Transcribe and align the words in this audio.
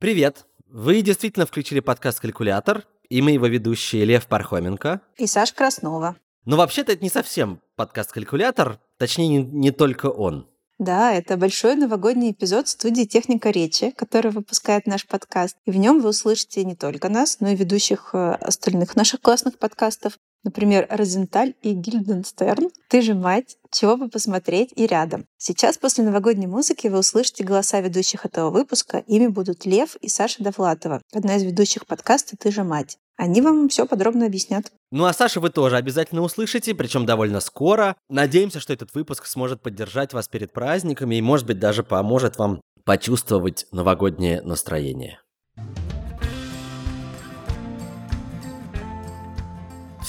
Привет! 0.00 0.46
Вы 0.66 1.02
действительно 1.02 1.44
включили 1.44 1.80
подкаст 1.80 2.20
«Калькулятор», 2.20 2.86
и 3.10 3.20
мы 3.20 3.32
его 3.32 3.46
ведущие 3.48 4.06
Лев 4.06 4.28
Пархоменко 4.28 5.02
и 5.18 5.26
Саш 5.26 5.52
Краснова. 5.52 6.16
Но 6.46 6.56
вообще-то 6.56 6.92
это 6.92 7.02
не 7.02 7.10
совсем 7.10 7.60
подкаст 7.76 8.10
«Калькулятор», 8.12 8.80
точнее, 8.96 9.28
не, 9.28 9.42
не 9.42 9.70
только 9.72 10.06
он. 10.06 10.48
Да, 10.78 11.12
это 11.12 11.36
большой 11.36 11.74
новогодний 11.74 12.30
эпизод 12.30 12.68
студии 12.68 13.04
«Техника 13.04 13.50
речи», 13.50 13.90
который 13.90 14.30
выпускает 14.30 14.86
наш 14.86 15.06
подкаст. 15.06 15.58
И 15.66 15.70
в 15.70 15.76
нем 15.76 16.00
вы 16.00 16.08
услышите 16.08 16.64
не 16.64 16.76
только 16.76 17.10
нас, 17.10 17.38
но 17.40 17.50
и 17.50 17.54
ведущих 17.54 18.14
э, 18.14 18.30
остальных 18.40 18.96
наших 18.96 19.20
классных 19.20 19.58
подкастов. 19.58 20.14
Например, 20.42 20.86
Розенталь 20.88 21.54
и 21.62 21.72
Гильденстерн. 21.72 22.70
«Ты 22.88 23.02
же 23.02 23.14
мать», 23.14 23.56
«Чего 23.70 23.96
бы 23.96 24.08
посмотреть» 24.08 24.72
и 24.74 24.86
«Рядом». 24.86 25.26
Сейчас 25.36 25.78
после 25.78 26.02
новогодней 26.04 26.46
музыки 26.46 26.88
вы 26.88 26.98
услышите 26.98 27.44
голоса 27.44 27.80
ведущих 27.80 28.24
этого 28.24 28.50
выпуска. 28.50 28.98
Ими 29.06 29.26
будут 29.26 29.66
Лев 29.66 29.96
и 29.96 30.08
Саша 30.08 30.42
Довлатова, 30.42 31.02
одна 31.12 31.36
из 31.36 31.42
ведущих 31.42 31.86
подкаста 31.86 32.36
«Ты 32.36 32.50
же 32.50 32.64
мать». 32.64 32.98
Они 33.16 33.42
вам 33.42 33.68
все 33.68 33.86
подробно 33.86 34.24
объяснят. 34.24 34.72
Ну 34.90 35.04
а 35.04 35.12
Саша 35.12 35.40
вы 35.40 35.50
тоже 35.50 35.76
обязательно 35.76 36.22
услышите, 36.22 36.74
причем 36.74 37.04
довольно 37.04 37.40
скоро. 37.40 37.94
Надеемся, 38.08 38.60
что 38.60 38.72
этот 38.72 38.94
выпуск 38.94 39.26
сможет 39.26 39.60
поддержать 39.60 40.14
вас 40.14 40.26
перед 40.26 40.54
праздниками 40.54 41.16
и, 41.16 41.20
может 41.20 41.46
быть, 41.46 41.58
даже 41.58 41.82
поможет 41.82 42.38
вам 42.38 42.62
почувствовать 42.84 43.66
новогоднее 43.72 44.40
настроение. 44.40 45.20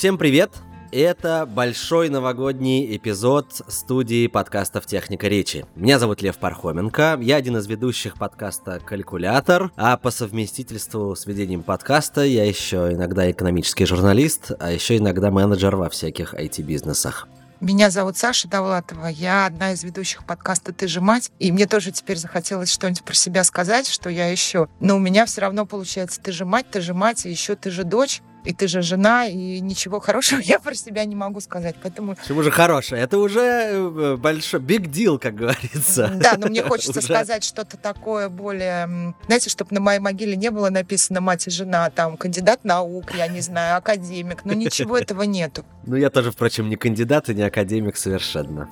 Всем 0.02 0.18
привет! 0.18 0.52
Это 0.92 1.46
большой 1.46 2.10
новогодний 2.10 2.98
эпизод 2.98 3.62
студии 3.68 4.26
подкастов 4.26 4.88
«Техника 4.88 5.28
речи». 5.28 5.64
Меня 5.76 6.00
зовут 6.00 6.24
Лев 6.24 6.40
Пархоменко, 6.40 7.20
я 7.22 7.36
один 7.36 7.58
из 7.58 7.68
ведущих 7.68 8.16
подкаста 8.16 8.80
«Калькулятор», 8.84 9.70
а 9.76 9.98
по 9.98 10.10
совместительству 10.10 11.16
с 11.16 11.28
ведением 11.28 11.62
подкаста 11.62 12.24
я 12.24 12.46
еще 12.46 12.92
иногда 12.92 13.30
экономический 13.30 13.86
журналист, 13.86 14.54
а 14.60 14.72
еще 14.72 14.98
иногда 14.98 15.30
менеджер 15.30 15.76
во 15.76 15.88
всяких 15.88 16.34
IT-бизнесах. 16.34 17.28
Меня 17.60 17.92
зовут 17.92 18.18
Саша 18.18 18.48
Давлатова, 18.48 19.06
я 19.06 19.46
одна 19.46 19.74
из 19.74 19.84
ведущих 19.84 20.26
подкаста 20.26 20.74
«Ты 20.74 20.88
же 20.88 21.00
мать», 21.00 21.32
и 21.38 21.52
мне 21.52 21.68
тоже 21.68 21.92
теперь 21.92 22.18
захотелось 22.18 22.72
что-нибудь 22.72 23.04
про 23.04 23.14
себя 23.14 23.44
сказать, 23.44 23.88
что 23.88 24.10
я 24.10 24.32
еще. 24.32 24.68
Но 24.80 24.96
у 24.96 25.00
меня 25.00 25.28
все 25.28 25.42
равно 25.42 25.68
получается 25.68 26.20
«Ты 26.20 26.32
же 26.32 26.44
мать, 26.44 26.66
ты 26.72 26.82
же 26.82 26.96
мать, 26.96 27.28
и 27.28 27.30
еще 27.30 27.56
ты 27.56 27.70
же 27.70 27.84
дочь» 27.84 28.24
и 28.44 28.54
ты 28.54 28.68
же 28.68 28.82
жена, 28.82 29.28
и 29.28 29.60
ничего 29.60 30.00
хорошего 30.00 30.40
я 30.44 30.60
про 30.60 30.74
себя 30.74 31.06
не 31.06 31.16
могу 31.16 31.40
сказать. 31.42 31.76
Поэтому... 31.82 32.16
Почему 32.16 32.44
же 32.44 32.52
хорошее? 32.52 33.02
Это 33.02 33.18
уже 33.18 33.42
э, 33.42 34.16
большой 34.18 34.60
big 34.60 34.86
deal, 34.88 35.20
как 35.20 35.36
говорится. 35.36 36.12
Да, 36.16 36.36
но 36.38 36.48
мне 36.48 36.64
хочется 36.64 37.02
сказать 37.02 37.44
что-то 37.44 37.78
такое 37.78 38.30
более... 38.30 39.14
Знаете, 39.26 39.50
чтобы 39.50 39.74
на 39.74 39.80
моей 39.80 40.00
могиле 40.00 40.36
не 40.36 40.52
было 40.52 40.70
написано 40.70 41.22
«мать 41.22 41.48
и 41.48 41.52
жена», 41.52 41.90
там, 41.90 42.18
кандидат 42.18 42.64
наук, 42.64 43.14
я 43.16 43.28
не 43.28 43.42
знаю, 43.42 43.78
академик, 43.78 44.46
но 44.46 44.54
ничего 44.54 44.98
этого 45.00 45.24
нету. 45.24 45.66
Ну, 45.86 45.96
я 45.96 46.10
тоже, 46.10 46.32
впрочем, 46.32 46.70
не 46.70 46.76
кандидат 46.76 47.30
и 47.30 47.36
не 47.36 47.44
академик 47.44 47.98
совершенно. 47.98 48.70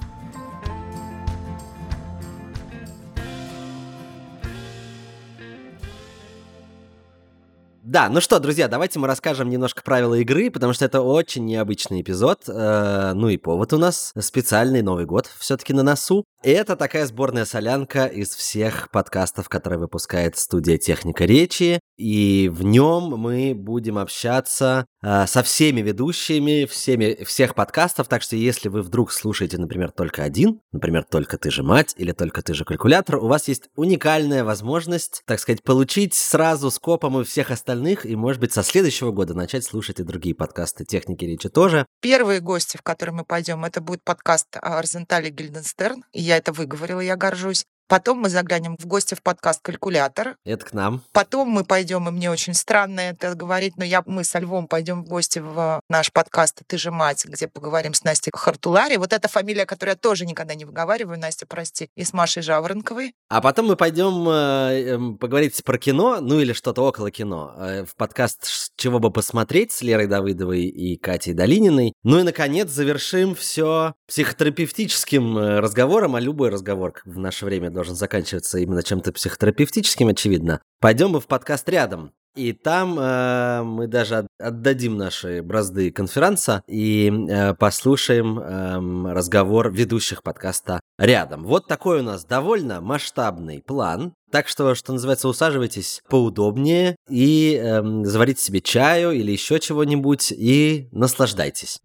Да, 7.90 8.08
ну 8.08 8.22
что, 8.22 8.40
друзья, 8.40 8.68
давайте 8.68 9.00
мы 9.00 9.08
расскажем 9.08 9.50
немножко 9.50 9.82
правила 9.82 10.14
игры, 10.14 10.52
потому 10.52 10.74
что 10.74 10.86
это 10.86 11.02
очень 11.02 11.44
необычный 11.46 12.02
эпизод. 12.02 12.44
Э, 12.48 13.14
ну 13.16 13.30
и 13.30 13.38
повод 13.38 13.74
у 13.74 13.80
нас 13.80 14.14
специальный 14.20 14.84
Новый 14.84 15.08
год 15.08 15.28
все-таки 15.40 15.74
на 15.74 15.82
носу. 15.82 16.24
И 16.44 16.52
это 16.52 16.76
такая 16.76 17.08
сборная 17.08 17.46
солянка 17.46 18.06
из 18.06 18.36
всех 18.36 18.92
подкастов, 18.92 19.50
которые 19.50 19.80
выпускает 19.80 20.38
студия 20.38 20.78
Техника 20.78 21.26
речи. 21.26 21.80
И 22.00 22.50
в 22.50 22.64
нем 22.64 23.18
мы 23.18 23.54
будем 23.54 23.98
общаться 23.98 24.86
э, 25.02 25.28
со 25.28 25.44
всеми 25.44 25.82
ведущими 25.82 26.66
всеми, 26.66 27.26
всех 27.26 27.56
подкастов. 27.56 28.08
Так 28.08 28.22
что 28.22 28.38
если 28.38 28.70
вы 28.70 28.82
вдруг 28.84 29.12
слушаете, 29.12 29.58
например, 29.58 29.92
только 29.92 30.24
один, 30.24 30.62
например, 30.72 31.04
только 31.04 31.38
ты 31.38 31.52
же 31.52 31.62
мать 31.62 31.94
или 31.98 32.14
только 32.14 32.42
ты 32.42 32.54
же 32.54 32.64
калькулятор, 32.64 33.18
у 33.18 33.28
вас 33.28 33.50
есть 33.50 33.70
уникальная 33.76 34.46
возможность, 34.46 35.24
так 35.26 35.42
сказать, 35.42 35.62
получить 35.62 36.14
сразу 36.14 36.72
скопом 36.72 37.20
и 37.20 37.26
всех 37.26 37.52
остальных, 37.52 38.06
и, 38.06 38.16
может 38.16 38.40
быть, 38.40 38.54
со 38.54 38.64
следующего 38.64 39.12
года 39.12 39.34
начать 39.34 39.66
слушать 39.66 40.00
и 40.00 40.04
другие 40.04 40.34
подкасты 40.34 40.86
техники 40.86 41.26
речи 41.26 41.50
тоже. 41.50 41.86
Первые 42.02 42.40
гости, 42.40 42.78
в 42.78 42.82
которые 42.82 43.14
мы 43.14 43.26
пойдем, 43.26 43.66
это 43.66 43.82
будет 43.82 44.06
подкаст 44.06 44.48
Арзентали 44.54 45.30
Гильденстерн. 45.30 46.06
Я 46.14 46.38
это 46.38 46.54
выговорила, 46.54 47.02
я 47.02 47.18
горжусь. 47.18 47.66
Потом 47.90 48.20
мы 48.20 48.30
заглянем 48.30 48.78
в 48.78 48.86
гости 48.86 49.16
в 49.16 49.24
подкаст 49.24 49.62
«Калькулятор». 49.64 50.36
Это 50.46 50.64
к 50.64 50.74
нам. 50.74 51.02
Потом 51.12 51.50
мы 51.50 51.64
пойдем, 51.64 52.08
и 52.08 52.12
мне 52.12 52.30
очень 52.30 52.54
странно 52.54 53.00
это 53.00 53.34
говорить, 53.34 53.78
но 53.78 53.84
я, 53.84 54.04
мы 54.06 54.24
со 54.24 54.38
Львом 54.38 54.68
пойдем 54.68 55.04
в 55.04 55.08
гости 55.08 55.40
в 55.40 55.82
наш 55.90 56.14
подкаст 56.14 56.62
«Ты 56.68 56.78
же 56.78 56.92
мать», 56.92 57.26
где 57.26 57.48
поговорим 57.48 57.96
с 57.96 58.04
Настей 58.04 58.32
Хартулари. 58.32 58.98
Вот 58.98 59.12
эта 59.12 59.28
фамилия, 59.28 59.66
которую 59.66 59.94
я 59.94 59.98
тоже 59.98 60.28
никогда 60.28 60.54
не 60.54 60.66
выговариваю, 60.66 61.18
Настя, 61.18 61.48
прости, 61.48 61.90
и 61.96 62.04
с 62.04 62.14
Машей 62.14 62.44
Жаворонковой. 62.44 63.16
А 63.28 63.42
потом 63.42 63.66
мы 63.66 63.76
пойдем 63.76 64.30
э, 64.30 64.94
эм, 64.94 65.18
поговорить 65.18 65.64
про 65.64 65.80
кино, 65.80 66.20
ну 66.22 66.40
или 66.40 66.54
что-то 66.54 66.84
около 66.84 67.10
кино, 67.10 67.56
э, 67.58 67.86
в 67.86 67.96
подкаст 67.96 68.72
«Чего 68.76 69.00
бы 69.00 69.10
посмотреть» 69.10 69.72
с 69.72 69.82
Лерой 69.82 70.06
Давыдовой 70.06 70.66
и 70.66 70.96
Катей 70.96 71.34
Долининой. 71.34 71.94
Ну 72.04 72.20
и, 72.20 72.24
наконец, 72.24 72.70
завершим 72.70 73.34
все 73.34 73.96
психотерапевтическим 74.08 75.40
э, 75.40 75.60
разговором, 75.60 76.16
а 76.16 76.20
любой 76.20 76.50
разговор 76.50 76.94
в 77.04 77.18
наше 77.18 77.46
время 77.46 77.72
должен 77.80 77.96
заканчиваться 77.96 78.60
именно 78.60 78.84
чем-то 78.84 79.14
психотерапевтическим, 79.14 80.10
очевидно. 80.10 80.62
Пойдем 80.82 81.12
мы 81.12 81.22
в 81.22 81.28
подкаст 81.28 81.70
рядом. 81.70 82.12
И 82.36 82.52
там 82.52 83.00
э, 83.00 83.64
мы 83.64 83.88
даже 83.88 84.28
отдадим 84.38 84.98
наши 84.98 85.42
бразды 85.42 85.90
конференца 85.90 86.62
и 86.68 87.10
э, 87.10 87.54
послушаем 87.56 88.38
э, 88.38 89.14
разговор 89.14 89.72
ведущих 89.72 90.24
подкаста 90.24 90.82
рядом. 90.98 91.46
Вот 91.46 91.68
такой 91.68 92.02
у 92.02 92.04
нас 92.04 92.26
довольно 92.26 92.82
масштабный 92.82 93.64
план. 93.66 94.14
Так 94.30 94.50
что, 94.50 94.76
что 94.76 94.92
называется, 94.92 95.30
усаживайтесь 95.30 96.02
поудобнее 96.10 96.98
и 97.10 97.58
э, 97.62 97.82
заварите 98.04 98.44
себе 98.44 98.60
чаю 98.60 99.12
или 99.12 99.32
еще 99.32 99.60
чего-нибудь 99.60 100.34
и 100.34 100.90
наслаждайтесь. 100.92 101.80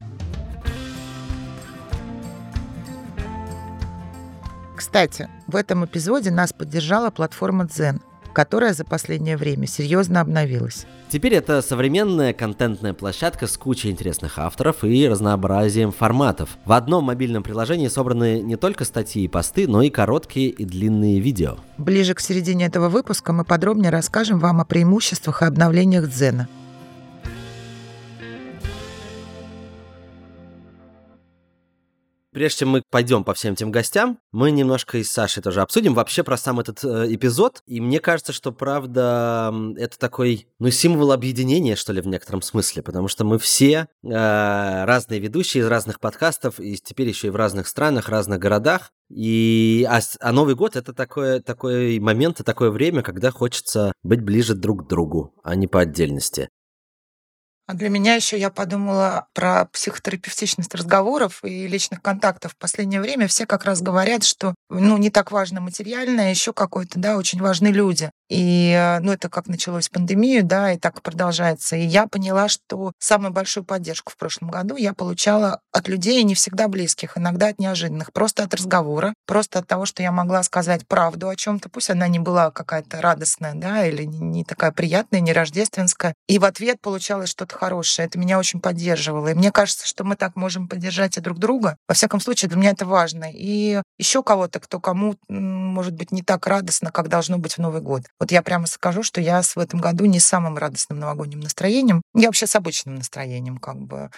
Кстати, 4.85 5.31
в 5.47 5.57
этом 5.57 5.87
эпизоде 5.87 6.31
нас 6.31 6.53
поддержала 6.53 7.09
платформа 7.09 7.65
Zen, 7.65 8.03
которая 8.35 8.75
за 8.75 8.85
последнее 8.85 9.39
время 9.39 9.67
серьезно 9.67 10.21
обновилась. 10.21 10.85
Теперь 11.09 11.33
это 11.33 11.63
современная 11.63 12.35
контентная 12.35 12.93
площадка 12.93 13.47
с 13.47 13.57
кучей 13.57 13.91
интересных 13.91 14.39
авторов 14.39 14.85
и 14.85 15.09
разнообразием 15.09 15.91
форматов. 15.91 16.59
В 16.67 16.73
одном 16.73 17.05
мобильном 17.05 17.43
приложении 17.43 17.89
собраны 17.89 18.43
не 18.43 18.57
только 18.57 18.85
статьи 18.85 19.25
и 19.25 19.29
посты, 19.29 19.67
но 19.67 19.81
и 19.81 19.89
короткие 19.89 20.51
и 20.51 20.67
длинные 20.67 21.19
видео. 21.19 21.57
Ближе 21.79 22.13
к 22.13 22.21
середине 22.21 22.67
этого 22.67 22.91
выпуска 22.91 23.33
мы 23.33 23.47
подробнее 23.47 23.91
расскажем 23.91 24.39
вам 24.39 24.61
о 24.61 24.67
преимуществах 24.67 25.41
и 25.41 25.47
обновлениях 25.47 26.11
Дзена– 26.11 26.47
Прежде 32.35 32.59
чем 32.59 32.71
мы 32.71 32.83
пойдем 32.91 33.23
по 33.23 33.33
всем 33.33 33.53
этим 33.53 33.71
гостям, 33.71 34.19
мы 34.33 34.51
немножко 34.51 34.99
и 34.99 35.05
с 35.05 35.13
Сашей 35.13 35.41
тоже 35.41 35.63
обсудим 35.63 35.95
вообще 35.95 36.25
про 36.25 36.37
сам 36.37 36.59
этот 36.59 36.85
э, 36.85 37.07
эпизод. 37.15 37.63
И 37.65 37.81
мне 37.81 38.01
кажется, 38.01 38.33
что 38.33 38.51
правда 38.51 39.55
это 39.77 39.97
такой, 39.97 40.49
ну, 40.59 40.69
символ 40.71 41.13
объединения, 41.13 41.77
что 41.77 41.93
ли, 41.93 42.01
в 42.01 42.09
некотором 42.09 42.43
смысле, 42.43 42.83
потому 42.83 43.07
что 43.07 43.25
мы 43.25 43.39
все 43.39 43.87
э, 44.03 44.09
разные 44.85 45.21
ведущие 45.21 45.63
из 45.63 45.69
разных 45.69 46.01
подкастов, 46.01 46.59
и 46.59 46.77
теперь 46.77 47.07
еще 47.07 47.29
и 47.29 47.31
в 47.31 47.37
разных 47.37 47.69
странах, 47.69 48.09
разных 48.09 48.41
городах. 48.41 48.91
И, 49.09 49.87
а, 49.89 50.01
а 50.19 50.33
Новый 50.33 50.57
год 50.57 50.75
это 50.75 50.93
такое, 50.93 51.41
такой 51.41 52.01
момент 52.01 52.41
и 52.41 52.43
такое 52.43 52.71
время, 52.71 53.03
когда 53.03 53.31
хочется 53.31 53.93
быть 54.03 54.23
ближе 54.23 54.57
друг 54.57 54.85
к 54.85 54.89
другу, 54.89 55.35
а 55.45 55.55
не 55.55 55.69
по 55.69 55.83
отдельности. 55.83 56.49
А 57.67 57.73
для 57.73 57.89
меня 57.89 58.15
еще 58.15 58.39
я 58.39 58.51
подумала 58.51 59.27
про 59.33 59.65
психотерапевтичность 59.67 60.75
разговоров 60.75 61.43
и 61.45 61.67
личных 61.67 62.03
контактов. 62.03 62.53
В 62.53 62.57
последнее 62.57 63.01
время 63.01 63.27
все 63.27 63.47
как 63.47 63.65
раз 63.65 63.81
говорят, 63.81 64.23
что 64.23 64.55
ну, 64.69 64.99
не 64.99 65.09
так 65.09 65.33
важно 65.33 65.63
материальное, 65.63 66.29
еще 66.29 66.53
какое-то, 66.53 66.99
да, 66.99 67.17
очень 67.17 67.41
важны 67.41 67.69
люди. 67.69 68.11
И, 68.29 68.71
э, 68.71 69.01
ну, 69.01 69.13
это 69.13 69.31
как 69.31 69.47
началось 69.47 69.89
пандемию, 69.89 70.45
да, 70.45 70.73
и 70.73 70.79
так 70.79 71.01
продолжается. 71.01 71.77
И 71.77 71.85
я 71.85 72.07
поняла, 72.07 72.49
что 72.49 72.93
самую 72.99 73.33
большую 73.33 73.65
поддержку 73.65 74.13
в 74.13 74.17
прошлом 74.17 74.51
году 74.51 74.77
я 74.77 74.93
получала 74.93 75.61
от 75.73 75.89
людей 75.89 76.23
не 76.23 76.35
всегда 76.35 76.69
близких, 76.69 77.17
иногда 77.17 77.49
от 77.49 77.59
неожиданных, 77.59 78.13
просто 78.13 78.43
от 78.43 78.55
разговора, 78.55 79.15
просто 79.27 79.61
от 79.61 79.67
того, 79.67 79.87
что 79.87 80.03
я 80.03 80.13
могла 80.13 80.43
сказать 80.43 80.87
правду 80.87 81.29
о 81.29 81.37
чем-то, 81.37 81.69
пусть 81.69 81.91
она 81.91 82.09
не 82.09 82.19
была 82.19 82.51
какая-то 82.51 83.01
радостная, 83.01 83.55
да, 83.55 83.87
или 83.87 84.05
не 84.05 84.45
такая 84.45 84.73
приятная, 84.73 85.21
не 85.21 85.33
рождественская. 85.33 86.15
И 86.29 86.39
в 86.39 86.45
ответ 86.45 86.81
получалось 86.81 87.31
что-то 87.31 87.54
что-то 87.55 87.59
хорошее. 87.59 88.07
Это 88.07 88.19
меня 88.19 88.39
очень 88.39 88.61
поддерживало. 88.61 89.29
И 89.29 89.35
мне 89.35 89.51
кажется, 89.51 89.87
что 89.87 90.05
мы 90.05 90.17
так 90.17 90.37
можем 90.37 90.69
поддержать 90.69 91.17
и 91.17 91.21
друг 91.21 91.39
друга. 91.39 91.77
Во 91.89 91.95
всяком 91.95 92.21
случае, 92.21 92.49
для 92.49 92.59
меня 92.59 92.71
это 92.71 92.87
важно. 92.87 93.27
И 93.33 93.81
еще 93.99 94.23
кого-то, 94.23 94.61
кто 94.61 94.81
кому, 94.81 95.15
может 95.29 95.95
быть, 95.95 96.13
не 96.13 96.23
так 96.23 96.47
радостно, 96.47 96.91
как 96.91 97.09
должно 97.09 97.39
быть 97.39 97.55
в 97.55 97.59
Новый 97.59 97.81
год. 97.81 98.03
Вот 98.21 98.33
я 98.33 98.43
прямо 98.43 98.67
скажу, 98.67 99.03
что 99.03 99.21
я 99.21 99.43
в 99.43 99.59
этом 99.59 99.81
году 99.81 100.05
не 100.07 100.21
самым 100.21 100.59
радостным 100.59 100.99
новогодним 100.99 101.41
настроением. 101.41 102.03
Я 102.15 102.29
вообще 102.29 102.47
с 102.47 102.57
обычным 102.57 102.97
настроением, 102.97 103.59
как 103.59 103.77
бы. 103.77 104.11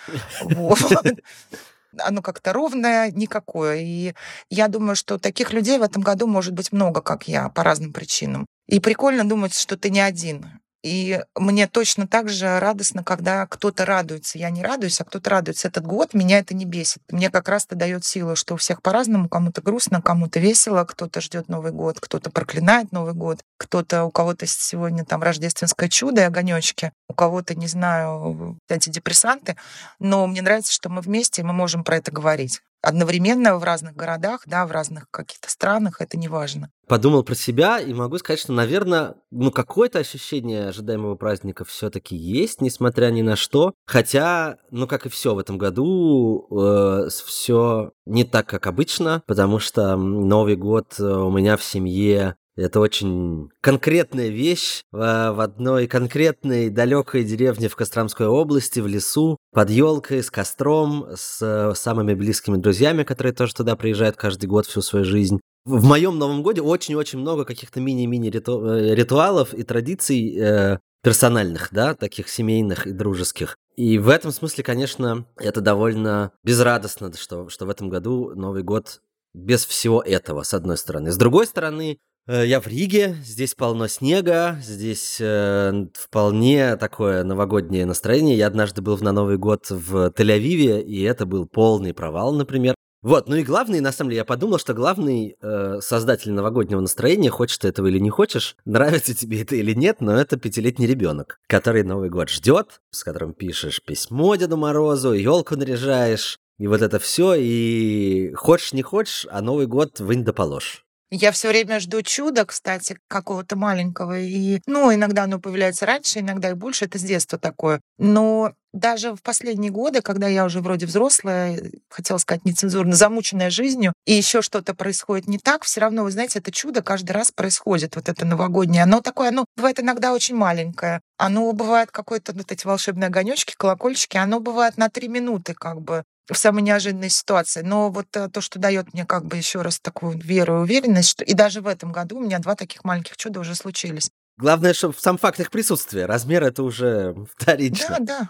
оно 1.99 2.21
как-то 2.21 2.53
ровное, 2.53 3.11
никакое. 3.11 3.79
И 3.81 4.15
я 4.51 4.69
думаю, 4.69 4.97
что 4.97 5.19
таких 5.19 5.53
людей 5.53 5.79
в 5.79 5.83
этом 5.83 6.03
году 6.03 6.27
может 6.27 6.53
быть 6.53 6.73
много, 6.73 7.01
как 7.01 7.29
я, 7.29 7.49
по 7.49 7.63
разным 7.63 7.93
причинам. 7.93 8.47
И 8.69 8.81
прикольно 8.81 9.27
думать, 9.27 9.57
что 9.57 9.77
ты 9.77 9.91
не 9.91 10.01
один. 10.01 10.45
И 10.87 11.21
мне 11.35 11.67
точно 11.67 12.07
так 12.07 12.29
же 12.29 12.61
радостно, 12.61 13.03
когда 13.03 13.45
кто-то 13.49 13.85
радуется. 13.85 14.39
Я 14.39 14.51
не 14.51 14.63
радуюсь, 14.63 15.01
а 15.01 15.05
кто-то 15.05 15.29
радуется. 15.31 15.67
Этот 15.67 15.85
год 15.85 16.15
меня 16.15 16.39
это 16.39 16.55
не 16.55 16.65
бесит. 16.65 17.03
Мне 17.11 17.29
как 17.29 17.49
раз-то 17.49 17.75
дает 17.75 18.05
силу, 18.05 18.37
что 18.37 18.55
у 18.55 18.57
всех 18.57 18.83
по-разному. 18.83 19.29
Кому-то 19.29 19.63
грустно, 19.63 20.01
кому-то 20.01 20.39
весело, 20.39 20.85
кто-то 20.85 21.21
ждет 21.21 21.49
Новый 21.49 21.73
год, 21.73 21.99
кто-то 21.99 22.31
проклинает 22.31 22.93
Новый 22.93 23.15
год, 23.15 23.41
кто-то, 23.57 24.05
у 24.05 24.13
кого-то 24.13 24.47
сегодня 24.47 25.05
там 25.05 25.25
рождественское 25.25 25.89
чудо 25.89 26.21
и 26.21 26.25
огонечки, 26.25 26.93
у 27.09 27.15
кого-то, 27.15 27.57
не 27.57 27.67
знаю, 27.67 28.57
антидепрессанты. 28.71 29.57
Но 29.99 30.25
мне 30.29 30.41
нравится, 30.41 30.73
что 30.73 30.89
мы 30.89 31.01
вместе, 31.01 31.43
и 31.43 31.45
мы 31.45 31.53
можем 31.53 31.83
про 31.83 31.97
это 31.97 32.13
говорить 32.13 32.63
одновременно 32.83 33.57
в 33.57 33.65
разных 33.65 33.95
городах, 33.95 34.43
да, 34.47 34.67
в 34.67 34.71
разных 34.71 35.11
каких-то 35.11 35.51
странах, 35.51 36.01
это 36.01 36.17
не 36.17 36.29
важно. 36.29 36.71
Подумал 36.87 37.25
про 37.25 37.35
себя 37.35 37.81
и 37.81 37.93
могу 37.93 38.19
сказать, 38.19 38.41
что, 38.41 38.53
наверное, 38.53 39.15
ну 39.31 39.51
какое-то 39.51 39.99
ощущение 39.99 40.69
ожидаемого 40.69 41.17
праздника 41.17 41.65
все-таки 41.65 42.15
есть, 42.17 42.61
несмотря 42.61 43.11
ни 43.11 43.23
на 43.23 43.35
что. 43.35 43.75
Хотя, 43.87 44.59
ну 44.71 44.87
как 44.87 45.07
и 45.07 45.09
все 45.09 45.35
в 45.35 45.39
этом 45.39 45.59
году, 45.59 46.47
э, 46.51 47.09
все 47.09 47.91
не 48.05 48.25
так, 48.25 48.47
как 48.47 48.67
обычно, 48.67 49.23
потому 49.27 49.59
что 49.59 49.97
Новый 49.97 50.57
год 50.57 50.95
э, 50.99 51.03
у 51.03 51.31
меня 51.31 51.57
в 51.57 51.65
семье 51.65 52.37
это 52.57 52.81
очень 52.81 53.51
конкретная 53.61 54.29
вещь 54.29 54.83
в 54.91 55.43
одной 55.43 55.87
конкретной 55.87 56.71
далекой 56.71 57.25
деревне 57.25 57.69
в 57.69 57.77
Костромской 57.77 58.27
области, 58.27 58.81
в 58.81 58.87
лесу, 58.87 59.37
под 59.53 59.71
елкой, 59.71 60.23
с 60.23 60.31
костром, 60.31 61.07
с 61.15 61.75
самыми 61.75 62.15
близкими 62.15 62.57
друзьями, 62.57 63.03
которые 63.03 63.35
тоже 63.35 63.55
туда 63.55 63.77
приезжают 63.77 64.17
каждый 64.17 64.47
год 64.47 64.67
всю 64.67 64.81
свою 64.81 65.05
жизнь. 65.05 65.41
В 65.67 65.85
моем 65.85 66.19
Новом 66.19 66.43
Годе 66.43 66.63
очень-очень 66.63 67.19
много 67.19 67.45
каких-то 67.45 67.81
мини-мини 67.81 68.29
э, 68.29 68.95
ритуалов 68.95 69.53
и 69.53 69.65
традиций 69.65 70.37
э, 70.39 70.79
персональных, 71.03 71.71
да, 71.73 71.95
таких 71.95 72.29
семейных 72.29 72.87
и 72.87 72.93
дружеских. 72.93 73.57
И 73.75 73.99
в 73.99 74.09
этом 74.09 74.31
смысле, 74.31 74.63
конечно, 74.63 75.27
это 75.37 75.61
довольно 75.61 76.31
безрадостно, 76.45 77.13
что, 77.15 77.49
что 77.49 77.67
в 77.67 77.71
этом 77.71 77.89
году 77.89 78.33
Новый 78.37 78.63
год 78.63 79.03
без 79.35 79.67
всего 79.67 80.01
этого, 80.01 80.45
с 80.45 80.55
одной 80.55 80.79
стороны. 80.79 81.11
С 81.11 81.17
другой 81.17 81.47
стороны, 81.47 81.99
Э, 81.99 82.16
я 82.29 82.61
в 82.61 82.67
Риге, 82.67 83.17
здесь 83.23 83.55
полно 83.55 83.87
снега, 83.89 84.59
здесь 84.63 85.19
э, 85.21 85.87
вполне 85.95 86.77
такое 86.77 87.23
новогоднее 87.23 87.87
настроение. 87.87 88.37
Я 88.37 88.49
однажды 88.49 88.83
был 88.83 88.99
на 88.99 89.13
Новый 89.13 89.39
год 89.39 89.71
в 89.71 90.11
Тель-Авиве, 90.11 90.83
и 90.83 91.03
это 91.03 91.27
был 91.27 91.47
полный 91.47 91.95
провал, 91.95 92.33
например. 92.35 92.75
Вот, 93.03 93.29
ну 93.29 93.37
и 93.37 93.45
главный, 93.45 93.79
на 93.79 93.93
самом 93.93 94.11
деле, 94.11 94.19
я 94.19 94.25
подумал, 94.25 94.59
что 94.59 94.75
главный 94.75 95.37
э, 95.41 95.79
создатель 95.81 96.33
новогоднего 96.33 96.81
настроения, 96.81 97.31
хочешь 97.31 97.59
ты 97.59 97.69
этого 97.69 97.87
или 97.87 98.01
не 98.01 98.11
хочешь, 98.11 98.57
нравится 98.65 99.15
тебе 99.15 99.43
это 99.43 99.55
или 99.55 99.75
нет, 99.75 100.01
но 100.01 100.17
это 100.17 100.37
пятилетний 100.37 100.89
ребенок, 100.89 101.39
который 101.47 101.85
Новый 101.85 102.11
год 102.11 102.31
ждет, 102.31 102.81
с 102.91 103.05
которым 103.05 103.33
пишешь 103.33 103.81
письмо 103.81 104.35
Деду 104.35 104.57
Морозу, 104.57 105.13
елку 105.13 105.55
наряжаешь, 105.55 106.39
и 106.59 106.67
вот 106.67 106.83
это 106.83 106.99
все, 106.99 107.35
и 107.37 108.33
хочешь 108.35 108.73
не 108.73 108.83
хочешь, 108.83 109.27
а 109.31 109.43
Новый 109.43 109.67
год 109.67 110.01
вынь 110.01 110.25
да 110.25 110.33
положь. 110.33 110.86
Я 111.11 111.31
все 111.31 111.49
время 111.49 111.79
жду 111.79 112.03
чуда, 112.03 112.45
кстати, 112.45 112.99
какого-то 113.07 113.55
маленького. 113.57 114.19
И, 114.19 114.61
ну, 114.67 114.93
иногда 114.93 115.25
оно 115.25 115.39
появляется 115.39 115.87
раньше, 115.87 116.19
иногда 116.19 116.51
и 116.51 116.55
больше. 116.55 116.87
Это 116.87 116.99
с 116.99 117.03
детства 117.03 117.39
такое. 117.39 117.81
Но 117.97 118.53
даже 118.73 119.15
в 119.15 119.23
последние 119.23 119.71
годы, 119.71 120.03
когда 120.03 120.27
я 120.27 120.45
уже 120.45 120.61
вроде 120.61 120.87
взрослая, 120.87 121.71
хотела 121.89 122.19
сказать 122.19 122.45
нецензурно, 122.45 122.95
замученная 122.95 123.51
жизнью, 123.51 123.93
и 124.05 124.13
еще 124.15 124.43
что-то 124.43 124.75
происходит 124.75 125.29
не 125.29 125.39
так, 125.39 125.65
все 125.65 125.81
равно, 125.81 126.03
вы 126.03 126.11
знаете, 126.11 126.41
это 126.41 126.51
чудо 126.51 126.83
каждый 126.83 127.13
раз 127.13 127.31
происходит, 127.33 127.97
вот 127.97 128.09
это 128.09 128.27
новогоднее. 128.27 128.83
Оно 128.83 129.01
такое, 129.01 129.29
оно 129.29 129.47
бывает 129.57 129.81
иногда 129.81 130.13
очень 130.13 130.35
маленькое. 130.35 131.01
Оно 131.19 131.51
бывает 131.53 131.91
какое-то, 131.91 132.33
вот 132.33 132.53
эти 132.53 132.67
волшебные 132.67 133.07
огонечки, 133.07 133.55
колокольчики, 133.57 134.17
оно 134.17 134.41
бывает 134.41 134.77
на 134.77 134.91
три 134.91 135.09
минуты 135.09 135.55
как 135.55 135.81
бы 135.81 136.05
в 136.29 136.39
самой 136.39 136.63
неожиданной 136.63 137.11
ситуации. 137.11 137.63
Но 137.63 137.91
вот 137.91 138.07
э, 138.15 138.29
то, 138.29 138.41
что 138.41 138.59
дает 138.59 138.93
мне 138.93 139.05
как 139.05 139.27
бы 139.27 139.37
еще 139.37 139.63
раз 139.63 139.79
такую 139.79 140.19
веру 140.19 140.59
и 140.59 140.63
уверенность, 140.63 141.11
что 141.11 141.25
и 141.25 141.35
даже 141.35 141.61
в 141.61 141.67
этом 141.67 141.93
году 141.93 142.19
у 142.19 142.21
меня 142.21 142.39
два 142.39 142.55
таких 142.55 142.85
маленьких 142.85 143.17
чуда 143.17 143.41
уже 143.41 143.55
случились. 143.55 144.11
Главное, 144.39 144.75
чтобы 144.75 144.95
сам 144.99 145.17
факт 145.19 145.41
их 145.41 145.51
присутствия. 145.51 146.07
Размер 146.07 146.45
это 146.45 146.63
уже 146.63 147.15
вторично. 147.37 147.97
Да, 148.01 148.05
да. 148.21 148.29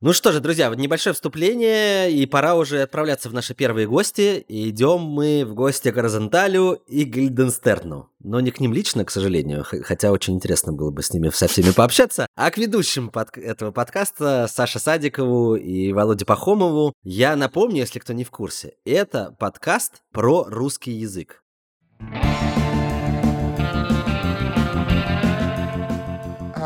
Ну 0.00 0.12
что 0.12 0.30
же, 0.30 0.38
друзья, 0.38 0.72
небольшое 0.72 1.12
вступление, 1.12 2.12
и 2.12 2.24
пора 2.24 2.54
уже 2.54 2.82
отправляться 2.82 3.28
в 3.28 3.34
наши 3.34 3.52
первые 3.52 3.88
гости. 3.88 4.44
идем 4.46 5.00
мы 5.00 5.44
в 5.44 5.54
гости 5.54 5.90
к 5.90 5.96
Розенталю 5.96 6.74
и 6.86 7.02
Гильденстерну. 7.02 8.08
Но 8.20 8.38
не 8.38 8.52
к 8.52 8.60
ним 8.60 8.72
лично, 8.72 9.04
к 9.04 9.10
сожалению, 9.10 9.64
хотя 9.64 10.12
очень 10.12 10.36
интересно 10.36 10.72
было 10.72 10.92
бы 10.92 11.02
с 11.02 11.12
ними 11.12 11.30
со 11.30 11.48
всеми 11.48 11.72
пообщаться. 11.72 12.28
А 12.36 12.48
к 12.52 12.58
ведущим 12.58 13.08
под 13.08 13.36
этого 13.38 13.72
подкаста 13.72 14.46
Саше 14.48 14.78
Садикову 14.78 15.56
и 15.56 15.92
Володе 15.92 16.24
Пахомову 16.24 16.92
я 17.02 17.34
напомню, 17.34 17.78
если 17.78 17.98
кто 17.98 18.12
не 18.12 18.22
в 18.22 18.30
курсе, 18.30 18.74
это 18.84 19.34
подкаст 19.40 19.94
про 20.12 20.44
русский 20.44 20.92
язык. 20.92 21.42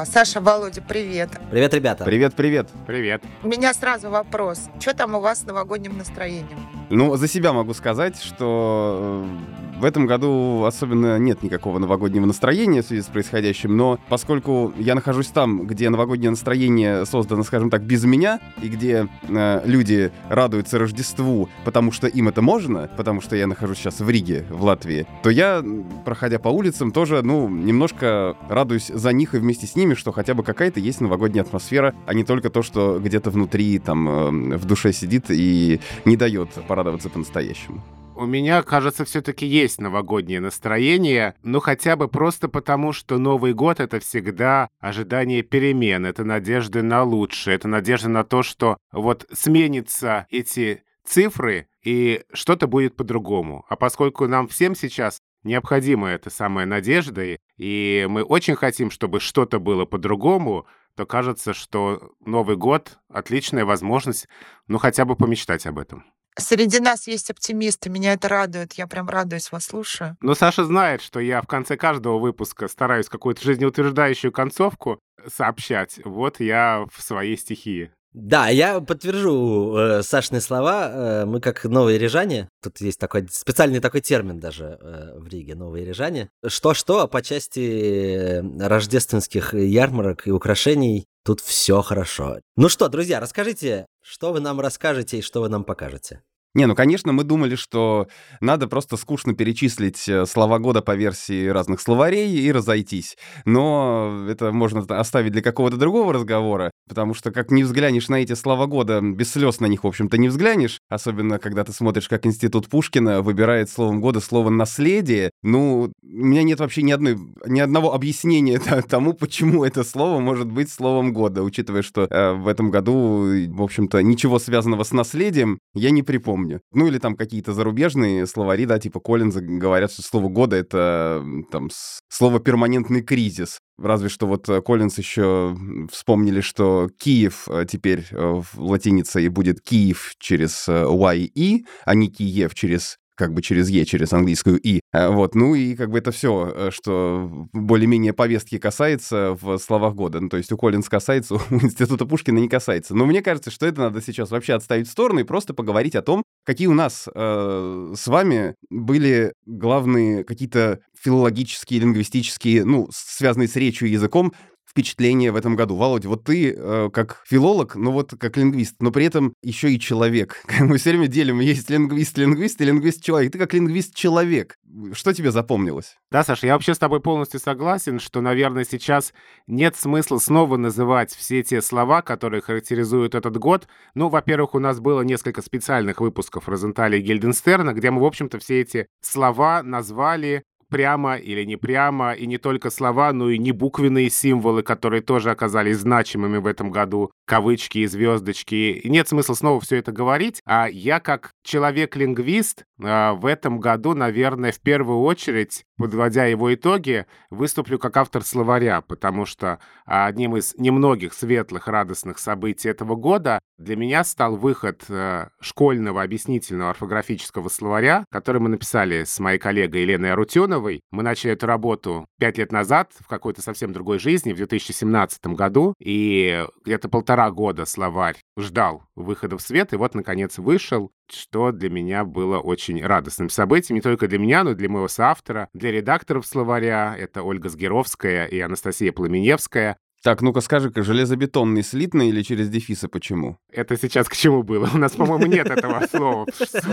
Саша, 0.04 0.40
Володя, 0.40 0.82
привет. 0.82 1.30
Привет, 1.50 1.74
ребята. 1.74 2.04
Привет, 2.04 2.34
привет. 2.34 2.68
Привет. 2.86 3.22
У 3.42 3.48
меня 3.48 3.72
сразу 3.74 4.10
вопрос. 4.10 4.68
Что 4.80 4.94
там 4.94 5.14
у 5.14 5.20
вас 5.20 5.40
с 5.40 5.44
новогодним 5.44 5.96
настроением? 5.96 6.58
Ну, 6.90 7.16
за 7.16 7.28
себя 7.28 7.52
могу 7.52 7.74
сказать, 7.74 8.20
что 8.20 9.24
э, 9.24 9.80
в 9.80 9.84
этом 9.84 10.06
году 10.06 10.64
особенно 10.64 11.18
нет 11.18 11.42
никакого 11.42 11.78
новогоднего 11.78 12.26
настроения 12.26 12.82
в 12.82 12.86
связи 12.86 13.02
с 13.02 13.06
происходящим, 13.06 13.76
но 13.76 13.98
поскольку 14.08 14.72
я 14.76 14.94
нахожусь 14.94 15.28
там, 15.28 15.66
где 15.66 15.90
новогоднее 15.90 16.30
настроение 16.30 17.06
создано, 17.06 17.42
скажем 17.44 17.70
так, 17.70 17.82
без 17.82 18.04
меня, 18.04 18.40
и 18.62 18.68
где 18.68 19.08
э, 19.28 19.62
люди 19.64 20.12
радуются 20.28 20.78
Рождеству, 20.78 21.48
потому 21.64 21.92
что 21.92 22.06
им 22.06 22.28
это 22.28 22.42
можно, 22.42 22.90
потому 22.96 23.20
что 23.20 23.34
я 23.34 23.46
нахожусь 23.46 23.78
сейчас 23.78 24.00
в 24.00 24.08
Риге, 24.08 24.44
в 24.50 24.62
Латвии, 24.62 25.06
то 25.22 25.30
я, 25.30 25.64
проходя 26.04 26.38
по 26.38 26.48
улицам, 26.48 26.92
тоже, 26.92 27.22
ну, 27.22 27.48
немножко 27.48 28.36
радуюсь 28.48 28.88
за 28.88 29.12
них 29.12 29.34
и 29.34 29.38
вместе 29.38 29.66
с 29.66 29.76
ними, 29.76 29.91
что 29.94 30.12
хотя 30.12 30.34
бы 30.34 30.42
какая-то 30.42 30.80
есть 30.80 31.00
новогодняя 31.00 31.44
атмосфера, 31.44 31.94
а 32.06 32.14
не 32.14 32.24
только 32.24 32.50
то, 32.50 32.62
что 32.62 32.98
где-то 32.98 33.30
внутри, 33.30 33.78
там, 33.78 34.08
э, 34.08 34.56
в 34.56 34.64
душе 34.64 34.92
сидит 34.92 35.26
и 35.30 35.80
не 36.04 36.16
дает 36.16 36.50
пора 36.68 36.82
радоваться 36.82 37.08
по-настоящему? 37.08 37.82
У 38.14 38.26
меня, 38.26 38.62
кажется, 38.62 39.04
все-таки 39.04 39.46
есть 39.46 39.80
новогоднее 39.80 40.40
настроение, 40.40 41.34
но 41.42 41.60
хотя 41.60 41.96
бы 41.96 42.08
просто 42.08 42.48
потому, 42.48 42.92
что 42.92 43.18
Новый 43.18 43.54
год— 43.54 43.80
это 43.80 44.00
всегда 44.00 44.68
ожидание 44.80 45.42
перемен, 45.42 46.04
это 46.04 46.22
надежда 46.22 46.82
на 46.82 47.04
лучшее, 47.04 47.56
это 47.56 47.68
надежда 47.68 48.08
на 48.10 48.22
то, 48.22 48.42
что 48.42 48.76
вот 48.92 49.26
сменятся 49.32 50.26
эти 50.30 50.82
цифры, 51.04 51.68
и 51.82 52.22
что-то 52.32 52.66
будет 52.66 52.96
по-другому. 52.96 53.64
А 53.68 53.76
поскольку 53.76 54.28
нам 54.28 54.46
всем 54.46 54.74
сейчас 54.74 55.18
необходима 55.44 56.08
эта 56.08 56.30
самая 56.30 56.66
надежда, 56.66 57.38
и 57.56 58.06
мы 58.08 58.22
очень 58.22 58.56
хотим, 58.56 58.90
чтобы 58.90 59.20
что-то 59.20 59.58
было 59.58 59.84
по-другому, 59.84 60.66
то 60.96 61.06
кажется, 61.06 61.54
что 61.54 62.12
Новый 62.20 62.56
год— 62.56 62.98
отличная 63.08 63.64
возможность, 63.64 64.28
ну, 64.66 64.78
хотя 64.78 65.04
бы 65.04 65.16
помечтать 65.16 65.66
об 65.66 65.78
этом. 65.78 66.04
Среди 66.38 66.80
нас 66.80 67.06
есть 67.06 67.30
оптимисты, 67.30 67.90
меня 67.90 68.14
это 68.14 68.28
радует, 68.28 68.72
я 68.74 68.86
прям 68.86 69.08
радуюсь, 69.08 69.52
вас 69.52 69.66
слушаю. 69.66 70.16
Но 70.22 70.34
Саша 70.34 70.64
знает, 70.64 71.02
что 71.02 71.20
я 71.20 71.42
в 71.42 71.46
конце 71.46 71.76
каждого 71.76 72.18
выпуска 72.18 72.68
стараюсь 72.68 73.10
какую-то 73.10 73.42
жизнеутверждающую 73.42 74.32
концовку 74.32 74.98
сообщать. 75.28 76.00
Вот 76.04 76.40
я 76.40 76.86
в 76.90 77.02
своей 77.02 77.36
стихии. 77.36 77.92
Да, 78.12 78.48
я 78.48 78.80
подтвержу 78.80 79.76
э, 79.76 80.02
Сашные 80.02 80.42
слова. 80.42 80.90
Э, 80.92 81.24
мы 81.24 81.40
как 81.40 81.64
новые 81.64 81.98
рижане, 81.98 82.48
тут 82.62 82.80
есть 82.80 82.98
такой 82.98 83.26
специальный 83.30 83.80
такой 83.80 84.02
термин 84.02 84.38
даже 84.38 84.78
э, 84.80 85.18
в 85.18 85.26
Риге, 85.28 85.54
новые 85.54 85.86
рижане. 85.86 86.28
Что-что, 86.46 87.00
а 87.00 87.06
по 87.06 87.22
части 87.22 88.42
рождественских 88.60 89.54
ярмарок 89.54 90.26
и 90.26 90.30
украшений 90.30 91.06
тут 91.24 91.40
все 91.40 91.80
хорошо. 91.80 92.40
Ну 92.56 92.68
что, 92.68 92.88
друзья, 92.88 93.18
расскажите, 93.18 93.86
что 94.02 94.32
вы 94.32 94.40
нам 94.40 94.60
расскажете 94.60 95.18
и 95.18 95.22
что 95.22 95.40
вы 95.40 95.48
нам 95.48 95.64
покажете? 95.64 96.20
Не, 96.54 96.66
ну, 96.66 96.74
конечно, 96.74 97.12
мы 97.14 97.24
думали, 97.24 97.54
что 97.54 98.08
надо 98.40 98.68
просто 98.68 98.98
скучно 98.98 99.34
перечислить 99.34 100.06
э, 100.06 100.26
слова 100.26 100.58
года 100.58 100.82
по 100.82 100.94
версии 100.94 101.46
разных 101.48 101.80
словарей 101.80 102.30
и 102.30 102.52
разойтись. 102.52 103.16
Но 103.46 104.26
это 104.28 104.52
можно 104.52 104.82
оставить 104.82 105.32
для 105.32 105.40
какого-то 105.40 105.78
другого 105.78 106.12
разговора, 106.12 106.70
потому 106.86 107.14
что 107.14 107.30
как 107.30 107.50
не 107.50 107.64
взглянешь 107.64 108.10
на 108.10 108.16
эти 108.16 108.34
слова 108.34 108.66
года, 108.66 109.00
без 109.00 109.32
слез 109.32 109.60
на 109.60 109.66
них, 109.66 109.84
в 109.84 109.86
общем-то, 109.86 110.18
не 110.18 110.28
взглянешь, 110.28 110.80
особенно 110.90 111.38
когда 111.38 111.64
ты 111.64 111.72
смотришь, 111.72 112.06
как 112.06 112.26
Институт 112.26 112.68
Пушкина 112.68 113.22
выбирает 113.22 113.70
словом 113.70 114.02
года 114.02 114.20
слово 114.20 114.50
«наследие». 114.50 115.30
Ну, 115.42 115.90
у 116.02 116.06
меня 116.06 116.42
нет 116.42 116.60
вообще 116.60 116.82
ни, 116.82 116.92
одной, 116.92 117.18
ни 117.46 117.60
одного 117.60 117.94
объяснения 117.94 118.58
тому, 118.88 119.14
почему 119.14 119.64
это 119.64 119.84
слово 119.84 120.20
может 120.20 120.52
быть 120.52 120.70
словом 120.70 121.14
года, 121.14 121.42
учитывая, 121.42 121.80
что 121.80 122.02
э, 122.02 122.32
в 122.34 122.46
этом 122.46 122.70
году, 122.70 123.24
в 123.48 123.62
общем-то, 123.62 124.02
ничего 124.02 124.38
связанного 124.38 124.84
с 124.84 124.92
наследием 124.92 125.58
я 125.72 125.90
не 125.90 126.02
припомню 126.02 126.41
помню. 126.42 126.60
Ну 126.72 126.86
или 126.86 126.98
там 126.98 127.16
какие-то 127.16 127.52
зарубежные 127.52 128.26
словари, 128.26 128.66
да, 128.66 128.78
типа 128.78 129.00
Коллинза 129.00 129.40
говорят, 129.40 129.92
что 129.92 130.02
слово 130.02 130.28
года— 130.28 130.56
это 130.56 131.24
там 131.50 131.68
слово 132.08 132.40
«перманентный 132.40 133.02
кризис». 133.02 133.58
Разве 133.78 134.08
что 134.08 134.26
вот 134.26 134.48
э, 134.48 134.60
Коллинз 134.60 134.98
еще 134.98 135.56
вспомнили, 135.90 136.40
что 136.40 136.88
Киев 136.98 137.48
э, 137.48 137.64
теперь 137.68 138.06
э, 138.10 138.16
в 138.16 138.60
латинице 138.60 139.22
и 139.24 139.28
будет 139.28 139.60
Киев 139.60 140.14
через 140.18 140.68
Y 140.68 141.30
и, 141.34 141.64
а 141.84 141.94
не 141.94 142.08
Киев 142.08 142.54
через 142.54 142.98
как 143.16 143.34
бы 143.34 143.42
через 143.42 143.68
Е, 143.68 143.84
через 143.84 144.12
английскую 144.12 144.60
И. 144.60 144.80
Э, 144.92 145.08
вот, 145.08 145.34
ну 145.34 145.54
и 145.54 145.74
как 145.74 145.90
бы 145.90 145.98
это 145.98 146.10
все, 146.10 146.52
э, 146.54 146.70
что 146.72 147.48
более-менее 147.52 148.12
повестки 148.12 148.58
касается 148.58 149.36
в 149.40 149.58
словах 149.58 149.94
года. 149.94 150.20
Ну, 150.20 150.28
то 150.28 150.36
есть 150.36 150.52
у 150.52 150.56
Коллинз 150.56 150.88
касается, 150.88 151.34
у 151.50 151.54
Института 151.54 152.06
Пушкина 152.06 152.38
не 152.38 152.48
касается. 152.48 152.94
Но 152.94 153.06
мне 153.06 153.22
кажется, 153.22 153.50
что 153.50 153.66
это 153.66 153.80
надо 153.80 154.00
сейчас 154.00 154.30
вообще 154.30 154.54
отставить 154.54 154.88
в 154.88 154.90
сторону 154.90 155.20
и 155.20 155.24
просто 155.24 155.54
поговорить 155.54 155.94
о 155.94 156.02
том, 156.02 156.22
какие 156.44 156.66
у 156.66 156.74
нас 156.74 157.08
э, 157.14 157.94
с 157.96 158.06
вами 158.06 158.54
были 158.70 159.32
главные 159.46 160.24
какие-то 160.24 160.80
филологические, 161.00 161.80
лингвистические, 161.80 162.64
ну, 162.64 162.88
связанные 162.92 163.48
с 163.48 163.56
речью 163.56 163.88
и 163.88 163.92
языком 163.92 164.32
впечатление 164.68 165.32
в 165.32 165.36
этом 165.36 165.56
году? 165.56 165.76
Володя, 165.76 166.08
вот 166.08 166.24
ты 166.24 166.54
э, 166.56 166.90
как 166.92 167.22
филолог, 167.26 167.76
ну 167.76 167.90
вот 167.90 168.14
как 168.18 168.36
лингвист, 168.36 168.76
но 168.80 168.90
при 168.90 169.04
этом 169.04 169.34
еще 169.42 169.72
и 169.72 169.78
человек. 169.78 170.42
Мы 170.60 170.78
все 170.78 170.90
время 170.90 171.08
делим, 171.08 171.40
есть 171.40 171.70
лингвист-лингвист 171.70 172.60
и 172.60 172.64
лингвист-человек. 172.64 173.32
Ты 173.32 173.38
как 173.38 173.54
лингвист-человек. 173.54 174.56
Что 174.92 175.12
тебе 175.12 175.30
запомнилось? 175.30 175.96
Да, 176.10 176.24
Саша, 176.24 176.46
я 176.46 176.54
вообще 176.54 176.74
с 176.74 176.78
тобой 176.78 177.00
полностью 177.00 177.40
согласен, 177.40 178.00
что, 178.00 178.20
наверное, 178.20 178.64
сейчас 178.64 179.12
нет 179.46 179.76
смысла 179.76 180.18
снова 180.18 180.56
называть 180.56 181.14
все 181.14 181.42
те 181.42 181.60
слова, 181.60 182.00
которые 182.00 182.40
характеризуют 182.40 183.14
этот 183.14 183.36
год. 183.36 183.68
Ну, 183.94 184.08
во-первых, 184.08 184.54
у 184.54 184.58
нас 184.58 184.80
было 184.80 185.02
несколько 185.02 185.42
специальных 185.42 186.00
выпусков 186.00 186.48
Розенталя 186.48 186.98
и 186.98 187.02
Гельденстерна, 187.02 187.72
где 187.72 187.90
мы, 187.90 188.00
в 188.00 188.04
общем-то, 188.04 188.38
все 188.38 188.60
эти 188.60 188.86
слова 189.02 189.62
назвали 189.62 190.44
прямо 190.72 191.16
или 191.16 191.44
не 191.44 191.56
прямо, 191.56 192.12
и 192.14 192.26
не 192.26 192.38
только 192.38 192.70
слова, 192.70 193.12
но 193.12 193.28
и 193.28 193.36
небуквенные 193.36 194.08
символы, 194.08 194.62
которые 194.62 195.02
тоже 195.02 195.30
оказались 195.30 195.76
значимыми 195.76 196.38
в 196.38 196.46
этом 196.46 196.70
году, 196.70 197.10
кавычки 197.26 197.78
и 197.78 197.86
звездочки. 197.86 198.54
И 198.54 198.88
нет 198.88 199.06
смысла 199.06 199.34
снова 199.34 199.60
все 199.60 199.76
это 199.76 199.92
говорить, 199.92 200.40
а 200.46 200.66
я 200.66 200.98
как 200.98 201.32
человек-лингвист 201.44 202.64
а, 202.82 203.12
в 203.12 203.26
этом 203.26 203.60
году, 203.60 203.92
наверное, 203.92 204.50
в 204.50 204.60
первую 204.60 205.00
очередь, 205.00 205.66
подводя 205.76 206.24
его 206.24 206.54
итоги, 206.54 207.04
выступлю 207.28 207.78
как 207.78 207.98
автор 207.98 208.24
словаря, 208.24 208.80
потому 208.80 209.26
что 209.26 209.58
одним 209.84 210.38
из 210.38 210.54
немногих 210.56 211.12
светлых, 211.12 211.68
радостных 211.68 212.18
событий 212.18 212.70
этого 212.70 212.96
года 212.96 213.40
для 213.62 213.76
меня 213.76 214.04
стал 214.04 214.36
выход 214.36 214.84
э, 214.88 215.28
школьного 215.40 216.02
объяснительного 216.02 216.70
орфографического 216.70 217.48
словаря, 217.48 218.04
который 218.10 218.40
мы 218.40 218.48
написали 218.48 219.04
с 219.04 219.18
моей 219.20 219.38
коллегой 219.38 219.82
Еленой 219.82 220.12
Арутюновой. 220.12 220.80
Мы 220.90 221.02
начали 221.02 221.32
эту 221.32 221.46
работу 221.46 222.06
пять 222.18 222.38
лет 222.38 222.52
назад, 222.52 222.92
в 222.98 223.06
какой-то 223.06 223.42
совсем 223.42 223.72
другой 223.72 223.98
жизни, 223.98 224.32
в 224.32 224.36
2017 224.36 225.26
году, 225.28 225.74
и 225.78 226.44
где-то 226.64 226.88
полтора 226.88 227.30
года 227.30 227.64
словарь 227.64 228.16
ждал 228.36 228.82
выхода 228.96 229.38
в 229.38 229.42
свет, 229.42 229.72
и 229.72 229.76
вот, 229.76 229.94
наконец, 229.94 230.38
вышел, 230.38 230.90
что 231.10 231.52
для 231.52 231.70
меня 231.70 232.04
было 232.04 232.38
очень 232.38 232.84
радостным 232.84 233.28
событием, 233.28 233.76
не 233.76 233.80
только 233.80 234.08
для 234.08 234.18
меня, 234.18 234.44
но 234.44 234.50
и 234.50 234.54
для 234.54 234.68
моего 234.68 234.88
соавтора, 234.88 235.48
для 235.52 235.70
редакторов 235.70 236.26
словаря, 236.26 236.94
это 236.98 237.22
Ольга 237.22 237.48
Сгеровская 237.48 238.26
и 238.26 238.40
Анастасия 238.40 238.92
Пламеневская, 238.92 239.76
так, 240.02 240.20
ну-ка 240.20 240.40
скажи-ка, 240.40 240.82
железобетонный 240.82 241.62
слитный 241.62 242.08
или 242.08 242.22
через 242.22 242.48
дефисы 242.48 242.88
почему? 242.88 243.38
Это 243.50 243.76
сейчас 243.76 244.08
к 244.08 244.16
чему 244.16 244.42
было? 244.42 244.68
У 244.74 244.78
нас, 244.78 244.92
по-моему, 244.92 245.26
нет 245.26 245.48
этого 245.48 245.86
слова. 245.88 246.26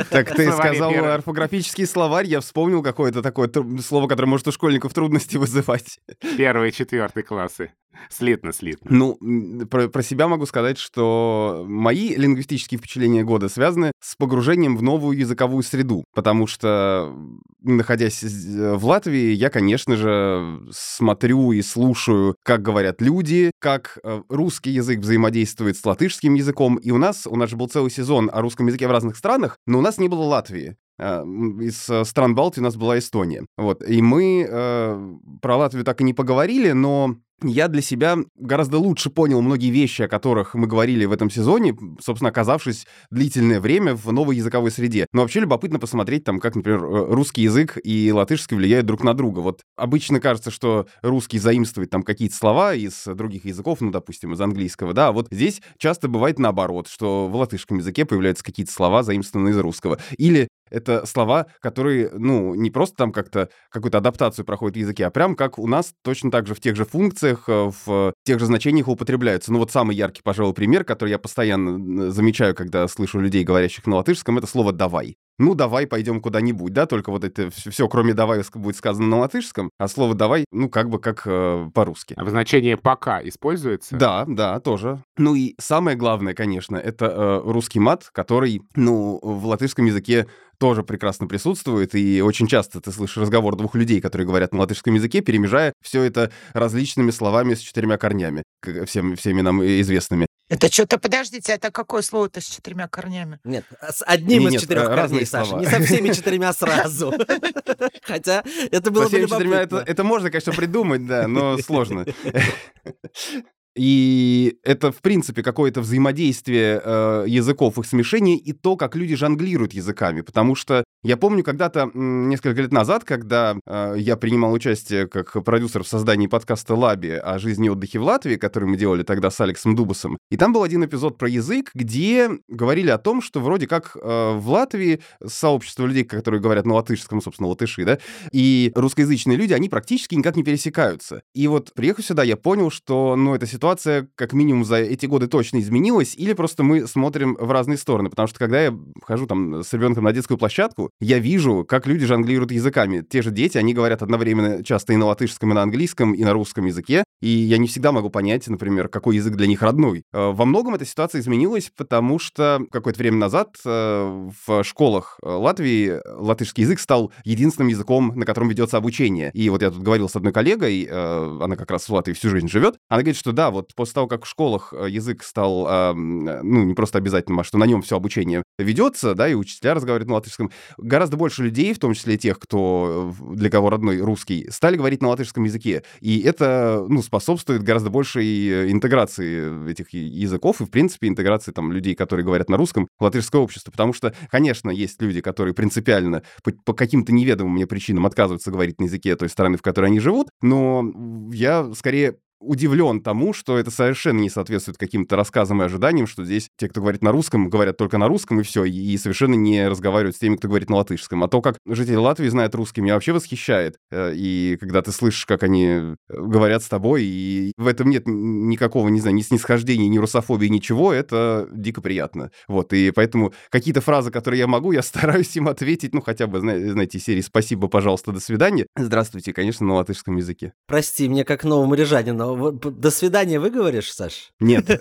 Так 0.09 0.33
ты 0.35 0.51
сказал 0.51 0.93
орфографический 0.95 1.85
словарь, 1.85 2.25
я 2.25 2.39
вспомнил 2.41 2.81
какое-то 2.81 3.21
такое 3.21 3.49
слово, 3.81 4.07
которое 4.07 4.27
может 4.27 4.47
у 4.47 4.51
школьников 4.51 4.93
трудности 4.93 5.37
вызывать. 5.37 5.99
Первые, 6.37 6.71
четвертые 6.71 7.23
классы. 7.23 7.71
Слитно, 8.09 8.53
слитно. 8.53 8.89
Ну, 8.89 9.67
про, 9.69 9.87
про 9.87 10.01
себя 10.01 10.27
могу 10.27 10.45
сказать, 10.45 10.77
что 10.77 11.65
мои 11.67 12.15
лингвистические 12.15 12.79
впечатления 12.79 13.23
года 13.23 13.49
связаны 13.49 13.91
с 14.01 14.15
погружением 14.15 14.77
в 14.77 14.81
новую 14.81 15.17
языковую 15.17 15.63
среду, 15.63 16.03
потому 16.13 16.47
что, 16.47 17.13
находясь 17.61 18.23
в 18.23 18.85
Латвии, 18.85 19.33
я, 19.33 19.49
конечно 19.49 19.95
же, 19.95 20.61
смотрю 20.71 21.51
и 21.51 21.61
слушаю, 21.61 22.35
как 22.43 22.61
говорят 22.61 23.01
люди, 23.01 23.51
как 23.59 23.99
э, 24.03 24.21
русский 24.29 24.71
язык 24.71 24.99
взаимодействует 24.99 25.77
с 25.77 25.85
латышским 25.85 26.33
языком, 26.33 26.77
и 26.77 26.91
у 26.91 26.97
нас, 26.97 27.27
у 27.27 27.35
нас 27.35 27.49
же 27.49 27.57
был 27.57 27.67
целый 27.67 27.91
сезон 27.91 28.29
о 28.31 28.41
русском 28.41 28.67
языке 28.67 28.87
в 28.87 28.91
разных 28.91 29.17
странах, 29.17 29.57
но 29.65 29.79
у 29.79 29.81
нас 29.81 29.97
не 29.97 30.07
было 30.07 30.23
Латвии. 30.23 30.77
А, 30.99 31.23
из 31.23 31.89
э, 31.89 32.03
стран 32.03 32.35
Балтии 32.35 32.59
у 32.59 32.63
нас 32.63 32.75
была 32.75 32.99
Эстония. 32.99 33.45
Вот. 33.57 33.87
И 33.87 34.01
мы 34.01 34.45
э, 34.47 35.15
про 35.41 35.57
Латвию 35.57 35.85
так 35.85 36.01
и 36.01 36.03
не 36.03 36.13
поговорили, 36.13 36.71
но 36.71 37.15
я 37.41 37.69
для 37.69 37.81
себя 37.81 38.17
гораздо 38.35 38.77
лучше 38.79 39.09
понял 39.09 39.41
многие 39.41 39.69
вещи, 39.69 40.01
о 40.01 40.07
которых 40.09 40.55
мы 40.55 40.67
говорили 40.67 41.05
в 41.05 41.13
этом 41.13 41.29
сезоне, 41.29 41.75
собственно, 42.01 42.29
оказавшись 42.29 42.85
длительное 43.11 43.61
время 43.61 43.95
в 43.95 44.11
новой 44.11 44.35
языковой 44.35 44.71
среде. 44.71 45.07
Но 45.13 45.21
вообще 45.21 45.39
любопытно 45.39 45.79
посмотреть, 45.79 46.25
там, 46.25 46.39
как, 46.39 46.55
например, 46.55 46.83
э, 46.83 47.13
русский 47.13 47.43
язык 47.43 47.77
и 47.81 48.11
латышский 48.11 48.57
влияют 48.57 48.85
друг 48.85 49.03
на 49.03 49.13
друга. 49.13 49.39
Вот 49.39 49.61
обычно 49.77 50.19
кажется, 50.19 50.51
что 50.51 50.87
русский 51.01 51.39
заимствует 51.39 51.89
там 51.89 52.03
какие-то 52.03 52.35
слова 52.35 52.73
из 52.73 53.05
других 53.05 53.45
языков, 53.45 53.79
ну, 53.79 53.91
допустим, 53.91 54.33
из 54.33 54.41
английского, 54.41 54.93
да, 54.93 55.07
а 55.07 55.11
вот 55.11 55.27
здесь 55.31 55.61
часто 55.77 56.09
бывает 56.09 56.39
наоборот, 56.39 56.87
что 56.87 57.27
в 57.27 57.35
латышском 57.35 57.77
языке 57.77 58.05
появляются 58.05 58.43
какие-то 58.43 58.71
слова, 58.71 59.03
заимствованные 59.03 59.53
из 59.53 59.57
русского. 59.57 59.99
Или 60.17 60.49
это 60.69 61.05
слова, 61.05 61.47
которые, 61.61 62.09
ну, 62.13 62.55
не 62.55 62.71
просто 62.71 62.95
там 62.97 63.11
как-то 63.11 63.49
какую-то 63.69 63.99
адаптацию 63.99 64.45
проходят 64.45 64.75
в 64.75 64.79
языке, 64.79 65.05
а 65.05 65.09
прям 65.09 65.35
как 65.35 65.59
у 65.59 65.67
нас 65.67 65.93
точно 66.03 66.31
так 66.31 66.47
же 66.47 66.55
в 66.55 66.59
тех 66.59 66.75
же 66.75 66.85
функциях, 66.85 67.45
э, 67.47 67.71
в 67.85 68.13
тех 68.23 68.39
же 68.39 68.45
значениях 68.45 68.87
употребляются. 68.87 69.51
Ну 69.51 69.59
вот 69.59 69.71
самый 69.71 69.95
яркий, 69.95 70.21
пожалуй, 70.23 70.53
пример, 70.53 70.83
который 70.83 71.09
я 71.09 71.19
постоянно 71.19 72.11
замечаю, 72.11 72.55
когда 72.55 72.87
слышу 72.87 73.19
людей, 73.19 73.43
говорящих 73.43 73.85
на 73.87 73.97
латышском, 73.97 74.37
это 74.37 74.47
слово 74.47 74.71
«давай» 74.73 75.17
ну, 75.39 75.55
давай 75.55 75.87
пойдем 75.87 76.21
куда-нибудь, 76.21 76.73
да, 76.73 76.85
только 76.85 77.09
вот 77.09 77.23
это 77.23 77.49
все, 77.49 77.87
кроме 77.87 78.13
давай, 78.13 78.41
будет 78.53 78.75
сказано 78.75 79.07
на 79.07 79.19
латышском, 79.19 79.69
а 79.77 79.87
слово 79.87 80.13
давай, 80.13 80.45
ну, 80.51 80.69
как 80.69 80.89
бы 80.89 80.99
как 80.99 81.23
э, 81.25 81.69
по-русски. 81.73 82.13
А 82.17 82.25
в 82.25 82.29
значении 82.29 82.75
пока 82.75 83.21
используется? 83.27 83.95
Да, 83.95 84.25
да, 84.27 84.59
тоже. 84.59 85.01
Ну 85.17 85.35
и 85.35 85.55
самое 85.57 85.97
главное, 85.97 86.33
конечно, 86.33 86.75
это 86.75 87.05
э, 87.05 87.41
русский 87.45 87.79
мат, 87.79 88.09
который, 88.11 88.61
ну, 88.75 89.19
в 89.21 89.45
латышском 89.45 89.85
языке 89.85 90.27
тоже 90.59 90.83
прекрасно 90.83 91.25
присутствует, 91.25 91.95
и 91.95 92.21
очень 92.21 92.47
часто 92.47 92.81
ты 92.81 92.91
слышишь 92.91 93.17
разговор 93.17 93.55
двух 93.55 93.75
людей, 93.75 94.01
которые 94.01 94.27
говорят 94.27 94.53
на 94.53 94.59
латышском 94.59 94.93
языке, 94.93 95.21
перемежая 95.21 95.71
все 95.81 96.03
это 96.03 96.31
различными 96.53 97.11
словами 97.11 97.53
с 97.53 97.59
четырьмя 97.59 97.97
корнями, 97.97 98.43
всем, 98.85 99.15
всеми 99.15 99.41
нам 99.41 99.63
известными. 99.63 100.27
Это 100.49 100.71
что-то, 100.71 100.97
подождите, 100.97 101.53
это 101.53 101.71
какое 101.71 102.01
слово-то 102.01 102.41
с 102.41 102.45
четырьмя 102.45 102.87
корнями? 102.87 103.39
Нет, 103.43 103.65
с 103.81 104.03
одним 104.05 104.47
из 104.47 104.61
четырех 104.61 104.87
корней, 104.87 105.25
Саша, 105.25 105.55
не 105.55 105.67
со 105.67 105.79
всеми 105.81 106.11
четырьмя 106.13 106.51
сразу. 106.53 107.13
Хотя 108.01 108.43
это 108.71 108.89
было 108.89 109.07
бы 109.07 109.19
любопытно. 109.19 109.83
Это 109.85 110.03
можно, 110.03 110.31
конечно, 110.31 110.51
придумать, 110.53 111.05
да, 111.05 111.27
но 111.27 111.57
сложно. 111.59 112.05
И 113.75 114.57
это, 114.63 114.91
в 114.91 115.01
принципе, 115.01 115.43
какое-то 115.43 115.81
взаимодействие 115.81 116.81
э, 116.83 117.25
языков, 117.27 117.77
их 117.77 117.85
смешение 117.85 118.35
и 118.35 118.51
то, 118.51 118.75
как 118.75 118.95
люди 118.95 119.15
жонглируют 119.15 119.73
языками. 119.73 120.21
Потому 120.21 120.55
что 120.55 120.83
я 121.01 121.15
помню 121.15 121.43
когда-то, 121.45 121.89
несколько 121.93 122.61
лет 122.61 122.73
назад, 122.73 123.05
когда 123.05 123.57
э, 123.65 123.95
я 123.97 124.17
принимал 124.17 124.51
участие 124.51 125.07
как 125.07 125.41
продюсер 125.45 125.83
в 125.83 125.87
создании 125.87 126.27
подкаста 126.27 126.75
«Лаби» 126.75 127.11
о 127.11 127.39
жизни 127.39 127.67
и 127.67 127.69
отдыхе 127.69 127.99
в 127.99 128.03
Латвии, 128.03 128.35
который 128.35 128.65
мы 128.65 128.75
делали 128.75 129.03
тогда 129.03 129.31
с 129.31 129.39
Алексом 129.39 129.75
Дубасом. 129.75 130.17
И 130.29 130.35
там 130.35 130.51
был 130.51 130.63
один 130.63 130.83
эпизод 130.83 131.17
про 131.17 131.29
язык, 131.29 131.71
где 131.73 132.29
говорили 132.49 132.89
о 132.89 132.97
том, 132.97 133.21
что 133.21 133.39
вроде 133.39 133.65
как 133.65 133.95
э, 133.95 134.33
в 134.35 134.49
Латвии 134.49 134.99
сообщество 135.25 135.85
людей, 135.85 136.03
которые 136.03 136.41
говорят 136.41 136.65
на 136.65 136.73
латышском, 136.73 137.21
собственно, 137.21 137.47
латыши, 137.47 137.85
да, 137.85 137.99
и 138.33 138.73
русскоязычные 138.75 139.37
люди, 139.37 139.53
они 139.53 139.69
практически 139.69 140.15
никак 140.15 140.35
не 140.35 140.43
пересекаются. 140.43 141.21
И 141.33 141.47
вот 141.47 141.71
приехав 141.73 142.03
сюда, 142.03 142.23
я 142.23 142.35
понял, 142.35 142.71
что, 142.71 143.15
ну, 143.15 143.35
эта 143.35 143.47
ситуация 143.47 143.58
ситуация, 143.59 144.07
как 144.15 144.31
минимум, 144.31 144.63
за 144.63 144.77
эти 144.77 145.05
годы 145.05 145.27
точно 145.27 145.59
изменилась, 145.59 146.15
или 146.15 146.31
просто 146.31 146.63
мы 146.63 146.87
смотрим 146.87 147.35
в 147.37 147.51
разные 147.51 147.77
стороны. 147.77 148.09
Потому 148.09 148.29
что 148.29 148.39
когда 148.39 148.61
я 148.61 148.73
хожу 149.03 149.27
там 149.27 149.63
с 149.63 149.73
ребенком 149.73 150.05
на 150.05 150.13
детскую 150.13 150.37
площадку, 150.37 150.91
я 151.01 151.19
вижу, 151.19 151.65
как 151.67 151.85
люди 151.85 152.05
жонглируют 152.05 152.51
языками. 152.53 153.01
Те 153.01 153.21
же 153.21 153.31
дети, 153.31 153.57
они 153.57 153.73
говорят 153.73 154.01
одновременно 154.01 154.63
часто 154.63 154.93
и 154.93 154.95
на 154.95 155.07
латышском, 155.07 155.51
и 155.51 155.53
на 155.53 155.61
английском, 155.61 156.13
и 156.13 156.23
на 156.23 156.31
русском 156.31 156.65
языке. 156.65 157.03
И 157.21 157.27
я 157.27 157.57
не 157.57 157.67
всегда 157.67 157.91
могу 157.91 158.09
понять, 158.09 158.47
например, 158.47 158.87
какой 158.87 159.17
язык 159.17 159.35
для 159.35 159.47
них 159.47 159.61
родной. 159.61 160.03
Э, 160.13 160.31
во 160.31 160.45
многом 160.45 160.75
эта 160.75 160.85
ситуация 160.85 161.19
изменилась, 161.19 161.69
потому 161.75 162.17
что 162.17 162.61
какое-то 162.71 162.99
время 162.99 163.17
назад 163.17 163.57
э, 163.65 164.29
в 164.47 164.63
школах 164.63 165.19
Латвии 165.21 165.99
латышский 166.05 166.63
язык 166.63 166.79
стал 166.79 167.11
единственным 167.25 167.67
языком, 167.67 168.13
на 168.15 168.25
котором 168.25 168.47
ведется 168.47 168.77
обучение. 168.77 169.31
И 169.33 169.49
вот 169.49 169.61
я 169.61 169.71
тут 169.71 169.83
говорил 169.83 170.07
с 170.07 170.15
одной 170.15 170.31
коллегой, 170.31 170.87
э, 170.89 171.39
она 171.41 171.57
как 171.57 171.69
раз 171.71 171.89
в 171.89 171.93
Латвии 171.93 172.13
всю 172.13 172.29
жизнь 172.29 172.47
живет, 172.47 172.77
она 172.87 173.01
говорит, 173.01 173.17
что 173.17 173.33
да, 173.33 173.48
вот 173.51 173.73
после 173.75 173.93
того, 173.93 174.07
как 174.07 174.25
в 174.25 174.27
школах 174.27 174.73
язык 174.73 175.23
стал, 175.23 175.93
ну, 175.95 176.63
не 176.63 176.73
просто 176.73 176.97
обязательным, 176.97 177.39
а 177.39 177.43
что 177.43 177.57
на 177.57 177.65
нем 177.65 177.81
все 177.81 177.95
обучение 177.95 178.43
ведется, 178.57 179.15
да, 179.15 179.27
и 179.27 179.33
учителя 179.33 179.73
разговаривают 179.73 180.09
на 180.09 180.15
латышском, 180.15 180.51
гораздо 180.77 181.17
больше 181.17 181.43
людей, 181.43 181.73
в 181.73 181.79
том 181.79 181.93
числе 181.93 182.17
тех, 182.17 182.39
кто 182.39 183.13
для 183.31 183.49
кого 183.49 183.69
родной 183.69 184.01
русский, 184.01 184.47
стали 184.49 184.75
говорить 184.75 185.01
на 185.01 185.09
латышском 185.09 185.43
языке. 185.43 185.83
И 186.01 186.21
это, 186.21 186.85
ну, 186.87 187.01
способствует 187.01 187.63
гораздо 187.63 187.89
большей 187.89 188.71
интеграции 188.71 189.69
этих 189.69 189.89
языков 189.91 190.61
и, 190.61 190.65
в 190.65 190.71
принципе, 190.71 191.07
интеграции 191.07 191.51
там 191.51 191.71
людей, 191.71 191.95
которые 191.95 192.25
говорят 192.25 192.49
на 192.49 192.57
русском, 192.57 192.87
в 192.99 193.03
латышское 193.03 193.41
общество. 193.41 193.71
Потому 193.71 193.93
что, 193.93 194.13
конечно, 194.29 194.69
есть 194.69 195.01
люди, 195.01 195.21
которые 195.21 195.53
принципиально 195.53 196.23
по, 196.43 196.51
по 196.65 196.73
каким-то 196.73 197.11
неведомым 197.13 197.53
мне 197.53 197.67
причинам 197.67 198.05
отказываются 198.05 198.51
говорить 198.51 198.79
на 198.79 198.85
языке 198.85 199.15
той 199.15 199.29
страны, 199.29 199.57
в 199.57 199.61
которой 199.61 199.87
они 199.87 199.99
живут, 199.99 200.27
но 200.41 200.83
я 201.31 201.71
скорее 201.73 202.17
удивлен 202.39 203.01
тому, 203.01 203.33
что 203.33 203.57
это 203.57 203.71
совершенно 203.71 204.19
не 204.19 204.29
соответствует 204.29 204.77
каким-то 204.77 205.15
рассказам 205.15 205.61
и 205.61 205.65
ожиданиям, 205.65 206.07
что 206.07 206.23
здесь 206.23 206.49
те, 206.57 206.69
кто 206.69 206.81
говорит 206.81 207.03
на 207.03 207.11
русском, 207.11 207.49
говорят 207.49 207.77
только 207.77 207.97
на 207.97 208.07
русском 208.07 208.39
и 208.39 208.43
все, 208.43 208.63
и 208.63 208.97
совершенно 208.97 209.35
не 209.35 209.67
разговаривают 209.67 210.15
с 210.15 210.19
теми, 210.19 210.35
кто 210.35 210.47
говорит 210.47 210.69
на 210.69 210.77
латышском. 210.77 211.23
А 211.23 211.27
то, 211.27 211.41
как 211.41 211.57
жители 211.67 211.95
Латвии 211.95 212.27
знают 212.27 212.55
русский, 212.55 212.81
меня 212.81 212.93
вообще 212.93 213.11
восхищает. 213.11 213.77
Э, 213.91 214.13
и 214.15 214.57
когда 214.59 214.81
ты 214.81 214.91
слышишь, 214.91 215.25
как 215.25 215.43
они 215.43 215.65
э, 215.65 215.95
говорят 216.07 216.63
с 216.63 216.67
тобой, 216.67 217.03
и 217.03 217.53
в 217.57 217.67
этом 217.67 217.89
нет 217.89 218.03
никакого, 218.05 218.89
не 218.89 218.99
знаю, 218.99 219.15
ни 219.15 219.21
снисхождения, 219.21 219.87
ни 219.87 219.97
русофобии, 219.97 220.47
ничего, 220.47 220.93
это 220.93 221.47
дико 221.51 221.81
приятно. 221.81 222.31
Вот, 222.47 222.73
и 222.73 222.91
поэтому 222.91 223.33
какие-то 223.49 223.81
фразы, 223.81 224.11
которые 224.11 224.39
я 224.39 224.47
могу, 224.47 224.71
я 224.71 224.81
стараюсь 224.81 225.35
им 225.35 225.47
ответить, 225.47 225.93
ну, 225.93 226.01
хотя 226.01 226.27
бы, 226.27 226.39
знаете, 226.39 226.99
серии 226.99 227.21
«Спасибо, 227.21 227.67
пожалуйста, 227.67 228.11
до 228.11 228.19
свидания». 228.19 228.65
Здравствуйте, 228.77 229.33
конечно, 229.33 229.65
на 229.65 229.75
латышском 229.75 230.17
языке. 230.17 230.53
Прости, 230.67 231.09
мне 231.09 231.25
как 231.25 231.43
новому 231.43 231.73
рижанину 231.75 232.28
до 232.35 232.91
свидания 232.91 233.39
выговоришь, 233.39 233.93
Саш? 233.93 234.31
Нет. 234.39 234.69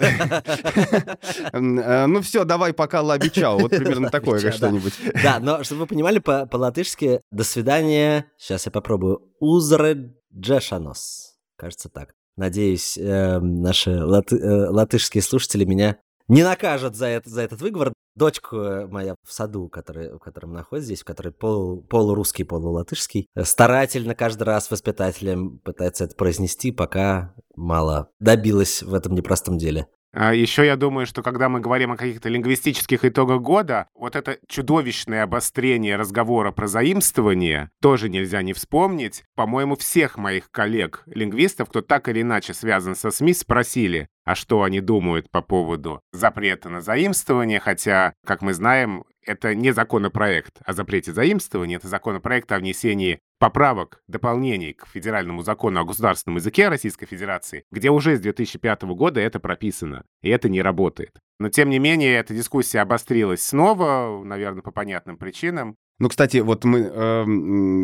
Э, 1.53 2.07
ну 2.07 2.21
все, 2.21 2.45
давай 2.45 2.73
пока 2.73 3.03
лабичау. 3.03 3.59
Вот 3.59 3.71
примерно 3.71 4.11
такое 4.13 4.39
что-нибудь. 4.53 4.93
Да, 5.23 5.39
но 5.41 5.63
чтобы 5.65 5.83
вы 5.83 5.87
понимали, 5.87 6.19
по-латышски 6.19 7.21
«до 7.31 7.45
свидания», 7.45 8.27
сейчас 8.37 8.67
я 8.67 8.73
попробую, 8.73 9.23
«узреджешанос». 9.41 11.35
Кажется 11.57 11.89
так. 11.89 12.15
Надеюсь, 12.37 12.97
эм, 12.99 13.63
наши 13.63 13.91
э, 13.91 14.69
латышские 14.71 15.23
слушатели 15.23 15.65
меня 15.65 15.99
не 16.29 16.43
накажут 16.43 16.95
за, 16.95 17.07
это, 17.07 17.29
за 17.29 17.43
этот 17.43 17.61
выговор 17.61 17.93
дочка 18.19 18.87
моя 18.91 19.15
в 19.25 19.33
саду, 19.33 19.69
который, 19.69 20.13
в 20.15 20.19
котором 20.19 20.53
находится 20.53 20.87
здесь, 20.87 21.03
в 21.03 21.05
которой 21.07 21.31
пол, 21.31 21.81
полурусский, 21.83 22.45
полулатышский, 22.45 23.29
старательно 23.43 24.15
каждый 24.15 24.43
раз 24.43 24.71
воспитателем 24.71 25.59
пытается 25.61 26.05
это 26.05 26.15
произнести, 26.17 26.73
пока 26.73 27.35
мало 27.57 28.11
добилась 28.21 28.83
в 28.83 28.93
этом 28.93 29.15
непростом 29.15 29.57
деле. 29.57 29.87
А 30.13 30.33
Еще 30.33 30.65
я 30.65 30.77
думаю, 30.77 31.07
что 31.07 31.23
когда 31.23 31.49
мы 31.49 31.61
говорим 31.61 31.93
о 31.93 31.97
каких-то 31.97 32.29
лингвистических 32.29 33.05
итогах 33.05 33.43
года, 33.43 33.89
вот 33.95 34.17
это 34.17 34.39
чудовищное 34.49 35.23
обострение 35.23 35.97
разговора 35.97 36.51
про 36.51 36.67
заимствование 36.67 37.71
тоже 37.81 38.09
нельзя 38.09 38.43
не 38.43 38.55
вспомнить. 38.55 39.25
По-моему, 39.35 39.77
всех 39.77 40.17
моих 40.17 40.51
коллег-лингвистов, 40.51 41.69
кто 41.69 41.83
так 41.83 42.09
или 42.09 42.23
иначе 42.23 42.55
связан 42.55 42.95
со 42.95 43.11
СМИ, 43.11 43.35
спросили, 43.35 44.09
а 44.25 44.35
что 44.35 44.63
они 44.63 44.81
думают 44.81 45.31
по 45.31 45.43
поводу 45.43 46.01
запрета 46.13 46.69
на 46.71 46.81
заимствование, 46.81 47.61
хотя, 47.61 48.15
как 48.27 48.41
мы 48.41 48.55
знаем, 48.55 49.05
это 49.23 49.55
не 49.55 49.73
законопроект 49.73 50.59
о 50.65 50.73
запрете 50.73 51.13
заимствования, 51.13 51.77
это 51.77 51.89
законопроект 51.89 52.51
о 52.51 52.59
внесении 52.59 53.21
поправок, 53.39 54.03
дополнений 54.09 54.73
к 54.73 54.87
федеральному 54.87 55.43
закону 55.43 55.81
о 55.81 55.85
государственном 55.85 56.37
языке 56.37 56.69
Российской 56.69 57.07
Федерации, 57.07 57.65
где 57.71 57.91
уже 57.91 58.17
с 58.17 58.21
2005 58.21 58.83
года 58.83 59.21
это 59.21 59.41
прописано, 59.41 60.05
и 60.23 60.29
это 60.29 60.49
не 60.49 60.63
работает. 60.63 61.19
Но, 61.39 61.49
тем 61.49 61.71
не 61.71 61.79
менее, 61.79 62.17
эта 62.17 62.35
дискуссия 62.35 62.81
обострилась 62.81 63.45
снова, 63.45 64.23
наверное, 64.25 64.63
по 64.63 64.73
понятным 64.73 65.17
причинам. 65.17 65.77
Ну, 66.01 66.09
кстати, 66.09 66.37
вот 66.37 66.65
мы, 66.65 66.79
э, 66.81 67.25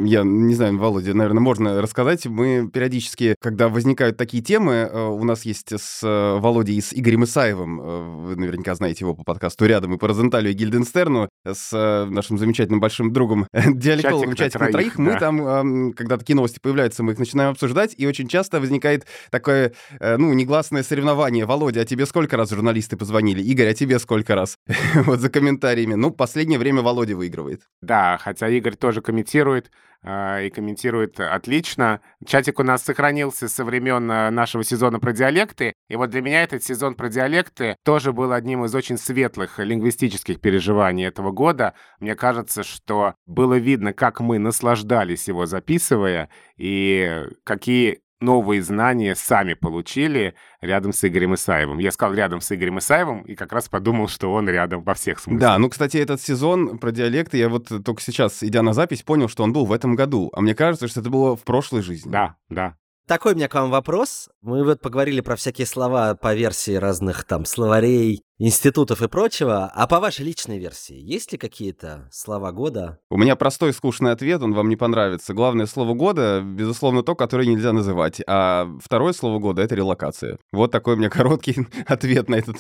я 0.07 0.23
не 0.23 0.55
знаю, 0.55 0.79
Володя, 0.79 1.15
наверное, 1.15 1.41
можно 1.41 1.83
рассказать. 1.83 2.27
Мы 2.27 2.71
периодически, 2.73 3.35
когда 3.41 3.69
возникают 3.69 4.17
такие 4.17 4.41
темы, 4.41 4.73
э, 4.73 5.07
у 5.09 5.25
нас 5.25 5.45
есть 5.45 5.73
с 5.73 6.01
э, 6.05 6.39
Володей 6.39 6.77
и 6.77 6.81
с 6.81 6.93
Игорем 6.95 7.25
Исаевым, 7.25 7.81
э, 7.81 8.03
вы 8.27 8.37
наверняка 8.37 8.77
знаете 8.77 9.05
его 9.05 9.15
по 9.15 9.25
подкасту 9.25 9.67
«Рядом» 9.67 9.95
и 9.95 9.99
по 9.99 10.07
Розенталю 10.07 10.49
и 10.49 10.53
Гильденстерну, 10.53 11.29
с 11.45 11.73
э, 11.73 12.05
нашим 12.09 12.39
замечательным 12.39 12.79
большим 12.79 13.13
другом, 13.13 13.49
диалектологом 13.53 14.37
«Чатик 14.37 14.61
на 14.61 14.69
троих». 14.69 14.97
Да. 14.97 15.03
Мы 15.03 15.19
там, 15.19 15.91
э, 15.91 15.93
когда 15.95 16.17
такие 16.17 16.37
новости 16.37 16.61
появляются, 16.63 17.03
мы 17.03 17.13
их 17.13 17.19
начинаем 17.19 17.51
обсуждать, 17.51 17.97
и 17.97 18.07
очень 18.07 18.29
часто 18.29 18.61
возникает 18.61 19.07
такое, 19.31 19.73
э, 19.99 20.17
ну, 20.19 20.33
негласное 20.35 20.85
соревнование. 20.85 21.47
Володя, 21.47 21.81
а 21.81 21.85
тебе 21.85 22.07
сколько 22.07 22.37
раз 22.37 22.51
журналисты 22.51 22.97
позвонили? 22.97 23.43
Игорь, 23.43 23.71
а 23.71 23.75
тебе 23.75 23.99
сколько 23.99 24.37
раз? 24.37 24.57
вот 24.95 25.19
за 25.19 25.31
комментариями. 25.31 25.95
Ну, 25.95 26.13
последнее 26.13 26.61
время 26.61 26.83
Володя 26.83 27.17
выигрывает. 27.17 27.63
Да, 27.83 28.04
хотя 28.21 28.49
Игорь 28.49 28.77
тоже 28.77 29.03
комментирует, 29.03 29.71
э, 30.03 30.47
и 30.47 30.51
комментирует 30.51 31.19
отлично. 31.19 32.01
Чатик 32.27 32.61
у 32.61 32.63
нас 32.63 32.83
сохранился 32.83 33.49
со 33.49 33.65
времен 33.65 34.11
э, 34.11 34.31
нашего 34.31 34.63
сезона 34.65 35.01
про 35.01 35.13
диалекты, 35.13 35.75
и 35.89 35.97
вот 35.97 36.11
для 36.11 36.23
меня 36.23 36.43
этот 36.43 36.63
сезон 36.63 36.95
про 36.95 37.09
диалекты 37.09 37.77
тоже 37.85 38.13
был 38.13 38.33
одним 38.33 38.65
из 38.65 38.75
очень 38.75 38.99
светлых 38.99 39.59
лингвистических 39.59 40.41
переживаний 40.41 41.07
этого 41.07 41.31
года. 41.31 41.75
Мне 42.01 42.15
кажется, 42.15 42.63
что 42.63 43.15
было 43.27 43.59
видно, 43.59 43.93
как 43.93 44.21
мы 44.21 44.39
наслаждались 44.39 45.29
его 45.29 45.47
записывая, 45.47 46.29
и 46.57 47.25
какие 47.45 48.04
новые 48.25 48.63
знания 48.63 49.15
сами 49.15 49.55
получили 49.55 50.35
рядом 50.61 50.93
с 50.93 51.05
Игорем 51.05 51.35
Исаевым. 51.35 51.79
Я 51.79 51.93
сказал 51.93 52.15
рядом 52.15 52.41
с 52.41 52.51
Игорем 52.51 52.79
Исаевым 52.79 53.23
и 53.23 53.35
как 53.35 53.53
раз 53.53 53.69
подумал, 53.69 54.09
что 54.09 54.33
он 54.33 54.49
рядом 54.49 54.83
во 54.83 54.95
всех 54.95 55.21
смыслах. 55.21 55.41
Да, 55.41 55.59
ну, 55.59 55.69
кстати, 55.69 55.99
этот 55.99 56.21
сезон 56.21 56.79
про 56.79 56.91
диалекты, 56.91 57.39
я 57.39 57.49
вот 57.49 57.69
только 57.85 58.01
сейчас, 58.01 58.43
идя 58.43 58.63
на 58.63 58.73
запись, 58.73 59.03
понял, 59.03 59.29
что 59.29 59.45
он 59.45 59.53
был 59.53 59.67
в 59.67 59.73
этом 59.73 59.95
году. 59.95 60.31
А 60.33 60.41
мне 60.41 60.55
кажется, 60.55 60.89
что 60.89 61.01
это 61.01 61.11
было 61.11 61.37
в 61.37 61.45
прошлой 61.45 61.83
жизни. 61.83 62.11
Да, 62.11 62.37
да. 62.49 62.77
Такой 63.07 63.35
у 63.35 63.37
меня 63.37 63.49
к 63.49 63.55
вам 63.55 63.71
вопрос. 63.71 64.31
Мы 64.41 64.65
вот 64.65 64.81
поговорили 64.81 65.21
про 65.21 65.37
всякие 65.37 65.67
слова 65.67 66.15
по 66.15 66.35
версии 66.35 66.75
разных 66.75 67.25
там 67.25 67.45
словарей, 67.45 68.23
институтов 68.39 69.03
и 69.03 69.09
прочего. 69.09 69.71
А 69.75 69.87
по 69.87 70.01
вашей 70.01 70.25
личной 70.25 70.59
версии, 70.59 70.97
есть 70.97 71.31
ли 71.31 71.37
какие-то 71.37 72.09
слова 72.11 72.51
года? 72.51 72.99
У 73.11 73.19
меня 73.19 73.37
простой 73.37 73.75
скучный 73.75 74.13
ответ, 74.13 74.43
он 74.43 74.55
вам 74.55 74.71
не 74.71 74.77
понравится. 74.77 75.35
Главное 75.35 75.67
слово 75.67 75.93
года, 75.93 76.41
безусловно, 76.41 77.03
то, 77.03 77.15
которое 77.15 77.47
нельзя 77.47 77.75
называть. 77.75 78.23
А 78.27 78.71
второе 78.83 79.13
слово 79.13 79.39
года— 79.39 79.61
это 79.65 79.75
релокация. 79.75 80.39
Вот 80.51 80.73
такой 80.73 80.95
у 80.95 80.97
меня 80.97 81.11
короткий 81.11 81.67
ответ 81.87 82.31
на 82.31 82.37
этот 82.37 82.57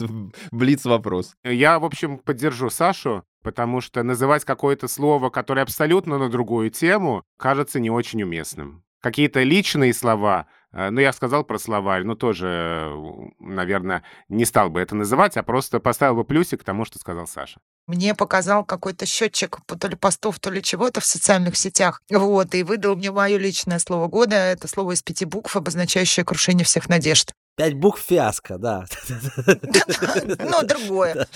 блиц-вопрос. 0.52 1.36
Я, 1.42 1.78
в 1.78 1.86
общем, 1.86 2.18
поддержу 2.18 2.68
Сашу, 2.68 3.24
потому 3.42 3.80
что 3.80 4.02
называть 4.02 4.44
какое-то 4.44 4.88
слово, 4.88 5.30
которое 5.30 5.62
абсолютно 5.62 6.18
на 6.18 6.28
другую 6.28 6.68
тему, 6.68 7.22
кажется 7.38 7.80
не 7.80 7.88
очень 7.88 8.22
уместным. 8.22 8.84
Какие-то 9.04 9.42
личные 9.42 9.92
слова, 9.92 10.46
э, 10.72 10.88
ну, 10.88 10.98
я 10.98 11.12
сказал 11.12 11.44
про 11.44 11.58
словарь, 11.58 12.04
но 12.04 12.14
тоже, 12.14 12.90
наверное, 13.38 14.02
не 14.30 14.46
стал 14.46 14.70
бы 14.70 14.80
это 14.80 14.94
называть, 14.94 15.36
а 15.36 15.42
просто 15.42 15.78
поставил 15.78 16.14
бы 16.14 16.24
плюсик 16.24 16.62
к 16.62 16.64
тому, 16.64 16.86
что 16.86 16.98
сказал 16.98 17.26
Саша. 17.26 17.60
Мне 17.86 18.14
показал 18.14 18.64
какой-то 18.64 19.04
счетчик 19.04 19.58
то 19.66 19.88
ли 19.88 19.94
постов, 19.94 20.40
то 20.40 20.48
ли 20.48 20.62
чего-то 20.62 21.02
в 21.02 21.04
социальных 21.04 21.58
сетях. 21.58 22.00
Вот, 22.10 22.54
и 22.54 22.62
выдал 22.62 22.96
мне 22.96 23.10
мое 23.10 23.36
личное 23.36 23.78
слово 23.78 24.08
года. 24.08 24.36
Это 24.36 24.68
слово 24.68 24.92
из 24.92 25.02
пяти 25.02 25.26
букв, 25.26 25.54
обозначающее 25.54 26.24
крушение 26.24 26.64
всех 26.64 26.88
надежд. 26.88 27.34
Пять 27.58 27.74
букв 27.74 28.00
фиаско, 28.00 28.56
да. 28.56 28.86
Ну, 30.38 30.66
другое. 30.66 31.26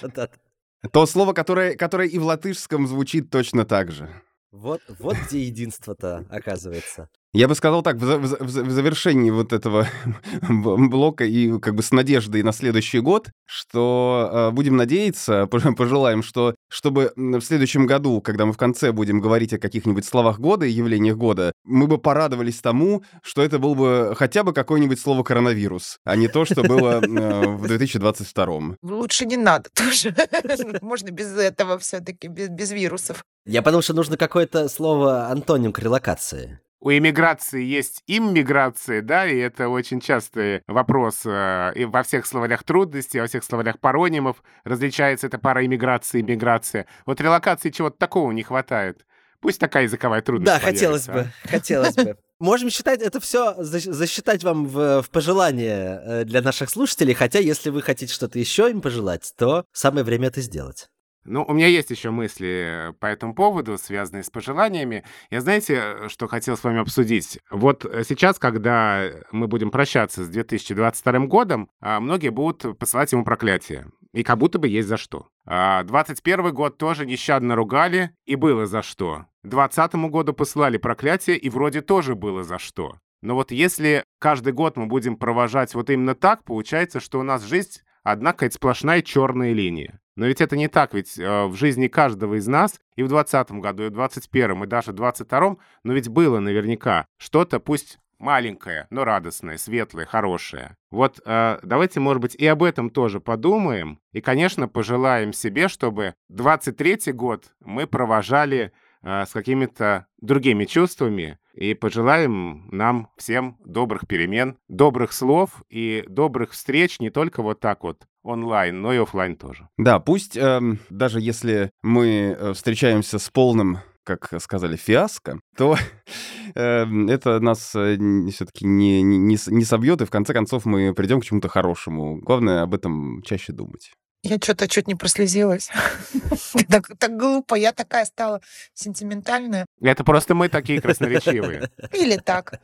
То 0.92 1.06
слово, 1.06 1.32
которое, 1.32 1.74
которое 1.74 2.06
и 2.06 2.20
в 2.20 2.24
латышском 2.24 2.86
звучит 2.86 3.30
точно 3.30 3.64
так 3.64 3.90
же. 3.90 4.08
Вот, 4.52 4.80
вот 4.98 5.16
где 5.26 5.44
единство-то, 5.44 6.26
оказывается. 6.28 7.08
Я 7.32 7.46
бы 7.46 7.54
сказал 7.54 7.82
так, 7.82 7.96
в, 7.96 8.00
в, 8.00 8.40
в 8.40 8.70
завершении 8.70 9.30
вот 9.30 9.52
этого 9.52 9.86
блока 10.42 11.24
и 11.24 11.60
как 11.60 11.76
бы 11.76 11.82
с 11.84 11.92
надеждой 11.92 12.42
на 12.42 12.52
следующий 12.52 12.98
год, 12.98 13.28
что 13.46 14.30
э, 14.32 14.50
будем 14.50 14.76
надеяться, 14.76 15.46
пожелаем, 15.76 16.24
что 16.24 16.56
чтобы 16.68 17.12
в 17.14 17.40
следующем 17.40 17.86
году, 17.86 18.20
когда 18.20 18.46
мы 18.46 18.52
в 18.52 18.56
конце 18.56 18.90
будем 18.90 19.20
говорить 19.20 19.52
о 19.52 19.58
каких-нибудь 19.58 20.04
словах 20.04 20.40
года 20.40 20.66
и 20.66 20.72
явлениях 20.72 21.16
года, 21.16 21.52
мы 21.64 21.86
бы 21.86 21.98
порадовались 21.98 22.60
тому, 22.60 23.04
что 23.22 23.42
это 23.42 23.60
был 23.60 23.76
бы 23.76 24.14
хотя 24.16 24.42
бы 24.42 24.52
какое-нибудь 24.52 24.98
слово 24.98 25.22
коронавирус, 25.22 25.98
а 26.04 26.16
не 26.16 26.26
то, 26.26 26.44
что 26.44 26.64
было 26.64 27.00
э, 27.00 27.46
в 27.46 27.64
2022. 27.68 28.76
Лучше 28.82 29.24
не 29.26 29.36
надо 29.36 29.70
тоже. 29.72 30.16
Можно 30.82 31.10
без 31.12 31.36
этого 31.36 31.78
все-таки, 31.78 32.26
без, 32.26 32.48
без 32.48 32.72
вирусов. 32.72 33.22
Я 33.46 33.62
подумал, 33.62 33.82
что 33.82 33.94
нужно 33.94 34.16
какое-то 34.16 34.68
слово 34.68 35.28
антоним 35.28 35.72
к 35.72 35.78
релокации 35.78 36.58
у 36.80 36.90
иммиграции 36.90 37.62
есть 37.62 38.02
иммиграция, 38.06 39.02
да, 39.02 39.26
и 39.26 39.36
это 39.36 39.68
очень 39.68 40.00
частый 40.00 40.62
вопрос 40.66 41.22
э, 41.24 41.72
и 41.74 41.84
во 41.84 42.02
всех 42.02 42.26
словарях 42.26 42.64
трудностей, 42.64 43.20
во 43.20 43.26
всех 43.26 43.44
словарях 43.44 43.78
паронимов 43.78 44.42
различается 44.64 45.26
эта 45.26 45.38
пара 45.38 45.64
иммиграции 45.64 46.18
и 46.18 46.22
иммиграция. 46.22 46.86
Вот 47.04 47.20
релокации 47.20 47.70
чего-то 47.70 47.98
такого 47.98 48.32
не 48.32 48.42
хватает. 48.42 49.04
Пусть 49.40 49.58
такая 49.58 49.84
языковая 49.84 50.22
трудность 50.22 50.52
Да, 50.52 50.58
хотелось 50.58 51.06
бы, 51.06 51.30
а? 51.44 51.48
хотелось 51.48 51.94
бы. 51.94 52.16
Можем 52.38 52.70
считать 52.70 53.02
это 53.02 53.20
все, 53.20 53.54
засчитать 53.58 54.42
вам 54.44 54.64
в, 54.66 55.02
в 55.02 55.10
пожелание 55.10 56.00
э, 56.02 56.24
для 56.24 56.40
наших 56.40 56.70
слушателей, 56.70 57.12
хотя 57.12 57.38
если 57.38 57.68
вы 57.68 57.82
хотите 57.82 58.12
что-то 58.12 58.38
еще 58.38 58.70
им 58.70 58.80
пожелать, 58.80 59.30
то 59.36 59.66
самое 59.72 60.04
время 60.04 60.28
это 60.28 60.40
сделать. 60.40 60.88
Ну, 61.24 61.44
у 61.46 61.52
меня 61.52 61.66
есть 61.66 61.90
еще 61.90 62.10
мысли 62.10 62.94
по 62.98 63.06
этому 63.06 63.34
поводу, 63.34 63.76
связанные 63.76 64.22
с 64.22 64.30
пожеланиями. 64.30 65.04
Я 65.30 65.40
знаете, 65.40 66.08
что 66.08 66.28
хотел 66.28 66.56
с 66.56 66.64
вами 66.64 66.80
обсудить? 66.80 67.38
Вот 67.50 67.84
сейчас, 68.08 68.38
когда 68.38 69.04
мы 69.30 69.46
будем 69.46 69.70
прощаться 69.70 70.24
с 70.24 70.28
2022 70.28 71.26
годом, 71.26 71.70
а, 71.80 72.00
многие 72.00 72.30
будут 72.30 72.78
посылать 72.78 73.12
ему 73.12 73.24
проклятие. 73.24 73.86
И 74.12 74.24
как 74.24 74.38
будто 74.38 74.58
бы 74.58 74.66
есть 74.66 74.88
за 74.88 74.96
что. 74.96 75.28
21 75.44 76.40
а, 76.40 76.50
год 76.50 76.78
тоже 76.78 77.06
нещадно 77.06 77.54
ругали, 77.54 78.10
и 78.24 78.34
было 78.34 78.66
за 78.66 78.82
что. 78.82 79.26
20 79.44 79.94
году 80.10 80.32
посылали 80.32 80.78
проклятие, 80.78 81.36
и 81.36 81.48
вроде 81.50 81.80
тоже 81.80 82.14
было 82.14 82.42
за 82.42 82.58
что. 82.58 82.96
Но 83.22 83.34
вот 83.34 83.52
если 83.52 84.04
каждый 84.18 84.52
год 84.52 84.76
мы 84.76 84.86
будем 84.86 85.16
провожать 85.16 85.74
вот 85.74 85.90
именно 85.90 86.14
так, 86.14 86.44
получается, 86.44 87.00
что 87.00 87.20
у 87.20 87.22
нас 87.22 87.42
жизнь 87.42 87.80
одна 88.02 88.32
какая-то 88.32 88.56
сплошная 88.56 89.02
черная 89.02 89.52
линия. 89.52 89.99
Но 90.16 90.26
ведь 90.26 90.40
это 90.40 90.56
не 90.56 90.68
так, 90.68 90.94
ведь 90.94 91.18
э, 91.18 91.46
в 91.46 91.54
жизни 91.54 91.88
каждого 91.88 92.34
из 92.34 92.46
нас 92.46 92.80
и 92.96 93.02
в 93.02 93.08
2020 93.08 93.52
году, 93.52 93.84
и 93.84 93.88
в 93.88 93.92
2021, 93.92 94.64
и 94.64 94.66
даже 94.66 94.92
в 94.92 94.96
2022, 94.96 95.56
но 95.84 95.92
ведь 95.92 96.08
было 96.08 96.40
наверняка 96.40 97.06
что-то, 97.18 97.60
пусть 97.60 97.98
маленькое, 98.20 98.86
но 98.90 99.04
радостное, 99.04 99.56
светлое, 99.56 100.06
хорошее. 100.06 100.76
Вот 100.90 101.20
э, 101.24 101.58
давайте, 101.62 102.00
может 102.00 102.22
быть, 102.22 102.34
и 102.34 102.46
об 102.46 102.62
этом 102.62 102.90
тоже 102.90 103.20
подумаем. 103.20 103.98
И, 104.12 104.20
конечно, 104.20 104.68
пожелаем 104.68 105.32
себе, 105.32 105.68
чтобы 105.68 106.14
23 106.28 107.12
год 107.12 107.52
мы 107.64 107.86
провожали 107.86 108.72
э, 109.02 109.24
с 109.26 109.30
какими-то 109.32 110.06
другими 110.20 110.66
чувствами. 110.66 111.38
И 111.60 111.74
пожелаем 111.74 112.66
нам 112.72 113.10
всем 113.18 113.58
добрых 113.62 114.06
перемен, 114.08 114.56
добрых 114.68 115.12
слов 115.12 115.62
и 115.68 116.02
добрых 116.08 116.52
встреч 116.52 116.98
не 117.00 117.10
только 117.10 117.42
вот 117.42 117.60
так 117.60 117.84
вот 117.84 118.06
онлайн, 118.22 118.80
но 118.80 118.94
и 118.94 118.96
офлайн 118.96 119.36
тоже. 119.36 119.68
Да, 119.76 120.00
пусть 120.00 120.38
э, 120.38 120.60
даже 120.88 121.20
если 121.20 121.70
мы 121.82 122.34
э, 122.38 122.52
встречаемся 122.54 123.18
с 123.18 123.28
полным 123.28 123.80
как 124.02 124.40
сказали, 124.40 124.76
фиаско, 124.76 125.38
то 125.54 125.76
э, 126.54 126.86
это 127.08 127.38
нас 127.40 127.74
э, 127.74 127.96
все-таки 128.30 128.66
не, 128.66 129.02
не, 129.02 129.36
не 129.46 129.64
собьет, 129.64 130.00
и 130.00 130.06
в 130.06 130.10
конце 130.10 130.32
концов 130.32 130.64
мы 130.64 130.94
придем 130.94 131.20
к 131.20 131.24
чему-то 131.24 131.48
хорошему. 131.48 132.18
Главное 132.22 132.62
об 132.62 132.74
этом 132.74 133.22
чаще 133.22 133.52
думать. 133.52 133.92
Я 134.22 134.36
что-то 134.36 134.68
чуть 134.68 134.86
не 134.86 134.94
прослезилась. 134.94 135.70
так, 136.68 136.90
так 136.98 137.16
глупо, 137.16 137.54
я 137.54 137.72
такая 137.72 138.04
стала 138.04 138.40
сентиментальная. 138.74 139.66
Это 139.80 140.04
просто 140.04 140.34
мы 140.34 140.48
такие 140.48 140.80
красноречивые. 140.80 141.70
Или 141.92 142.16
так. 142.16 142.60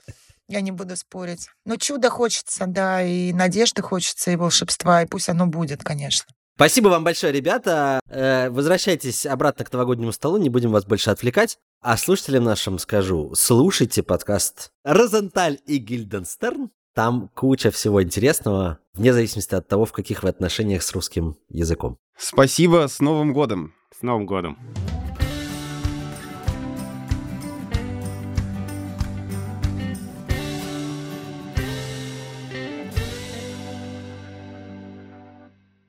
Я 0.48 0.60
не 0.60 0.70
буду 0.70 0.96
спорить. 0.96 1.48
Но 1.64 1.76
чудо 1.76 2.10
хочется, 2.10 2.66
да, 2.66 3.02
и 3.02 3.32
надежды 3.32 3.82
хочется, 3.82 4.30
и 4.30 4.36
волшебства, 4.36 5.02
и 5.02 5.06
пусть 5.06 5.28
оно 5.28 5.46
будет, 5.46 5.82
конечно. 5.82 6.30
Спасибо 6.56 6.88
вам 6.88 7.04
большое, 7.04 7.32
ребята. 7.32 8.00
Э, 8.08 8.48
возвращайтесь 8.48 9.26
обратно 9.26 9.64
к 9.64 9.72
новогоднему 9.72 10.12
столу, 10.12 10.38
не 10.38 10.48
будем 10.48 10.70
вас 10.70 10.84
больше 10.86 11.10
отвлекать. 11.10 11.58
А 11.82 11.96
слушателям 11.96 12.44
нашим 12.44 12.78
скажу, 12.78 13.34
слушайте 13.34 14.02
подкаст 14.02 14.70
«Розенталь 14.84 15.58
и 15.66 15.76
Гильденстерн». 15.76 16.70
Там 16.96 17.28
куча 17.34 17.70
всего 17.70 18.02
интересного, 18.02 18.78
вне 18.94 19.12
зависимости 19.12 19.54
от 19.54 19.68
того, 19.68 19.84
в 19.84 19.92
каких 19.92 20.22
вы 20.22 20.30
отношениях 20.30 20.82
с 20.82 20.94
русским 20.94 21.36
языком. 21.50 21.98
Спасибо, 22.16 22.88
с 22.88 23.00
Новым 23.00 23.34
годом! 23.34 23.74
С 23.94 24.00
Новым 24.00 24.24
годом! 24.24 24.56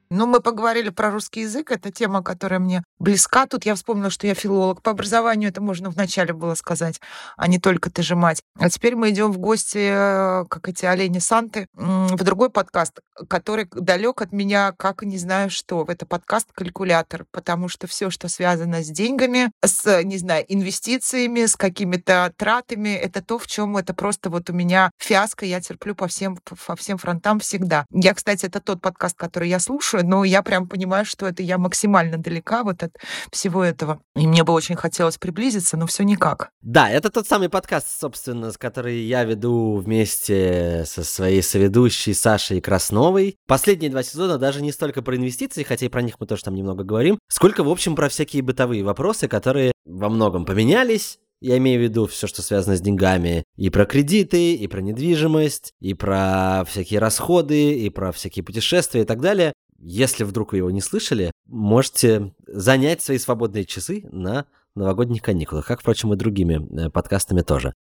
Ну, 0.10 0.26
мы 0.26 0.41
поговорили 0.41 0.89
про 0.89 1.12
русский 1.12 1.41
язык. 1.41 1.72
Это 1.72 1.91
тема, 1.91 2.24
которая 2.24 2.60
мне 2.60 2.84
близка. 2.99 3.45
Тут 3.45 3.65
я 3.65 3.75
вспомнила, 3.75 4.10
что 4.10 4.27
я 4.27 4.33
филолог 4.33 4.81
по 4.81 4.91
образованию. 4.91 5.49
Это 5.49 5.62
можно 5.62 5.89
вначале 5.89 6.33
было 6.33 6.55
сказать, 6.55 6.99
а 7.36 7.47
не 7.47 7.60
только 7.60 7.89
ты 7.89 8.01
же 8.01 8.15
мать. 8.15 8.41
А 8.60 8.69
теперь 8.69 8.95
мы 8.95 9.10
идем 9.10 9.31
в 9.31 9.38
гости, 9.38 9.77
э, 9.77 10.45
как 10.49 10.67
эти 10.69 10.86
олени 10.86 11.19
Санты, 11.19 11.67
в 11.73 12.23
другой 12.23 12.49
подкаст, 12.49 12.99
который 13.29 13.67
далек 13.71 14.21
от 14.21 14.31
меня, 14.31 14.73
как 14.77 15.03
не 15.03 15.17
знаю 15.17 15.49
что. 15.49 15.86
Это 15.88 16.05
подкаст 16.05 16.51
«Калькулятор», 16.53 17.25
потому 17.31 17.67
что 17.67 17.88
все, 17.88 18.10
что 18.10 18.27
связано 18.27 18.83
с 18.83 18.88
деньгами, 18.88 19.51
с, 19.63 20.03
не 20.03 20.17
знаю, 20.17 20.45
инвестициями, 20.47 21.45
с 21.45 21.55
какими-то 21.55 22.33
тратами, 22.38 22.89
это 22.89 23.23
то, 23.23 23.38
в 23.38 23.47
чем 23.47 23.77
это 23.77 23.93
просто 23.93 24.29
вот 24.29 24.49
у 24.49 24.53
меня 24.53 24.91
фиаско, 24.97 25.45
я 25.45 25.62
терплю 25.62 25.95
по 25.95 26.07
всем, 26.07 26.38
по 26.65 26.75
всем 26.75 26.97
фронтам 26.97 27.39
всегда. 27.39 27.86
Я, 27.91 28.13
кстати, 28.13 28.45
это 28.45 28.60
тот 28.60 28.81
подкаст, 28.81 29.17
который 29.17 29.49
я 29.49 29.60
слушаю, 29.60 30.05
но 30.05 30.23
я 30.23 30.41
прям 30.41 30.67
понимаю, 30.67 31.05
что 31.05 31.27
это 31.27 31.43
я 31.43 31.57
максимально 31.57 32.17
далека 32.17 32.63
вот 32.63 32.83
от 32.88 32.97
всего 33.32 33.63
этого. 33.63 34.02
И 34.15 34.28
мне 34.28 34.43
бы 34.43 34.54
очень 34.54 34.76
хотелось 34.76 35.17
приблизиться, 35.17 35.78
но 35.78 35.88
все 35.88 36.04
никак. 36.04 36.50
Да, 36.62 36.89
это 36.89 37.10
тот 37.10 37.28
самый 37.28 37.50
подкаст, 37.50 37.88
собственно, 38.00 38.52
который 38.58 39.02
я 39.02 39.23
веду 39.23 39.76
вместе 39.76 40.84
со 40.86 41.04
своей 41.04 41.41
соведущей 41.41 42.13
Сашей 42.13 42.62
Красновой. 42.62 43.36
Последние 43.47 43.91
два 43.91 44.04
сезона 44.04 44.38
даже 44.38 44.62
не 44.62 44.71
столько 44.71 45.02
про 45.02 45.15
инвестиции, 45.15 45.63
хотя 45.63 45.86
и 45.86 45.89
про 45.89 46.02
них 46.02 46.15
мы 46.19 46.28
тоже 46.28 46.43
там 46.43 46.56
немного 46.56 46.84
говорим, 46.84 47.19
сколько, 47.30 47.63
в 47.63 47.69
общем, 47.69 47.95
про 47.95 48.10
всякие 48.10 48.41
бытовые 48.41 48.84
вопросы, 48.84 49.28
которые 49.28 49.71
во 49.86 50.10
многом 50.10 50.45
поменялись, 50.45 51.19
я 51.39 51.58
имею 51.58 51.80
в 51.80 51.84
виду 51.84 52.08
все, 52.08 52.26
что 52.26 52.41
связано 52.41 52.76
с 52.76 52.82
деньгами. 52.82 53.43
И 53.56 53.69
про 53.69 53.86
кредиты, 53.86 54.56
и 54.56 54.67
про 54.67 54.82
недвижимость, 54.82 55.73
и 55.80 55.93
про 55.93 56.63
всякие 56.67 57.00
расходы, 57.00 57.73
и 57.73 57.89
про 57.89 58.12
всякие 58.12 58.43
путешествия 58.43 59.02
и 59.02 59.06
так 59.06 59.21
далее. 59.21 59.54
Если 59.79 60.23
вдруг 60.23 60.53
вы 60.53 60.57
его 60.57 60.71
не 60.71 60.81
слышали, 60.81 61.31
можете 61.45 62.33
занять 62.47 63.01
свои 63.01 63.19
свободные 63.19 63.63
часы 63.63 64.03
на 64.11 64.45
новогодних 64.73 65.21
каникулах, 65.21 65.67
как, 65.67 65.81
впрочем, 65.81 66.13
и 66.13 66.17
другими 66.17 66.85
э, 66.85 66.89
подкастами 66.89 67.41
тоже. 67.41 67.73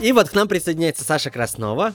И 0.00 0.12
вот 0.12 0.28
к 0.28 0.34
нам 0.34 0.46
присоединяется 0.46 1.04
Саша 1.04 1.30
Краснова. 1.30 1.94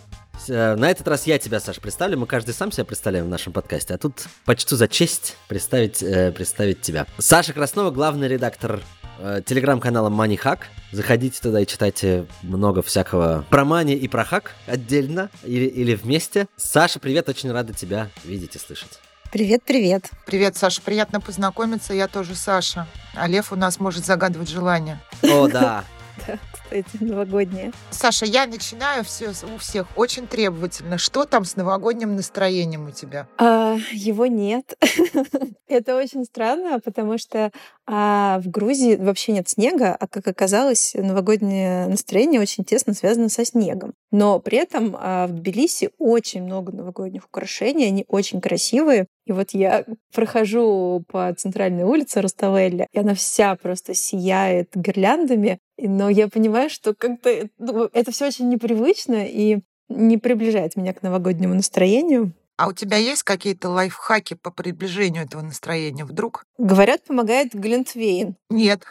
Э, 0.50 0.76
на 0.76 0.92
этот 0.92 1.08
раз 1.08 1.28
я 1.28 1.40
тебя, 1.40 1.62
Саша, 1.62 1.80
представлю. 1.80 2.18
Мы 2.18 2.28
каждый 2.28 2.54
сам 2.54 2.72
себя 2.72 2.84
представляем 2.84 3.28
в 3.28 3.30
нашем 3.30 3.54
подкасте. 3.54 3.94
А 3.94 3.98
тут 3.98 4.26
почту 4.44 4.76
за 4.76 4.90
честь 4.90 5.38
представить, 5.48 6.04
э, 6.04 6.34
представить 6.34 6.82
тебя. 6.82 7.08
Саша 7.20 7.54
Краснова, 7.54 7.92
главный 7.92 8.28
редактор 8.28 8.82
Э, 9.24 9.40
телеграм-канала 9.46 10.10
MoneyHack. 10.10 10.62
Заходите 10.92 11.40
туда 11.40 11.62
и 11.62 11.68
читайте 11.68 12.26
много 12.42 12.82
всякого 12.82 13.46
про 13.52 13.66
мани 13.66 13.94
и 13.94 14.08
про 14.08 14.26
хак 14.26 14.56
отдельно 14.66 15.30
или, 15.44 15.66
или 15.66 15.94
вместе. 15.94 16.48
Саша, 16.58 17.00
привет, 17.00 17.30
очень 17.30 17.52
рада 17.52 17.72
тебя 17.72 18.10
видеть 18.24 18.56
и 18.56 18.60
слышать. 18.60 19.00
Привет, 19.32 19.62
привет. 19.64 20.10
Привет, 20.26 20.58
Саша, 20.58 20.82
приятно 20.82 21.22
познакомиться. 21.22 21.94
Я 21.94 22.08
тоже 22.08 22.34
Саша. 22.34 22.88
А 23.14 23.28
Лев 23.28 23.54
у 23.54 23.56
нас 23.56 23.80
может 23.80 24.06
загадывать 24.06 24.50
желание. 24.50 25.00
О, 25.22 25.48
да. 25.48 25.86
Да, 26.28 26.40
кстати, 26.52 27.04
новогоднее. 27.04 27.72
Саша, 27.90 28.26
я 28.26 28.46
начинаю 28.46 29.04
все 29.04 29.32
у 29.54 29.58
всех 29.58 29.88
очень 29.96 30.28
требовательно. 30.28 30.98
Что 30.98 31.26
там 31.26 31.46
с 31.46 31.56
новогодним 31.56 32.16
настроением 32.16 32.88
у 32.88 32.92
тебя? 32.92 33.28
А, 33.38 33.78
его 33.92 34.26
нет. 34.26 34.78
Это 35.68 35.96
очень 35.96 36.26
странно, 36.26 36.80
потому 36.80 37.18
что 37.18 37.52
а, 37.88 38.40
в 38.40 38.50
Грузии 38.50 38.96
вообще 38.96 39.32
нет 39.32 39.50
снега, 39.50 39.96
а 39.96 40.08
как 40.08 40.28
оказалось, 40.28 40.94
новогоднее 40.94 41.88
настроение 41.88 42.42
очень 42.42 42.64
тесно 42.64 42.94
связано 42.94 43.30
со 43.30 43.46
снегом. 43.46 43.94
Но 44.12 44.40
при 44.40 44.58
этом 44.58 44.96
а, 45.00 45.28
в 45.28 45.32
Тбилиси 45.32 45.92
очень 45.98 46.44
много 46.44 46.72
новогодних 46.72 47.26
украшений, 47.26 47.86
они 47.86 48.06
очень 48.08 48.42
красивые. 48.42 49.08
И 49.26 49.32
вот 49.32 49.52
я 49.52 49.86
прохожу 50.14 51.04
по 51.08 51.34
центральной 51.34 51.84
улице 51.84 52.22
Руставелли, 52.22 52.88
и 52.92 53.00
она 53.00 53.14
вся 53.14 53.56
просто 53.56 53.94
сияет 53.94 54.72
гирляндами, 54.76 55.60
но 55.88 56.10
я 56.10 56.28
понимаю, 56.28 56.70
что 56.70 56.94
как-то 56.94 57.50
ну, 57.58 57.90
это 57.94 58.12
все 58.12 58.28
очень 58.28 58.50
непривычно 58.50 59.26
и 59.26 59.60
не 59.90 60.18
приближает 60.18 60.76
меня 60.76 60.94
к 60.94 61.02
новогоднему 61.02 61.54
настроению. 61.54 62.34
А 62.62 62.68
у 62.68 62.74
тебя 62.74 62.98
есть 62.98 63.24
какие-то 63.24 63.70
лайфхаки 63.70 64.36
по 64.36 64.52
приближению 64.52 65.24
этого 65.24 65.42
настроения 65.42 66.06
вдруг? 66.06 66.46
Говорят, 66.60 67.04
помогает 67.04 67.56
Глинтвейн. 67.56 68.36
Нет. 68.52 68.84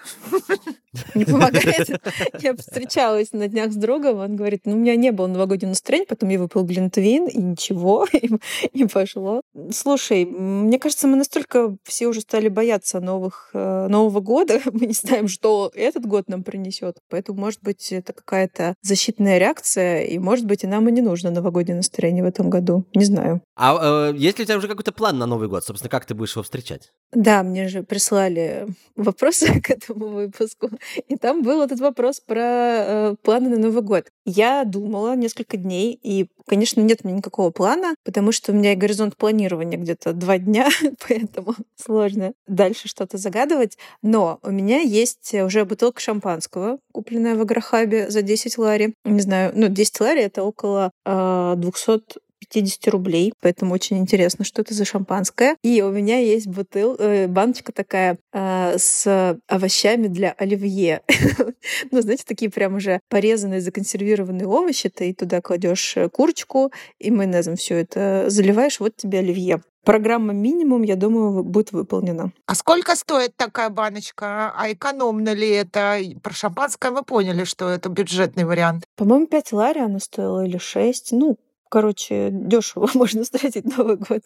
Не 1.14 1.24
помогает. 1.24 1.88
Я 2.40 2.56
встречалась 2.56 3.32
на 3.32 3.46
днях 3.46 3.72
с 3.72 3.76
другом, 3.76 4.18
он 4.18 4.34
говорит, 4.34 4.62
ну, 4.64 4.72
у 4.72 4.76
меня 4.76 4.96
не 4.96 5.12
было 5.12 5.28
новогоднего 5.28 5.68
настроения, 5.68 6.06
потом 6.06 6.30
я 6.30 6.40
выпил 6.40 6.64
Глинтвейн, 6.64 7.28
и 7.28 7.38
ничего, 7.38 8.08
и, 8.72 8.84
пошло. 8.86 9.42
Слушай, 9.70 10.24
мне 10.24 10.80
кажется, 10.80 11.06
мы 11.06 11.16
настолько 11.16 11.76
все 11.84 12.08
уже 12.08 12.22
стали 12.22 12.48
бояться 12.48 12.98
новых, 12.98 13.50
э, 13.52 13.86
Нового 13.88 14.18
года, 14.20 14.60
мы 14.72 14.86
не 14.86 14.94
знаем, 14.94 15.28
что 15.28 15.70
этот 15.74 16.06
год 16.06 16.28
нам 16.28 16.42
принесет, 16.42 16.98
поэтому, 17.08 17.38
может 17.38 17.62
быть, 17.62 17.92
это 17.92 18.12
какая-то 18.12 18.74
защитная 18.82 19.38
реакция, 19.38 20.02
и, 20.02 20.18
может 20.18 20.46
быть, 20.46 20.64
и 20.64 20.66
нам 20.66 20.88
и 20.88 20.92
не 20.92 21.02
нужно 21.02 21.30
новогоднее 21.30 21.76
настроение 21.76 22.24
в 22.24 22.26
этом 22.26 22.50
году. 22.50 22.84
Не 22.94 23.04
знаю. 23.04 23.42
А 23.62 24.08
э, 24.10 24.16
есть 24.16 24.38
ли 24.38 24.44
у 24.44 24.46
тебя 24.46 24.56
уже 24.56 24.68
какой-то 24.68 24.90
план 24.90 25.18
на 25.18 25.26
Новый 25.26 25.46
год? 25.46 25.62
Собственно, 25.62 25.90
как 25.90 26.06
ты 26.06 26.14
будешь 26.14 26.32
его 26.32 26.42
встречать? 26.42 26.94
Да, 27.12 27.42
мне 27.42 27.68
же 27.68 27.82
прислали 27.82 28.66
вопросы 28.96 29.60
к 29.60 29.68
этому 29.68 30.06
выпуску. 30.06 30.70
И 31.08 31.16
там 31.16 31.42
был 31.42 31.60
этот 31.60 31.78
вопрос 31.78 32.20
про 32.20 32.40
э, 32.40 33.14
планы 33.22 33.50
на 33.50 33.58
Новый 33.58 33.82
год. 33.82 34.06
Я 34.24 34.64
думала 34.64 35.14
несколько 35.14 35.58
дней, 35.58 35.92
и, 36.02 36.28
конечно, 36.46 36.80
нет 36.80 37.00
у 37.02 37.08
меня 37.08 37.18
никакого 37.18 37.50
плана, 37.50 37.94
потому 38.02 38.32
что 38.32 38.52
у 38.52 38.54
меня 38.54 38.72
и 38.72 38.76
горизонт 38.76 39.14
планирования 39.18 39.76
где-то 39.76 40.14
два 40.14 40.38
дня, 40.38 40.70
поэтому 41.06 41.54
сложно 41.76 42.32
дальше 42.46 42.88
что-то 42.88 43.18
загадывать. 43.18 43.76
Но 44.00 44.38
у 44.42 44.50
меня 44.50 44.80
есть 44.80 45.34
уже 45.34 45.66
бутылка 45.66 46.00
шампанского, 46.00 46.78
купленная 46.92 47.34
в 47.34 47.42
Агрохабе 47.42 48.08
за 48.08 48.22
10 48.22 48.56
лари. 48.56 48.94
Не 49.04 49.20
знаю, 49.20 49.52
ну, 49.54 49.68
10 49.68 50.00
лари— 50.00 50.20
это 50.22 50.44
около 50.44 50.92
э, 51.04 51.54
200 51.58 52.20
50 52.40 52.88
рублей, 52.88 53.32
поэтому 53.40 53.74
очень 53.74 53.98
интересно, 53.98 54.44
что 54.44 54.62
это 54.62 54.74
за 54.74 54.84
шампанское. 54.84 55.56
И 55.62 55.82
у 55.82 55.90
меня 55.90 56.18
есть 56.18 56.46
бутыл, 56.46 56.96
э, 56.98 57.26
баночка 57.26 57.72
такая 57.72 58.18
э, 58.32 58.76
с 58.78 59.38
овощами 59.46 60.08
для 60.08 60.32
оливье. 60.32 61.02
ну, 61.90 62.00
знаете, 62.00 62.24
такие 62.26 62.50
прям 62.50 62.76
уже 62.76 63.00
порезанные, 63.08 63.60
законсервированные 63.60 64.46
овощи. 64.46 64.88
Ты 64.88 65.14
туда 65.14 65.40
кладешь 65.40 65.96
э, 65.96 66.08
курочку 66.08 66.72
и 66.98 67.10
майонезом 67.10 67.56
все 67.56 67.76
это 67.76 68.24
заливаешь, 68.28 68.80
вот 68.80 68.96
тебе 68.96 69.20
оливье. 69.20 69.62
Программа 69.84 70.34
минимум, 70.34 70.82
я 70.82 70.94
думаю, 70.94 71.42
будет 71.42 71.72
выполнена. 71.72 72.32
А 72.46 72.54
сколько 72.54 72.94
стоит 72.96 73.34
такая 73.36 73.70
баночка? 73.70 74.52
А 74.54 74.70
экономно 74.70 75.32
ли 75.32 75.48
это? 75.48 75.98
Про 76.22 76.34
шампанское 76.34 76.90
мы 76.90 77.02
поняли, 77.02 77.44
что 77.44 77.68
это 77.68 77.88
бюджетный 77.88 78.44
вариант. 78.44 78.84
По-моему, 78.96 79.26
5 79.26 79.52
лари 79.52 79.80
она 79.80 79.98
стоила 79.98 80.44
или 80.44 80.58
6. 80.58 81.12
Ну, 81.12 81.38
Короче, 81.70 82.30
дешево 82.32 82.90
можно 82.94 83.22
встретить 83.22 83.64
Новый 83.76 83.96
год 83.96 84.22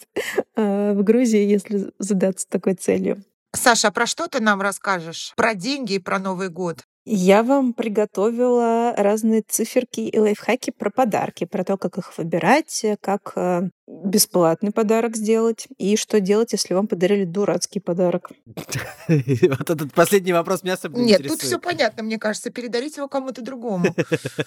э, 0.57 0.93
в 0.95 1.03
Грузии, 1.05 1.45
если 1.45 1.93
задаться 1.99 2.49
такой 2.49 2.75
целью. 2.75 3.23
Саша, 3.53 3.89
а 3.89 3.91
про 3.93 4.07
что 4.07 4.27
ты 4.27 4.41
нам 4.41 4.61
расскажешь? 4.61 5.33
Про 5.37 5.55
деньги 5.55 5.95
и 5.95 5.99
про 6.01 6.19
Новый 6.19 6.49
год? 6.49 6.85
Я 7.07 7.43
вам 7.43 7.75
приготовила 7.75 8.95
разные 8.97 9.43
циферки 9.43 10.01
и 10.01 10.19
лайфхаки 10.19 10.71
про 10.71 10.90
подарки, 10.90 11.45
про 11.45 11.62
то, 11.62 11.77
как 11.77 11.99
их 11.99 12.17
выбирать, 12.17 12.85
как 13.03 13.33
э, 13.37 13.69
бесплатный 13.87 14.73
подарок 14.73 15.14
сделать 15.14 15.69
и 15.77 15.97
что 15.97 16.21
делать, 16.21 16.53
если 16.53 16.73
вам 16.73 16.87
подарили 16.87 17.25
дурацкий 17.25 17.81
подарок. 17.81 18.31
Вот 19.09 19.71
этот 19.71 19.93
последний 19.93 20.33
вопрос 20.33 20.62
меня 20.62 20.75
особенно 20.75 21.03
Нет, 21.03 21.27
тут 21.27 21.43
все 21.43 21.59
понятно, 21.59 22.03
мне 22.03 22.19
кажется. 22.19 22.51
Передарить 22.51 22.97
его 22.97 23.09
кому-то 23.09 23.43
другому. 23.43 23.95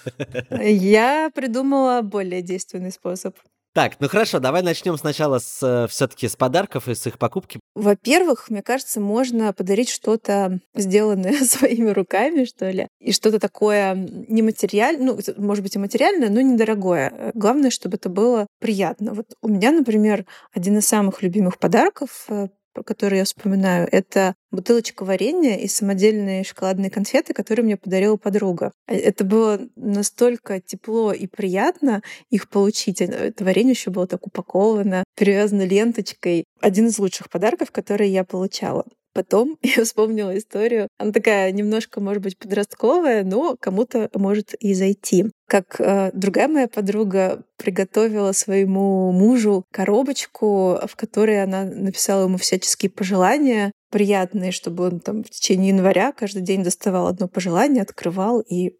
Я 0.50 1.30
придумала 1.32 2.02
более 2.02 2.42
действенный 2.42 2.90
способ. 2.90 3.36
Так, 3.74 4.00
ну 4.00 4.08
хорошо, 4.08 4.40
давай 4.40 4.62
начнем 4.62 4.96
сначала 4.96 5.38
с 5.38 5.62
э, 5.62 5.86
все-таки 5.88 6.26
с 6.26 6.36
подарков 6.36 6.88
и 6.88 6.94
с 6.94 7.06
их 7.06 7.18
покупки. 7.18 7.60
Во-первых, 7.74 8.50
мне 8.50 8.62
кажется, 8.62 9.00
можно 9.00 9.52
подарить 9.52 9.88
что-то 9.90 10.58
сделанное 10.74 11.34
своими 11.44 11.90
руками, 11.90 12.44
что 12.44 12.70
ли, 12.70 12.88
и 13.00 13.12
что-то 13.12 13.38
такое 13.38 13.94
нематериальное, 13.94 15.06
ну, 15.06 15.18
может 15.36 15.62
быть, 15.62 15.76
и 15.76 15.78
материальное, 15.78 16.28
но 16.28 16.40
недорогое. 16.40 17.32
Главное, 17.34 17.70
чтобы 17.70 17.96
это 17.96 18.08
было 18.08 18.46
приятно. 18.58 19.12
Вот 19.14 19.26
у 19.42 19.48
меня, 19.48 19.70
например, 19.70 20.24
один 20.52 20.78
из 20.78 20.86
самых 20.86 21.22
любимых 21.22 21.58
подарков 21.58 22.26
э, 22.74 22.82
который 22.82 23.18
я 23.18 23.24
вспоминаю, 23.24 23.88
это 23.90 24.34
бутылочка 24.50 25.04
варенья 25.04 25.56
и 25.56 25.68
самодельные 25.68 26.44
шоколадные 26.44 26.90
конфеты, 26.90 27.34
которые 27.34 27.64
мне 27.64 27.76
подарила 27.76 28.16
подруга. 28.16 28.72
Э, 28.86 28.96
это 28.96 29.24
было 29.24 29.60
настолько 29.76 30.60
тепло 30.60 31.12
и 31.12 31.26
приятно 31.26 32.02
их 32.30 32.48
получить. 32.48 33.00
Э, 33.00 33.06
это 33.06 33.44
варенье 33.44 33.72
еще 33.72 33.90
было 33.90 34.06
так 34.06 34.26
упаковано, 34.26 35.04
перевязано 35.16 35.62
ленточкой. 35.62 36.44
Один 36.60 36.86
из 36.86 36.98
лучших 36.98 37.30
подарков, 37.30 37.70
которые 37.70 38.12
я 38.12 38.24
получала. 38.24 38.84
Потом 39.18 39.58
я 39.62 39.82
вспомнила 39.82 40.38
историю. 40.38 40.86
Она 40.96 41.10
такая 41.10 41.50
немножко, 41.50 42.00
может 42.00 42.22
быть, 42.22 42.38
подростковая, 42.38 43.24
но 43.24 43.56
кому-то 43.58 44.08
может 44.14 44.54
и 44.54 44.74
зайти. 44.74 45.32
Как 45.48 45.80
э, 45.80 46.12
другая 46.14 46.46
моя 46.46 46.68
подруга 46.68 47.42
приготовила 47.56 48.30
своему 48.30 49.10
мужу 49.10 49.64
коробочку, 49.72 50.78
в 50.86 50.94
которой 50.94 51.42
она 51.42 51.64
написала 51.64 52.26
ему 52.26 52.38
всяческие 52.38 52.90
пожелания 52.90 53.72
приятные, 53.90 54.52
чтобы 54.52 54.84
он 54.84 55.00
там 55.00 55.24
в 55.24 55.30
течение 55.30 55.70
января 55.70 56.12
каждый 56.12 56.42
день 56.42 56.62
доставал 56.62 57.08
одно 57.08 57.26
пожелание, 57.26 57.82
открывал, 57.82 58.38
и 58.38 58.76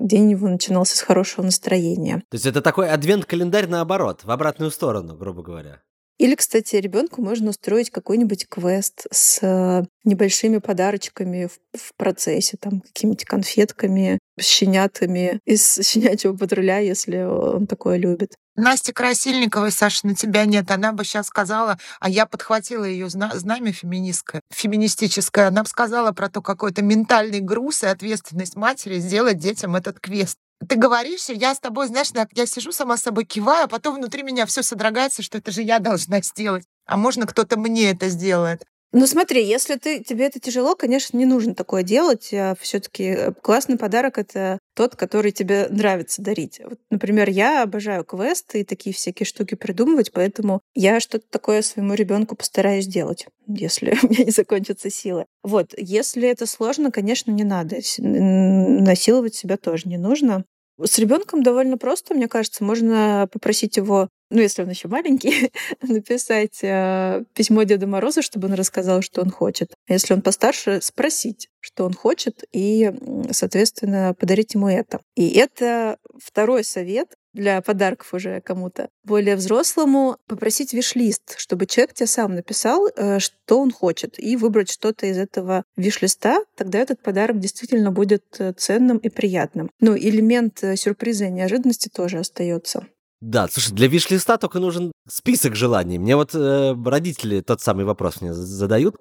день 0.00 0.32
его 0.32 0.48
начинался 0.48 0.96
с 0.96 1.00
хорошего 1.00 1.44
настроения. 1.44 2.22
То 2.30 2.34
есть 2.34 2.46
это 2.46 2.60
такой 2.60 2.88
адвент-календарь 2.88 3.68
наоборот, 3.68 4.24
в 4.24 4.30
обратную 4.32 4.72
сторону, 4.72 5.14
грубо 5.16 5.42
говоря. 5.42 5.82
Или, 6.18 6.34
кстати, 6.34 6.76
ребенку 6.76 7.20
можно 7.20 7.50
устроить 7.50 7.90
какой-нибудь 7.90 8.48
квест 8.48 9.06
с 9.10 9.38
э, 9.42 9.84
небольшими 10.04 10.58
подарочками 10.58 11.46
в, 11.46 11.78
в 11.78 11.94
процессе, 11.96 12.56
там, 12.58 12.80
какими-нибудь 12.80 13.26
конфетками, 13.26 14.18
щенятами 14.40 15.40
из 15.44 15.78
щенячьего 15.82 16.34
патруля, 16.34 16.78
если 16.78 17.22
он 17.22 17.66
такое 17.66 17.98
любит. 17.98 18.34
Настя 18.56 18.94
Красильниковой, 18.94 19.70
Саша, 19.70 20.06
на 20.06 20.14
тебя 20.14 20.46
нет. 20.46 20.70
Она 20.70 20.92
бы 20.92 21.04
сейчас 21.04 21.26
сказала, 21.26 21.78
а 22.00 22.08
я 22.08 22.24
подхватила 22.24 22.84
ее 22.84 23.10
знамя 23.10 23.72
феминистское, 23.72 24.40
феминистическое. 24.50 25.48
Она 25.48 25.62
бы 25.62 25.68
сказала 25.68 26.12
про 26.12 26.30
то, 26.30 26.40
какой-то 26.40 26.80
ментальный 26.80 27.40
груз 27.40 27.82
и 27.82 27.86
ответственность 27.86 28.56
матери 28.56 28.98
сделать 28.98 29.38
детям 29.38 29.76
этот 29.76 30.00
квест 30.00 30.38
ты 30.68 30.76
говоришь, 30.76 31.28
я 31.28 31.54
с 31.54 31.60
тобой, 31.60 31.86
знаешь, 31.86 32.10
я 32.32 32.46
сижу 32.46 32.72
сама 32.72 32.96
с 32.96 33.02
собой 33.02 33.24
киваю, 33.24 33.64
а 33.64 33.68
потом 33.68 33.96
внутри 33.96 34.22
меня 34.22 34.46
все 34.46 34.62
содрогается, 34.62 35.22
что 35.22 35.38
это 35.38 35.50
же 35.50 35.62
я 35.62 35.78
должна 35.78 36.20
сделать. 36.22 36.64
А 36.86 36.96
можно 36.96 37.26
кто-то 37.26 37.58
мне 37.58 37.90
это 37.90 38.08
сделает. 38.08 38.64
Ну 38.92 39.06
смотри, 39.06 39.44
если 39.44 39.74
ты, 39.76 40.02
тебе 40.02 40.26
это 40.26 40.40
тяжело, 40.40 40.74
конечно, 40.74 41.16
не 41.16 41.26
нужно 41.26 41.54
такое 41.54 41.82
делать. 41.82 42.32
А 42.32 42.54
все-таки 42.60 43.32
классный 43.42 43.76
подарок 43.76 44.16
это 44.16 44.58
тот, 44.74 44.96
который 44.96 45.32
тебе 45.32 45.66
нравится 45.68 46.22
дарить. 46.22 46.60
Вот, 46.64 46.78
например, 46.90 47.28
я 47.28 47.62
обожаю 47.62 48.04
квесты 48.04 48.60
и 48.60 48.64
такие 48.64 48.94
всякие 48.94 49.26
штуки 49.26 49.54
придумывать, 49.54 50.12
поэтому 50.12 50.60
я 50.74 51.00
что-то 51.00 51.26
такое 51.28 51.62
своему 51.62 51.94
ребенку 51.94 52.36
постараюсь 52.36 52.84
сделать, 52.84 53.26
если 53.46 53.98
у 54.02 54.06
меня 54.06 54.24
не 54.24 54.30
закончатся 54.30 54.88
силы. 54.88 55.26
Вот, 55.42 55.74
если 55.76 56.28
это 56.28 56.46
сложно, 56.46 56.90
конечно, 56.90 57.30
не 57.30 57.44
надо. 57.44 57.76
Насиловать 57.98 59.34
себя 59.34 59.56
тоже 59.56 59.88
не 59.88 59.98
нужно. 59.98 60.44
С 60.82 60.98
ребенком 60.98 61.42
довольно 61.42 61.78
просто, 61.78 62.14
мне 62.14 62.28
кажется, 62.28 62.62
можно 62.62 63.28
попросить 63.32 63.76
его, 63.76 64.08
ну, 64.30 64.40
если 64.40 64.62
он 64.62 64.68
еще 64.68 64.88
маленький, 64.88 65.50
написать 65.82 66.58
э, 66.62 67.24
письмо 67.34 67.62
Деду 67.62 67.86
Морозу, 67.86 68.22
чтобы 68.22 68.48
он 68.48 68.54
рассказал, 68.54 69.00
что 69.02 69.22
он 69.22 69.30
хочет. 69.30 69.74
А 69.88 69.94
если 69.94 70.12
он 70.12 70.22
постарше, 70.22 70.80
спросить, 70.82 71.48
что 71.60 71.84
он 71.84 71.94
хочет, 71.94 72.44
и, 72.52 72.92
соответственно, 73.30 74.14
подарить 74.18 74.54
ему 74.54 74.68
это. 74.68 75.00
И 75.14 75.30
это 75.30 75.96
второй 76.22 76.62
совет 76.62 77.14
для 77.36 77.60
подарков 77.60 78.12
уже 78.14 78.40
кому-то. 78.40 78.88
Более 79.04 79.36
взрослому 79.36 80.16
попросить 80.26 80.72
виш-лист, 80.72 81.38
чтобы 81.38 81.66
человек 81.66 81.94
тебе 81.94 82.06
сам 82.06 82.34
написал, 82.34 82.88
э, 82.88 83.20
что 83.20 83.60
он 83.60 83.70
хочет, 83.70 84.18
и 84.18 84.36
выбрать 84.36 84.70
что-то 84.70 85.06
из 85.06 85.18
этого 85.18 85.64
виш-листа, 85.76 86.40
тогда 86.56 86.78
этот 86.78 87.00
подарок 87.00 87.38
действительно 87.38 87.92
будет 87.92 88.24
э, 88.38 88.52
ценным 88.54 88.98
и 88.98 89.08
приятным. 89.08 89.70
Ну, 89.80 89.96
элемент 89.96 90.64
э, 90.64 90.76
сюрприза 90.76 91.26
и 91.26 91.30
неожиданности 91.30 91.88
тоже 91.88 92.18
остается. 92.18 92.86
Да, 93.20 93.48
слушай, 93.48 93.72
для 93.72 93.88
виш-листа 93.88 94.36
только 94.36 94.60
нужен 94.60 94.92
список 95.08 95.56
желаний. 95.56 95.98
Мне 95.98 96.16
вот 96.16 96.34
э, 96.34 96.74
родители 96.84 97.40
тот 97.40 97.62
самый 97.62 97.86
вопрос 97.86 98.20
мне 98.20 98.34
задают, 98.34 98.96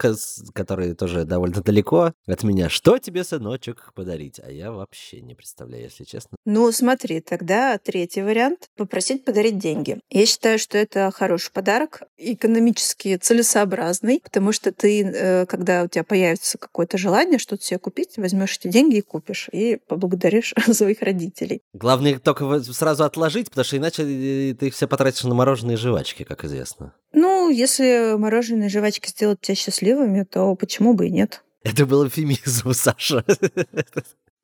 который 0.53 0.95
тоже 0.95 1.25
довольно 1.25 1.61
далеко 1.61 2.13
от 2.25 2.43
меня. 2.43 2.69
Что 2.69 2.97
тебе, 2.97 3.25
сыночек, 3.25 3.91
подарить? 3.93 4.39
А 4.39 4.49
я 4.49 4.71
вообще 4.71 5.21
не 5.21 5.35
представляю, 5.35 5.83
если 5.83 6.05
честно. 6.05 6.37
Ну, 6.45 6.71
смотри, 6.71 7.19
тогда 7.19 7.77
третий 7.77 8.21
вариант— 8.21 8.69
попросить 8.77 9.25
подарить 9.25 9.57
деньги. 9.57 9.99
Я 10.09 10.25
считаю, 10.25 10.59
что 10.59 10.77
это 10.77 11.11
хороший 11.13 11.51
подарок, 11.51 12.03
экономически 12.17 13.17
целесообразный, 13.17 14.21
потому 14.23 14.53
что 14.53 14.71
ты, 14.71 15.03
э, 15.03 15.45
когда 15.45 15.83
у 15.83 15.87
тебя 15.87 16.05
появится 16.05 16.57
какое-то 16.57 16.97
желание 16.97 17.37
что-то 17.37 17.63
себе 17.63 17.79
купить, 17.79 18.15
возьмешь 18.15 18.57
эти 18.57 18.69
деньги 18.69 18.97
и 18.97 19.01
купишь, 19.01 19.49
и 19.51 19.77
поблагодаришь 19.87 20.53
своих 20.71 21.01
родителей. 21.01 21.61
Главное 21.73 22.17
только 22.19 22.61
сразу 22.61 23.03
отложить, 23.03 23.49
потому 23.49 23.65
что 23.65 23.77
иначе 23.77 24.04
ты 24.05 24.67
их 24.67 24.73
все 24.73 24.87
потратишь 24.87 25.23
на 25.23 25.33
мороженые 25.33 25.77
жвачки, 25.77 26.23
как 26.23 26.43
известно. 26.45 26.93
Ну, 27.13 27.49
если 27.49 28.15
мороженые 28.17 28.69
жвачки 28.69 29.09
сделают 29.09 29.41
тебя 29.41 29.55
счастливыми, 29.55 30.23
то 30.23 30.55
почему 30.55 30.93
бы 30.93 31.07
и 31.07 31.11
нет? 31.11 31.43
Это 31.63 31.85
был 31.85 32.07
эфемизм, 32.07 32.71
Саша. 32.73 33.25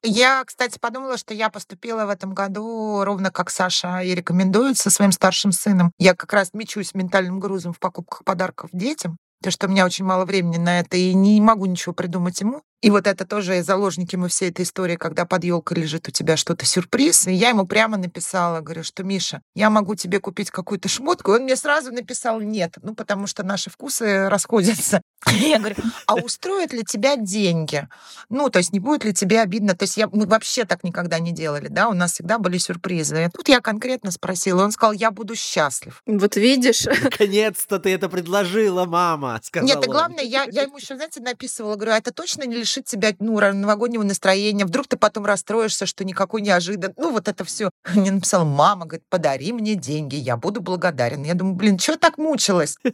Я, 0.04 0.44
кстати, 0.44 0.80
подумала, 0.80 1.18
что 1.18 1.34
я 1.36 1.50
поступила 1.50 2.06
в 2.06 2.10
этом 2.10 2.34
году 2.34 3.04
ровно 3.04 3.30
как 3.30 3.52
Саша 3.52 4.02
и 4.02 4.16
рекомендует 4.16 4.78
со 4.78 4.90
своим 4.90 5.12
старшим 5.12 5.52
сыном. 5.52 5.92
Я 6.00 6.16
как 6.16 6.34
раз 6.34 6.54
мечусь 6.54 6.96
ментальным 6.96 7.40
грузом 7.40 7.74
в 7.74 7.80
покупках 7.80 8.24
подарков 8.24 8.72
детям, 8.74 9.18
потому 9.40 9.52
что 9.52 9.68
у 9.68 9.70
меня 9.70 9.86
очень 9.86 10.06
мало 10.06 10.26
времени 10.26 10.58
на 10.58 10.80
это, 10.80 10.98
и 10.98 11.14
не 11.14 11.40
могу 11.40 11.68
ничего 11.68 11.94
придумать 11.94 12.42
ему. 12.42 12.64
И 12.82 12.90
вот 12.90 13.06
это 13.06 13.26
тоже 13.28 13.62
заложники 13.62 14.16
мы 14.16 14.28
всей 14.28 14.50
этой 14.50 14.64
истории, 14.64 14.96
когда 14.96 15.26
под 15.26 15.44
елкой 15.44 15.78
лежит 15.78 16.08
у 16.08 16.12
тебя 16.12 16.36
что-то 16.36 16.66
сюрприз. 16.66 17.28
И 17.28 17.34
я 17.34 17.50
ему 17.50 17.68
прямо 17.68 17.98
написала, 17.98 18.62
говорю, 18.62 18.84
что 18.84 19.04
Миша, 19.04 19.42
я 19.56 19.70
могу 19.70 19.94
тебе 19.94 20.20
купить 20.20 20.50
какую-то 20.50 20.90
шмотку. 20.90 21.32
И 21.32 21.36
он 21.36 21.44
мне 21.44 21.56
сразу 21.56 21.92
написал 21.92 22.42
нет, 22.42 22.78
ну 22.82 22.96
потому 22.96 23.28
что 23.28 23.44
наши 23.44 23.70
вкусы 23.70 24.30
расходятся. 24.30 25.02
Я 25.28 25.60
говорю, 25.60 25.76
а 26.08 26.16
устроят 26.16 26.74
ли 26.74 26.84
тебя 26.84 27.16
деньги? 27.16 27.88
Ну, 28.30 28.50
то 28.50 28.58
есть 28.58 28.74
не 28.74 28.80
будет 28.80 29.06
ли 29.06 29.14
тебе 29.14 29.40
обидно? 29.42 29.76
То 29.76 29.84
есть 29.84 29.96
я, 29.98 30.08
мы 30.08 30.26
вообще 30.26 30.66
так 30.66 30.84
никогда 30.84 31.20
не 31.20 31.32
делали, 31.32 31.68
да, 31.68 31.90
у 31.90 31.94
нас 31.94 32.14
всегда 32.14 32.40
были 32.40 32.58
сюрпризы. 32.58 33.26
И 33.26 33.30
тут 33.30 33.48
я 33.48 33.62
конкретно 33.62 34.10
спросила, 34.10 34.64
он 34.64 34.72
сказал, 34.72 34.94
я 34.94 35.12
буду 35.12 35.36
счастлив. 35.36 36.02
Вот 36.08 36.36
видишь. 36.36 36.86
Наконец-то 37.04 37.78
ты 37.78 37.94
это 37.94 38.10
предложила, 38.10 38.86
мама, 38.86 39.40
сказала 39.44 39.68
Нет, 39.68 39.86
и 39.86 39.90
главное, 39.90 40.24
я, 40.24 40.46
я 40.46 40.64
ему 40.64 40.78
еще, 40.78 40.96
знаете, 40.96 41.22
написывала, 41.22 41.76
говорю, 41.76 41.92
а 41.92 41.98
это 41.98 42.12
точно 42.12 42.44
не 42.44 42.56
лишит 42.72 42.86
тебя 42.86 43.14
ну, 43.20 43.40
новогоднего 43.40 44.04
настроения, 44.04 44.66
вдруг 44.66 44.88
ты 44.88 44.98
потом 44.98 45.26
расстроишься, 45.26 45.86
что 45.86 46.06
никакой 46.06 46.42
неожиданный. 46.42 46.94
Ну, 46.98 47.12
вот 47.12 47.28
это 47.28 47.44
все. 47.44 47.70
Мне 47.96 48.12
написала 48.12 48.46
мама, 48.46 48.86
говорит, 48.86 49.06
подари 49.10 49.52
мне 49.52 49.76
деньги, 49.76 50.16
я 50.16 50.38
буду 50.38 50.62
благодарен. 50.62 51.24
Я 51.24 51.34
думаю, 51.34 51.56
блин, 51.56 51.80
что 51.80 51.98
так 51.98 52.18
мучилась? 52.18 52.78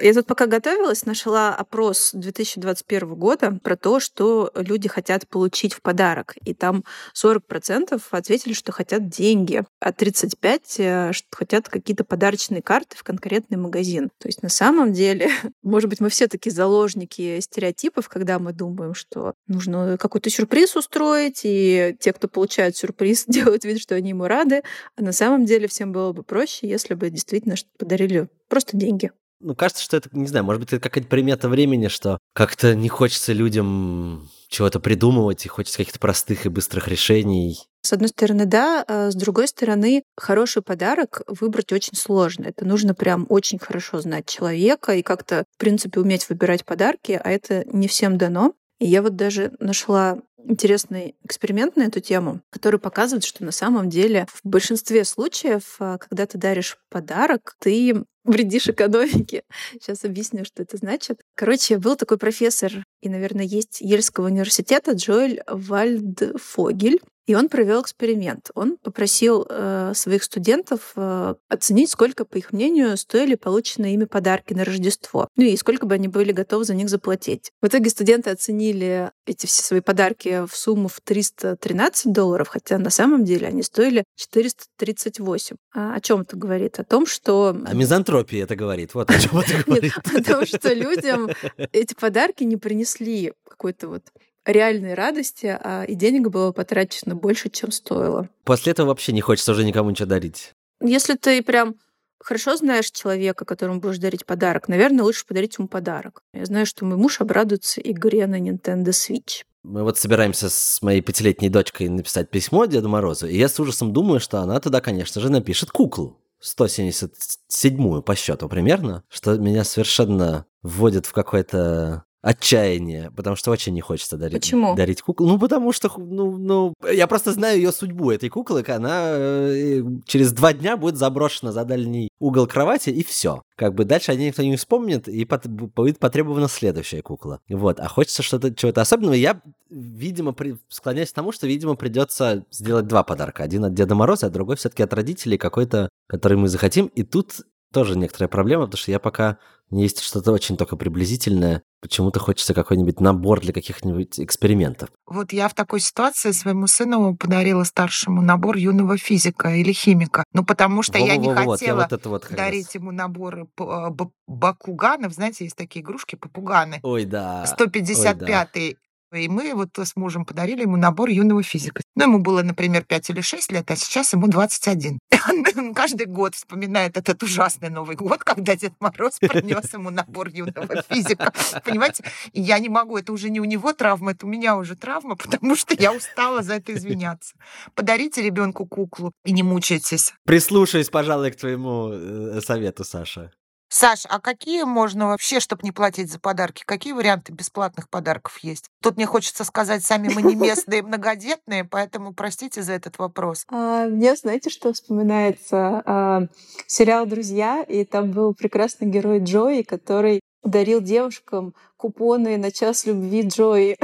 Я 0.00 0.12
тут 0.12 0.26
пока 0.26 0.46
готовилась, 0.46 1.06
нашла 1.06 1.54
опрос 1.54 2.10
2021 2.14 3.14
года 3.14 3.58
про 3.62 3.76
то, 3.76 4.00
что 4.00 4.50
люди 4.56 4.88
хотят 4.88 5.28
получить 5.28 5.72
в 5.72 5.82
подарок. 5.82 6.34
И 6.44 6.52
там 6.52 6.84
40% 7.14 8.02
ответили, 8.10 8.54
что 8.54 8.72
хотят 8.72 9.08
деньги, 9.08 9.62
а 9.80 9.90
35% 9.92 10.60
э, 10.78 11.12
что 11.12 11.28
хотят 11.30 11.68
какие-то 11.68 12.02
подарочные 12.02 12.60
карты 12.60 12.96
в 12.96 13.04
конкретный 13.04 13.56
магазин. 13.56 14.10
То 14.18 14.26
есть 14.26 14.42
на 14.42 14.48
самом 14.48 14.92
деле, 14.92 15.30
может 15.62 15.88
быть, 15.88 16.00
мы 16.00 16.08
все 16.08 16.26
такие 16.26 16.50
заложники 16.50 17.38
стереотипов, 17.38 18.08
когда 18.08 18.40
мы 18.40 18.52
думаем, 18.52 18.94
что 18.94 19.34
нужно 19.46 19.96
какой-то 19.96 20.28
сюрприз 20.28 20.74
устроить, 20.74 21.42
и 21.44 21.96
те, 22.00 22.12
кто 22.12 22.26
получают 22.26 22.76
сюрприз, 22.76 23.24
делают 23.28 23.64
вид, 23.64 23.80
что 23.80 23.94
они 23.94 24.10
ему 24.10 24.26
рады. 24.26 24.62
А 24.96 25.02
на 25.02 25.12
самом 25.12 25.44
деле 25.44 25.68
всем 25.68 25.92
было 25.92 26.12
бы 26.12 26.24
проще, 26.24 26.68
если 26.68 26.94
бы 26.94 27.10
действительно 27.10 27.54
подарили 27.78 28.28
просто 28.48 28.76
деньги 28.76 29.12
ну, 29.40 29.54
кажется, 29.54 29.82
что 29.82 29.96
это, 29.96 30.08
не 30.12 30.26
знаю, 30.26 30.44
может 30.44 30.60
быть, 30.60 30.72
это 30.72 30.80
какая-то 30.80 31.08
примета 31.08 31.48
времени, 31.48 31.88
что 31.88 32.18
как-то 32.34 32.74
не 32.74 32.88
хочется 32.88 33.32
людям 33.32 34.28
чего-то 34.48 34.80
придумывать, 34.80 35.44
и 35.44 35.48
хочется 35.48 35.78
каких-то 35.78 35.98
простых 35.98 36.46
и 36.46 36.48
быстрых 36.48 36.88
решений. 36.88 37.58
С 37.82 37.92
одной 37.92 38.08
стороны, 38.08 38.46
да, 38.46 38.84
а 38.88 39.10
с 39.10 39.14
другой 39.14 39.48
стороны, 39.48 40.04
хороший 40.16 40.62
подарок 40.62 41.22
выбрать 41.26 41.72
очень 41.72 41.96
сложно. 41.96 42.46
Это 42.46 42.64
нужно 42.64 42.94
прям 42.94 43.26
очень 43.28 43.58
хорошо 43.58 44.00
знать 44.00 44.26
человека 44.26 44.94
и 44.94 45.02
как-то, 45.02 45.44
в 45.54 45.58
принципе, 45.58 46.00
уметь 46.00 46.28
выбирать 46.28 46.64
подарки, 46.64 47.20
а 47.22 47.30
это 47.30 47.64
не 47.66 47.88
всем 47.88 48.16
дано. 48.16 48.54
И 48.80 48.86
я 48.86 49.02
вот 49.02 49.16
даже 49.16 49.52
нашла 49.60 50.18
интересный 50.46 51.14
эксперимент 51.24 51.76
на 51.76 51.82
эту 51.82 52.00
тему, 52.00 52.40
который 52.50 52.78
показывает, 52.78 53.24
что 53.24 53.44
на 53.44 53.52
самом 53.52 53.88
деле 53.88 54.26
в 54.30 54.40
большинстве 54.46 55.04
случаев, 55.04 55.76
а, 55.78 55.98
когда 55.98 56.26
ты 56.26 56.38
даришь 56.38 56.78
подарок, 56.90 57.56
ты 57.58 58.04
вредишь 58.24 58.68
экономике. 58.68 59.44
Сейчас 59.72 60.04
объясню, 60.04 60.44
что 60.44 60.62
это 60.62 60.76
значит. 60.76 61.20
Короче, 61.34 61.78
был 61.78 61.96
такой 61.96 62.18
профессор, 62.18 62.84
и, 63.00 63.08
наверное, 63.08 63.44
есть 63.44 63.80
Ельского 63.80 64.26
университета 64.26 64.92
Джоэль 64.92 65.42
Вальдфогель. 65.46 67.00
И 67.26 67.34
он 67.34 67.48
провел 67.48 67.80
эксперимент. 67.80 68.50
Он 68.54 68.76
попросил 68.76 69.46
э, 69.48 69.92
своих 69.94 70.22
студентов 70.22 70.92
э, 70.96 71.34
оценить, 71.48 71.90
сколько, 71.90 72.24
по 72.24 72.36
их 72.36 72.52
мнению, 72.52 72.96
стоили 72.98 73.34
полученные 73.34 73.94
ими 73.94 74.04
подарки 74.04 74.52
на 74.52 74.64
Рождество. 74.64 75.28
Ну 75.36 75.44
и 75.44 75.56
сколько 75.56 75.86
бы 75.86 75.94
они 75.94 76.08
были 76.08 76.32
готовы 76.32 76.64
за 76.64 76.74
них 76.74 76.90
заплатить. 76.90 77.50
В 77.62 77.66
итоге 77.66 77.88
студенты 77.88 78.30
оценили 78.30 79.10
эти 79.26 79.46
все 79.46 79.62
свои 79.62 79.80
подарки 79.80 80.44
в 80.46 80.54
сумму 80.54 80.88
в 80.88 81.00
313 81.00 82.12
долларов, 82.12 82.48
хотя 82.48 82.78
на 82.78 82.90
самом 82.90 83.24
деле 83.24 83.48
они 83.48 83.62
стоили 83.62 84.04
438. 84.16 85.56
А 85.74 85.94
о 85.94 86.00
чем 86.00 86.22
это 86.22 86.36
говорит? 86.36 86.78
О 86.78 86.84
том, 86.84 87.06
что... 87.06 87.56
О 87.64 87.74
мизантропии 87.74 88.40
это 88.40 88.54
говорит. 88.54 88.94
Вот 88.94 89.10
о 89.10 89.18
чем 89.18 89.38
это 89.38 89.64
говорит. 89.64 89.94
Нет, 90.12 90.28
о 90.28 90.32
том, 90.32 90.46
что 90.46 90.74
людям 90.74 91.30
эти 91.72 91.94
подарки 91.94 92.44
не 92.44 92.58
принесли 92.58 93.32
какой-то 93.48 93.88
вот 93.88 94.02
реальной 94.46 94.94
радости, 94.94 95.46
а 95.46 95.84
и 95.84 95.94
денег 95.94 96.28
было 96.28 96.52
потрачено 96.52 97.14
больше, 97.14 97.50
чем 97.50 97.70
стоило. 97.70 98.28
После 98.44 98.72
этого 98.72 98.88
вообще 98.88 99.12
не 99.12 99.20
хочется 99.20 99.52
уже 99.52 99.64
никому 99.64 99.90
ничего 99.90 100.06
дарить. 100.06 100.52
Если 100.80 101.14
ты 101.14 101.42
прям 101.42 101.76
хорошо 102.24 102.56
знаешь 102.56 102.90
человека, 102.90 103.44
которому 103.44 103.80
будешь 103.80 103.98
дарить 103.98 104.26
подарок, 104.26 104.68
наверное, 104.68 105.04
лучше 105.04 105.26
подарить 105.26 105.58
ему 105.58 105.68
подарок. 105.68 106.22
Я 106.32 106.44
знаю, 106.46 106.66
что 106.66 106.84
мой 106.84 106.96
муж 106.96 107.20
обрадуется 107.20 107.80
игре 107.80 108.26
на 108.26 108.40
Nintendo 108.40 108.88
Switch. 108.88 109.44
Мы 109.62 109.82
вот 109.82 109.98
собираемся 109.98 110.50
с 110.50 110.82
моей 110.82 111.00
пятилетней 111.00 111.48
дочкой 111.48 111.88
написать 111.88 112.30
письмо 112.30 112.66
Деду 112.66 112.88
Морозу, 112.88 113.26
и 113.26 113.36
я 113.36 113.48
с 113.48 113.58
ужасом 113.58 113.92
думаю, 113.92 114.20
что 114.20 114.40
она 114.40 114.60
туда, 114.60 114.80
конечно 114.80 115.20
же, 115.20 115.30
напишет 115.30 115.70
куклу. 115.70 116.20
177-ю 116.42 118.02
по 118.02 118.14
счету 118.14 118.48
примерно, 118.48 119.04
что 119.08 119.38
меня 119.38 119.64
совершенно 119.64 120.44
вводит 120.62 121.06
в 121.06 121.12
какой-то 121.12 122.04
отчаяние, 122.24 123.10
потому 123.14 123.36
что 123.36 123.50
очень 123.50 123.74
не 123.74 123.82
хочется 123.82 124.16
дарить, 124.16 124.40
Почему? 124.40 124.74
дарить 124.74 125.02
куклу. 125.02 125.28
Ну, 125.28 125.38
потому 125.38 125.72
что, 125.72 125.92
ну, 125.98 126.38
ну, 126.38 126.74
я 126.90 127.06
просто 127.06 127.32
знаю 127.32 127.58
ее 127.58 127.70
судьбу 127.70 128.10
этой 128.10 128.30
куклы, 128.30 128.64
она 128.66 129.10
э, 129.10 129.82
через 130.06 130.32
два 130.32 130.54
дня 130.54 130.78
будет 130.78 130.96
заброшена 130.96 131.52
за 131.52 131.64
дальний 131.64 132.08
угол 132.18 132.46
кровати, 132.46 132.88
и 132.88 133.04
все. 133.04 133.42
Как 133.56 133.74
бы 133.74 133.84
дальше 133.84 134.10
о 134.10 134.14
ней 134.14 134.28
никто 134.28 134.42
не 134.42 134.56
вспомнит, 134.56 135.06
и 135.06 135.26
под, 135.26 135.46
будет 135.46 135.98
потребована 135.98 136.48
следующая 136.48 137.02
кукла. 137.02 137.40
Вот, 137.50 137.78
а 137.78 137.88
хочется 137.88 138.22
что-то, 138.22 138.54
чего-то 138.54 138.80
особенного. 138.80 139.14
Я, 139.14 139.42
видимо, 139.68 140.32
при, 140.32 140.56
склоняюсь 140.70 141.10
к 141.10 141.14
тому, 141.14 141.30
что, 141.30 141.46
видимо, 141.46 141.74
придется 141.74 142.46
сделать 142.50 142.86
два 142.86 143.02
подарка. 143.02 143.42
Один 143.42 143.66
от 143.66 143.74
Деда 143.74 143.94
Мороза, 143.94 144.26
а 144.26 144.30
другой 144.30 144.56
все-таки 144.56 144.82
от 144.82 144.94
родителей 144.94 145.36
какой-то, 145.36 145.90
который 146.08 146.38
мы 146.38 146.48
захотим. 146.48 146.86
И 146.86 147.02
тут 147.02 147.42
тоже 147.74 147.98
некоторая 147.98 148.28
проблема, 148.28 148.64
потому 148.64 148.78
что 148.78 148.92
я 148.92 148.98
пока 148.98 149.36
есть 149.70 150.00
что-то 150.00 150.32
очень 150.32 150.56
только 150.56 150.76
приблизительное. 150.76 151.62
Почему-то 151.84 152.18
хочется 152.18 152.54
какой-нибудь 152.54 152.98
набор 153.00 153.42
для 153.42 153.52
каких-нибудь 153.52 154.18
экспериментов. 154.18 154.88
Вот 155.06 155.34
я 155.34 155.50
в 155.50 155.54
такой 155.54 155.80
ситуации 155.80 156.30
своему 156.30 156.66
сыну 156.66 157.14
подарила 157.14 157.62
старшему 157.64 158.22
набор 158.22 158.56
юного 158.56 158.96
физика 158.96 159.50
или 159.50 159.70
химика. 159.70 160.24
Ну, 160.32 160.46
потому 160.46 160.82
что 160.82 160.94
Во-во-во, 160.94 161.12
я 161.12 161.18
не 161.18 161.28
вот, 161.28 161.36
хотела 161.36 161.80
я 161.80 161.82
вот 161.82 161.92
это 161.92 162.08
вот 162.08 162.26
дарить 162.30 162.74
ему 162.74 162.90
набор 162.90 163.48
а, 163.60 163.90
бакуганов. 164.26 165.12
Знаете, 165.12 165.44
есть 165.44 165.56
такие 165.56 165.82
игрушки, 165.82 166.16
попуганы. 166.16 166.80
Ой, 166.82 167.04
да. 167.04 167.44
155-й 167.54 168.78
И 169.14 169.28
мы 169.28 169.54
вот 169.54 169.78
с 169.78 169.96
мужем 169.96 170.24
подарили 170.24 170.62
ему 170.62 170.76
набор 170.76 171.08
юного 171.08 171.42
физика. 171.42 171.82
Ну, 171.94 172.04
ему 172.04 172.18
было, 172.18 172.42
например, 172.42 172.84
5 172.84 173.10
или 173.10 173.20
6 173.20 173.52
лет, 173.52 173.70
а 173.70 173.76
сейчас 173.76 174.12
ему 174.12 174.26
21. 174.26 174.98
Он 175.56 175.74
каждый 175.74 176.06
год 176.06 176.34
вспоминает 176.34 176.96
этот 176.96 177.22
ужасный 177.22 177.70
Новый 177.70 177.96
год, 177.96 178.24
когда 178.24 178.56
Дед 178.56 178.72
Мороз 178.80 179.18
принес 179.18 179.72
ему 179.72 179.90
набор 179.90 180.28
юного 180.28 180.82
физика. 180.88 181.32
Понимаете? 181.64 182.04
И 182.32 182.40
я 182.40 182.58
не 182.58 182.68
могу, 182.68 182.98
это 182.98 183.12
уже 183.12 183.30
не 183.30 183.40
у 183.40 183.44
него 183.44 183.72
травма, 183.72 184.12
это 184.12 184.26
у 184.26 184.28
меня 184.28 184.56
уже 184.56 184.76
травма, 184.76 185.16
потому 185.16 185.56
что 185.56 185.74
я 185.74 185.92
устала 185.92 186.42
за 186.42 186.54
это 186.54 186.74
извиняться. 186.74 187.34
Подарите 187.74 188.22
ребенку 188.22 188.66
куклу 188.66 189.12
и 189.24 189.32
не 189.32 189.42
мучайтесь. 189.42 190.12
Прислушаюсь, 190.24 190.90
пожалуй, 190.90 191.30
к 191.30 191.36
твоему 191.36 191.90
э, 191.92 192.40
совету, 192.40 192.84
Саша. 192.84 193.30
Саш, 193.76 194.06
а 194.08 194.20
какие 194.20 194.62
можно 194.62 195.08
вообще, 195.08 195.40
чтобы 195.40 195.62
не 195.64 195.72
платить 195.72 196.08
за 196.08 196.20
подарки, 196.20 196.62
какие 196.64 196.92
варианты 196.92 197.32
бесплатных 197.32 197.88
подарков 197.88 198.38
есть? 198.38 198.70
Тут 198.80 198.94
мне 198.96 199.04
хочется 199.04 199.42
сказать, 199.42 199.84
сами 199.84 200.12
мы 200.14 200.22
не 200.22 200.36
местные 200.36 200.84
многодетные, 200.84 201.64
поэтому 201.64 202.14
простите 202.14 202.62
за 202.62 202.74
этот 202.74 202.98
вопрос. 202.98 203.44
А, 203.50 203.86
мне, 203.86 204.14
знаете, 204.14 204.48
что 204.48 204.72
вспоминается? 204.72 205.82
А, 205.86 206.22
сериал 206.68 207.04
«Друзья», 207.06 207.64
и 207.64 207.84
там 207.84 208.12
был 208.12 208.32
прекрасный 208.32 208.86
герой 208.86 209.18
Джои, 209.18 209.62
который 209.62 210.20
дарил 210.44 210.80
девушкам 210.80 211.52
купоны 211.76 212.36
на 212.36 212.52
час 212.52 212.86
любви 212.86 213.22
Джои. 213.22 213.76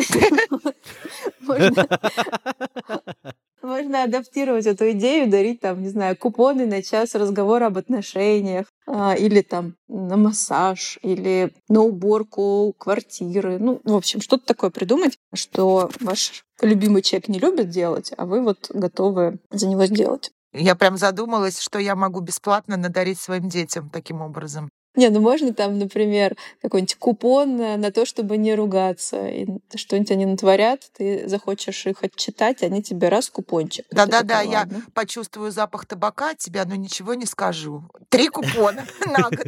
Можно 3.62 4.04
адаптировать 4.04 4.66
эту 4.66 4.90
идею, 4.92 5.30
дарить 5.30 5.60
там, 5.60 5.82
не 5.82 5.88
знаю, 5.88 6.16
купоны 6.16 6.66
на 6.66 6.82
час 6.82 7.14
разговора 7.14 7.66
об 7.66 7.78
отношениях, 7.78 8.66
а, 8.86 9.14
или 9.14 9.42
там 9.42 9.74
на 9.88 10.16
массаж, 10.16 10.98
или 11.02 11.52
на 11.68 11.82
уборку 11.82 12.74
квартиры. 12.78 13.58
Ну, 13.58 13.80
в 13.84 13.94
общем, 13.94 14.20
что-то 14.20 14.46
такое 14.46 14.70
придумать, 14.70 15.18
что 15.34 15.90
ваш 16.00 16.44
любимый 16.62 17.02
человек 17.02 17.28
не 17.28 17.38
любит 17.38 17.68
делать, 17.68 18.12
а 18.16 18.24
вы 18.24 18.42
вот 18.42 18.70
готовы 18.70 19.38
за 19.50 19.68
него 19.68 19.84
сделать. 19.86 20.30
Я 20.52 20.74
прям 20.74 20.96
задумалась, 20.96 21.60
что 21.60 21.78
я 21.78 21.94
могу 21.94 22.20
бесплатно 22.20 22.76
надарить 22.76 23.20
своим 23.20 23.48
детям 23.48 23.88
таким 23.90 24.20
образом. 24.20 24.70
Не, 24.96 25.08
ну 25.10 25.20
можно 25.20 25.54
там, 25.54 25.78
например, 25.78 26.36
какой-нибудь 26.62 26.96
купон 26.96 27.56
на 27.56 27.92
то, 27.92 28.04
чтобы 28.04 28.36
не 28.36 28.54
ругаться. 28.54 29.28
И 29.28 29.46
что-нибудь 29.74 30.10
они 30.10 30.26
натворят, 30.26 30.82
ты 30.96 31.28
захочешь 31.28 31.86
их 31.86 32.02
отчитать, 32.02 32.62
они 32.62 32.82
тебе 32.82 33.08
раз 33.08 33.30
купончик. 33.30 33.86
Да-да-да, 33.90 34.40
я 34.40 34.68
почувствую 34.92 35.52
запах 35.52 35.86
табака 35.86 36.30
от 36.30 36.38
тебя, 36.38 36.64
но 36.64 36.74
ничего 36.74 37.14
не 37.14 37.26
скажу. 37.26 37.84
Три 38.08 38.28
купона 38.28 38.84
на 39.06 39.30
год. 39.30 39.46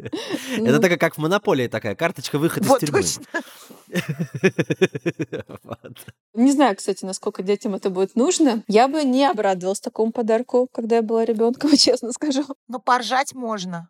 Это 0.52 0.80
такая, 0.80 0.98
как 0.98 1.16
в 1.16 1.18
монополии 1.18 1.68
такая, 1.68 1.94
карточка 1.94 2.38
выхода 2.38 2.66
из 2.66 2.78
тюрьмы. 2.78 3.02
Не 6.34 6.52
знаю, 6.52 6.76
кстати, 6.76 7.04
насколько 7.04 7.42
детям 7.42 7.74
это 7.74 7.90
будет 7.90 8.14
нужно. 8.14 8.62
Я 8.68 8.86
бы 8.88 9.04
не 9.04 9.26
обрадовалась 9.26 9.80
такому 9.80 10.12
подарку, 10.12 10.68
когда 10.72 10.96
я 10.96 11.02
была 11.02 11.24
ребенком, 11.24 11.76
честно 11.76 12.12
скажу. 12.12 12.44
Но 12.68 12.78
поржать 12.78 13.34
можно. 13.34 13.88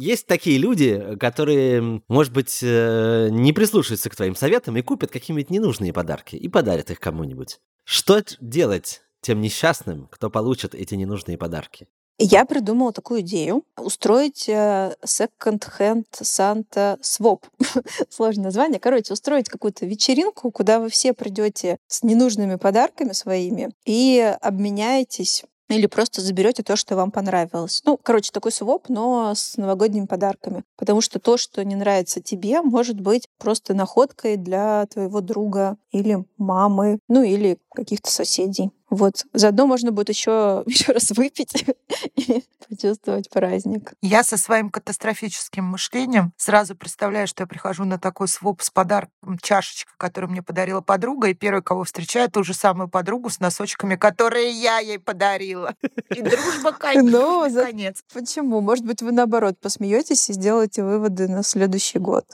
Есть 0.00 0.26
такие 0.26 0.56
люди, 0.56 1.14
которые, 1.20 2.00
может 2.08 2.32
быть, 2.32 2.60
э, 2.62 3.28
не 3.30 3.52
прислушаются 3.52 4.08
к 4.08 4.16
твоим 4.16 4.34
советам 4.34 4.78
и 4.78 4.82
купят 4.82 5.10
какие-нибудь 5.10 5.50
ненужные 5.50 5.92
подарки 5.92 6.36
и 6.36 6.48
подарят 6.48 6.90
их 6.90 6.98
кому-нибудь. 7.00 7.60
Что 7.84 8.22
делать 8.40 9.02
тем 9.20 9.42
несчастным, 9.42 10.08
кто 10.10 10.30
получит 10.30 10.74
эти 10.74 10.94
ненужные 10.94 11.36
подарки? 11.36 11.86
Я 12.18 12.46
придумала 12.46 12.94
такую 12.94 13.20
идею 13.20 13.62
устроить 13.76 14.48
э, 14.48 14.96
second-hand 15.04 16.06
Santa 16.22 16.98
Swap. 17.02 17.42
Сложное 18.08 18.44
название. 18.44 18.80
Короче, 18.80 19.12
устроить 19.12 19.50
какую-то 19.50 19.84
вечеринку, 19.84 20.50
куда 20.50 20.80
вы 20.80 20.88
все 20.88 21.12
придете 21.12 21.76
с 21.88 22.02
ненужными 22.02 22.56
подарками 22.56 23.12
своими 23.12 23.68
и 23.84 24.34
обменяетесь 24.40 25.44
или 25.74 25.86
просто 25.86 26.20
заберете 26.20 26.62
то, 26.62 26.76
что 26.76 26.96
вам 26.96 27.10
понравилось. 27.10 27.82
Ну, 27.84 27.98
короче, 28.02 28.30
такой 28.32 28.52
своп, 28.52 28.88
но 28.88 29.32
с 29.34 29.56
новогодними 29.56 30.06
подарками. 30.06 30.64
Потому 30.76 31.00
что 31.00 31.18
то, 31.18 31.36
что 31.36 31.64
не 31.64 31.76
нравится 31.76 32.20
тебе, 32.20 32.62
может 32.62 33.00
быть 33.00 33.28
просто 33.38 33.74
находкой 33.74 34.36
для 34.36 34.86
твоего 34.86 35.20
друга 35.20 35.76
или 35.90 36.24
мамы, 36.38 36.98
ну 37.08 37.22
или 37.22 37.58
каких-то 37.74 38.10
соседей. 38.10 38.70
Вот. 38.90 39.24
Заодно 39.32 39.66
можно 39.66 39.92
будет 39.92 40.08
еще, 40.08 40.64
еще 40.66 40.92
раз 40.92 41.10
выпить 41.12 41.64
и 42.16 42.44
почувствовать 42.68 43.30
праздник. 43.30 43.94
Я 44.02 44.24
со 44.24 44.36
своим 44.36 44.68
катастрофическим 44.68 45.64
мышлением 45.64 46.32
сразу 46.36 46.74
представляю, 46.74 47.28
что 47.28 47.44
я 47.44 47.46
прихожу 47.46 47.84
на 47.84 47.98
такой 47.98 48.28
своп 48.28 48.62
с 48.62 48.70
подарком, 48.70 49.38
чашечка, 49.40 49.92
которую 49.96 50.32
мне 50.32 50.42
подарила 50.42 50.80
подруга, 50.80 51.28
и 51.28 51.34
первый, 51.34 51.62
кого 51.62 51.84
встречаю, 51.84 52.30
ту 52.30 52.42
же 52.42 52.52
самую 52.52 52.88
подругу 52.88 53.30
с 53.30 53.38
носочками, 53.38 53.94
которые 53.94 54.50
я 54.50 54.80
ей 54.80 54.98
подарила. 54.98 55.74
И 56.10 56.20
дружба 56.20 56.72
ну, 56.94 57.52
конец. 57.54 58.02
Почему? 58.12 58.60
Может 58.60 58.84
быть, 58.84 59.02
вы 59.02 59.12
наоборот 59.12 59.58
посмеетесь 59.60 60.28
и 60.30 60.32
сделаете 60.32 60.82
выводы 60.82 61.28
на 61.28 61.44
следующий 61.44 62.00
год. 62.00 62.24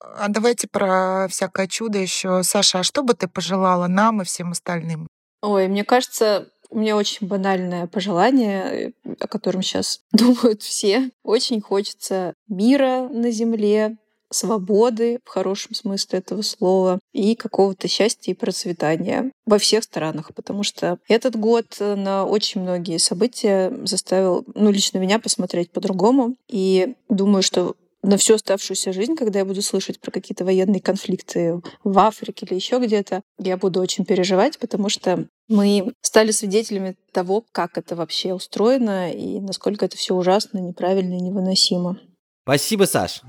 А 0.00 0.28
давайте 0.28 0.68
про 0.68 1.26
всякое 1.28 1.66
чудо 1.66 1.98
еще. 1.98 2.42
Саша, 2.42 2.80
а 2.80 2.82
что 2.82 3.02
бы 3.02 3.14
ты 3.14 3.28
пожелала 3.28 3.88
нам 3.88 4.22
и 4.22 4.24
всем 4.24 4.52
остальным? 4.52 5.08
Ой, 5.42 5.68
мне 5.68 5.84
кажется, 5.84 6.48
у 6.70 6.78
меня 6.78 6.96
очень 6.96 7.26
банальное 7.26 7.86
пожелание, 7.86 8.92
о 9.18 9.28
котором 9.28 9.62
сейчас 9.62 10.00
думают 10.12 10.62
все. 10.62 11.10
Очень 11.22 11.60
хочется 11.60 12.34
мира 12.48 13.08
на 13.10 13.30
Земле, 13.30 13.96
свободы 14.30 15.20
в 15.24 15.28
хорошем 15.28 15.74
смысле 15.74 16.18
этого 16.18 16.42
слова 16.42 16.98
и 17.12 17.34
какого-то 17.34 17.88
счастья 17.88 18.32
и 18.32 18.34
процветания 18.34 19.32
во 19.46 19.58
всех 19.58 19.84
странах, 19.84 20.32
потому 20.34 20.62
что 20.62 20.98
этот 21.08 21.36
год 21.36 21.64
на 21.80 22.24
очень 22.24 22.60
многие 22.60 22.98
события 22.98 23.72
заставил, 23.84 24.44
ну, 24.54 24.70
лично 24.70 24.98
меня 24.98 25.18
посмотреть 25.18 25.70
по-другому. 25.70 26.36
И 26.48 26.94
думаю, 27.08 27.42
что 27.42 27.74
на 28.02 28.16
всю 28.16 28.34
оставшуюся 28.34 28.92
жизнь, 28.92 29.14
когда 29.16 29.40
я 29.40 29.44
буду 29.44 29.62
слышать 29.62 30.00
про 30.00 30.10
какие-то 30.10 30.44
военные 30.44 30.80
конфликты 30.80 31.60
в 31.84 31.98
Африке 31.98 32.46
или 32.46 32.54
еще 32.54 32.78
где-то, 32.78 33.22
я 33.38 33.56
буду 33.56 33.80
очень 33.80 34.04
переживать, 34.04 34.58
потому 34.58 34.88
что 34.88 35.26
мы 35.48 35.92
стали 36.02 36.30
свидетелями 36.30 36.96
того, 37.12 37.44
как 37.52 37.78
это 37.78 37.96
вообще 37.96 38.34
устроено 38.34 39.12
и 39.12 39.40
насколько 39.40 39.86
это 39.86 39.96
все 39.96 40.14
ужасно, 40.14 40.58
неправильно 40.58 41.14
и 41.14 41.20
невыносимо. 41.20 41.98
Спасибо, 42.44 42.84
Саш. 42.84 43.22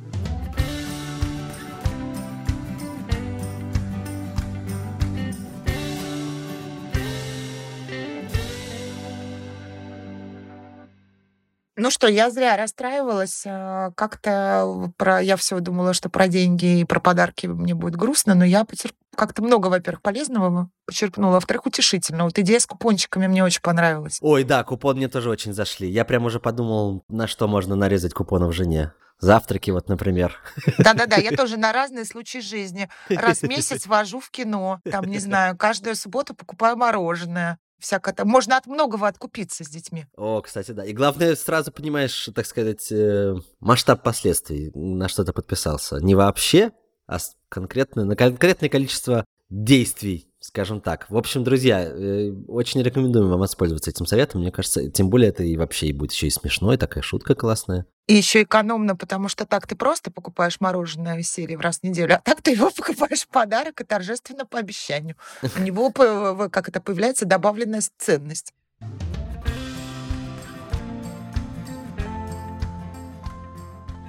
Ну 11.79 11.91
что, 11.91 12.07
я 12.07 12.29
зря 12.29 12.57
расстраивалась. 12.57 13.43
А, 13.45 13.91
как-то 13.95 14.91
про 14.97 15.21
я 15.21 15.37
все 15.37 15.59
думала, 15.59 15.93
что 15.93 16.09
про 16.09 16.27
деньги 16.27 16.81
и 16.81 16.85
про 16.85 16.99
подарки 16.99 17.47
мне 17.47 17.73
будет 17.73 17.95
грустно, 17.95 18.35
но 18.35 18.43
я 18.43 18.65
потерп... 18.65 18.93
как-то 19.15 19.41
много, 19.41 19.67
во-первых, 19.67 20.01
полезного 20.01 20.69
почерпнула, 20.85 21.33
во-вторых, 21.33 21.65
утешительно. 21.67 22.25
Вот 22.25 22.37
идея 22.37 22.59
с 22.59 22.65
купончиками 22.65 23.27
мне 23.27 23.43
очень 23.43 23.61
понравилась. 23.61 24.17
Ой, 24.21 24.43
да, 24.43 24.63
купон 24.63 24.97
мне 24.97 25.07
тоже 25.07 25.29
очень 25.29 25.53
зашли. 25.53 25.89
Я 25.89 26.03
прям 26.03 26.25
уже 26.25 26.39
подумал, 26.39 27.03
на 27.07 27.27
что 27.27 27.47
можно 27.47 27.75
нарезать 27.75 28.13
купонов 28.13 28.53
жене. 28.53 28.91
Завтраки, 29.21 29.71
вот, 29.71 29.89
например. 29.89 30.37
Да-да-да, 30.77 31.17
я 31.17 31.31
тоже 31.37 31.57
на 31.57 31.71
разные 31.71 32.05
случаи 32.05 32.39
жизни. 32.39 32.89
Раз 33.09 33.39
в 33.39 33.43
месяц 33.49 33.85
вожу 33.85 34.19
в 34.19 34.31
кино, 34.31 34.79
там, 34.89 35.05
не 35.05 35.19
знаю, 35.19 35.57
каждую 35.57 35.95
субботу 35.95 36.33
покупаю 36.33 36.75
мороженое 36.77 37.57
всякое 37.79 38.13
там. 38.13 38.27
Можно 38.27 38.57
от 38.57 38.67
многого 38.67 39.07
откупиться 39.07 39.63
с 39.63 39.69
детьми. 39.69 40.05
О, 40.15 40.41
кстати, 40.41 40.71
да. 40.71 40.85
И 40.85 40.93
главное, 40.93 41.35
сразу 41.35 41.71
понимаешь, 41.71 42.29
так 42.35 42.45
сказать, 42.45 42.91
э, 42.91 43.35
масштаб 43.59 44.03
последствий, 44.03 44.71
на 44.73 45.07
что 45.07 45.23
ты 45.23 45.33
подписался. 45.33 45.97
Не 45.97 46.15
вообще, 46.15 46.71
а 47.07 47.17
конкретно, 47.49 48.05
на 48.05 48.15
конкретное 48.15 48.69
количество 48.69 49.25
действий, 49.49 50.28
скажем 50.39 50.81
так. 50.81 51.05
В 51.09 51.17
общем, 51.17 51.43
друзья, 51.43 51.83
э, 51.83 52.31
очень 52.47 52.81
рекомендуем 52.81 53.29
вам 53.29 53.39
воспользоваться 53.39 53.89
этим 53.89 54.05
советом. 54.05 54.41
Мне 54.41 54.51
кажется, 54.51 54.89
тем 54.89 55.09
более 55.09 55.29
это 55.29 55.43
и 55.43 55.57
вообще 55.57 55.87
и 55.87 55.93
будет 55.93 56.11
еще 56.13 56.27
и 56.27 56.31
смешно, 56.31 56.73
и 56.73 56.77
такая 56.77 57.03
шутка 57.03 57.35
классная. 57.35 57.85
И 58.07 58.15
еще 58.15 58.43
экономно, 58.43 58.95
потому 58.95 59.27
что 59.27 59.45
так 59.45 59.67
ты 59.67 59.75
просто 59.75 60.11
покупаешь 60.11 60.59
мороженое 60.59 61.19
из 61.19 61.31
серии 61.31 61.55
в 61.55 61.61
раз 61.61 61.79
в 61.79 61.83
неделю, 61.83 62.15
а 62.15 62.21
так 62.23 62.41
ты 62.41 62.51
его 62.51 62.71
покупаешь 62.75 63.21
в 63.21 63.27
подарок 63.27 63.81
и 63.81 63.83
торжественно 63.83 64.45
по 64.45 64.57
обещанию. 64.57 65.15
У 65.57 65.61
него, 65.61 65.91
как 66.49 66.69
это, 66.69 66.81
появляется 66.81 67.25
добавленная 67.25 67.81
ценность. 67.97 68.53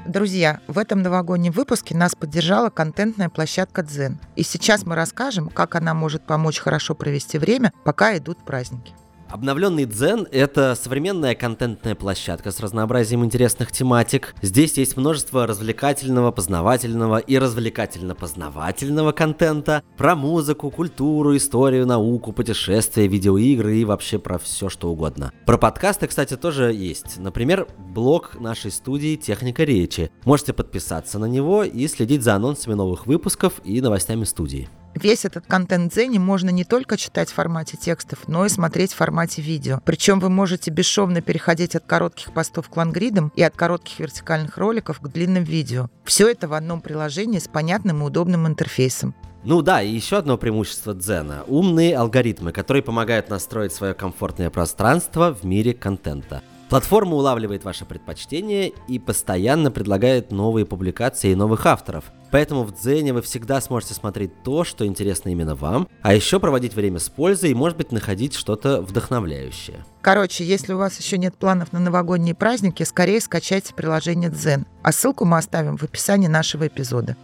Друзья, 0.07 0.61
в 0.67 0.79
этом 0.79 1.03
новогоднем 1.03 1.53
выпуске 1.53 1.95
нас 1.95 2.15
поддержала 2.15 2.71
контентная 2.71 3.29
площадка 3.29 3.83
Дзен. 3.83 4.19
И 4.35 4.43
сейчас 4.43 4.87
мы 4.87 4.95
расскажем, 4.95 5.51
как 5.51 5.75
она 5.75 5.93
может 5.93 6.27
помочь 6.27 6.59
хорошо 6.59 6.95
провести 6.95 7.39
время, 7.39 7.73
пока 7.85 8.17
идут 8.17 8.39
праздники. 8.39 8.95
Обновленный 9.31 9.85
Дзен— 9.85 10.27
это 10.33 10.75
современная 10.75 11.37
контентная 11.37 11.95
площадка 11.95 12.51
с 12.51 12.59
разнообразием 12.59 13.25
интересных 13.25 13.71
тематик. 13.71 14.35
Здесь 14.43 14.77
есть 14.77 14.97
множество 14.97 15.47
развлекательного, 15.47 16.33
познавательного 16.33 17.19
и 17.19 17.37
развлекательно-познавательного 17.37 19.13
контента 19.13 19.85
про 19.97 20.17
музыку, 20.17 20.71
культуру, 20.71 21.37
историю, 21.37 21.87
науку, 21.87 22.33
путешествия, 22.33 23.07
видеоигры 23.07 23.77
и 23.77 23.85
вообще 23.85 24.19
про 24.19 24.39
все 24.39 24.69
что 24.69 24.91
угодно. 24.91 25.33
Про 25.47 25.59
подкасты, 25.59 26.09
кстати, 26.09 26.37
тоже 26.37 26.73
есть. 26.73 27.19
Например, 27.19 27.69
блог 27.79 28.41
нашей 28.41 28.73
студии 28.73 29.15
«Техника 29.15 29.63
речи». 29.63 30.11
Можете 30.25 30.53
подписаться 30.53 31.21
на 31.21 31.27
него 31.27 31.63
и 31.63 31.87
следить 31.87 32.25
за 32.25 32.35
анонсами 32.35 32.75
новых 32.75 33.07
выпусков 33.07 33.61
и 33.63 33.81
новостями 33.81 34.25
студии. 34.25 34.69
Весь 34.95 35.25
этот 35.25 35.47
контент 35.47 35.93
Дзене 35.93 36.19
можно 36.19 36.51
не 36.51 36.65
только 36.65 36.97
читать 36.97 37.31
в 37.31 37.35
формате 37.35 37.77
текстов, 37.77 38.21
но 38.27 38.45
и 38.45 38.49
смотреть 38.49 38.93
в 38.93 38.97
формате 38.97 39.41
видео. 39.41 39.81
Причем 39.85 40.21
вы 40.21 40.29
можете 40.29 40.71
бесшовно 40.71 41.21
переходить 41.21 41.77
от 41.77 41.85
коротких 41.85 42.33
постов 42.33 42.69
к 42.69 42.77
лангридам 42.77 43.33
и 43.37 43.43
от 43.43 43.55
коротких 43.57 44.01
вертикальных 44.01 44.59
роликов 44.59 45.01
к 45.01 45.09
длинным 45.09 45.45
видео. 45.45 45.89
Все 46.05 46.29
это 46.29 46.49
в 46.49 46.55
одном 46.55 46.81
приложении 46.81 47.39
с 47.39 47.49
понятным 47.49 48.03
и 48.03 48.07
удобным 48.07 48.47
интерфейсом. 48.47 49.15
Ну 49.43 49.63
да, 49.63 49.81
и 49.81 49.91
еще 49.91 50.19
одно 50.19 50.37
преимущество 50.37 50.93
Дзена– 50.93 51.45
умные 51.47 51.97
алгоритмы, 51.97 52.53
которые 52.53 52.83
помогают 52.83 53.31
настроить 53.31 53.73
свое 53.73 53.95
комфортное 53.95 54.51
пространство 54.51 55.35
в 55.35 55.45
мире 55.45 55.73
контента. 55.73 56.43
Платформа 56.71 57.17
улавливает 57.17 57.65
ваши 57.65 57.85
предпочтения 57.85 58.71
и 58.87 59.01
постоянно 59.01 59.73
предлагает 59.73 60.31
новые 60.31 60.65
публикации 60.65 61.33
и 61.33 61.35
новых 61.35 61.67
авторов. 61.67 62.13
Поэтому 62.31 62.63
в 62.63 62.73
Дзене 62.73 63.13
вы 63.13 63.23
всегда 63.23 63.61
сможете 63.61 63.95
смотреть 63.95 64.45
то, 64.45 64.63
что 64.63 64.87
интересно 64.87 65.31
именно 65.31 65.57
вам, 65.57 65.89
а 66.01 66.15
еще 66.15 66.39
проводить 66.39 66.75
время 66.75 67.01
с 67.01 67.09
пользой 67.09 67.51
и, 67.51 67.55
может 67.55 67.77
быть, 67.77 67.91
находить 67.91 68.37
что-то 68.37 68.83
вдохновляющее. 68.83 69.85
Короче, 70.01 70.45
если 70.45 70.73
у 70.73 70.79
вас 70.79 70.97
еще 71.01 71.19
нет 71.19 71.37
планов 71.37 71.73
на 71.73 71.81
новогодние 71.81 72.37
праздники, 72.37 72.85
скорее 72.85 73.21
скачайте 73.21 73.75
приложение 73.75 74.31
Дзен. 74.31 74.65
А 74.85 74.93
ссылку 74.93 75.25
мы 75.25 75.39
оставим 75.39 75.77
в 75.77 75.83
описании 75.83 76.29
нашего 76.29 76.69
эпизода. 76.69 77.17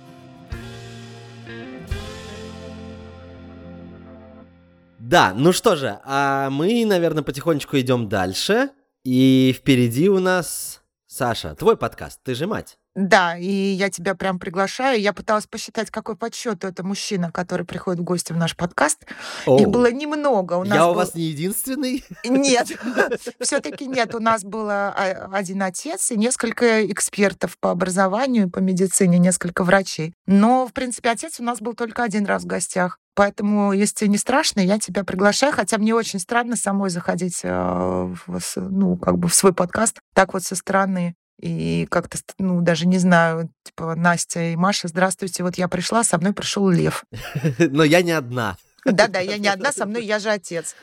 Да, 4.99 5.33
ну 5.37 5.53
что 5.53 5.77
же, 5.77 6.01
а 6.05 6.51
мы, 6.51 6.85
наверное, 6.85 7.23
потихонечку 7.23 7.79
идем 7.79 8.09
дальше. 8.09 8.71
И 9.07 9.55
впереди 9.57 10.09
у 10.09 10.19
нас 10.19 10.83
Саша, 11.07 11.55
твой 11.55 11.77
подкаст, 11.77 12.19
ты 12.25 12.35
же 12.35 12.49
мать. 12.49 12.77
Да, 12.97 13.39
и 13.39 13.47
я 13.47 13.89
тебя 13.89 14.17
прям 14.17 14.41
приглашаю. 14.41 15.01
Я 15.01 15.13
пыталась 15.13 15.47
посчитать, 15.47 15.93
какой 15.93 16.17
по 16.17 16.33
счету 16.35 16.67
это 16.67 16.83
мужчина, 16.83 17.31
который 17.31 17.65
приходит 17.65 18.01
в 18.01 18.03
гости 18.03 18.33
в 18.33 18.37
наш 18.37 18.57
подкаст. 18.57 19.07
Оу. 19.47 19.61
Их 19.61 19.69
было 19.69 19.93
немного. 19.93 20.55
У 20.55 20.65
нас 20.65 20.77
я 20.77 20.85
был... 20.87 20.91
у 20.91 20.95
вас 20.95 21.15
не 21.15 21.23
единственный? 21.23 22.05
Нет, 22.25 22.73
все-таки 23.41 23.87
нет. 23.87 24.13
У 24.13 24.19
нас 24.19 24.43
был 24.43 24.69
а, 24.69 24.91
один 25.33 25.63
отец 25.63 26.11
и 26.11 26.17
несколько 26.17 26.85
экспертов 26.91 27.59
по 27.61 27.71
образованию, 27.71 28.51
по 28.51 28.59
медицине, 28.59 29.19
несколько 29.19 29.63
врачей. 29.63 30.15
Но, 30.27 30.67
в 30.67 30.73
принципе, 30.73 31.11
отец 31.11 31.39
у 31.39 31.45
нас 31.45 31.61
был 31.61 31.75
только 31.75 32.03
один 32.03 32.27
раз 32.27 32.43
в 32.43 32.47
гостях. 32.47 32.99
Поэтому, 33.17 33.73
если 33.73 33.95
тебе 33.95 34.11
не 34.11 34.19
страшно, 34.19 34.61
я 34.61 34.79
тебя 34.79 35.03
приглашаю, 35.03 35.51
хотя 35.55 35.79
мне 35.79 35.95
очень 35.95 36.19
странно 36.19 36.55
самой 36.55 36.91
заходить 36.91 37.41
э, 37.43 37.49
в, 37.49 38.41
ну, 38.57 38.99
как 38.99 39.17
бы 39.17 39.29
в 39.29 39.35
свой 39.35 39.55
подкаст 39.55 40.01
так 40.15 40.35
вот 40.35 40.43
со 40.43 40.55
стороны. 40.55 41.17
И 41.41 41.87
как-то, 41.91 42.19
ну, 42.39 42.61
даже 42.61 42.87
не 42.87 42.99
знаю, 42.99 43.51
типа, 43.65 43.95
Настя 43.95 44.53
и 44.53 44.57
Маша, 44.57 44.89
здравствуйте, 44.89 45.43
вот 45.45 45.57
я 45.57 45.67
пришла, 45.67 46.05
со 46.05 46.19
мной 46.19 46.35
пришел 46.35 46.69
Лев. 46.69 47.05
Но 47.59 47.85
я 47.85 48.03
не 48.03 48.13
одна. 48.13 48.59
Да-да, 48.85 49.21
я 49.21 49.39
не 49.39 49.49
одна, 49.49 49.73
со 49.73 49.87
мной 49.87 50.05
я 50.05 50.19
же 50.19 50.29
отец. 50.29 50.77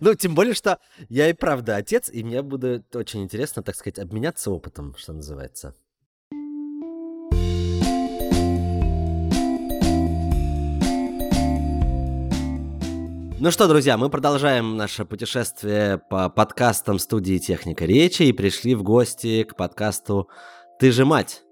Ну, 0.00 0.14
тем 0.14 0.34
более, 0.34 0.54
что 0.54 0.78
я 1.08 1.28
и 1.28 1.32
правда 1.32 1.76
отец, 1.76 2.08
и 2.08 2.24
мне 2.24 2.42
будет 2.42 2.94
очень 2.96 3.22
интересно, 3.22 3.62
так 3.62 3.74
сказать, 3.76 3.98
обменяться 3.98 4.50
опытом, 4.50 4.96
что 4.96 5.12
называется. 5.12 5.74
Ну 13.42 13.50
что, 13.50 13.66
друзья, 13.66 13.98
мы 13.98 14.08
продолжаем 14.08 14.76
наше 14.76 15.04
путешествие 15.04 15.98
по 15.98 16.30
подкастам 16.30 17.00
студии 17.00 17.38
«Техника 17.38 17.84
речи» 17.84 18.22
и 18.22 18.32
пришли 18.32 18.76
в 18.76 18.84
гости 18.84 19.42
к 19.42 19.56
подкасту 19.56 20.28
«Ты 20.78 20.92
же 20.92 21.04
мать». 21.04 21.42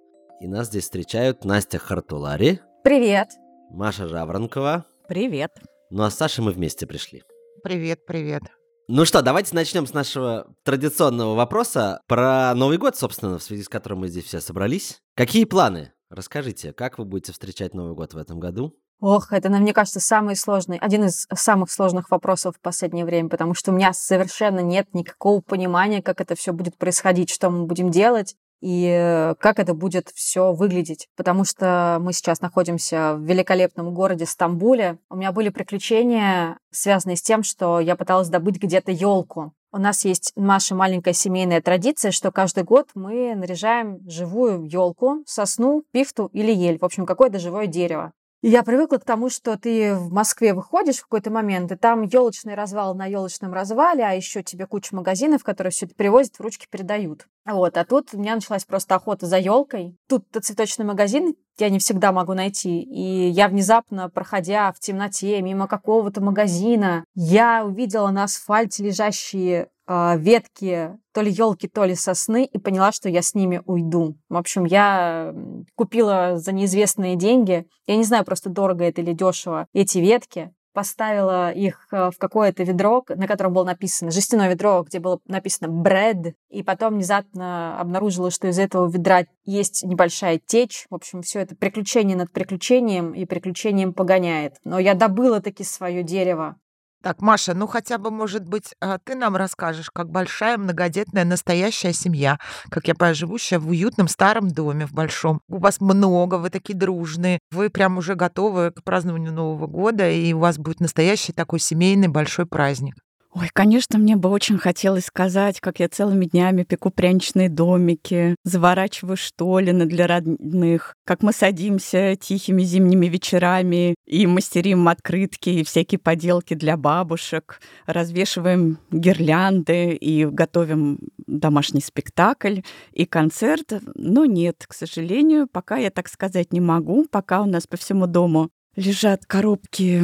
И 0.41 0.47
нас 0.47 0.68
здесь 0.68 0.84
встречают 0.84 1.45
Настя 1.45 1.80
Хартулари. 1.80 2.61
Привет. 2.84 3.30
Маша 3.70 4.07
Жаворонкова. 4.07 4.84
Привет. 5.09 5.51
Ну 5.91 6.05
а 6.05 6.12
с 6.12 6.14
Сашей 6.14 6.45
мы 6.45 6.53
вместе 6.53 6.86
пришли. 6.86 7.24
Привет, 7.64 8.07
привет. 8.07 8.45
Ну 8.86 9.05
что, 9.05 9.20
давайте 9.20 9.57
начнем 9.57 9.84
с 9.84 9.93
нашего 9.93 10.47
традиционного 10.62 11.34
вопроса 11.34 12.03
про 12.07 12.55
Новый 12.55 12.78
год, 12.78 12.95
собственно, 12.95 13.36
в 13.36 13.43
связи 13.43 13.64
с 13.64 13.68
которым 13.68 13.99
мы 13.99 14.07
здесь 14.07 14.26
все 14.26 14.41
собрались. 14.41 15.03
Какие 15.16 15.45
планы? 15.45 15.93
Расскажите, 16.09 16.72
как 16.72 17.01
вы 17.01 17.05
будете 17.05 17.32
встречать 17.32 17.74
Новый 17.74 17.97
год 17.97 18.14
в 18.14 18.16
этом 18.16 18.38
году? 18.38 18.76
Ох, 19.01 19.32
это, 19.32 19.48
мне 19.48 19.72
кажется, 19.72 19.98
самый 19.98 20.36
сложный, 20.36 20.76
один 20.76 21.05
из 21.05 21.26
самых 21.34 21.70
сложных 21.70 22.11
вопросов 22.11 22.57
в 22.57 22.61
последнее 22.61 23.07
время, 23.07 23.30
потому 23.30 23.55
что 23.55 23.70
у 23.70 23.74
меня 23.74 23.94
совершенно 23.94 24.61
нет 24.61 24.88
никакого 24.92 25.40
понимания, 25.40 26.03
как 26.03 26.20
это 26.20 26.34
все 26.34 26.53
будет 26.53 26.76
происходить, 26.76 27.30
что 27.30 27.48
мы 27.48 27.64
будем 27.64 27.90
делать 27.90 28.36
и 28.61 29.32
как 29.40 29.59
это 29.59 29.72
будет 29.72 30.11
все 30.14 30.53
выглядеть. 30.53 31.09
Потому 31.16 31.44
что 31.44 31.96
мы 32.03 32.12
сейчас 32.12 32.42
находимся 32.42 33.14
в 33.14 33.22
великолепном 33.22 33.94
городе 33.94 34.26
Стамбуле. 34.26 34.98
У 35.09 35.16
меня 35.16 35.32
были 35.32 35.48
приключения, 35.48 36.59
связанные 36.70 37.16
с 37.16 37.22
тем, 37.22 37.42
что 37.42 37.80
я 37.80 37.96
пыталась 37.96 38.28
добыть 38.28 38.61
где-то 38.61 38.92
елку. 38.92 39.55
У 39.72 39.78
нас 39.78 40.05
есть 40.05 40.32
наша 40.36 40.74
маленькая 40.74 41.14
семейная 41.14 41.62
традиция, 41.62 42.11
что 42.11 42.30
каждый 42.32 42.64
год 42.64 42.88
мы 42.94 43.34
наряжаем 43.34 44.01
живую 44.07 44.64
елку, 44.66 45.22
сосну, 45.26 45.84
пифту 45.90 46.28
или 46.34 46.53
ель, 46.53 46.78
в 46.78 46.84
общем, 46.84 47.07
какое-то 47.07 47.38
живое 47.38 47.66
дерево. 47.66 48.12
Я 48.43 48.62
привыкла 48.62 48.97
к 48.97 49.05
тому, 49.05 49.28
что 49.28 49.59
ты 49.59 49.95
в 49.95 50.11
Москве 50.11 50.55
выходишь 50.55 50.97
в 50.97 51.03
какой-то 51.03 51.30
момент, 51.30 51.70
и 51.72 51.76
там 51.76 52.03
елочный 52.03 52.55
развал 52.55 52.95
на 52.95 53.05
елочном 53.05 53.53
развале, 53.53 54.03
а 54.03 54.12
еще 54.12 54.43
тебе 54.43 54.66
куча 54.66 54.97
магазинов, 54.97 55.45
которые 55.45 55.72
все 55.72 55.84
это 55.84 55.95
привозят, 55.95 56.36
в 56.36 56.41
ручки 56.41 56.66
передают. 56.70 57.26
Вот, 57.45 57.76
а 57.76 57.84
тут 57.84 58.14
у 58.14 58.18
меня 58.18 58.34
началась 58.34 58.64
просто 58.64 58.95
охота 58.95 59.26
за 59.26 59.36
елкой. 59.36 59.95
Тут 60.09 60.24
цветочный 60.41 60.86
магазин 60.86 61.34
я 61.61 61.70
не 61.70 61.78
всегда 61.78 62.12
могу 62.12 62.34
найти. 62.34 62.80
И 62.80 63.28
я 63.28 63.48
внезапно, 63.48 64.08
проходя 64.08 64.72
в 64.72 64.80
темноте 64.80 65.40
мимо 65.42 65.66
какого-то 65.66 66.20
магазина, 66.20 67.04
я 67.14 67.64
увидела 67.64 68.11
на 68.11 68.24
асфальте 68.24 68.84
лежащие 68.84 69.68
э, 69.86 70.18
ветки 70.18 70.96
то 71.12 71.22
ли 71.22 71.30
елки, 71.30 71.68
то 71.68 71.84
ли 71.84 71.94
сосны, 71.94 72.44
и 72.44 72.58
поняла, 72.58 72.92
что 72.92 73.08
я 73.08 73.22
с 73.22 73.34
ними 73.34 73.62
уйду. 73.66 74.16
В 74.28 74.36
общем, 74.36 74.64
я 74.64 75.34
купила 75.74 76.36
за 76.36 76.52
неизвестные 76.52 77.16
деньги, 77.16 77.66
я 77.86 77.96
не 77.96 78.04
знаю, 78.04 78.24
просто 78.24 78.48
дорого 78.48 78.84
это 78.84 79.00
или 79.00 79.12
дешево, 79.12 79.66
эти 79.72 79.98
ветки, 79.98 80.52
поставила 80.72 81.50
их 81.50 81.88
э, 81.92 82.10
в 82.10 82.18
какое-то 82.18 82.62
ведро, 82.62 83.04
на 83.08 83.26
котором 83.26 83.52
было 83.52 83.64
написано, 83.64 84.10
жестяное 84.10 84.50
ведро, 84.50 84.82
где 84.82 84.98
было 84.98 85.20
написано 85.26 85.68
«bread», 85.68 86.34
и 86.48 86.62
потом 86.62 86.94
внезапно 86.94 87.78
обнаружила, 87.80 88.30
что 88.30 88.48
из 88.48 88.58
этого 88.58 88.90
ведра 88.90 89.24
есть 89.44 89.82
небольшая 89.84 90.40
течь. 90.44 90.86
В 90.90 90.94
общем, 90.94 91.22
все 91.22 91.40
это 91.40 91.56
приключение 91.56 92.16
над 92.16 92.32
приключением 92.32 93.12
и 93.12 93.24
приключением 93.24 93.92
погоняет. 93.92 94.56
Но 94.64 94.78
я 94.78 94.94
добыла 94.94 95.40
таки 95.40 95.64
свое 95.64 96.02
дерево. 96.02 96.56
Так, 97.03 97.22
Маша, 97.22 97.55
ну 97.55 97.66
хотя 97.66 97.96
бы, 97.96 98.11
может 98.11 98.46
быть, 98.46 98.74
а, 98.80 98.98
ты 98.98 99.14
нам 99.14 99.34
расскажешь, 99.34 99.90
как 99.90 100.11
большая 100.11 100.59
многодетная 100.59 101.24
настоящая 101.24 101.94
семья, 101.94 102.38
как 102.68 102.88
я 102.88 102.94
понимаю, 102.94 103.14
живущая 103.14 103.59
в 103.59 103.68
уютном 103.68 104.07
старом 104.07 104.51
доме, 104.51 104.86
в 104.86 104.92
большом. 104.92 105.40
У 105.48 105.59
вас 105.59 105.80
много, 105.80 106.34
вы 106.34 106.51
такие 106.51 106.78
дружные, 106.78 107.38
вы 107.53 107.70
прям 107.70 107.96
уже 107.96 108.16
готовы 108.16 108.70
к 108.70 108.84
празднованию 108.84 109.32
Нового 109.32 109.66
года, 109.66 110.11
и 110.11 110.34
у 110.34 110.40
вас 110.40 110.59
будет 110.59 110.80
настоящий 110.80 111.32
такой 111.32 111.59
семейный 111.59 112.09
большой 112.09 112.44
праздник. 112.44 112.96
Ой, 113.32 113.48
конечно, 113.52 113.96
мне 113.96 114.16
бы 114.16 114.28
очень 114.28 114.58
хотелось 114.58 115.04
сказать, 115.04 115.60
как 115.60 115.78
я 115.78 115.88
целыми 115.88 116.24
днями 116.24 116.64
пеку 116.64 116.90
пряничные 116.90 117.48
домики, 117.48 118.34
заворачиваю 118.42 119.16
штолины 119.16 119.86
для 119.86 120.08
родных, 120.08 120.96
как 121.04 121.22
мы 121.22 121.32
садимся 121.32 122.16
тихими 122.16 122.62
зимними 122.64 123.06
вечерами 123.06 123.94
и 124.04 124.26
мастерим 124.26 124.88
открытки 124.88 125.48
и 125.50 125.64
всякие 125.64 126.00
поделки 126.00 126.54
для 126.54 126.76
бабушек, 126.76 127.60
развешиваем 127.86 128.78
гирлянды 128.90 129.92
и 129.92 130.26
готовим 130.26 130.98
домашний 131.28 131.82
спектакль 131.82 132.62
и 132.92 133.06
концерт. 133.06 133.74
Но 133.94 134.24
нет, 134.24 134.64
к 134.66 134.74
сожалению, 134.74 135.46
пока 135.46 135.76
я 135.76 135.90
так 135.90 136.08
сказать 136.08 136.52
не 136.52 136.60
могу, 136.60 137.06
пока 137.08 137.42
у 137.42 137.46
нас 137.46 137.68
по 137.68 137.76
всему 137.76 138.08
дому 138.08 138.50
лежат 138.76 139.26
коробки 139.26 140.02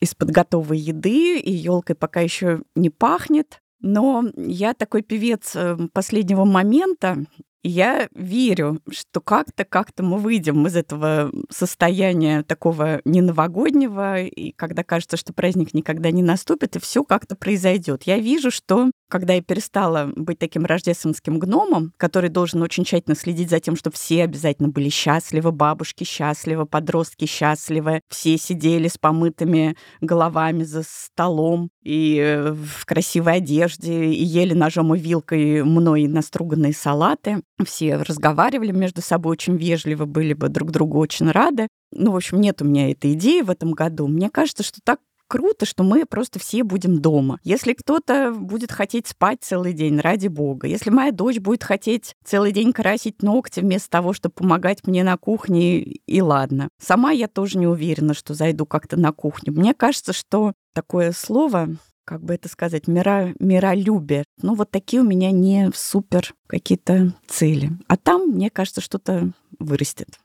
из-под 0.00 0.30
готовой 0.30 0.78
еды, 0.78 1.38
и 1.38 1.52
елкой 1.52 1.96
пока 1.96 2.20
еще 2.20 2.62
не 2.74 2.90
пахнет. 2.90 3.60
Но 3.80 4.24
я 4.36 4.72
такой 4.74 5.02
певец 5.02 5.54
э, 5.54 5.76
последнего 5.92 6.44
момента, 6.44 7.24
Я 7.66 8.08
верю, 8.14 8.82
что 8.90 9.22
как-то, 9.22 9.64
как-то 9.64 10.02
мы 10.02 10.18
выйдем 10.18 10.66
из 10.66 10.76
этого 10.76 11.32
состояния 11.48 12.42
такого 12.42 13.00
не 13.06 13.22
новогоднего, 13.22 14.20
и 14.20 14.52
когда 14.52 14.84
кажется, 14.84 15.16
что 15.16 15.32
праздник 15.32 15.72
никогда 15.72 16.10
не 16.10 16.22
наступит, 16.22 16.76
и 16.76 16.78
все 16.78 17.04
как-то 17.04 17.36
произойдет. 17.36 18.02
Я 18.02 18.18
вижу, 18.18 18.50
что 18.50 18.90
когда 19.08 19.32
я 19.32 19.42
перестала 19.42 20.12
быть 20.14 20.38
таким 20.38 20.66
рождественским 20.66 21.38
гномом, 21.38 21.94
который 21.96 22.28
должен 22.28 22.60
очень 22.60 22.84
тщательно 22.84 23.16
следить 23.16 23.48
за 23.48 23.60
тем, 23.60 23.76
чтобы 23.76 23.96
все 23.96 24.24
обязательно 24.24 24.68
были 24.68 24.90
счастливы, 24.90 25.50
бабушки 25.50 26.04
счастливы, 26.04 26.66
подростки 26.66 27.24
счастливы, 27.24 28.02
все 28.10 28.36
сидели 28.36 28.88
с 28.88 28.98
помытыми 28.98 29.76
головами 30.02 30.64
за 30.64 30.82
столом 30.82 31.70
и 31.82 32.18
э, 32.18 32.52
в 32.52 32.84
красивой 32.84 33.36
одежде, 33.36 34.06
и 34.06 34.22
ели 34.22 34.52
ножом 34.52 34.94
и 34.94 34.98
вилкой 34.98 35.62
мной 35.62 36.08
наструганные 36.08 36.74
салаты 36.74 37.42
все 37.64 37.96
разговаривали 37.96 38.72
между 38.72 39.00
собой 39.00 39.32
очень 39.32 39.56
вежливо, 39.56 40.06
были 40.06 40.34
бы 40.34 40.48
друг 40.48 40.70
другу 40.70 40.98
очень 40.98 41.30
рады. 41.30 41.68
Ну, 41.92 42.10
в 42.12 42.16
общем, 42.16 42.40
нет 42.40 42.60
у 42.62 42.64
меня 42.64 42.90
этой 42.90 43.12
идеи 43.12 43.42
в 43.42 43.50
этом 43.50 43.72
году. 43.72 44.08
Мне 44.08 44.30
кажется, 44.30 44.62
что 44.62 44.80
так 44.82 44.98
круто, 45.28 45.66
что 45.66 45.82
мы 45.82 46.04
просто 46.06 46.38
все 46.38 46.62
будем 46.64 47.00
дома. 47.00 47.38
Если 47.44 47.72
кто-то 47.72 48.32
будет 48.32 48.72
хотеть 48.72 49.08
спать 49.08 49.38
целый 49.42 49.72
день, 49.72 49.98
ради 49.98 50.28
бога. 50.28 50.66
Если 50.66 50.90
моя 50.90 51.12
дочь 51.12 51.38
будет 51.38 51.64
хотеть 51.64 52.14
целый 52.24 52.52
день 52.52 52.72
красить 52.72 53.22
ногти 53.22 53.60
вместо 53.60 53.90
того, 53.90 54.12
чтобы 54.12 54.34
помогать 54.34 54.86
мне 54.86 55.02
на 55.04 55.16
кухне, 55.16 55.80
и 55.82 56.20
ладно. 56.20 56.68
Сама 56.80 57.10
я 57.10 57.28
тоже 57.28 57.58
не 57.58 57.66
уверена, 57.66 58.14
что 58.14 58.34
зайду 58.34 58.66
как-то 58.66 58.96
на 58.96 59.12
кухню. 59.12 59.52
Мне 59.52 59.74
кажется, 59.74 60.12
что 60.12 60.52
такое 60.72 61.12
слово 61.12 61.68
как 62.04 62.22
бы 62.22 62.34
это 62.34 62.48
сказать, 62.48 62.88
мира, 62.88 63.34
миролюбие. 63.38 64.24
Ну, 64.42 64.54
вот 64.54 64.70
такие 64.70 65.02
у 65.02 65.06
меня 65.06 65.30
не 65.30 65.70
супер 65.74 66.34
какие-то 66.46 67.14
цели. 67.26 67.70
А 67.88 67.96
там, 67.96 68.28
мне 68.28 68.50
кажется, 68.50 68.80
что-то 68.80 69.32
вырастет. 69.58 70.18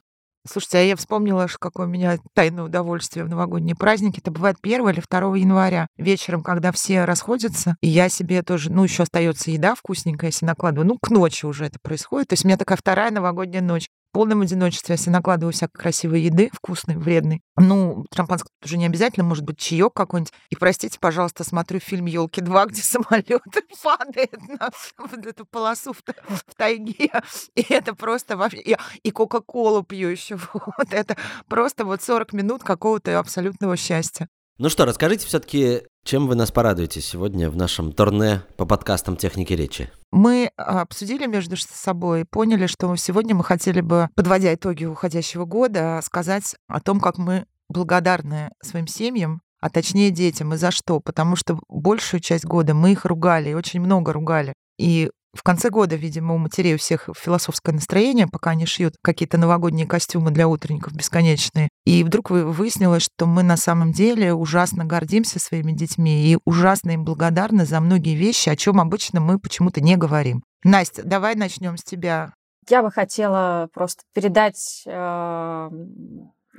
Слушайте, 0.47 0.77
а 0.77 0.81
я 0.81 0.95
вспомнила, 0.95 1.47
какое 1.59 1.85
у 1.85 1.89
меня 1.89 2.17
тайное 2.33 2.63
удовольствие 2.63 3.25
в 3.25 3.29
новогодние 3.29 3.75
праздники. 3.75 4.19
Это 4.19 4.31
бывает 4.31 4.55
1 4.61 4.89
или 4.89 5.03
2 5.07 5.37
января 5.37 5.87
вечером, 5.97 6.43
когда 6.43 6.71
все 6.71 7.03
расходятся, 7.03 7.75
и 7.81 7.89
я 7.89 8.07
себе 8.07 8.41
тоже, 8.41 8.71
ну, 8.71 8.83
еще 8.83 9.03
остается 9.03 9.51
еда 9.51 9.75
вкусненькая, 9.75 10.29
если 10.29 10.45
накладываю. 10.45 10.87
Ну, 10.87 10.97
к 10.97 11.09
ночи 11.09 11.45
уже 11.45 11.65
это 11.65 11.77
происходит. 11.81 12.29
То 12.29 12.33
есть 12.33 12.45
у 12.45 12.47
меня 12.47 12.57
такая 12.57 12.77
вторая 12.77 13.11
новогодняя 13.11 13.61
ночь 13.61 13.89
в 14.09 14.11
полном 14.11 14.41
одиночестве, 14.41 14.93
если 14.93 15.11
накладываю 15.11 15.53
всякой 15.53 15.79
красивой 15.79 16.21
еды, 16.21 16.49
вкусной, 16.51 16.97
вредной. 16.97 17.41
Ну, 17.57 18.05
шампанское 18.13 18.49
уже 18.63 18.77
не 18.77 18.87
обязательно, 18.87 19.23
может 19.23 19.43
быть, 19.43 19.59
чаек 19.59 19.93
какой-нибудь. 19.93 20.33
И 20.49 20.55
простите, 20.55 20.97
пожалуйста, 20.99 21.43
смотрю 21.43 21.79
фильм 21.79 22.07
Елки 22.07 22.41
2, 22.41 22.65
где 22.67 22.81
самолет 22.81 23.43
падает 23.83 24.35
на 24.47 24.71
вот 24.97 25.25
эту 25.25 25.45
полосу 25.45 25.93
в, 25.93 26.01
в 26.27 26.55
тайге. 26.55 27.11
И 27.53 27.61
это 27.69 27.93
просто 27.93 28.35
вообще. 28.35 28.59
И, 28.61 28.77
и 29.03 29.11
Кока-Колу 29.11 29.83
пью 29.83 30.09
еще. 30.09 30.39
Вот 30.53 30.91
это 30.91 31.15
просто 31.47 31.85
вот 31.85 32.01
40 32.01 32.33
минут 32.33 32.63
какого-то 32.63 33.19
абсолютного 33.19 33.77
счастья. 33.77 34.27
Ну 34.61 34.67
что, 34.67 34.83
расскажите 34.83 35.25
все-таки, 35.25 35.83
чем 36.03 36.27
вы 36.27 36.35
нас 36.35 36.51
порадуете 36.51 36.99
сегодня 36.99 37.49
в 37.49 37.55
нашем 37.55 37.93
турне 37.93 38.41
по 38.57 38.65
подкастам 38.65 39.15
техники 39.15 39.53
речи? 39.53 39.89
Мы 40.11 40.51
обсудили 40.57 41.27
между 41.27 41.55
собой 41.55 42.21
и 42.21 42.25
поняли, 42.25 42.67
что 42.67 42.93
сегодня 42.97 43.33
мы 43.35 43.45
хотели 43.45 43.79
бы, 43.79 44.09
подводя 44.15 44.53
итоги 44.53 44.83
уходящего 44.83 45.45
года, 45.45 46.01
сказать 46.03 46.57
о 46.67 46.81
том, 46.81 46.99
как 46.99 47.17
мы 47.17 47.45
благодарны 47.69 48.51
своим 48.61 48.87
семьям, 48.87 49.41
а 49.61 49.69
точнее 49.69 50.11
детям. 50.11 50.53
И 50.53 50.57
за 50.57 50.71
что? 50.71 50.99
Потому 50.99 51.37
что 51.37 51.57
большую 51.69 52.19
часть 52.19 52.43
года 52.43 52.73
мы 52.73 52.91
их 52.91 53.05
ругали, 53.05 53.51
и 53.51 53.53
очень 53.53 53.79
много 53.79 54.11
ругали. 54.11 54.51
И 54.77 55.09
в 55.33 55.43
конце 55.43 55.69
года, 55.69 55.95
видимо, 55.95 56.33
у 56.33 56.37
матерей 56.37 56.75
у 56.75 56.77
всех 56.77 57.09
философское 57.15 57.71
настроение, 57.71 58.27
пока 58.27 58.51
они 58.51 58.65
шьют 58.65 58.95
какие-то 59.03 59.37
новогодние 59.37 59.85
костюмы 59.85 60.31
для 60.31 60.47
утренников 60.47 60.93
бесконечные. 60.93 61.69
И 61.85 62.03
вдруг 62.03 62.31
выяснилось, 62.31 63.03
что 63.03 63.25
мы 63.25 63.43
на 63.43 63.57
самом 63.57 63.91
деле 63.91 64.33
ужасно 64.33 64.85
гордимся 64.85 65.39
своими 65.39 65.71
детьми 65.71 66.31
и 66.31 66.37
ужасно 66.45 66.91
им 66.91 67.05
благодарны 67.05 67.65
за 67.65 67.79
многие 67.79 68.15
вещи, 68.15 68.49
о 68.49 68.55
чем 68.55 68.81
обычно 68.81 69.19
мы 69.19 69.39
почему-то 69.39 69.81
не 69.81 69.95
говорим. 69.97 70.43
Настя, 70.63 71.03
давай 71.03 71.35
начнем 71.35 71.77
с 71.77 71.83
тебя. 71.83 72.33
Я 72.67 72.83
бы 72.83 72.91
хотела 72.91 73.69
просто 73.73 74.03
передать 74.13 74.83
э, 74.85 75.69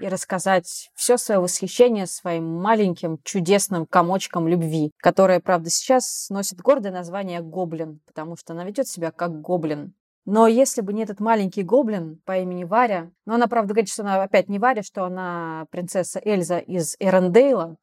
и 0.01 0.09
рассказать 0.09 0.91
все 0.95 1.17
свое 1.17 1.41
восхищение 1.41 2.07
своим 2.07 2.45
маленьким 2.61 3.19
чудесным 3.23 3.87
комочком 3.87 4.49
любви, 4.49 4.91
которая, 4.97 5.41
правда, 5.41 5.71
сейчас 5.71 6.29
носит 6.31 6.61
гордое 6.61 6.93
название 6.93 7.41
гоблин, 7.41 8.01
потому 8.07 8.37
что 8.37 8.53
она 8.53 8.65
ведет 8.65 8.89
себя 8.89 9.11
как 9.11 9.41
гоблин. 9.41 9.95
Но 10.27 10.47
если 10.47 10.81
бы 10.81 10.93
не 10.93 11.03
этот 11.03 11.21
маленький 11.21 11.63
гоблин 11.63 12.21
по 12.25 12.39
имени 12.39 12.65
Варя, 12.65 13.11
но 13.27 13.35
она, 13.35 13.47
правда, 13.47 13.75
говорит, 13.75 13.91
что 13.91 14.03
она 14.03 14.23
опять 14.23 14.49
не 14.49 14.59
Варя, 14.59 14.83
что 14.83 15.05
она 15.05 15.67
принцесса 15.71 16.21
Эльза 16.23 16.59
из 16.59 16.97
Эрендейла, 16.99 17.77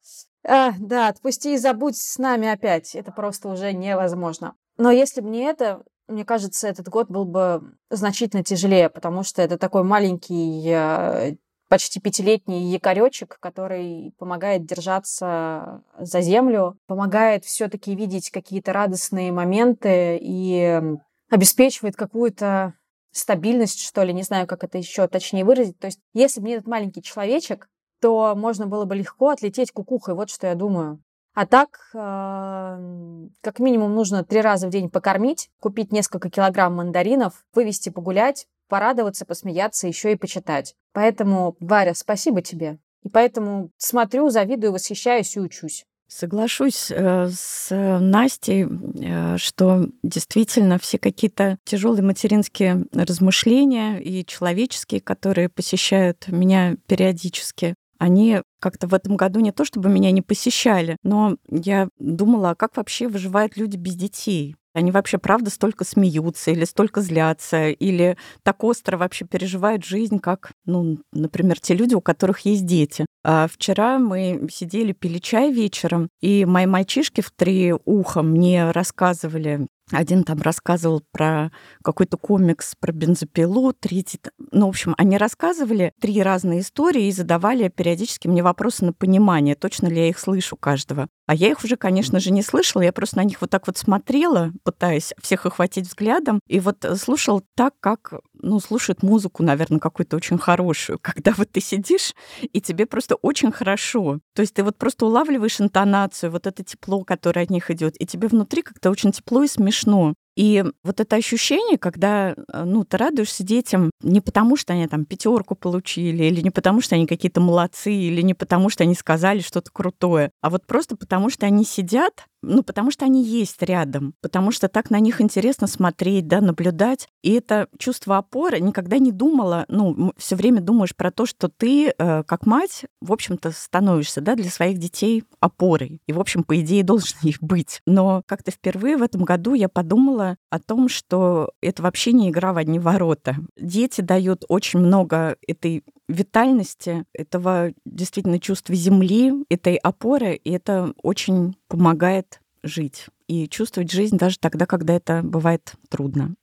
а, 0.46 0.72
да, 0.78 1.08
отпусти 1.08 1.54
и 1.54 1.58
забудь 1.58 1.96
с 1.96 2.16
нами 2.18 2.48
опять. 2.48 2.94
Это 2.94 3.12
просто 3.12 3.48
уже 3.48 3.72
невозможно. 3.72 4.54
Но 4.76 4.90
если 4.90 5.20
бы 5.20 5.28
не 5.28 5.40
это, 5.40 5.82
мне 6.06 6.24
кажется, 6.24 6.68
этот 6.68 6.88
год 6.88 7.08
был 7.10 7.24
бы 7.24 7.74
значительно 7.90 8.44
тяжелее, 8.44 8.88
потому 8.88 9.24
что 9.24 9.42
это 9.42 9.58
такой 9.58 9.82
маленький 9.82 10.64
э, 10.68 11.36
почти 11.68 12.00
пятилетний 12.00 12.70
якоречек, 12.70 13.38
который 13.40 14.12
помогает 14.18 14.64
держаться 14.66 15.82
за 15.98 16.20
землю, 16.20 16.78
помогает 16.86 17.44
все-таки 17.44 17.94
видеть 17.94 18.30
какие-то 18.30 18.72
радостные 18.72 19.32
моменты 19.32 20.18
и 20.20 20.82
обеспечивает 21.30 21.96
какую-то 21.96 22.74
стабильность, 23.12 23.80
что 23.80 24.02
ли, 24.02 24.12
не 24.12 24.22
знаю, 24.22 24.46
как 24.46 24.64
это 24.64 24.78
еще 24.78 25.06
точнее 25.08 25.44
выразить. 25.44 25.78
То 25.78 25.86
есть, 25.86 26.00
если 26.14 26.40
бы 26.40 26.48
не 26.48 26.54
этот 26.54 26.66
маленький 26.66 27.02
человечек, 27.02 27.68
то 28.00 28.34
можно 28.36 28.66
было 28.66 28.84
бы 28.84 28.94
легко 28.96 29.30
отлететь 29.30 29.72
кукухой, 29.72 30.14
вот 30.14 30.30
что 30.30 30.46
я 30.46 30.54
думаю. 30.54 31.02
А 31.34 31.46
так, 31.46 31.68
э, 31.94 33.28
как 33.40 33.58
минимум, 33.60 33.94
нужно 33.94 34.24
три 34.24 34.40
раза 34.40 34.66
в 34.66 34.70
день 34.70 34.90
покормить, 34.90 35.50
купить 35.60 35.92
несколько 35.92 36.30
килограмм 36.30 36.76
мандаринов, 36.76 37.44
вывести 37.54 37.90
погулять, 37.90 38.46
порадоваться, 38.68 39.24
посмеяться, 39.24 39.88
еще 39.88 40.12
и 40.12 40.16
почитать. 40.16 40.74
Поэтому, 40.92 41.56
Варя, 41.60 41.94
спасибо 41.94 42.42
тебе. 42.42 42.78
И 43.02 43.08
поэтому 43.08 43.70
смотрю, 43.76 44.28
завидую, 44.30 44.72
восхищаюсь 44.72 45.36
и 45.36 45.40
учусь. 45.40 45.84
Соглашусь 46.08 46.90
э, 46.90 47.28
с 47.30 47.68
Настей, 47.70 48.66
э, 48.66 49.36
что 49.36 49.88
действительно 50.02 50.78
все 50.78 50.98
какие-то 50.98 51.58
тяжелые 51.64 52.02
материнские 52.02 52.86
размышления 52.92 53.98
и 53.98 54.24
человеческие, 54.24 55.02
которые 55.02 55.50
посещают 55.50 56.28
меня 56.28 56.76
периодически, 56.86 57.74
они 57.98 58.42
как-то 58.60 58.86
в 58.86 58.94
этом 58.94 59.16
году 59.16 59.40
не 59.40 59.52
то 59.52 59.64
чтобы 59.64 59.88
меня 59.88 60.10
не 60.10 60.22
посещали, 60.22 60.96
но 61.02 61.36
я 61.48 61.88
думала, 61.98 62.50
а 62.50 62.54
как 62.54 62.76
вообще 62.76 63.08
выживают 63.08 63.56
люди 63.56 63.76
без 63.76 63.94
детей? 63.94 64.56
Они 64.74 64.92
вообще, 64.92 65.18
правда, 65.18 65.50
столько 65.50 65.84
смеются 65.84 66.52
или 66.52 66.64
столько 66.64 67.00
злятся, 67.00 67.70
или 67.70 68.16
так 68.44 68.62
остро 68.62 68.96
вообще 68.96 69.24
переживают 69.24 69.84
жизнь, 69.84 70.20
как, 70.20 70.52
ну, 70.66 70.98
например, 71.12 71.58
те 71.58 71.74
люди, 71.74 71.94
у 71.94 72.00
которых 72.00 72.40
есть 72.40 72.64
дети. 72.64 73.04
А 73.24 73.48
вчера 73.48 73.98
мы 73.98 74.46
сидели, 74.52 74.92
пили 74.92 75.18
чай 75.18 75.52
вечером, 75.52 76.08
и 76.20 76.44
мои 76.44 76.66
мальчишки 76.66 77.22
в 77.22 77.32
три 77.32 77.74
уха 77.84 78.22
мне 78.22 78.70
рассказывали 78.70 79.66
один 79.90 80.24
там 80.24 80.40
рассказывал 80.42 81.02
про 81.12 81.50
какой-то 81.82 82.16
комикс 82.16 82.74
про 82.78 82.92
бензопилу, 82.92 83.72
третий... 83.72 84.20
Ну, 84.52 84.66
в 84.66 84.70
общем, 84.70 84.94
они 84.98 85.16
рассказывали 85.16 85.92
три 86.00 86.22
разные 86.22 86.60
истории 86.60 87.06
и 87.06 87.12
задавали 87.12 87.68
периодически 87.68 88.28
мне 88.28 88.42
вопросы 88.42 88.84
на 88.84 88.92
понимание, 88.92 89.54
точно 89.54 89.86
ли 89.88 89.96
я 89.96 90.08
их 90.08 90.18
слышу 90.18 90.56
каждого. 90.56 91.08
А 91.26 91.34
я 91.34 91.48
их 91.48 91.62
уже, 91.64 91.76
конечно 91.76 92.20
же, 92.20 92.30
не 92.30 92.42
слышала, 92.42 92.82
я 92.82 92.92
просто 92.92 93.18
на 93.18 93.24
них 93.24 93.40
вот 93.40 93.50
так 93.50 93.66
вот 93.66 93.76
смотрела, 93.76 94.52
пытаясь 94.64 95.12
всех 95.20 95.46
охватить 95.46 95.86
взглядом, 95.86 96.40
и 96.46 96.60
вот 96.60 96.84
слушал 96.96 97.42
так, 97.54 97.74
как, 97.80 98.14
ну, 98.40 98.60
слушает 98.60 99.02
музыку, 99.02 99.42
наверное, 99.42 99.78
какую-то 99.78 100.16
очень 100.16 100.38
хорошую, 100.38 100.98
когда 101.02 101.32
вот 101.36 101.50
ты 101.50 101.60
сидишь, 101.60 102.14
и 102.40 102.60
тебе 102.60 102.86
просто 102.86 103.16
очень 103.16 103.52
хорошо. 103.52 104.20
То 104.34 104.42
есть 104.42 104.54
ты 104.54 104.62
вот 104.62 104.76
просто 104.76 105.06
улавливаешь 105.06 105.60
интонацию, 105.60 106.30
вот 106.30 106.46
это 106.46 106.64
тепло, 106.64 107.04
которое 107.04 107.42
от 107.42 107.50
них 107.50 107.70
идет, 107.70 108.00
и 108.00 108.06
тебе 108.06 108.28
внутри 108.28 108.62
как-то 108.62 108.90
очень 108.90 109.12
тепло 109.12 109.42
и 109.42 109.48
смешно. 109.48 110.14
И 110.38 110.64
вот 110.84 111.00
это 111.00 111.16
ощущение, 111.16 111.78
когда 111.78 112.30
э, 112.30 112.62
ну, 112.64 112.84
ты 112.84 112.96
радуешься 112.96 113.42
детям 113.42 113.90
не 114.04 114.20
потому, 114.20 114.56
что 114.56 114.72
они 114.72 114.86
там 114.86 115.04
пятерку 115.04 115.56
получили, 115.56 116.26
или 116.26 116.40
не 116.42 116.50
потому, 116.50 116.80
что 116.80 116.94
они 116.94 117.08
какие-то 117.08 117.40
молодцы, 117.40 117.92
или 117.92 118.20
не 118.20 118.34
потому, 118.34 118.70
что 118.70 118.84
они 118.84 118.94
сказали 118.94 119.40
что-то 119.40 119.72
крутое, 119.72 120.30
а 120.40 120.50
вот 120.50 120.64
просто 120.64 120.96
потому, 120.96 121.28
что 121.28 121.44
они 121.46 121.64
сидят 121.64 122.26
ну, 122.42 122.62
потому 122.62 122.90
что 122.90 123.04
они 123.04 123.24
есть 123.24 123.62
рядом, 123.62 124.14
потому 124.20 124.52
что 124.52 124.68
так 124.68 124.90
на 124.90 125.00
них 125.00 125.20
интересно 125.20 125.66
смотреть, 125.66 126.28
да, 126.28 126.40
наблюдать. 126.40 127.08
И 127.22 127.32
это 127.32 127.68
чувство 127.78 128.18
опоры 128.18 128.60
никогда 128.60 128.98
не 128.98 129.12
думала, 129.12 129.64
ну, 129.68 130.12
все 130.16 130.36
время 130.36 130.60
думаешь 130.60 130.94
про 130.94 131.10
то, 131.10 131.26
что 131.26 131.48
ты, 131.48 131.88
э, 131.96 132.22
как 132.24 132.46
мать, 132.46 132.84
в 133.00 133.12
общем-то, 133.12 133.50
становишься, 133.50 134.20
да, 134.20 134.36
для 134.36 134.50
своих 134.50 134.78
детей 134.78 135.24
опорой. 135.40 136.00
И, 136.06 136.12
в 136.12 136.20
общем, 136.20 136.44
по 136.44 136.60
идее, 136.60 136.82
должен 136.88 137.18
их 137.22 137.38
быть. 137.40 137.80
Но 137.86 138.22
как-то 138.26 138.50
впервые 138.50 138.96
в 138.96 139.02
этом 139.02 139.24
году 139.24 139.54
я 139.54 139.68
подумала 139.68 140.36
о 140.50 140.58
том, 140.58 140.88
что 140.88 141.50
это 141.60 141.82
вообще 141.82 142.12
не 142.12 142.30
игра 142.30 142.52
в 142.52 142.58
одни 142.58 142.78
ворота. 142.78 143.36
Дети 143.56 144.00
дают 144.00 144.44
очень 144.48 144.78
много 144.78 145.36
этой 145.46 145.82
витальности, 146.08 147.04
этого 147.12 147.72
действительно 147.84 148.40
чувства 148.40 148.74
земли, 148.74 149.44
этой 149.48 149.76
опоры, 149.76 150.34
и 150.34 150.50
это 150.50 150.94
очень 151.02 151.56
помогает 151.68 152.40
жить 152.62 153.06
и 153.28 153.46
чувствовать 153.48 153.92
жизнь 153.92 154.16
даже 154.16 154.38
тогда, 154.38 154.66
когда 154.66 154.94
это 154.94 155.22
бывает 155.22 155.74
трудно. 155.88 156.34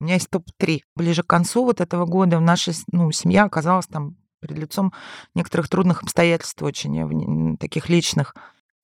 У 0.00 0.04
меня 0.04 0.14
есть 0.14 0.30
топ-3. 0.30 0.80
Ближе 0.96 1.22
к 1.22 1.28
концу 1.28 1.64
вот 1.64 1.80
этого 1.80 2.06
года 2.06 2.40
наша 2.40 2.72
ну, 2.90 3.12
семья 3.12 3.44
оказалась 3.44 3.86
там 3.86 4.16
перед 4.40 4.58
лицом 4.58 4.92
некоторых 5.34 5.68
трудных 5.68 6.02
обстоятельств 6.02 6.60
очень 6.62 7.56
таких 7.58 7.88
личных. 7.88 8.34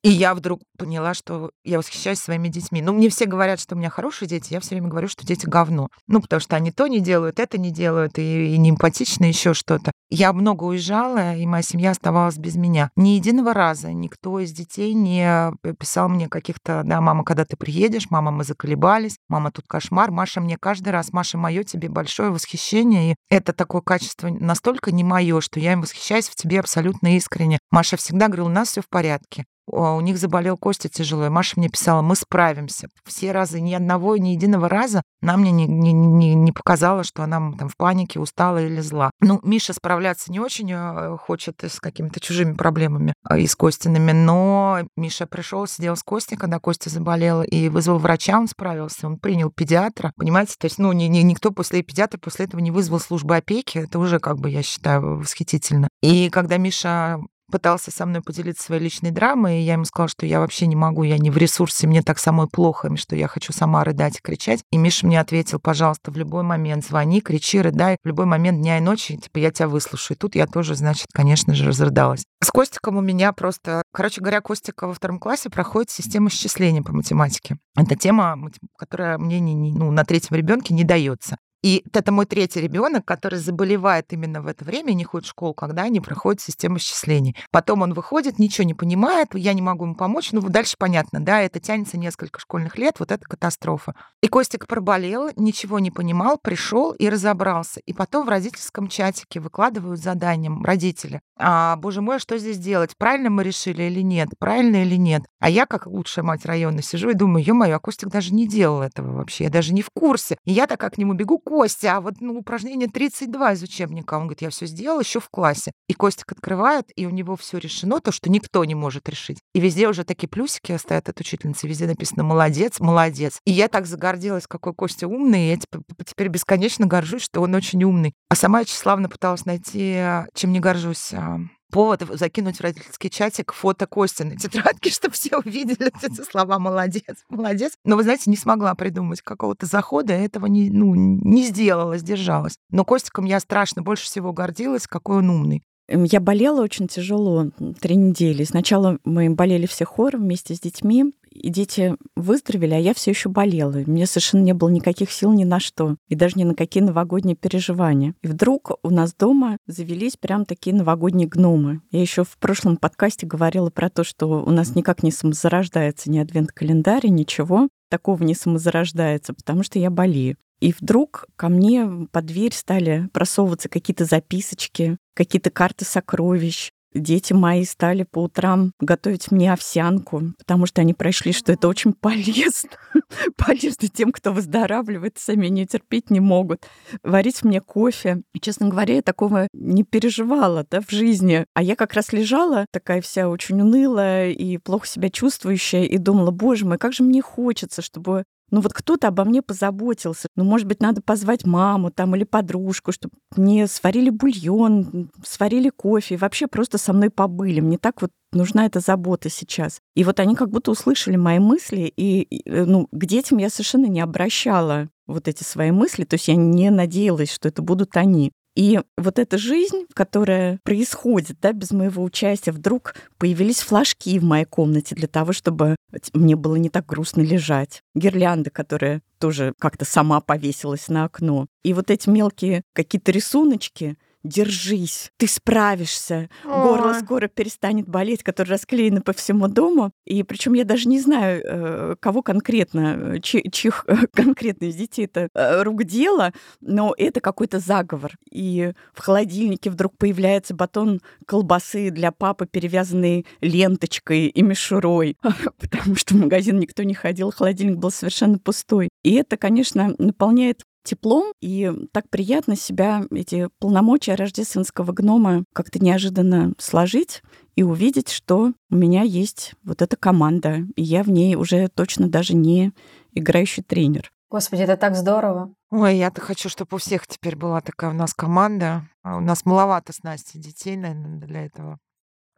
И 0.05 0.11
я 0.11 0.35
вдруг 0.35 0.61
поняла, 0.79 1.13
что 1.13 1.51
я 1.65 1.79
восхищаюсь 1.79 2.21
своими 2.21 2.49
детьми. 2.49 2.81
Ну, 2.81 2.93
мне 2.93 3.09
все 3.09 3.27
говорят, 3.27 3.59
что 3.59 3.75
у 3.75 3.79
меня 3.79 3.91
хорошие 3.91 4.29
дети, 4.29 4.53
я 4.53 4.61
все 4.61 4.71
время 4.71 4.89
говорю, 4.89 5.09
что 5.09 5.27
дети 5.27 5.45
говно. 5.45 5.89
Ну, 6.07 6.21
потому 6.21 6.39
что 6.39 6.55
они 6.55 6.71
то 6.71 6.87
не 6.87 7.01
делают, 7.01 7.41
это 7.41 7.59
не 7.59 7.73
делают, 7.73 8.17
и, 8.19 8.55
и 8.55 8.59
не 8.59 8.71
эмпатично, 8.71 9.25
еще 9.25 9.55
что-то. 9.55 9.91
Я 10.09 10.33
много 10.33 10.65
уезжала, 10.65 11.35
и 11.35 11.45
моя 11.47 11.63
семья 11.63 11.91
оставалась 11.91 12.39
без 12.39 12.55
меня. 12.55 12.91
Ни 12.95 13.11
единого 13.11 13.53
раза 13.53 13.93
никто 13.93 14.39
из 14.39 14.53
детей 14.53 14.95
не 14.95 15.53
писал 15.79 16.09
мне 16.09 16.29
каких-то, 16.29 16.83
да, 16.85 17.01
мама, 17.01 17.25
когда 17.25 17.45
ты 17.45 17.57
приедешь, 17.57 18.09
мама, 18.11 18.31
мы 18.31 18.45
заколебались, 18.45 19.19
мама, 19.29 19.51
тут 19.51 19.67
кошмар, 19.67 20.13
Маша, 20.13 20.41
мне 20.41 20.57
каждый 20.59 20.91
раз, 20.91 21.13
Маша, 21.13 21.39
мое 21.39 21.65
тебе 21.65 21.89
большое 21.89 22.31
восхищение, 22.31 23.13
и 23.13 23.17
это 23.31 23.53
такое 23.53 23.83
качество 23.83 24.29
настолько 24.29 24.93
не 24.93 25.03
мое, 25.03 25.41
что 25.41 25.59
я 25.59 25.73
им 25.73 25.83
восхищаюсь 25.83 26.29
в 26.29 26.37
тебе 26.37 26.61
абсолютно 26.61 27.17
искренне. 27.17 27.59
Маша 27.71 27.97
всегда 27.97 28.29
говорила, 28.29 28.47
у 28.47 28.53
нас 28.53 28.69
все 28.69 28.81
в 28.81 28.89
порядке. 28.89 29.45
А, 29.73 29.95
у 29.95 30.01
них 30.01 30.19
заболел 30.19 30.57
Костя 30.57 30.89
тяжело, 30.89 31.27
и 31.27 31.31
Маша 31.31 31.55
мне 31.57 31.69
писала, 31.69 32.03
мы 32.03 32.17
справимся. 32.17 32.89
Все 33.05 33.33
разы, 33.33 33.61
ни 33.61 33.75
одного, 33.75 34.17
ни 34.17 34.31
единого 34.31 34.69
раза 34.69 35.03
она 35.21 35.37
мне 35.37 35.51
не, 35.51 35.67
не, 35.67 35.93
не, 35.93 36.35
не 36.35 36.53
показала, 36.53 37.03
что 37.03 37.23
она 37.23 37.53
там 37.59 37.69
в 37.69 37.77
панике, 37.77 38.21
устала 38.21 38.59
или 38.59 38.81
зла. 38.81 39.11
Ну, 39.21 39.41
Миша 39.43 39.73
справляться 39.73 40.31
не 40.31 40.39
очень 40.39 40.71
э, 40.73 41.17
хочет 41.19 41.63
с 41.65 41.81
какими-то 41.81 42.21
чужими 42.21 42.53
проблемами 42.53 43.15
а, 43.25 43.37
и 43.37 43.47
с 43.47 43.57
Костиными, 43.57 44.13
но 44.13 44.81
Миша 44.97 45.27
пришел, 45.27 45.67
сидел 45.67 45.97
с 45.97 46.03
Костей, 46.03 46.37
когда 46.37 46.61
Костя 46.61 46.89
заболел, 46.91 47.43
и 47.43 47.69
вызвал 47.69 47.99
врача, 47.99 48.39
он 48.39 48.47
справился, 48.47 49.07
он 49.07 49.19
принял 49.19 49.51
педиатра, 49.51 50.13
понимаете, 50.17 50.55
то 50.59 50.67
есть, 50.67 50.79
ну, 50.79 50.93
ни, 50.93 51.05
ни, 51.05 51.19
никто 51.21 51.51
после 51.51 51.83
педиатра 51.83 52.19
после 52.19 52.47
этого 52.47 52.61
не 52.61 52.71
вызвал 52.71 53.01
службы 53.01 53.37
опеки, 53.37 53.79
это 53.79 53.99
уже, 53.99 54.21
как 54.21 54.39
бы, 54.39 54.51
я 54.51 54.63
считаю, 54.63 55.19
восхитительно. 55.19 55.89
И 56.01 56.31
когда 56.31 56.59
Миша 56.59 57.21
пытался 57.51 57.91
со 57.91 58.07
мной 58.07 58.23
поделиться 58.23 58.65
своей 58.65 58.83
личной 58.83 59.11
драмой, 59.11 59.61
и 59.61 59.63
я 59.63 59.75
ему 59.75 59.85
сказала, 59.85 60.09
что 60.09 60.27
я 60.27 60.41
вообще 60.41 60.67
не 60.67 60.77
могу, 60.77 61.03
я 61.03 61.19
не 61.19 61.31
в 61.31 61.37
ресурсе, 61.37 61.87
мне 61.87 62.03
так 62.03 62.19
самой 62.19 62.49
плохо, 62.49 62.95
что 62.97 63.17
я 63.17 63.29
хочу 63.29 63.53
сама 63.53 63.85
рыдать 63.85 64.19
и 64.19 64.23
кричать. 64.23 64.61
И 64.71 64.77
Миша 64.77 65.07
мне 65.07 65.21
ответил, 65.21 65.59
пожалуйста, 65.61 66.11
в 66.11 66.17
любой 66.17 66.43
момент 66.43 66.85
звони, 66.85 67.21
кричи, 67.21 67.61
рыдай, 67.61 67.97
в 68.03 68.07
любой 68.07 68.27
момент 68.27 68.59
дня 68.59 68.79
и 68.79 68.81
ночи, 68.81 69.17
типа, 69.17 69.39
я 69.39 69.51
тебя 69.51 69.69
выслушаю. 69.69 70.17
И 70.17 70.19
тут 70.19 70.35
я 70.35 70.47
тоже, 70.47 70.75
значит, 70.75 71.07
конечно 71.13 71.55
же, 71.55 71.67
разрыдалась. 71.67 72.25
С 72.43 72.51
Костиком 72.51 72.97
у 72.97 73.01
меня 73.01 73.33
просто, 73.33 73.83
короче 73.93 74.21
говоря, 74.21 74.41
Костика 74.41 74.87
во 74.87 74.95
втором 74.95 75.19
классе 75.19 75.51
проходит 75.51 75.91
система 75.91 76.31
счисления 76.31 76.83
по 76.83 76.93
математике. 76.93 77.59
Это 77.77 77.97
тема, 77.97 78.39
которая 78.77 79.19
мне 79.19 79.41
не, 79.41 79.55
не, 79.55 79.73
ну, 79.73 79.91
на 79.91 80.05
третьем 80.05 80.37
ребенке 80.37 80.75
не 80.75 80.85
дается. 80.85 81.39
И 81.63 81.85
это 81.93 82.13
мой 82.13 82.27
третий 82.27 82.61
ребенок, 82.61 83.05
который 83.05 83.39
заболевает 83.39 84.13
именно 84.13 84.41
в 84.43 84.47
это 84.47 84.65
время, 84.65 84.93
не 84.93 85.05
ходит 85.05 85.27
в 85.27 85.31
школу, 85.31 85.55
когда 85.55 85.83
они 85.83 86.01
проходят 86.01 86.41
систему 86.41 86.79
счислений. 86.79 87.37
Потом 87.51 87.83
он 87.83 87.95
выходит, 87.95 88.39
ничего 88.39 88.65
не 88.65 88.75
понимает, 88.75 89.35
я 89.35 89.53
не 89.53 89.63
могу 89.63 89.85
ему 89.85 89.95
помочь. 89.95 90.31
Ну, 90.33 90.41
дальше 90.41 90.77
понятно, 90.79 91.21
да, 91.21 91.41
это 91.41 91.59
тянется 91.61 91.99
несколько 91.99 92.41
школьных 92.41 92.79
лет, 92.79 92.97
вот 93.01 93.11
это 93.11 93.25
катастрофа. 93.25 93.95
И 94.23 94.29
Костик 94.29 94.67
проболел, 94.67 95.31
ничего 95.37 95.79
не 95.79 95.91
понимал, 95.91 96.39
пришел 96.39 96.93
и 96.93 97.09
разобрался. 97.09 97.81
И 97.81 97.93
потом 97.93 98.27
в 98.27 98.29
родительском 98.29 98.89
чатике 98.89 99.41
выкладывают 99.41 100.01
заданием 100.01 100.65
родители. 100.65 101.21
А, 101.39 101.77
боже 101.77 102.01
мой, 102.01 102.17
а 102.17 102.19
что 102.19 102.39
здесь 102.39 102.59
делать? 102.59 102.97
Правильно 102.99 103.31
мы 103.31 103.43
решили 103.43 103.85
или 103.85 104.01
нет? 104.01 104.29
Правильно 104.39 104.83
или 104.83 104.97
нет? 104.97 105.23
А 105.41 105.49
я, 105.51 105.67
как 105.67 105.87
лучшая 105.87 106.25
мать 106.25 106.45
района, 106.45 106.83
сижу 106.83 107.11
и 107.11 107.15
думаю, 107.15 107.45
ё-моё, 107.45 107.77
а 107.77 107.79
Костик 107.79 108.09
даже 108.09 108.35
не 108.35 108.47
делал 108.47 108.83
этого 108.83 109.13
вообще, 109.13 109.45
я 109.45 109.51
даже 109.51 109.73
не 109.73 109.83
в 109.83 109.91
курсе. 109.91 110.37
И 110.45 110.53
я 110.53 110.67
так 110.67 110.79
к 110.79 110.99
нему 110.99 111.15
бегу, 111.15 111.39
Костя, 111.49 111.97
а 111.97 112.01
вот 112.03 112.21
ну, 112.21 112.37
упражнение 112.37 112.91
32 112.91 113.55
из 113.55 113.63
учебника. 113.63 114.15
Он 114.15 114.25
говорит, 114.25 114.43
я 114.43 114.51
все 114.51 114.67
сделал 114.67 115.01
еще 115.01 115.19
в 115.19 115.31
классе. 115.31 115.73
И 115.89 115.95
Костик 115.95 116.31
открывает, 116.31 116.93
и 116.95 117.07
у 117.07 117.11
него 117.11 117.37
все 117.37 117.57
решено, 117.57 118.01
то, 118.01 118.13
что 118.13 118.29
никто 118.29 118.63
не 118.67 118.75
может 118.75 119.09
решить. 119.09 119.39
И 119.55 119.61
везде 119.61 119.89
уже 119.89 120.05
такие 120.05 120.29
плюсики 120.29 120.77
стоят 120.77 121.09
от 121.09 121.19
учительницы, 121.19 121.67
везде 121.67 121.87
написано 121.87 122.23
«молодец, 122.23 122.81
молодец». 122.81 123.41
И 123.47 123.51
я 123.51 123.69
так 123.69 123.87
загордилась, 123.87 124.47
какой 124.47 124.75
Костя 124.75 125.09
умный, 125.09 125.47
и 125.47 125.49
я 125.49 125.57
теперь, 125.57 125.81
теперь 126.05 126.29
бесконечно 126.29 126.85
горжусь, 126.85 127.23
что 127.23 127.41
он 127.41 127.55
очень 127.55 127.83
умный. 127.83 128.13
А 128.29 128.35
сама 128.35 128.59
я 128.59 128.65
тщеславно 128.67 129.09
пыталась 129.09 129.47
найти, 129.47 130.05
чем 130.35 130.53
не 130.53 130.61
горжусь, 130.61 131.15
а, 131.15 131.41
повод 131.71 132.03
закинуть 132.11 132.59
в 132.59 132.61
родительский 132.61 133.11
чатик 133.11 133.53
фото 133.53 133.87
Кости 133.87 134.23
на 134.23 134.37
тетрадке, 134.37 134.91
чтобы 134.93 135.15
все 135.15 135.37
увидели 135.37 135.93
эти 136.03 136.23
слова 136.23 136.59
«молодец, 136.59 137.25
молодец». 137.29 137.73
Но, 137.85 137.97
вы 137.97 138.03
знаете, 138.03 138.31
не 138.31 138.37
смогла 138.37 138.75
придумать 138.75 139.23
какого-то 139.23 139.67
захода, 139.67 140.13
этого 140.13 140.47
не, 140.47 140.71
ну, 140.71 140.95
не 140.95 141.45
сделала, 141.45 141.99
сдержалась. 141.99 142.57
Но 142.71 142.85
Костиком 142.85 143.25
я 143.25 143.41
страшно 143.41 143.83
больше 143.83 144.05
всего 144.05 144.33
гордилась, 144.33 144.87
какой 144.87 145.19
он 145.19 145.31
умный. 145.31 145.63
Я 145.89 146.21
болела 146.21 146.63
очень 146.63 146.87
тяжело 146.87 147.51
три 147.81 147.97
недели. 147.97 148.45
Сначала 148.45 148.99
мы 149.05 149.31
болели 149.31 149.67
все 149.67 149.85
хором 149.85 150.23
вместе 150.23 150.55
с 150.55 150.61
детьми, 150.61 151.13
и 151.31 151.51
дети 151.51 151.97
выздоровели, 152.17 152.75
а 152.75 152.79
я 152.79 152.95
все 152.95 153.11
еще 153.11 153.29
болела. 153.29 153.83
Мне 153.87 154.07
совершенно 154.07 154.43
не 154.43 154.55
было 154.55 154.69
никаких 154.69 155.11
сил 155.11 155.33
ни 155.33 155.45
на 155.45 155.61
что, 155.61 155.97
и 156.09 156.15
даже 156.15 156.37
ни 156.37 156.45
на 156.45 156.55
какие 156.55 156.83
новогодние 156.83 157.37
переживания. 157.37 158.15
И 158.23 158.27
вдруг 158.27 158.73
у 158.83 158.91
нас 158.91 159.15
дома 159.15 159.59
завелись 159.67 160.17
прям 160.17 160.45
такие 160.45 160.75
новогодние 160.75 161.29
гномы. 161.29 161.81
Я 161.91 162.01
еще 162.01 162.25
в 162.25 162.37
прошлом 162.39 162.77
подкасте 162.77 163.27
говорила 163.27 163.71
про 163.71 163.89
то, 163.89 164.05
что 164.05 164.27
у 164.43 164.51
нас 164.51 164.75
никак 164.75 165.03
не 165.03 165.11
самозарождается 165.11 166.11
ни 166.11 166.19
адвент-календарь, 166.19 167.07
ничего 167.07 167.69
такого 167.89 168.23
не 168.23 168.35
самозарождается, 168.35 169.33
потому 169.33 169.63
что 169.63 169.79
я 169.79 169.91
болею. 169.91 170.37
И 170.61 170.73
вдруг 170.73 171.27
ко 171.37 171.49
мне 171.49 172.09
под 172.11 172.27
дверь 172.27 172.55
стали 172.55 173.09
просовываться 173.13 173.69
какие-то 173.69 174.05
записочки, 174.05 174.99
какие-то 175.15 175.51
карты 175.51 175.85
сокровищ, 175.85 176.71
Дети 176.95 177.35
мои 177.35 177.65
стали 177.65 178.05
по 178.05 178.23
утрам 178.23 178.73
готовить 178.81 179.31
мне 179.31 179.53
овсянку, 179.53 180.33
потому 180.39 180.65
что 180.65 180.81
они 180.81 180.95
прошли, 180.95 181.33
что 181.33 181.53
это 181.53 181.69
очень 181.69 181.93
полезно. 181.93 182.71
полезно 183.37 183.89
тем, 183.89 184.11
кто 184.11 184.33
выздоравливает, 184.33 185.19
сами 185.19 185.49
не 185.49 185.67
терпеть 185.67 186.11
не 186.11 186.21
могут. 186.21 186.67
Варить 187.03 187.45
мне 187.45 187.61
кофе. 187.61 188.23
Честно 188.41 188.69
говоря, 188.69 188.97
я 188.97 189.03
такого 189.03 189.49
не 189.53 189.85
переживала 189.85 190.67
да, 190.71 190.81
в 190.81 190.91
жизни. 190.91 191.45
А 191.53 191.63
я 191.63 191.77
как 191.77 191.93
раз 191.93 192.13
лежала, 192.13 192.65
такая 192.73 193.03
вся 193.03 193.29
очень 193.29 193.61
унылая 193.61 194.31
и 194.31 194.57
плохо 194.57 194.87
себя 194.87 195.11
чувствующая, 195.11 195.85
и 195.85 195.99
думала, 195.99 196.31
боже 196.31 196.65
мой, 196.65 196.79
как 196.79 196.95
же 196.95 197.03
мне 197.03 197.21
хочется, 197.21 197.83
чтобы 197.83 198.25
ну 198.51 198.61
вот 198.61 198.73
кто-то 198.73 199.09
обо 199.09 199.25
мне 199.25 199.43
позаботился. 199.43 200.29
Ну, 200.37 200.45
может 200.45 200.67
быть, 200.67 200.81
надо 200.81 201.03
позвать 201.03 201.45
маму 201.45 201.91
там 201.91 202.15
или 202.17 202.25
подружку, 202.25 202.93
чтобы 202.93 203.15
мне 203.37 203.67
сварили 203.67 204.11
бульон, 204.11 205.11
сварили 205.25 205.71
кофе, 205.71 206.17
вообще 206.17 206.47
просто 206.47 206.79
со 206.79 206.93
мной 206.93 207.11
побыли. 207.11 207.61
Мне 207.61 207.79
так 207.79 208.01
вот 208.03 208.11
нужна 208.33 208.67
эта 208.67 208.81
забота 208.81 209.29
сейчас. 209.31 209.81
И 209.95 210.05
вот 210.05 210.21
они 210.21 210.35
как 210.35 210.51
будто 210.51 210.71
услышали 210.71 211.17
мои 211.17 211.39
мысли, 211.39 211.93
и 211.97 212.43
э, 212.45 212.65
ну, 212.65 212.89
к 212.91 213.05
детям 213.07 213.39
я 213.39 213.51
совершенно 213.51 213.87
не 213.87 214.01
обращала 214.01 214.89
вот 215.07 215.27
эти 215.27 215.43
свои 215.43 215.71
мысли, 215.71 216.05
то 216.05 216.15
есть 216.15 216.29
я 216.29 216.37
не 216.37 216.71
надеялась, 216.71 217.33
что 217.33 217.49
это 217.49 217.63
будут 217.63 217.97
они. 217.97 218.31
И 218.59 218.81
вот 218.97 219.21
эта 219.21 219.39
жизнь, 219.39 219.87
которая 219.95 220.59
происходит 220.65 221.39
да, 221.41 221.53
без 221.53 221.71
моего 221.71 222.03
участия, 222.03 222.51
вдруг 222.51 222.97
появились 223.17 223.61
флажки 223.61 224.19
в 224.19 224.25
моей 224.25 224.47
комнате 224.47 224.97
для 224.97 225.07
того, 225.07 225.33
чтобы 225.33 225.77
мне 226.13 226.35
было 226.35 226.57
не 226.57 226.69
так 226.69 226.85
грустно 226.85 227.21
лежать. 227.21 227.85
Гирлянда, 227.95 228.51
которая 228.51 229.01
тоже 229.21 229.53
как-то 229.61 229.85
сама 229.85 230.21
повесилась 230.21 230.89
на 230.89 231.05
окно. 231.05 231.47
И 231.63 231.73
вот 231.73 231.93
эти 231.93 232.09
мелкие 232.09 232.63
какие-то 232.73 233.13
рисуночки, 233.13 233.97
держись, 234.25 235.13
ты 235.17 235.27
справишься, 235.27 236.29
горло 236.45 236.95
скоро 236.95 237.29
перестанет 237.29 237.89
болеть, 237.89 238.23
которые 238.23 238.53
расклеены 238.53 239.01
по 239.01 239.13
всему 239.13 239.49
дому. 239.49 239.93
И 240.05 240.23
причем 240.23 240.55
я 240.55 240.65
даже 240.65 240.89
не 240.89 241.01
знаю, 241.01 241.43
э, 241.45 241.97
кого 242.01 242.23
конкретно, 242.23 243.17
э, 243.17 243.21
чьих 243.21 243.87
конкретно 244.15 244.67
из 244.67 244.77
детей 244.77 245.05
это 245.05 245.29
э, 245.35 245.63
рук 245.63 245.85
дело, 245.85 246.33
но 246.61 246.95
это 246.97 247.21
какой-то 247.21 247.59
заговор. 247.61 248.13
И 248.31 248.73
в 248.93 249.01
холодильнике 249.01 249.71
вдруг 249.71 249.97
появляется 249.97 250.55
батон 250.55 251.01
колбасы 251.27 251.91
для 251.91 252.13
папы, 252.13 252.47
перевязанный 252.47 253.27
ленточкой 253.41 254.27
и 254.27 254.43
мишурой, 254.43 255.17
потому 255.61 255.95
что 255.95 256.15
в 256.15 256.19
магазин 256.19 256.59
никто 256.59 256.83
не 256.83 256.95
ходил, 256.95 257.31
холодильник 257.31 257.79
был 257.79 257.91
совершенно 257.91 258.39
пустой. 258.39 258.89
И 259.05 259.15
это, 259.15 259.37
конечно, 259.37 259.95
наполняет 259.99 260.63
теплом, 260.89 261.33
и 261.41 261.71
так 261.93 262.09
приятно 262.09 262.57
себя, 262.57 263.05
эти 263.11 263.49
полномочия 263.59 264.15
рождественского 264.15 264.93
гнома 264.93 265.45
как-то 265.53 265.79
неожиданно 265.79 266.55
сложить 266.59 267.23
и 267.57 267.63
увидеть, 267.63 268.11
что 268.11 268.53
у 268.71 268.75
меня 268.75 269.03
есть 269.03 269.53
вот 269.63 269.83
эта 269.83 269.97
команда, 269.97 270.61
и 270.77 270.83
я 270.83 271.03
в 271.03 271.11
ней 271.11 271.35
уже 271.35 271.69
точно 271.69 272.09
даже 272.09 272.35
не 272.35 272.73
играющий 273.13 273.63
тренер. 273.63 274.11
Господи, 274.31 274.63
это 274.63 274.77
так 274.77 274.95
здорово. 274.95 275.55
Ой, 275.71 275.97
я-то 275.97 276.21
хочу, 276.21 276.49
чтобы 276.49 276.77
у 276.77 276.79
всех 276.79 277.07
теперь 277.07 277.37
была 277.37 277.61
такая 277.61 277.91
у 277.91 277.95
нас 277.95 278.13
команда. 278.13 278.87
А 279.03 279.17
у 279.17 279.21
нас 279.21 279.47
маловато 279.47 279.93
с 279.93 280.03
Настей 280.03 280.39
детей, 280.39 280.77
наверное, 280.77 281.19
для 281.19 281.47
этого 281.47 281.79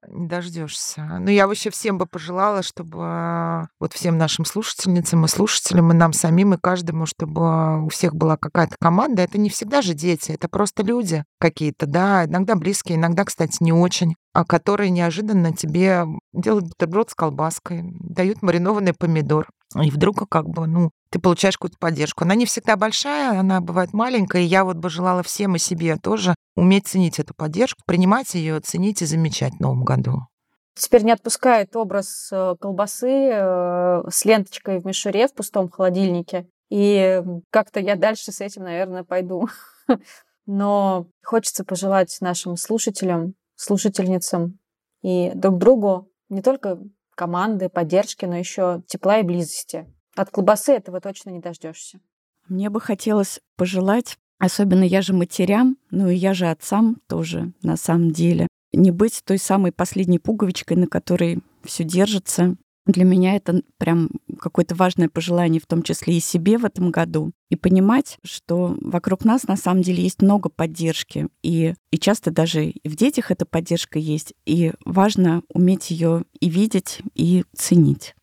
не 0.09 0.27
дождешься. 0.27 1.19
Ну, 1.21 1.31
я 1.31 1.47
вообще 1.47 1.71
всем 1.71 1.99
бы 1.99 2.07
пожелала, 2.07 2.63
чтобы 2.63 3.69
вот 3.79 3.93
всем 3.93 4.19
нашим 4.19 4.45
слушательницам 4.45 5.25
и 5.25 5.29
слушателям, 5.29 5.91
и 5.91 5.95
нам 5.95 6.13
самим, 6.13 6.55
и 6.55 6.59
каждому, 6.59 7.07
чтобы 7.07 7.85
у 7.85 7.89
всех 7.89 8.15
была 8.15 8.37
какая-то 8.37 8.77
команда. 8.81 9.23
Это 9.23 9.39
не 9.39 9.51
всегда 9.51 9.83
же 9.83 9.95
дети, 9.95 10.33
это 10.33 10.49
просто 10.49 10.83
люди 10.83 11.25
какие-то, 11.39 11.87
да, 11.87 12.25
иногда 12.25 12.55
близкие, 12.55 12.97
иногда, 12.97 13.25
кстати, 13.25 13.59
не 13.61 13.73
очень, 13.73 14.17
а 14.33 14.45
которые 14.45 14.91
неожиданно 14.91 15.53
тебе 15.53 16.05
делают 16.33 16.67
бутерброд 16.67 17.11
с 17.11 17.15
колбаской, 17.15 17.83
дают 18.01 18.43
маринованный 18.43 18.95
помидор. 18.95 19.49
И 19.81 19.91
вдруг 19.91 20.29
как 20.29 20.49
бы, 20.49 20.67
ну, 20.67 20.91
ты 21.11 21.19
получаешь 21.19 21.57
какую-то 21.57 21.79
поддержку. 21.79 22.25
Она 22.25 22.35
не 22.35 22.47
всегда 22.47 22.77
большая, 22.77 23.39
она 23.39 23.61
бывает 23.61 23.93
маленькая, 23.93 24.43
и 24.43 24.47
я 24.47 24.65
вот 24.65 24.77
бы 24.77 24.89
желала 24.91 25.23
всем 25.23 25.57
и 25.57 25.59
себе 25.59 25.97
тоже 25.97 26.35
уметь 26.57 26.87
ценить 26.87 27.19
эту 27.19 27.35
поддержку, 27.35 27.83
принимать 27.87 28.35
ее, 28.35 28.61
ценить 28.61 29.03
и 29.03 29.07
замечать 29.07 29.55
в 29.55 29.61
новом 29.61 29.85
году. 29.85 30.27
Теперь 30.75 31.03
не 31.03 31.13
отпускает 31.13 31.75
образ 31.77 32.31
э, 32.33 32.55
колбасы 32.61 33.31
э, 33.33 34.03
с 34.09 34.25
ленточкой 34.25 34.79
в 34.79 34.87
мишуре 34.87 35.27
в 35.27 35.35
пустом 35.35 35.69
холодильнике. 35.69 36.49
И 36.71 37.23
как-то 37.51 37.81
я 37.81 37.97
дальше 37.97 38.33
с 38.33 38.41
этим, 38.41 38.63
наверное, 38.63 39.03
пойду. 39.03 39.49
Но 40.47 41.07
хочется 41.23 41.65
пожелать 41.65 42.17
нашим 42.21 42.57
слушателям, 42.57 43.35
слушательницам 43.57 44.59
и 45.03 45.33
друг 45.35 45.59
другу 45.59 46.09
не 46.29 46.43
только 46.43 46.79
команды, 47.15 47.69
поддержки, 47.69 48.25
но 48.25 48.37
еще 48.37 48.83
тепла 48.87 49.19
и 49.19 49.23
близости. 49.23 49.87
От 50.17 50.31
колбасы 50.31 50.73
этого 50.73 51.01
точно 51.01 51.31
не 51.31 51.41
дождешься. 51.41 52.01
Мне 52.49 52.69
бы 52.69 52.81
хотелось 52.81 53.41
пожелать, 53.57 54.19
особенно 54.39 54.83
я 54.83 55.03
же 55.03 55.13
матерям, 55.13 55.77
ну 55.91 56.09
и 56.09 56.17
я 56.17 56.35
же 56.35 56.47
отцам 56.47 56.97
тоже 57.07 57.53
на 57.63 57.77
самом 57.77 58.11
деле, 58.11 58.49
не 58.73 58.91
быть 58.91 59.23
той 59.25 59.39
самой 59.39 59.73
последней 59.73 60.19
пуговичкой, 60.19 60.77
на 60.77 60.87
которой 60.87 61.41
все 61.65 61.85
держится. 61.85 62.57
Для 62.87 63.05
меня 63.05 63.37
это 63.37 63.63
прям 63.79 64.11
какое-то 64.41 64.75
важное 64.75 65.09
пожелание, 65.09 65.61
в 65.61 65.67
том 65.67 65.83
числе 65.83 66.17
и 66.17 66.21
себе 66.21 66.59
в 66.59 66.65
этом 66.65 66.91
году. 66.91 67.33
И 67.51 67.57
понимать, 67.57 68.19
что 68.25 68.77
вокруг 68.81 69.25
нас 69.25 69.47
на 69.47 69.57
самом 69.57 69.83
деле 69.83 70.03
есть 70.03 70.23
много 70.23 70.49
поддержки. 70.49 71.29
И, 71.43 71.75
и 71.93 71.99
часто 71.99 72.31
даже 72.31 72.73
в 72.83 72.97
детях 72.97 73.31
эта 73.31 73.45
поддержка 73.45 73.99
есть. 73.99 74.33
И 74.47 74.73
важно 74.85 75.43
уметь 75.53 75.91
ее 75.91 76.25
и 76.41 76.49
видеть, 76.49 77.01
и 77.15 77.45
ценить. 77.55 78.15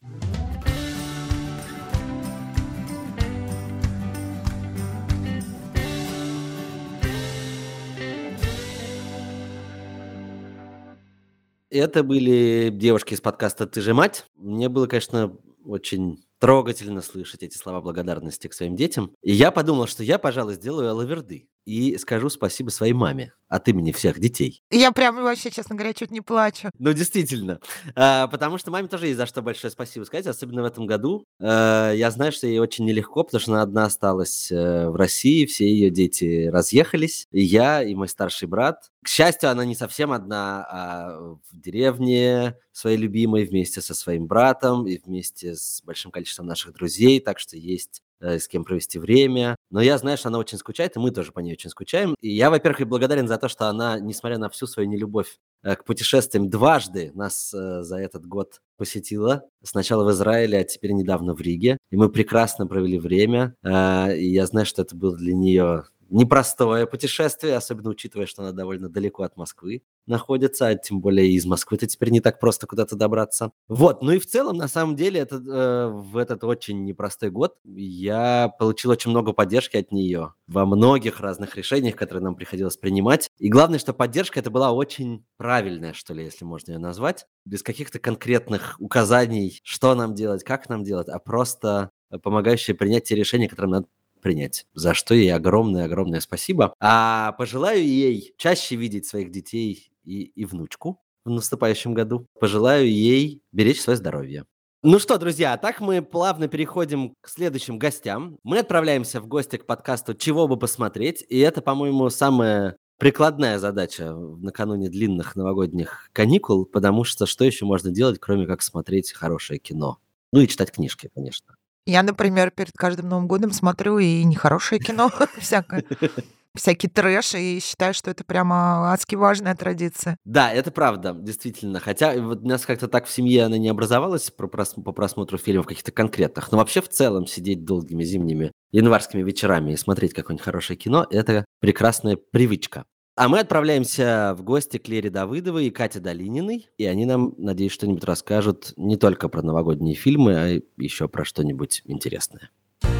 Это 11.69 12.03
были 12.03 12.69
девушки 12.71 13.13
из 13.13 13.21
подкаста 13.21 13.67
«Ты 13.67 13.81
же 13.81 13.93
мать». 13.93 14.25
Мне 14.35 14.69
было, 14.69 14.87
конечно, 14.87 15.35
очень 15.65 16.23
трогательно 16.39 17.01
слышать 17.01 17.43
эти 17.43 17.57
слова 17.57 17.81
благодарности 17.81 18.47
к 18.47 18.53
своим 18.53 18.75
детям. 18.75 19.11
И 19.21 19.33
я 19.33 19.51
подумал, 19.51 19.87
что 19.87 20.03
я, 20.03 20.17
пожалуй, 20.17 20.53
сделаю 20.53 20.95
лаверды 20.95 21.49
и 21.67 21.97
скажу 21.97 22.29
спасибо 22.29 22.69
своей 22.69 22.93
маме 22.93 23.33
от 23.49 23.67
имени 23.67 23.91
всех 23.91 24.19
детей. 24.19 24.63
Я 24.71 24.93
прям 24.93 25.21
вообще, 25.21 25.51
честно 25.51 25.75
говоря, 25.75 25.93
чуть 25.93 26.11
не 26.11 26.21
плачу. 26.21 26.69
Ну, 26.79 26.93
действительно. 26.93 27.59
А, 27.93 28.27
потому 28.27 28.57
что 28.57 28.71
маме 28.71 28.87
тоже 28.87 29.07
есть 29.07 29.17
за 29.17 29.25
что 29.25 29.41
большое 29.41 29.69
спасибо 29.69 30.05
сказать, 30.05 30.27
особенно 30.27 30.61
в 30.61 30.65
этом 30.65 30.85
году. 30.85 31.25
А, 31.41 31.91
я 31.91 32.09
знаю, 32.11 32.31
что 32.31 32.47
ей 32.47 32.59
очень 32.59 32.85
нелегко, 32.85 33.23
потому 33.23 33.41
что 33.41 33.51
она 33.51 33.63
одна 33.63 33.85
осталась 33.85 34.49
э, 34.49 34.87
в 34.89 34.95
России, 34.95 35.45
все 35.45 35.69
ее 35.69 35.89
дети 35.89 36.47
разъехались, 36.47 37.27
и 37.31 37.41
я, 37.41 37.83
и 37.83 37.93
мой 37.95 38.07
старший 38.07 38.47
брат. 38.47 38.89
К 39.03 39.09
счастью, 39.09 39.49
она 39.49 39.65
не 39.65 39.75
совсем 39.75 40.13
одна, 40.13 40.65
а 40.69 41.19
в 41.19 41.39
деревне 41.51 42.55
своей 42.71 42.97
любимой 42.97 43.45
вместе 43.45 43.81
со 43.81 43.93
своим 43.93 44.27
братом 44.27 44.87
и 44.87 44.97
вместе 44.97 45.55
с 45.55 45.81
большим 45.83 46.11
количеством 46.11 46.45
наших 46.45 46.73
друзей, 46.73 47.19
так 47.19 47.39
что 47.39 47.57
есть 47.57 48.03
с 48.19 48.47
кем 48.47 48.63
провести 48.63 48.99
время. 48.99 49.55
Но 49.69 49.81
я 49.81 49.97
знаю, 49.97 50.17
что 50.17 50.29
она 50.29 50.39
очень 50.39 50.57
скучает, 50.57 50.95
и 50.95 50.99
мы 50.99 51.11
тоже 51.11 51.31
по 51.31 51.39
ней 51.39 51.53
очень 51.53 51.69
скучаем. 51.69 52.15
И 52.21 52.29
я, 52.29 52.49
во-первых, 52.49 52.87
благодарен 52.87 53.27
за 53.27 53.37
то, 53.37 53.47
что 53.47 53.67
она, 53.67 53.99
несмотря 53.99 54.37
на 54.37 54.49
всю 54.49 54.67
свою 54.67 54.89
нелюбовь 54.89 55.37
э, 55.63 55.75
к 55.75 55.83
путешествиям, 55.83 56.49
дважды 56.49 57.11
нас 57.13 57.53
э, 57.53 57.83
за 57.83 57.97
этот 57.97 58.25
год 58.25 58.61
посетила. 58.77 59.43
Сначала 59.63 60.03
в 60.03 60.11
Израиле, 60.11 60.59
а 60.59 60.63
теперь 60.63 60.91
недавно 60.91 61.33
в 61.33 61.41
Риге. 61.41 61.77
И 61.91 61.97
мы 61.97 62.09
прекрасно 62.09 62.67
провели 62.67 62.99
время. 62.99 63.55
Э, 63.63 64.15
и 64.15 64.27
я 64.29 64.45
знаю, 64.45 64.65
что 64.65 64.81
это 64.81 64.95
было 64.95 65.15
для 65.15 65.33
нее 65.33 65.85
непростое 66.09 66.87
путешествие, 66.87 67.55
особенно 67.55 67.89
учитывая, 67.89 68.25
что 68.25 68.43
она 68.43 68.51
довольно 68.51 68.89
далеко 68.89 69.23
от 69.23 69.37
Москвы 69.37 69.83
находится, 70.05 70.67
а 70.67 70.75
тем 70.75 71.01
более 71.01 71.27
из 71.29 71.45
Москвы-то 71.45 71.85
теперь 71.87 72.09
не 72.09 72.21
так 72.21 72.39
просто 72.39 72.65
куда-то 72.65 72.95
добраться. 72.95 73.51
Вот, 73.67 74.01
ну 74.01 74.11
и 74.11 74.19
в 74.19 74.25
целом, 74.25 74.57
на 74.57 74.67
самом 74.67 74.95
деле, 74.95 75.19
это, 75.19 75.35
э, 75.35 75.87
в 75.89 76.17
этот 76.17 76.43
очень 76.43 76.85
непростой 76.85 77.29
год 77.29 77.55
я 77.65 78.49
получил 78.57 78.91
очень 78.91 79.11
много 79.11 79.33
поддержки 79.33 79.77
от 79.77 79.91
нее 79.91 80.33
во 80.47 80.65
многих 80.65 81.19
разных 81.19 81.55
решениях, 81.55 81.95
которые 81.95 82.23
нам 82.23 82.35
приходилось 82.35 82.77
принимать. 82.77 83.29
И 83.37 83.49
главное, 83.49 83.79
что 83.79 83.93
поддержка 83.93 84.39
это 84.39 84.49
была 84.49 84.71
очень 84.71 85.25
правильная, 85.37 85.93
что 85.93 86.13
ли, 86.13 86.23
если 86.23 86.45
можно 86.45 86.71
ее 86.71 86.79
назвать, 86.79 87.25
без 87.45 87.63
каких-то 87.63 87.99
конкретных 87.99 88.75
указаний, 88.79 89.59
что 89.63 89.93
нам 89.95 90.15
делать, 90.15 90.43
как 90.43 90.69
нам 90.69 90.83
делать, 90.83 91.09
а 91.09 91.19
просто 91.19 91.91
помогающая 92.23 92.75
принять 92.75 93.05
те 93.05 93.15
решения, 93.15 93.49
которые 93.49 93.71
надо 93.71 93.87
принять, 94.19 94.65
за 94.73 94.93
что 94.93 95.13
ей 95.13 95.33
огромное-огромное 95.33 96.19
спасибо. 96.19 96.73
А 96.79 97.33
пожелаю 97.33 97.83
ей 97.83 98.33
чаще 98.37 98.75
видеть 98.75 99.05
своих 99.05 99.31
детей 99.31 99.91
и, 100.03 100.23
и 100.23 100.45
внучку 100.45 101.01
в 101.25 101.29
наступающем 101.29 101.93
году. 101.93 102.27
Пожелаю 102.39 102.89
ей 102.89 103.41
беречь 103.51 103.81
свое 103.81 103.97
здоровье. 103.97 104.45
Ну 104.83 104.99
что, 104.99 105.17
друзья, 105.17 105.53
а 105.53 105.57
так 105.57 105.81
мы 105.81 106.01
плавно 106.01 106.47
переходим 106.47 107.13
к 107.19 107.27
следующим 107.27 107.77
гостям. 107.77 108.37
Мы 108.43 108.59
отправляемся 108.59 109.19
в 109.19 109.27
гости 109.27 109.57
к 109.57 109.65
подкасту 109.65 110.13
«Чего 110.13 110.47
бы 110.47 110.57
посмотреть», 110.57 111.25
и 111.27 111.39
это, 111.39 111.61
по-моему, 111.61 112.09
самая 112.09 112.77
прикладная 112.97 113.59
задача 113.59 114.13
накануне 114.13 114.89
длинных 114.89 115.35
новогодних 115.35 116.09
каникул, 116.13 116.65
потому 116.65 117.03
что 117.03 117.25
что 117.25 117.43
еще 117.43 117.65
можно 117.65 117.91
делать, 117.91 118.19
кроме 118.19 118.47
как 118.47 118.61
смотреть 118.61 119.11
хорошее 119.11 119.59
кино? 119.59 119.97
Ну 120.31 120.39
и 120.39 120.47
читать 120.47 120.71
книжки, 120.71 121.09
конечно. 121.13 121.56
Я, 121.87 122.03
например, 122.03 122.51
перед 122.51 122.73
каждым 122.73 123.07
Новым 123.07 123.27
годом 123.27 123.51
смотрю 123.51 123.97
и 123.97 124.23
нехорошее 124.23 124.79
кино 124.79 125.09
всякое 125.39 125.85
всякий 126.53 126.87
трэш, 126.89 127.35
и 127.35 127.59
считаю, 127.61 127.93
что 127.93 128.11
это 128.11 128.23
прямо 128.25 128.91
адски 128.91 129.15
важная 129.15 129.55
традиция. 129.55 130.17
Да, 130.25 130.51
это 130.51 130.71
правда, 130.71 131.13
действительно. 131.13 131.79
Хотя 131.79 132.13
вот 132.19 132.43
у 132.43 132.47
нас 132.47 132.65
как-то 132.65 132.87
так 132.87 133.05
в 133.05 133.11
семье 133.11 133.45
она 133.45 133.57
не 133.57 133.69
образовалась 133.69 134.29
по, 134.31 134.47
просмотру 134.47 135.37
фильмов 135.37 135.67
каких-то 135.67 135.91
конкретных. 135.91 136.51
Но 136.51 136.57
вообще 136.57 136.81
в 136.81 136.89
целом 136.89 137.25
сидеть 137.25 137.63
долгими 137.63 138.03
зимними 138.03 138.51
январскими 138.71 139.21
вечерами 139.21 139.71
и 139.71 139.77
смотреть 139.77 140.13
какое-нибудь 140.13 140.43
хорошее 140.43 140.77
кино– 140.77 141.07
это 141.09 141.45
прекрасная 141.61 142.17
привычка. 142.31 142.83
А 143.17 143.29
мы 143.29 143.39
отправляемся 143.39 144.35
в 144.37 144.43
гости 144.43 144.77
к 144.77 144.87
Лере 144.87 145.09
Давыдовой 145.09 145.65
и 145.65 145.69
Кате 145.71 145.99
Долининой, 145.99 146.69
и 146.77 146.85
они 146.85 147.07
нам, 147.07 147.33
надеюсь, 147.39 147.71
что-нибудь 147.71 148.03
расскажут 148.03 148.73
не 148.77 148.95
только 148.95 149.27
про 149.27 149.41
новогодние 149.41 149.95
фильмы, 149.95 150.35
а 150.35 150.61
еще 150.77 151.07
про 151.07 151.25
что-нибудь 151.25 151.81
интересное. 151.85 152.51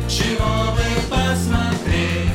Чего 0.09 0.73
бы 0.73 0.81
посмотреть, 1.07 2.26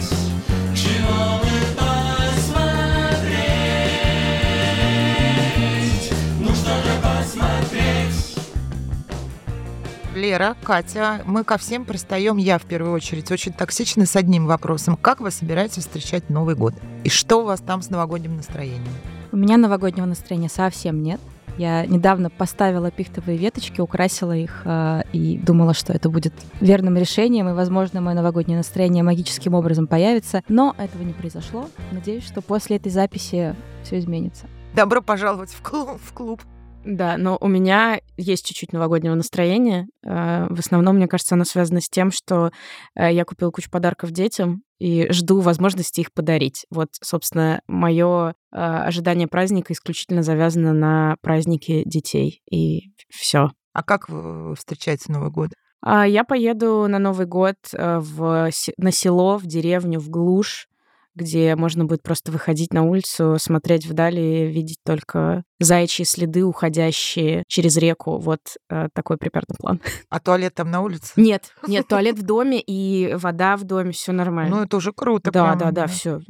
Лера, 10.23 10.55
Катя, 10.63 11.21
мы 11.27 11.43
ко 11.43 11.59
всем 11.59 11.85
пристаем, 11.85 12.37
я 12.37 12.61
в 12.61 12.63
первую 12.63 12.93
очередь, 12.93 13.33
очень 13.33 13.53
токсичный 13.53 14.07
с 14.07 14.15
одним 14.15 14.47
вопросом. 14.47 14.97
Как 14.97 15.19
вы 15.19 15.33
собираетесь 15.33 15.83
встречать 15.83 16.31
Новый 16.31 16.55
год? 16.55 16.75
И 17.03 17.09
что 17.09 17.39
у 17.39 17.45
вас 17.45 17.59
там 17.59 17.83
с 17.83 17.91
новогодним 17.91 18.37
настроением? 18.37 18.93
У 19.33 19.37
меня 19.37 19.57
новогоднего 19.57 20.07
настроения 20.07 20.49
совсем 20.49 21.03
нет. 21.03 21.21
Я 21.59 21.85
недавно 21.87 22.31
поставила 22.31 22.93
пихтовые 22.93 23.37
веточки, 23.37 23.81
украсила 23.81 24.31
их 24.31 24.63
э, 24.65 25.03
и 25.13 25.39
думала, 25.39 25.75
что 25.75 25.93
это 25.93 26.09
будет 26.09 26.35
верным 26.61 26.97
решением, 26.97 27.49
и, 27.49 27.53
возможно, 27.53 28.01
мое 28.01 28.15
новогоднее 28.15 28.59
настроение 28.59 29.03
магическим 29.03 29.55
образом 29.55 29.89
появится. 29.89 30.45
Но 30.49 30.77
этого 30.79 31.03
не 31.03 31.15
произошло. 31.15 31.69
Надеюсь, 31.91 32.25
что 32.25 32.43
после 32.43 32.77
этой 32.77 32.93
записи 32.93 33.57
все 33.83 33.99
изменится. 33.99 34.47
Добро 34.73 35.03
пожаловать 35.03 35.51
в 35.51 35.61
клуб. 35.63 36.01
В 36.01 36.13
клуб. 36.13 36.43
Да, 36.85 37.17
но 37.17 37.39
у 37.41 37.49
меня 37.49 38.01
есть 38.17 38.47
чуть-чуть 38.47 38.73
новогоднего 38.73 39.15
настроения. 39.15 39.87
Э, 40.05 40.47
в 40.51 40.59
основном, 40.59 40.97
мне 40.97 41.07
кажется, 41.07 41.35
оно 41.35 41.45
связано 41.45 41.81
с 41.81 41.89
тем, 41.89 42.11
что 42.11 42.51
э, 42.97 43.13
я 43.13 43.25
купила 43.25 43.51
кучу 43.51 43.71
подарков 43.71 44.11
детям 44.11 44.63
и 44.79 45.07
жду 45.13 45.41
возможности 45.41 46.01
их 46.01 46.13
подарить. 46.13 46.67
Вот, 46.71 46.89
собственно, 47.01 47.61
мое 47.69 48.31
э, 48.31 48.57
ожидание 48.57 49.29
праздника 49.29 49.73
исключительно 49.73 50.23
завязано 50.23 50.73
на 50.73 51.17
праздники 51.23 51.83
детей. 51.87 52.43
И 52.51 52.93
все. 53.09 53.51
А 53.73 53.83
как 53.83 54.09
вы 54.09 54.57
встречаете 54.57 55.13
Новый 55.13 55.31
год? 55.31 55.51
А, 55.83 56.07
я 56.07 56.25
поеду 56.25 56.87
на 56.89 56.99
Новый 56.99 57.27
год 57.27 57.57
в, 57.73 58.51
на 58.77 58.93
село, 58.93 59.39
в 59.39 59.47
деревню, 59.47 60.01
в 60.01 60.09
глушь 60.11 60.69
где 61.15 61.55
можно 61.57 61.85
будет 61.85 62.03
просто 62.03 62.33
выходить 62.33 62.73
на 62.73 62.83
улицу, 62.83 63.37
смотреть 63.39 63.87
вдали 63.87 64.49
и 64.49 64.53
видеть 64.53 64.79
только 64.85 65.45
заячьи 65.61 66.05
следы, 66.05 66.45
уходящие 66.45 67.45
через 67.49 67.77
реку. 67.77 68.19
Вот 68.19 68.41
э, 68.71 68.89
такой 68.95 69.19
примерно 69.19 69.55
план. 69.59 69.81
А 70.09 70.21
туалет 70.21 70.55
там 70.55 70.71
на 70.71 70.81
улице? 70.81 71.13
Нет, 71.17 71.53
нет, 71.67 71.87
туалет 71.89 72.19
в 72.19 72.23
доме 72.23 72.61
и 72.61 73.15
вода 73.15 73.57
в 73.57 73.65
доме, 73.65 73.93
все 73.93 74.13
нормально. 74.13 74.57
Ну, 74.57 74.63
это 74.63 74.77
уже 74.77 74.93
круто. 74.93 75.31
Да, 75.31 75.55
прям, 75.55 75.59
да, 75.59 75.71
да, 75.71 75.87
все. 75.87 76.21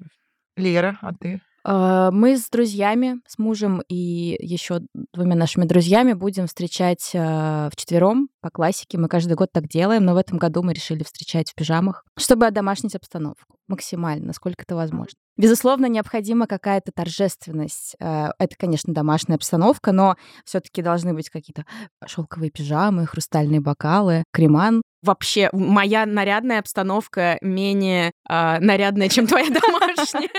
Лера, 0.57 0.99
а 1.01 1.13
ты? 1.15 1.41
Э, 1.65 2.11
мы 2.13 2.37
с 2.37 2.49
друзьями, 2.49 3.21
с 3.27 3.39
мужем 3.39 3.83
и 3.89 4.37
еще 4.41 4.81
двумя 5.13 5.37
нашими 5.37 5.65
друзьями 5.65 6.13
будем 6.13 6.47
встречать 6.47 7.11
э, 7.15 7.69
вчетвером 7.73 8.29
по 8.41 8.51
классике. 8.51 8.99
Мы 8.99 9.09
каждый 9.09 9.35
год 9.35 9.51
так 9.53 9.69
делаем, 9.69 10.05
но 10.05 10.15
в 10.15 10.17
этом 10.17 10.39
году 10.39 10.63
мы 10.63 10.73
решили 10.73 11.03
встречать 11.03 11.51
в 11.51 11.55
пижамах, 11.55 12.05
чтобы 12.19 12.47
одомашнить 12.47 12.95
обстановку 12.95 13.57
максимально, 13.69 14.27
насколько 14.27 14.63
это 14.63 14.77
возможно. 14.77 15.15
Безусловно, 15.39 15.87
необходима 15.87 16.47
какая-то 16.47 16.93
торжественность. 16.93 17.97
Э, 17.99 18.31
это, 18.39 18.55
конечно, 18.57 18.93
домашняя 18.93 19.37
обстановка, 19.37 19.93
но 19.93 20.17
все-таки 20.45 20.83
должны 20.83 21.15
быть 21.15 21.31
какие-то 21.31 21.65
шелковые 22.07 22.51
пижамы, 22.51 23.07
хрустальные 23.07 23.61
бокалы, 23.61 24.25
креман. 24.33 24.83
Вообще, 25.03 25.51
моя 25.53 26.07
нарядная 26.07 26.61
обстановка 26.61 27.39
менее 27.41 28.13
э, 28.29 28.59
нарядная, 28.61 29.09
чем 29.09 29.27
твоя 29.27 29.49
домашняя. 29.51 30.31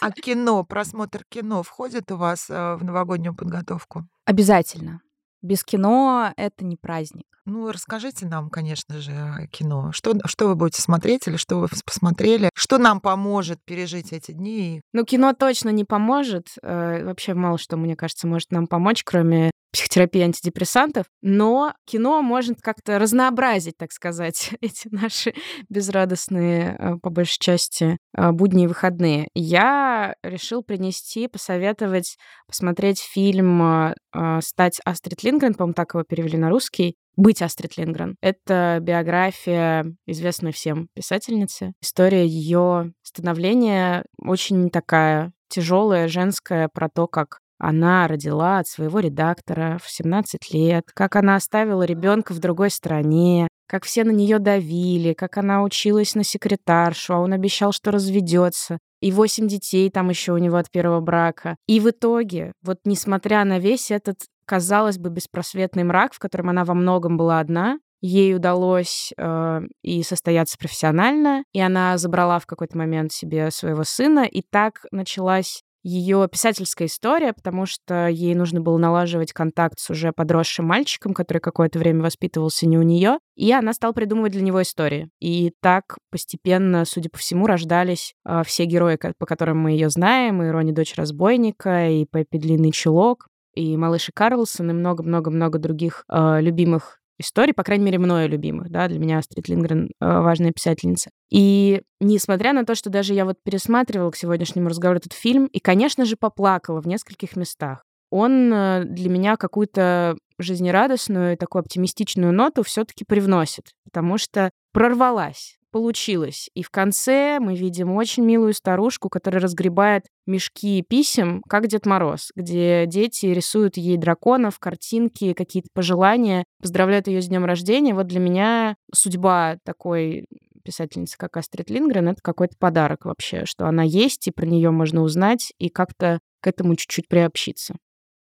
А 0.00 0.10
кино, 0.12 0.64
просмотр 0.64 1.24
кино 1.28 1.62
входит 1.62 2.10
у 2.12 2.16
вас 2.16 2.48
э, 2.48 2.76
в 2.76 2.84
новогоднюю 2.84 3.34
подготовку? 3.34 4.06
Обязательно. 4.24 5.00
Без 5.42 5.64
кино 5.64 6.32
это 6.36 6.64
не 6.64 6.76
праздник. 6.76 7.24
Ну, 7.46 7.72
расскажите 7.72 8.26
нам, 8.26 8.50
конечно 8.50 9.00
же, 9.00 9.48
кино. 9.50 9.90
Что, 9.92 10.14
что 10.26 10.46
вы 10.46 10.54
будете 10.54 10.82
смотреть 10.82 11.26
или 11.26 11.36
что 11.36 11.56
вы 11.56 11.68
посмотрели? 11.84 12.50
Что 12.54 12.78
нам 12.78 13.00
поможет 13.00 13.58
пережить 13.64 14.12
эти 14.12 14.32
дни? 14.32 14.82
Ну, 14.92 15.04
кино 15.04 15.32
точно 15.32 15.70
не 15.70 15.84
поможет. 15.84 16.48
Э, 16.62 17.02
вообще 17.04 17.34
мало 17.34 17.58
что, 17.58 17.76
мне 17.76 17.96
кажется, 17.96 18.26
может 18.26 18.52
нам 18.52 18.66
помочь, 18.66 19.02
кроме 19.04 19.50
психотерапии 19.72 20.22
антидепрессантов. 20.22 21.06
Но 21.22 21.74
кино 21.86 22.22
может 22.22 22.60
как-то 22.60 22.98
разнообразить, 22.98 23.76
так 23.76 23.92
сказать, 23.92 24.50
эти 24.60 24.88
наши 24.88 25.34
безрадостные, 25.68 26.76
э, 26.78 26.96
по 27.02 27.10
большей 27.10 27.38
части, 27.40 27.96
э, 28.16 28.30
будние 28.32 28.68
выходные. 28.68 29.28
Я 29.34 30.14
решил 30.22 30.62
принести, 30.62 31.26
посоветовать 31.26 32.16
посмотреть 32.46 33.00
фильм 33.00 33.94
«Стать 34.40 34.80
Астрид 34.84 35.22
Лингрен», 35.30 35.54
по-моему, 35.54 35.74
так 35.74 35.94
его 35.94 36.04
перевели 36.04 36.36
на 36.36 36.50
русский, 36.50 36.96
«Быть 37.16 37.42
Астрид 37.42 37.76
Лингрен». 37.76 38.16
Это 38.20 38.78
биография 38.80 39.94
известной 40.06 40.52
всем 40.52 40.88
писательницы. 40.94 41.72
История 41.82 42.26
ее 42.26 42.92
становления 43.02 44.04
очень 44.18 44.70
такая 44.70 45.32
тяжелая, 45.48 46.08
женская, 46.08 46.68
про 46.72 46.88
то, 46.88 47.06
как 47.06 47.38
она 47.58 48.08
родила 48.08 48.58
от 48.58 48.66
своего 48.66 49.00
редактора 49.00 49.78
в 49.84 49.90
17 49.90 50.52
лет, 50.54 50.84
как 50.94 51.14
она 51.16 51.36
оставила 51.36 51.82
ребенка 51.82 52.32
в 52.32 52.38
другой 52.38 52.70
стране, 52.70 53.48
как 53.68 53.84
все 53.84 54.02
на 54.02 54.10
нее 54.10 54.38
давили, 54.38 55.12
как 55.12 55.36
она 55.36 55.62
училась 55.62 56.14
на 56.14 56.24
секретаршу, 56.24 57.14
а 57.14 57.18
он 57.18 57.34
обещал, 57.34 57.72
что 57.72 57.90
разведется. 57.90 58.78
И 59.00 59.12
восемь 59.12 59.46
детей 59.46 59.90
там 59.90 60.08
еще 60.08 60.32
у 60.32 60.38
него 60.38 60.56
от 60.56 60.70
первого 60.70 61.00
брака. 61.00 61.56
И 61.66 61.80
в 61.80 61.90
итоге, 61.90 62.52
вот 62.62 62.78
несмотря 62.84 63.44
на 63.44 63.58
весь 63.58 63.90
этот 63.90 64.18
казалось 64.50 64.98
бы, 64.98 65.10
беспросветный 65.10 65.84
мрак, 65.84 66.12
в 66.12 66.18
котором 66.18 66.48
она 66.48 66.64
во 66.64 66.74
многом 66.74 67.16
была 67.16 67.38
одна. 67.38 67.78
Ей 68.00 68.34
удалось 68.34 69.12
э, 69.16 69.60
и 69.82 70.02
состояться 70.02 70.58
профессионально, 70.58 71.44
и 71.52 71.60
она 71.60 71.96
забрала 71.98 72.40
в 72.40 72.46
какой-то 72.46 72.76
момент 72.76 73.12
себе 73.12 73.52
своего 73.52 73.84
сына, 73.84 74.24
и 74.24 74.42
так 74.42 74.86
началась 74.90 75.62
ее 75.84 76.28
писательская 76.30 76.88
история, 76.88 77.32
потому 77.32 77.64
что 77.64 78.08
ей 78.08 78.34
нужно 78.34 78.60
было 78.60 78.76
налаживать 78.76 79.32
контакт 79.32 79.78
с 79.78 79.88
уже 79.88 80.12
подросшим 80.12 80.66
мальчиком, 80.66 81.14
который 81.14 81.38
какое-то 81.38 81.78
время 81.78 82.02
воспитывался 82.02 82.66
не 82.66 82.76
у 82.76 82.82
нее, 82.82 83.18
и 83.36 83.52
она 83.52 83.72
стала 83.72 83.92
придумывать 83.92 84.32
для 84.32 84.42
него 84.42 84.60
истории. 84.62 85.10
И 85.20 85.52
так 85.62 85.96
постепенно, 86.10 86.84
судя 86.84 87.08
по 87.08 87.18
всему, 87.18 87.46
рождались 87.46 88.14
э, 88.26 88.42
все 88.44 88.64
герои, 88.64 88.98
по 89.16 89.26
которым 89.26 89.58
мы 89.58 89.70
ее 89.72 89.90
знаем, 89.90 90.42
и 90.42 90.48
Рони 90.48 90.72
дочь 90.72 90.96
разбойника, 90.96 91.88
и 91.88 92.04
Пеппи 92.04 92.38
длинный 92.38 92.72
чулок, 92.72 93.29
и 93.54 93.76
«Малыш 93.76 94.10
Карлсон», 94.14 94.70
и 94.70 94.74
много-много-много 94.74 95.58
других 95.58 96.04
э, 96.08 96.40
любимых 96.40 97.00
историй, 97.20 97.52
по 97.52 97.62
крайней 97.62 97.84
мере, 97.84 97.98
мною 97.98 98.28
любимых, 98.28 98.70
да, 98.70 98.88
для 98.88 98.98
меня 98.98 99.18
Астрид 99.18 99.48
Лингрен 99.48 99.86
э, 99.86 99.90
важная 100.00 100.52
писательница. 100.52 101.10
И 101.30 101.82
несмотря 102.00 102.52
на 102.52 102.64
то, 102.64 102.74
что 102.74 102.90
даже 102.90 103.14
я 103.14 103.24
вот 103.24 103.36
пересматривала 103.44 104.10
к 104.10 104.16
сегодняшнему 104.16 104.68
разговору 104.68 104.98
этот 104.98 105.12
фильм, 105.12 105.46
и, 105.46 105.60
конечно 105.60 106.04
же, 106.04 106.16
поплакала 106.16 106.80
в 106.80 106.86
нескольких 106.86 107.36
местах, 107.36 107.84
он 108.10 108.52
э, 108.52 108.84
для 108.84 109.08
меня 109.08 109.36
какую-то 109.36 110.16
жизнерадостную, 110.38 111.36
такую 111.36 111.60
оптимистичную 111.60 112.32
ноту 112.32 112.62
все-таки 112.62 113.04
привносит, 113.04 113.70
потому 113.84 114.18
что 114.18 114.50
прорвалась 114.72 115.56
получилось. 115.70 116.50
И 116.54 116.62
в 116.62 116.70
конце 116.70 117.38
мы 117.40 117.54
видим 117.54 117.92
очень 117.92 118.24
милую 118.24 118.52
старушку, 118.54 119.08
которая 119.08 119.40
разгребает 119.40 120.04
мешки 120.26 120.82
писем, 120.82 121.42
как 121.48 121.68
Дед 121.68 121.86
Мороз, 121.86 122.30
где 122.34 122.86
дети 122.86 123.26
рисуют 123.26 123.76
ей 123.76 123.96
драконов, 123.96 124.58
картинки, 124.58 125.32
какие-то 125.32 125.68
пожелания, 125.72 126.44
поздравляют 126.60 127.06
ее 127.06 127.22
с 127.22 127.28
днем 127.28 127.44
рождения. 127.44 127.94
Вот 127.94 128.06
для 128.06 128.20
меня 128.20 128.76
судьба 128.92 129.58
такой 129.64 130.26
писательницы, 130.64 131.16
как 131.16 131.36
Астрид 131.36 131.70
Лингрен, 131.70 132.08
это 132.08 132.20
какой-то 132.22 132.54
подарок 132.58 133.06
вообще, 133.06 133.44
что 133.46 133.66
она 133.66 133.82
есть, 133.82 134.28
и 134.28 134.32
про 134.32 134.46
нее 134.46 134.70
можно 134.70 135.02
узнать, 135.02 135.52
и 135.58 135.68
как-то 135.68 136.20
к 136.40 136.46
этому 136.46 136.76
чуть-чуть 136.76 137.08
приобщиться. 137.08 137.76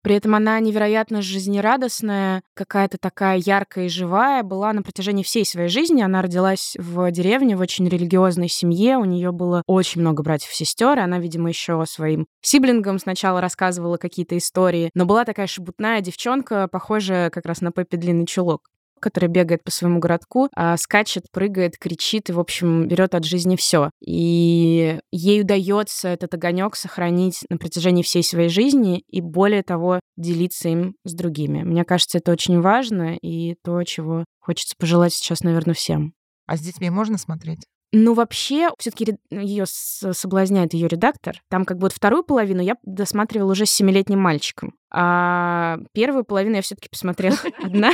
При 0.04 0.16
этом 0.16 0.34
она 0.34 0.60
невероятно 0.60 1.22
жизнерадостная, 1.22 2.42
какая-то 2.56 2.98
такая 3.00 3.38
яркая 3.38 3.86
и 3.86 3.90
живая 3.90 4.42
была 4.44 4.74
на 4.74 4.82
протяжении 4.82 5.24
всей 5.24 5.46
своей 5.46 5.70
жизни. 5.70 6.02
Она 6.02 6.22
родилась 6.22 6.76
в 6.80 7.12
деревне, 7.12 7.56
в 7.56 7.62
очень 7.62 7.88
религиозной 7.88 8.48
семье. 8.48 8.98
У 8.98 9.06
нее 9.06 9.32
было 9.32 9.64
очень 9.68 10.02
много 10.02 10.24
братьев 10.24 10.52
и 10.52 10.56
сестер. 10.56 11.00
Она, 11.00 11.20
видимо, 11.20 11.50
еще 11.50 11.84
своим 11.86 12.26
сиблингам 12.42 12.98
сначала 12.98 13.42
рассказывала 13.42 13.98
какие-то 13.98 14.38
истории. 14.38 14.90
Но 14.96 15.06
была 15.06 15.24
такая 15.24 15.48
шебутная 15.48 16.02
девчонка, 16.02 16.68
похожая 16.68 17.30
как 17.30 17.46
раз 17.46 17.62
на 17.62 17.72
Пеппи 17.72 17.98
Длинный 17.98 18.26
Чулок 18.26 18.71
который 19.02 19.30
бегает 19.30 19.64
по 19.64 19.72
своему 19.72 20.00
городку, 20.00 20.50
а, 20.56 20.78
скачет, 20.78 21.26
прыгает, 21.32 21.78
кричит 21.78 22.30
и, 22.30 22.34
в 22.34 22.40
общем, 22.40 22.88
берет 22.88 23.16
от 23.16 23.26
жизни 23.26 23.56
все. 23.56 23.90
И 24.00 25.00
ей 25.12 25.42
удается 25.42 26.10
этот 26.10 26.34
огонек 26.34 26.76
сохранить 26.76 27.42
на 27.50 27.58
протяжении 27.58 28.04
всей 28.04 28.24
своей 28.24 28.50
жизни 28.50 29.04
и, 29.10 29.22
более 29.22 29.64
того, 29.64 30.00
делиться 30.18 30.70
им 30.70 30.96
с 31.04 31.14
другими. 31.14 31.64
Мне 31.64 31.84
кажется, 31.84 32.20
это 32.20 32.32
очень 32.32 32.62
важно 32.62 33.18
и 33.22 33.56
то, 33.64 33.84
чего 33.84 34.26
хочется 34.40 34.76
пожелать 34.78 35.14
сейчас, 35.14 35.42
наверное, 35.42 35.74
всем. 35.74 36.14
А 36.48 36.58
с 36.58 36.62
детьми 36.62 36.90
можно 36.90 37.18
смотреть? 37.18 37.66
Ну, 37.94 38.14
вообще, 38.14 38.70
все-таки 38.78 39.18
ее 39.30 39.66
соблазняет 39.66 40.74
ее 40.74 40.88
редактор. 40.88 41.42
Там 41.50 41.66
как 41.66 41.78
бы 41.78 41.84
вот 41.84 41.94
вторую 41.94 42.24
половину 42.24 42.62
я 42.62 42.76
досматривала 42.84 43.52
уже 43.52 43.66
с 43.66 43.72
семилетним 43.72 44.20
мальчиком. 44.20 44.76
А 44.94 45.78
первую 45.94 46.24
половину 46.24 46.56
я 46.56 46.62
все-таки 46.62 46.90
посмотрела 46.90 47.38
одна. 47.64 47.92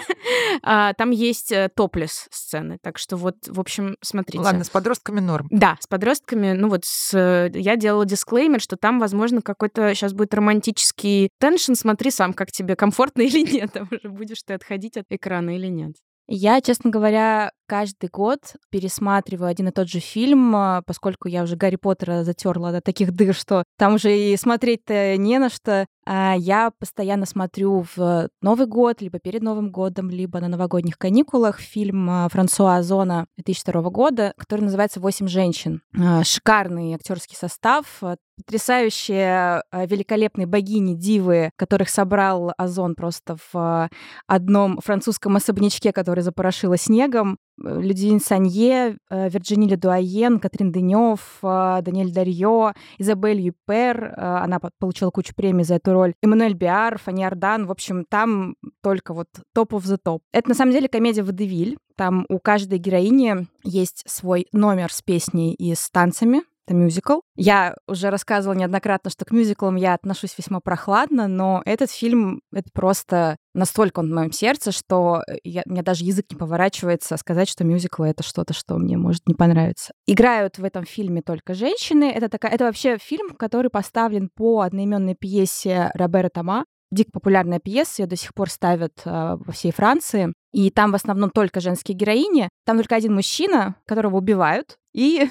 А, 0.62 0.93
там 0.93 1.12
есть 1.12 1.52
э, 1.52 1.70
топлес 1.76 2.28
сцены, 2.32 2.78
так 2.82 2.98
что 2.98 3.18
вот, 3.18 3.36
в 3.48 3.60
общем, 3.60 3.98
смотрите. 4.02 4.43
Ладно, 4.43 4.64
с 4.64 4.70
подростками 4.70 5.20
норм. 5.20 5.48
Да, 5.52 5.78
с 5.80 5.88
подростками, 5.88 6.54
ну 6.54 6.70
вот 6.70 6.86
с... 6.86 7.50
я 7.54 7.76
делала 7.76 8.06
дисклеймер, 8.06 8.62
что 8.62 8.78
там, 8.78 9.00
возможно, 9.00 9.41
какой-то 9.41 9.93
сейчас 9.93 10.14
будет 10.14 10.34
романтический 10.34 11.30
теншн, 11.39 11.74
смотри 11.74 12.12
сам, 12.12 12.34
как 12.34 12.52
тебе 12.52 12.76
комфортно 12.76 13.22
или 13.24 13.41
нет, 13.41 13.74
там 13.74 13.88
уже 13.91 14.10
будешь 14.10 14.41
ты 14.43 14.54
отходить 14.54 14.98
от 14.98 15.06
экрана 15.10 15.56
или 15.56 15.68
нет. 15.68 15.93
Я, 16.30 16.59
честно 16.59 16.89
говоря, 16.89 17.51
каждый 17.67 18.09
год 18.09 18.39
пересматриваю 18.69 19.49
один 19.49 19.69
и 19.69 19.71
тот 19.71 19.88
же 19.88 19.99
фильм, 19.99 20.53
а, 20.55 20.82
поскольку 20.86 21.30
я 21.30 21.43
уже 21.43 21.55
Гарри 21.55 21.78
Поттера 21.78 22.25
затерла 22.25 22.73
до 22.73 22.82
таких 22.82 23.13
дыр, 23.13 23.34
что 23.34 23.63
там 23.78 23.95
уже 23.95 24.17
и 24.17 24.36
смотреть-то 24.36 25.15
не 25.15 25.39
на 25.39 25.49
что. 25.49 25.86
А 26.10 26.36
я 26.38 26.72
постоянно 26.72 27.26
смотрю 27.26 27.86
в 27.97 28.30
Новый 28.41 28.66
год, 28.66 29.01
либо 29.01 29.20
перед 29.20 29.41
Новым 29.41 29.72
годом, 29.72 30.10
либо 30.10 30.39
на 30.39 30.47
новогодних 30.47 30.97
каникулах 30.97 31.60
фильм 31.60 32.10
а, 32.10 32.30
Франсуа 32.30 32.78
Озона 32.78 33.28
2002 33.36 33.82
года, 33.89 34.34
который 34.38 34.62
называется 34.62 35.01
«Восемь 35.01 35.28
женщин». 35.28 35.82
Шикарный 36.24 36.93
актерский 36.93 37.36
состав, 37.36 38.01
потрясающие, 38.38 39.64
великолепные 39.74 40.45
богини, 40.45 40.93
дивы, 40.93 41.49
которых 41.55 41.89
собрал 41.89 42.53
Озон 42.58 42.95
просто 42.95 43.36
в 43.51 43.89
одном 44.28 44.80
французском 44.80 45.36
особнячке, 45.36 45.91
который 45.91 46.22
запорошило 46.22 46.78
снегом. 46.78 47.38
Э, 47.64 47.82
Людивин 47.82 48.20
Санье, 48.20 48.97
э, 49.10 49.30
Вирджини 49.30 49.68
Ледуаен, 49.68 50.39
Катрин 50.39 50.72
Денев, 50.72 51.39
Даниэль 51.41 52.14
Дарьо, 52.14 52.74
Изабель 52.99 53.41
Юпер, 53.41 54.14
она 54.18 54.60
получила 54.80 55.10
кучу 55.10 55.34
премий 55.36 55.64
за 55.64 55.76
эту 55.76 55.93
роль, 55.98 56.14
Эммануэль 56.22 56.54
Биар, 56.54 57.00
Фанни 57.00 57.24
Ардан, 57.24 57.66
в 57.66 57.72
общем, 57.72 58.06
там 58.06 58.56
только 58.82 59.14
вот 59.14 59.28
топ 59.54 59.74
of 59.74 59.84
the 59.84 59.98
топ. 59.98 60.22
Это 60.32 60.50
на 60.50 60.56
самом 60.56 60.72
деле 60.72 60.88
комедия 60.88 61.24
«Водевиль», 61.24 61.78
там 61.95 62.26
у 62.30 62.39
каждой 62.39 62.78
героини 62.78 63.48
есть 63.64 64.04
свой 64.08 64.48
номер 64.52 64.93
с 64.93 65.02
песней 65.02 65.54
и 65.54 65.74
с 65.74 65.89
танцами, 65.89 66.43
это 66.68 66.76
мюзикл. 66.76 67.20
Я 67.36 67.76
уже 67.88 68.09
рассказывала 68.09 68.57
неоднократно, 68.57 69.09
что 69.09 69.26
к 69.26 69.32
мюзиклам 69.32 69.76
я 69.76 69.93
отношусь 69.93 70.38
весьма 70.38 70.59
прохладно, 70.59 71.28
но 71.28 71.61
этот 71.65 71.89
фильм— 71.89 72.41
это 72.51 72.70
просто 72.74 73.38
настолько 73.53 74.01
он 74.01 74.11
в 74.11 74.13
моем 74.13 74.32
сердце, 74.32 74.72
что 74.72 75.24
я, 75.43 75.63
у 75.65 75.72
меня 75.72 75.82
даже 75.82 76.03
язык 76.03 76.26
не 76.30 76.38
поворачивается 76.38 77.15
сказать, 77.18 77.49
что 77.49 77.63
мюзикл— 77.63 78.03
это 78.03 78.22
что-то, 78.22 78.53
что 78.53 78.76
мне 78.76 78.97
может 78.97 79.28
не 79.28 79.34
понравиться. 79.34 79.93
Играют 80.05 80.57
в 80.57 80.63
этом 80.63 80.86
фильме 80.86 81.22
только 81.22 81.53
женщины. 81.53 82.11
Это, 82.11 82.30
такая, 82.30 82.51
это 82.51 82.65
вообще 82.65 82.97
фильм, 82.97 83.30
который 83.36 83.72
поставлен 83.72 84.30
по 84.36 84.61
одноименной 84.61 85.15
пьесе 85.15 85.91
Робера 85.93 86.30
Тома. 86.30 86.65
Дико 86.89 87.11
популярная 87.11 87.59
пьеса, 87.59 88.03
ее 88.03 88.07
до 88.07 88.15
сих 88.15 88.34
пор 88.34 88.49
ставят 88.49 88.93
э, 89.03 89.09
во 89.38 89.51
всей 89.51 89.74
Франции. 89.74 90.32
И 90.53 90.72
там 90.72 90.91
в 90.91 90.95
основном 90.95 91.32
только 91.32 91.59
женские 91.59 91.97
героини. 91.97 92.47
Там 92.65 92.78
только 92.78 92.95
один 92.95 93.13
мужчина, 93.13 93.76
которого 93.86 94.18
убивают, 94.18 94.78
и 94.93 95.30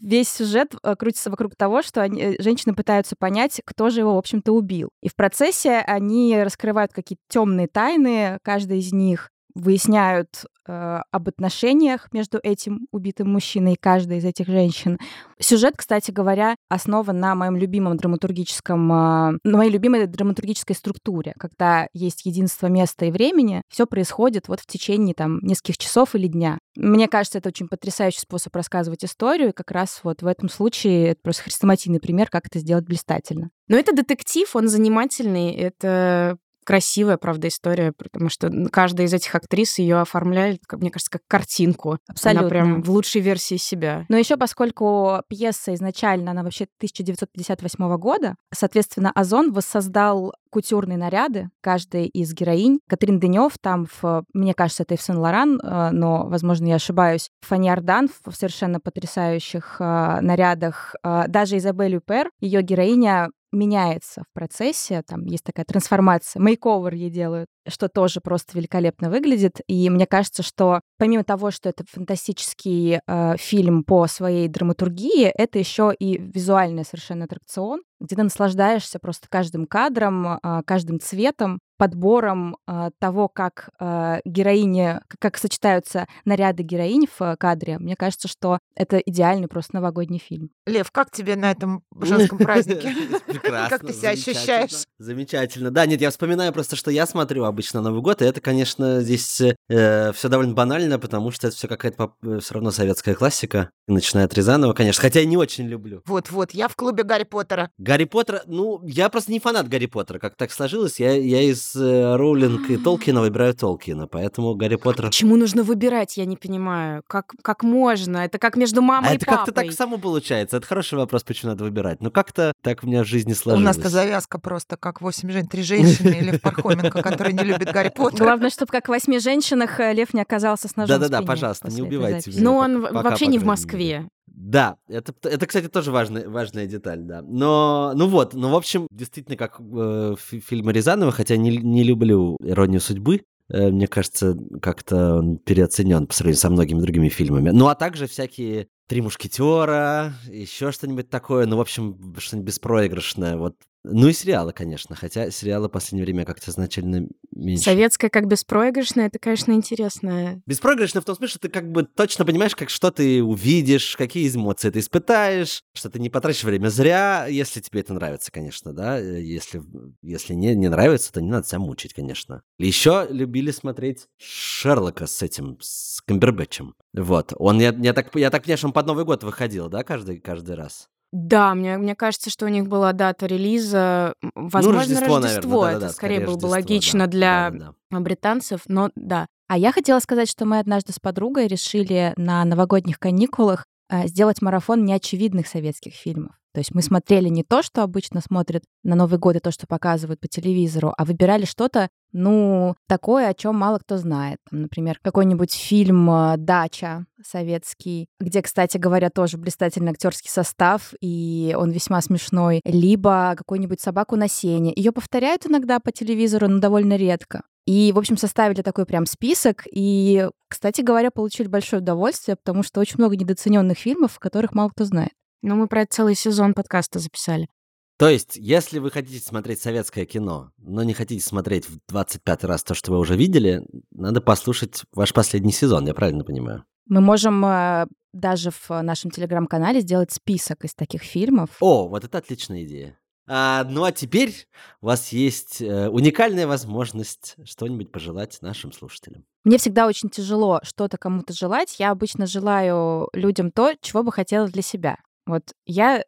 весь 0.00 0.28
сюжет 0.28 0.74
э, 0.82 0.96
крутится 0.96 1.30
вокруг 1.30 1.56
того, 1.56 1.82
что 1.82 2.02
они, 2.02 2.20
э, 2.20 2.42
женщины 2.42 2.74
пытаются 2.74 3.16
понять, 3.18 3.60
кто 3.64 3.90
же 3.90 4.00
его, 4.00 4.14
в 4.14 4.18
общем-то, 4.18 4.52
убил. 4.52 4.90
И 5.02 5.08
в 5.08 5.16
процессе 5.16 5.78
они 5.78 6.40
раскрывают 6.42 6.92
какие-то 6.92 7.22
темные 7.28 7.68
тайны, 7.68 8.38
каждая 8.42 8.78
из 8.78 8.92
них 8.92 9.30
выясняют 9.54 10.44
э, 10.66 11.00
об 11.10 11.28
отношениях 11.28 12.08
между 12.12 12.38
этим 12.42 12.88
убитым 12.90 13.30
мужчиной 13.30 13.74
и 13.74 13.78
каждой 13.80 14.18
из 14.18 14.24
этих 14.24 14.46
женщин. 14.46 14.98
Сюжет, 15.38 15.74
кстати 15.76 16.10
говоря, 16.10 16.56
основан 16.68 17.18
на 17.20 17.34
моем 17.34 17.56
любимом 17.56 17.96
драматургическом, 17.96 18.92
э, 18.92 19.38
на 19.44 19.56
моей 19.56 19.70
любимой 19.70 20.06
драматургической 20.06 20.74
структуре, 20.74 21.34
когда 21.38 21.86
есть 21.92 22.26
единство 22.26 22.66
места 22.66 23.06
и 23.06 23.12
времени, 23.12 23.62
все 23.68 23.86
происходит 23.86 24.48
вот 24.48 24.60
в 24.60 24.66
течение 24.66 25.14
там 25.14 25.38
нескольких 25.42 25.78
часов 25.78 26.14
или 26.14 26.26
дня. 26.26 26.58
Мне 26.76 27.06
кажется, 27.06 27.38
это 27.38 27.50
очень 27.50 27.68
потрясающий 27.68 28.20
способ 28.20 28.54
рассказывать 28.56 29.04
историю, 29.04 29.50
и 29.50 29.52
как 29.52 29.70
раз 29.70 30.00
вот 30.02 30.22
в 30.22 30.26
этом 30.26 30.48
случае 30.48 31.10
это 31.10 31.20
просто 31.22 31.44
хрестоматийный 31.44 32.00
пример, 32.00 32.28
как 32.28 32.46
это 32.46 32.58
сделать 32.58 32.84
блистательно. 32.84 33.50
Но 33.68 33.76
это 33.76 33.94
детектив, 33.94 34.48
он 34.56 34.68
занимательный, 34.68 35.52
это 35.52 36.36
красивая, 36.64 37.16
правда, 37.16 37.48
история, 37.48 37.92
потому 37.92 38.28
что 38.28 38.50
каждая 38.70 39.06
из 39.06 39.14
этих 39.14 39.34
актрис 39.34 39.78
ее 39.78 40.00
оформляет, 40.00 40.60
мне 40.72 40.90
кажется, 40.90 41.10
как 41.10 41.22
картинку. 41.28 41.98
Абсолютно. 42.08 42.40
Она 42.40 42.48
прям 42.48 42.82
в 42.82 42.90
лучшей 42.90 43.20
версии 43.20 43.56
себя. 43.56 44.06
Но 44.08 44.16
еще 44.16 44.36
поскольку 44.36 45.20
пьеса 45.28 45.74
изначально, 45.74 46.32
она 46.32 46.42
вообще 46.42 46.64
1958 46.78 47.96
года, 47.96 48.34
соответственно, 48.52 49.12
Озон 49.14 49.52
воссоздал 49.52 50.32
кутюрные 50.54 50.96
наряды 50.96 51.50
каждой 51.60 52.06
из 52.06 52.32
героинь. 52.32 52.78
Катрин 52.88 53.18
Денев 53.18 53.58
там, 53.60 53.86
в, 54.00 54.24
мне 54.32 54.54
кажется, 54.54 54.84
это 54.84 54.94
и 54.94 54.96
в 54.96 55.02
Сен-Лоран, 55.02 55.60
э, 55.60 55.90
но, 55.90 56.28
возможно, 56.28 56.66
я 56.68 56.76
ошибаюсь. 56.76 57.30
Фанни 57.42 57.68
Ардан 57.68 58.08
в 58.24 58.32
совершенно 58.32 58.78
потрясающих 58.78 59.76
э, 59.80 60.20
нарядах. 60.20 60.94
Э, 61.02 61.24
даже 61.26 61.56
Изабель 61.56 61.94
Юпер, 61.94 62.30
ее 62.40 62.62
героиня 62.62 63.30
меняется 63.54 64.22
в 64.22 64.32
процессе, 64.34 65.02
там 65.06 65.24
есть 65.26 65.44
такая 65.44 65.64
трансформация, 65.66 66.40
мейковер 66.40 66.94
ей 66.94 67.10
делают, 67.10 67.48
что 67.68 67.88
тоже 67.88 68.20
просто 68.20 68.56
великолепно 68.58 69.10
выглядит. 69.10 69.60
И 69.66 69.88
мне 69.90 70.06
кажется, 70.06 70.42
что 70.42 70.80
помимо 70.98 71.24
того, 71.24 71.50
что 71.50 71.68
это 71.68 71.84
фантастический 71.90 73.00
э, 73.06 73.36
фильм 73.36 73.84
по 73.84 74.06
своей 74.06 74.48
драматургии, 74.48 75.26
это 75.26 75.58
еще 75.58 75.94
и 75.98 76.18
визуальный 76.18 76.84
совершенно 76.84 77.24
аттракцион, 77.24 77.82
где 78.00 78.16
ты 78.16 78.22
наслаждаешься 78.22 78.98
просто 78.98 79.28
каждым 79.28 79.66
кадром, 79.66 80.38
э, 80.42 80.62
каждым 80.66 81.00
цветом, 81.00 81.58
подбором 81.76 82.56
э, 82.66 82.90
того, 82.98 83.28
как 83.28 83.70
э, 83.80 84.20
героини, 84.24 85.00
как 85.18 85.36
сочетаются 85.38 86.06
наряды 86.24 86.62
героинь 86.62 87.06
в 87.18 87.36
кадре, 87.36 87.78
мне 87.78 87.96
кажется, 87.96 88.28
что 88.28 88.58
это 88.76 88.98
идеальный 88.98 89.48
просто 89.48 89.74
новогодний 89.74 90.18
фильм. 90.18 90.50
Лев, 90.66 90.90
как 90.92 91.10
тебе 91.10 91.36
на 91.36 91.50
этом 91.50 91.82
женском 92.00 92.38
празднике? 92.38 92.94
Прекрасно. 93.26 93.78
Как 93.78 93.86
ты 93.86 93.92
себя 93.92 94.10
ощущаешь? 94.10 94.84
Замечательно. 94.98 95.70
Да, 95.70 95.86
нет, 95.86 96.00
я 96.00 96.10
вспоминаю 96.10 96.52
просто, 96.52 96.76
что 96.76 96.90
я 96.90 97.06
смотрю 97.06 97.44
обычно 97.54 97.80
Новый 97.80 98.02
год, 98.02 98.20
и 98.20 98.24
это, 98.24 98.40
конечно, 98.40 99.00
здесь 99.00 99.40
э, 99.40 100.12
все 100.12 100.28
довольно 100.28 100.54
банально, 100.54 100.98
потому 100.98 101.30
что 101.30 101.46
это 101.46 101.56
все 101.56 101.68
какая-то 101.68 102.12
э, 102.22 102.40
все 102.42 102.54
равно 102.54 102.70
советская 102.70 103.14
классика, 103.14 103.70
начиная 103.86 104.26
от 104.26 104.34
Рязанова, 104.34 104.72
конечно, 104.72 105.00
хотя 105.00 105.20
я 105.20 105.26
не 105.26 105.36
очень 105.36 105.66
люблю. 105.66 106.02
Вот-вот, 106.06 106.50
я 106.52 106.68
в 106.68 106.76
клубе 106.76 107.04
Гарри 107.04 107.24
Поттера. 107.24 107.70
Гарри 107.78 108.04
Поттер, 108.04 108.42
ну, 108.46 108.80
я 108.84 109.08
просто 109.08 109.32
не 109.32 109.40
фанат 109.40 109.68
Гарри 109.68 109.86
Поттера, 109.86 110.18
как 110.18 110.36
так 110.36 110.52
сложилось, 110.52 110.98
я, 111.00 111.12
я 111.12 111.42
из 111.42 111.74
э, 111.76 112.16
Роулинг 112.16 112.68
и 112.70 112.76
Толкина 112.76 113.20
выбираю 113.20 113.54
Толкина, 113.54 114.06
поэтому 114.08 114.54
Гарри 114.54 114.76
Поттер... 114.76 115.06
Почему 115.06 115.36
нужно 115.36 115.62
выбирать, 115.62 116.16
я 116.16 116.24
не 116.24 116.36
понимаю. 116.36 117.02
Как, 117.06 117.32
как 117.42 117.62
можно? 117.62 118.18
Это 118.18 118.38
как 118.38 118.56
между 118.56 118.82
мамой 118.82 119.10
а 119.10 119.12
и 119.12 119.16
это 119.16 119.26
папой. 119.26 119.46
как-то 119.46 119.52
так 119.52 119.72
само 119.72 119.98
получается. 119.98 120.56
Это 120.56 120.66
хороший 120.66 120.98
вопрос, 120.98 121.22
почему 121.22 121.52
надо 121.52 121.64
выбирать. 121.64 122.00
Но 122.00 122.10
как-то 122.10 122.52
так 122.62 122.82
у 122.82 122.86
меня 122.86 123.04
в 123.04 123.06
жизни 123.06 123.32
У 123.32 123.34
сложилось. 123.34 123.64
нас-то 123.64 123.88
завязка 123.88 124.38
просто 124.38 124.76
как 124.76 125.00
восемь 125.00 125.30
женщин, 125.30 125.48
три 125.48 125.62
женщины 125.62 126.10
или 126.10 126.36
в 126.36 126.40
Пархоменко, 126.40 127.02
которые 127.02 127.32
не 127.32 127.43
любят 127.44 127.72
Гарри 127.72 127.92
Поттера. 127.94 128.24
Главное, 128.24 128.50
чтобы 128.50 128.70
как 128.72 128.86
в 128.86 128.88
восьми 128.88 129.18
женщинах 129.18 129.78
э, 129.80 129.92
Лев 129.92 130.14
не 130.14 130.20
оказался 130.22 130.68
с 130.68 130.76
ножом 130.76 131.00
Да-да-да, 131.00 131.22
пожалуйста, 131.22 131.70
не 131.70 131.82
убивайте 131.82 132.30
меня. 132.30 132.42
Но 132.42 132.58
пока- 132.58 132.64
он 132.64 132.82
пока, 132.82 133.10
вообще 133.10 133.26
не 133.26 133.38
в 133.38 133.44
Москве. 133.44 134.08
Да, 134.26 134.76
это, 134.88 135.14
это, 135.22 135.46
кстати, 135.46 135.68
тоже 135.68 135.92
важная, 135.92 136.28
важная 136.28 136.66
деталь, 136.66 137.00
да. 137.02 137.22
Но, 137.22 137.92
ну 137.94 138.08
вот, 138.08 138.34
ну, 138.34 138.50
в 138.50 138.56
общем, 138.56 138.88
действительно, 138.90 139.36
как 139.36 139.60
э, 139.60 140.16
фи- 140.18 140.40
фильмы 140.40 140.72
Рязанова, 140.72 141.12
хотя 141.12 141.36
не, 141.36 141.56
не 141.56 141.84
люблю 141.84 142.36
«Иронию 142.42 142.80
судьбы», 142.80 143.22
э, 143.48 143.70
мне 143.70 143.86
кажется, 143.86 144.36
как-то 144.60 145.16
он 145.18 145.38
переоценен 145.38 146.06
по 146.08 146.14
сравнению 146.14 146.40
со 146.40 146.50
многими 146.50 146.80
другими 146.80 147.08
фильмами. 147.08 147.50
Ну, 147.50 147.68
а 147.68 147.76
также 147.76 148.08
всякие 148.08 148.66
«Три 148.88 149.02
мушкетера», 149.02 150.12
еще 150.28 150.72
что-нибудь 150.72 151.10
такое, 151.10 151.46
ну, 151.46 151.56
в 151.56 151.60
общем, 151.60 152.14
что-нибудь 152.18 152.48
беспроигрышное, 152.48 153.36
вот. 153.36 153.54
Ну 153.86 154.08
и 154.08 154.14
сериалы, 154.14 154.54
конечно, 154.54 154.96
хотя 154.96 155.30
сериалы 155.30 155.68
в 155.68 155.70
последнее 155.70 156.04
время 156.04 156.24
как-то 156.24 156.50
значительно 156.50 157.06
меньше. 157.32 157.64
Советская 157.64 158.08
как 158.08 158.26
беспроигрышная, 158.26 159.06
это, 159.08 159.18
конечно, 159.18 159.52
интересно. 159.52 160.42
Беспроигрышно 160.46 161.02
в 161.02 161.04
том 161.04 161.14
смысле, 161.16 161.30
что 161.30 161.38
ты 161.40 161.48
как 161.50 161.70
бы 161.70 161.84
точно 161.84 162.24
понимаешь, 162.24 162.56
как 162.56 162.70
что 162.70 162.90
ты 162.90 163.22
увидишь, 163.22 163.96
какие 163.96 164.34
эмоции 164.34 164.70
ты 164.70 164.78
испытаешь, 164.78 165.62
что 165.74 165.90
ты 165.90 165.98
не 165.98 166.08
потратишь 166.08 166.44
время 166.44 166.68
зря, 166.68 167.26
если 167.28 167.60
тебе 167.60 167.80
это 167.80 167.92
нравится, 167.92 168.32
конечно, 168.32 168.72
да. 168.72 168.98
Э, 168.98 169.20
Если, 169.20 169.60
если 170.00 170.32
не, 170.32 170.54
не 170.54 170.68
нравится, 170.68 171.12
то 171.12 171.20
не 171.20 171.30
надо 171.30 171.46
себя 171.46 171.58
мучить, 171.58 171.92
конечно. 171.92 172.42
Еще 172.58 173.06
любили 173.10 173.50
смотреть 173.50 174.06
Шерлока 174.16 175.06
с 175.06 175.22
этим, 175.22 175.58
с 175.60 176.00
Камбербэтчем. 176.06 176.74
Вот. 176.94 177.34
Он, 177.36 177.60
я, 177.60 177.74
я, 177.78 177.92
так, 177.92 178.14
я 178.16 178.30
так 178.30 178.44
понимаю, 178.44 178.58
что 178.58 178.66
он 178.68 178.72
под 178.72 178.86
Новый 178.86 179.04
год 179.04 179.24
выходил, 179.24 179.68
да, 179.68 179.84
каждый, 179.84 180.20
каждый 180.20 180.54
раз? 180.56 180.88
Да, 181.16 181.54
мне, 181.54 181.78
мне 181.78 181.94
кажется, 181.94 182.28
что 182.28 182.44
у 182.44 182.48
них 182.48 182.66
была 182.66 182.92
дата 182.92 183.26
релиза, 183.26 184.14
м, 184.20 184.32
возможно, 184.34 184.80
Рождество, 184.80 185.18
Рождество. 185.18 185.20
наверное, 185.20 185.38
это 185.38 185.48
да-да-да, 185.48 185.92
скорее 185.92 186.16
скорее 186.16 186.26
было 186.26 186.36
бы 186.36 186.46
логично 186.46 186.98
да. 187.00 187.06
для 187.06 187.50
Да-да-да. 187.52 188.00
британцев, 188.00 188.62
но 188.66 188.90
да. 188.96 189.26
А 189.46 189.56
я 189.56 189.70
хотела 189.70 190.00
сказать, 190.00 190.28
что 190.28 190.44
мы 190.44 190.58
однажды 190.58 190.92
с 190.92 190.98
подругой 190.98 191.46
решили 191.46 192.14
на 192.16 192.44
новогодних 192.44 192.98
каникулах 192.98 193.64
а, 193.88 194.08
сделать 194.08 194.42
марафон 194.42 194.84
неочевидных 194.84 195.46
советских 195.46 195.94
фильмов. 195.94 196.32
То 196.52 196.58
есть 196.58 196.74
мы 196.74 196.82
смотрели 196.82 197.28
не 197.28 197.44
то, 197.44 197.62
что 197.62 197.84
обычно 197.84 198.20
смотрят 198.20 198.64
на 198.82 198.96
Новый 198.96 199.20
год 199.20 199.36
и 199.36 199.40
то, 199.40 199.52
что 199.52 199.68
показывают 199.68 200.18
по 200.18 200.26
телевизору, 200.26 200.94
а 200.98 201.04
выбирали 201.04 201.44
что-то, 201.44 201.88
ну, 202.14 202.76
такое, 202.86 203.28
о 203.28 203.34
чем 203.34 203.56
мало 203.56 203.78
кто 203.78 203.96
знает. 203.98 204.38
Например, 204.52 205.00
какой-нибудь 205.02 205.52
фильм 205.52 206.08
а, 206.08 206.36
«Дача» 206.36 207.06
советский, 207.20 208.06
где, 208.20 208.40
кстати 208.40 208.78
говоря, 208.78 209.10
тоже 209.10 209.36
блистательный 209.36 209.90
актерский 209.90 210.30
состав, 210.30 210.94
и 211.00 211.56
он 211.58 211.72
весьма 211.72 212.00
смешной. 212.00 212.60
Либо 212.64 213.34
какую-нибудь 213.36 213.80
«Собаку 213.80 214.14
на 214.14 214.28
сене». 214.28 214.72
Ее 214.76 214.92
повторяют 214.92 215.46
иногда 215.46 215.80
по 215.80 215.90
телевизору, 215.90 216.46
но 216.48 216.60
довольно 216.60 216.94
редко. 216.94 217.42
И, 217.66 217.90
в 217.92 217.98
общем, 217.98 218.16
составили 218.16 218.62
такой 218.62 218.86
прям 218.86 219.06
список. 219.06 219.64
И, 219.72 220.28
кстати 220.48 220.82
говоря, 220.82 221.10
получили 221.10 221.48
большое 221.48 221.82
удовольствие, 221.82 222.36
потому 222.36 222.62
что 222.62 222.80
очень 222.80 222.96
много 222.98 223.16
недооцененных 223.16 223.76
фильмов, 223.76 224.20
которых 224.20 224.54
мало 224.54 224.68
кто 224.68 224.84
знает. 224.84 225.12
Ну, 225.42 225.56
мы 225.56 225.66
про 225.66 225.82
это 225.82 225.94
целый 225.94 226.14
сезон 226.14 226.54
подкаста 226.54 227.00
записали. 227.00 227.48
То 227.96 228.08
есть, 228.08 228.36
если 228.36 228.80
вы 228.80 228.90
хотите 228.90 229.24
смотреть 229.24 229.60
советское 229.60 230.04
кино, 230.04 230.50
но 230.58 230.82
не 230.82 230.94
хотите 230.94 231.24
смотреть 231.24 231.68
в 231.68 231.78
25 231.88 232.44
раз 232.44 232.64
то, 232.64 232.74
что 232.74 232.92
вы 232.92 232.98
уже 232.98 233.16
видели, 233.16 233.62
надо 233.92 234.20
послушать 234.20 234.82
ваш 234.92 235.12
последний 235.12 235.52
сезон, 235.52 235.86
я 235.86 235.94
правильно 235.94 236.24
понимаю? 236.24 236.64
Мы 236.86 237.00
можем 237.00 237.44
э, 237.46 237.86
даже 238.12 238.50
в 238.50 238.70
нашем 238.82 239.10
телеграм-канале 239.10 239.80
сделать 239.80 240.12
список 240.12 240.64
из 240.64 240.74
таких 240.74 241.02
фильмов. 241.02 241.50
О, 241.60 241.88
вот 241.88 242.04
это 242.04 242.18
отличная 242.18 242.64
идея. 242.64 242.98
А, 243.26 243.64
ну 243.64 243.84
а 243.84 243.92
теперь 243.92 244.46
у 244.82 244.86
вас 244.86 245.10
есть 245.10 245.62
э, 245.62 245.88
уникальная 245.88 246.46
возможность 246.46 247.36
что-нибудь 247.44 247.90
пожелать 247.90 248.38
нашим 248.42 248.70
слушателям. 248.72 249.24
Мне 249.44 249.56
всегда 249.56 249.86
очень 249.86 250.10
тяжело 250.10 250.60
что-то 250.62 250.98
кому-то 250.98 251.32
желать. 251.32 251.76
Я 251.78 251.90
обычно 251.90 252.26
желаю 252.26 253.08
людям 253.14 253.50
то, 253.50 253.74
чего 253.80 254.02
бы 254.02 254.12
хотела 254.12 254.48
для 254.48 254.62
себя. 254.62 254.98
Вот 255.26 255.54
я 255.64 256.04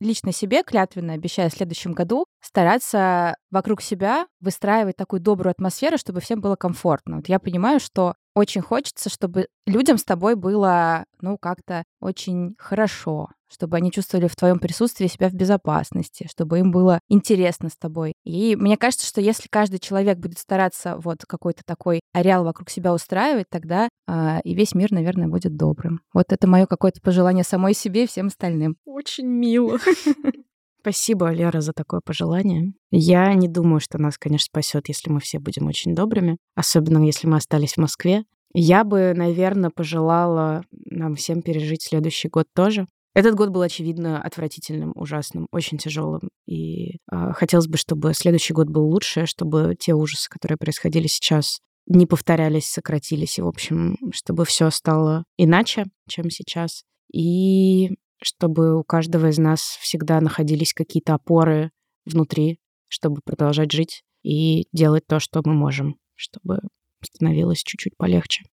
лично 0.00 0.32
себе 0.32 0.62
клятвенно 0.62 1.12
обещаю 1.12 1.50
в 1.50 1.54
следующем 1.54 1.92
году 1.92 2.26
стараться 2.40 3.36
вокруг 3.50 3.82
себя 3.82 4.26
выстраивать 4.40 4.96
такую 4.96 5.20
добрую 5.20 5.50
атмосферу, 5.52 5.98
чтобы 5.98 6.20
всем 6.20 6.40
было 6.40 6.56
комфортно. 6.56 7.16
Вот 7.16 7.28
я 7.28 7.38
понимаю, 7.38 7.80
что 7.80 8.14
очень 8.34 8.60
хочется, 8.60 9.08
чтобы 9.08 9.46
людям 9.66 9.98
с 9.98 10.04
тобой 10.04 10.34
было, 10.34 11.04
ну, 11.20 11.38
как-то 11.38 11.84
очень 12.00 12.54
хорошо, 12.58 13.28
чтобы 13.50 13.76
они 13.76 13.92
чувствовали 13.92 14.26
в 14.26 14.36
твоем 14.36 14.58
присутствии 14.58 15.06
себя 15.06 15.28
в 15.28 15.34
безопасности, 15.34 16.26
чтобы 16.30 16.58
им 16.58 16.70
было 16.70 16.98
интересно 17.08 17.68
с 17.68 17.76
тобой. 17.76 18.14
И 18.24 18.56
мне 18.56 18.76
кажется, 18.76 19.06
что 19.06 19.20
если 19.20 19.48
каждый 19.48 19.78
человек 19.78 20.18
будет 20.18 20.38
стараться 20.38 20.96
вот 20.98 21.18
какой-то 21.26 21.62
такой 21.64 22.00
ареал 22.12 22.44
вокруг 22.44 22.70
себя 22.70 22.92
устраивать, 22.92 23.48
тогда 23.48 23.88
э, 24.08 24.40
и 24.42 24.54
весь 24.54 24.74
мир, 24.74 24.90
наверное, 24.92 25.28
будет 25.28 25.56
добрым. 25.56 26.00
Вот 26.12 26.32
это 26.32 26.46
мое 26.46 26.66
какое-то 26.66 27.00
пожелание 27.00 27.44
самой 27.44 27.74
себе 27.74 28.04
и 28.04 28.08
всем 28.08 28.26
остальным. 28.26 28.76
Очень 28.84 29.26
мило. 29.26 29.78
Спасибо, 30.84 31.30
Лера, 31.30 31.62
за 31.62 31.72
такое 31.72 32.02
пожелание. 32.04 32.74
Я 32.90 33.32
не 33.32 33.48
думаю, 33.48 33.80
что 33.80 33.96
нас, 33.96 34.18
конечно, 34.18 34.44
спасет, 34.44 34.86
если 34.88 35.10
мы 35.10 35.18
все 35.18 35.38
будем 35.38 35.66
очень 35.66 35.94
добрыми, 35.94 36.36
особенно 36.56 37.02
если 37.02 37.26
мы 37.26 37.38
остались 37.38 37.72
в 37.72 37.78
Москве. 37.78 38.24
Я 38.52 38.84
бы, 38.84 39.14
наверное, 39.16 39.70
пожелала 39.70 40.62
нам 40.90 41.14
всем 41.14 41.40
пережить 41.40 41.84
следующий 41.84 42.28
год 42.28 42.48
тоже. 42.54 42.86
Этот 43.14 43.34
год 43.34 43.48
был, 43.48 43.62
очевидно, 43.62 44.20
отвратительным, 44.20 44.92
ужасным, 44.94 45.46
очень 45.52 45.78
тяжелым. 45.78 46.28
И 46.46 46.96
э, 47.10 47.32
хотелось 47.32 47.66
бы, 47.66 47.78
чтобы 47.78 48.12
следующий 48.12 48.52
год 48.52 48.68
был 48.68 48.86
лучше, 48.86 49.24
чтобы 49.24 49.76
те 49.80 49.94
ужасы, 49.94 50.28
которые 50.28 50.58
происходили 50.58 51.06
сейчас, 51.06 51.60
не 51.86 52.04
повторялись, 52.04 52.66
сократились. 52.66 53.38
И, 53.38 53.42
в 53.42 53.48
общем, 53.48 53.96
чтобы 54.12 54.44
все 54.44 54.68
стало 54.68 55.24
иначе, 55.38 55.86
чем 56.08 56.28
сейчас. 56.28 56.82
И 57.10 57.96
чтобы 58.22 58.78
у 58.78 58.84
каждого 58.84 59.28
из 59.28 59.38
нас 59.38 59.60
всегда 59.80 60.20
находились 60.20 60.72
какие-то 60.72 61.14
опоры 61.14 61.70
внутри, 62.04 62.58
чтобы 62.88 63.20
продолжать 63.24 63.72
жить 63.72 64.02
и 64.22 64.66
делать 64.72 65.06
то, 65.06 65.20
что 65.20 65.42
мы 65.44 65.54
можем, 65.54 65.96
чтобы 66.14 66.60
становилось 67.02 67.62
чуть-чуть 67.62 67.96
полегче. 67.96 68.44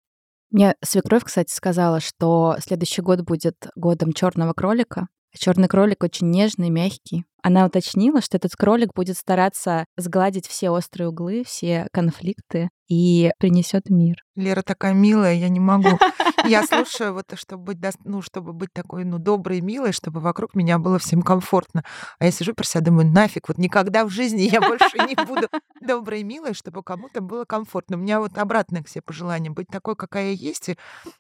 Мне 0.50 0.76
свекровь, 0.84 1.24
кстати, 1.24 1.52
сказала, 1.52 2.02
что 2.02 2.58
следующий 2.60 3.02
год 3.02 3.22
будет 3.22 3.56
годом 3.76 4.12
черного 4.12 4.54
кролика. 4.54 5.08
Черный 5.38 5.68
кролик 5.68 6.04
очень 6.04 6.30
нежный, 6.30 6.70
мягкий. 6.70 7.26
Она 7.44 7.66
уточнила, 7.66 8.22
что 8.22 8.38
этот 8.38 8.56
кролик 8.56 8.94
будет 8.94 9.18
стараться 9.18 9.86
сгладить 9.98 10.48
все 10.48 10.70
острые 10.70 11.10
углы, 11.10 11.44
все 11.46 11.88
конфликты 11.92 12.70
и 12.88 13.32
принесет 13.40 13.90
мир. 13.90 14.18
Лера 14.36 14.62
такая 14.62 14.94
милая, 14.94 15.34
я 15.34 15.50
не 15.50 15.60
могу. 15.60 15.98
Я 16.46 16.66
слушаю 16.66 17.14
вот, 17.14 17.26
чтобы 17.36 17.74
быть, 17.74 17.78
ну, 18.04 18.24
чтобы 18.24 18.52
быть 18.52 18.74
такой, 18.74 19.06
ну, 19.06 19.20
доброй 19.20 19.60
и 19.60 19.62
милой, 19.62 19.92
чтобы 19.92 20.20
вокруг 20.22 20.56
меня 20.56 20.80
было 20.80 20.98
всем 20.98 21.22
комфортно. 21.22 21.84
А 22.18 22.26
я 22.26 22.32
сижу 22.32 22.56
про 22.56 22.64
себя, 22.64 22.82
думаю, 22.82 23.12
нафиг, 23.12 23.48
вот 23.48 23.60
никогда 23.60 24.06
в 24.06 24.10
жизни 24.10 24.42
я 24.42 24.60
больше 24.60 24.98
не 25.08 25.14
буду 25.14 25.48
доброй 25.82 26.22
и 26.22 26.24
милой, 26.24 26.56
чтобы 26.56 26.82
кому-то 26.82 27.22
было 27.22 27.46
комфортно. 27.46 27.96
У 27.96 28.00
меня 28.00 28.20
вот 28.20 28.40
обратное 28.40 28.82
к 28.82 28.90
себе 28.90 29.04
пожелание, 29.04 29.52
быть 29.52 29.68
такой, 29.68 29.96
какая 29.96 30.32
я 30.32 30.32
есть, 30.32 30.70
и, 30.70 30.78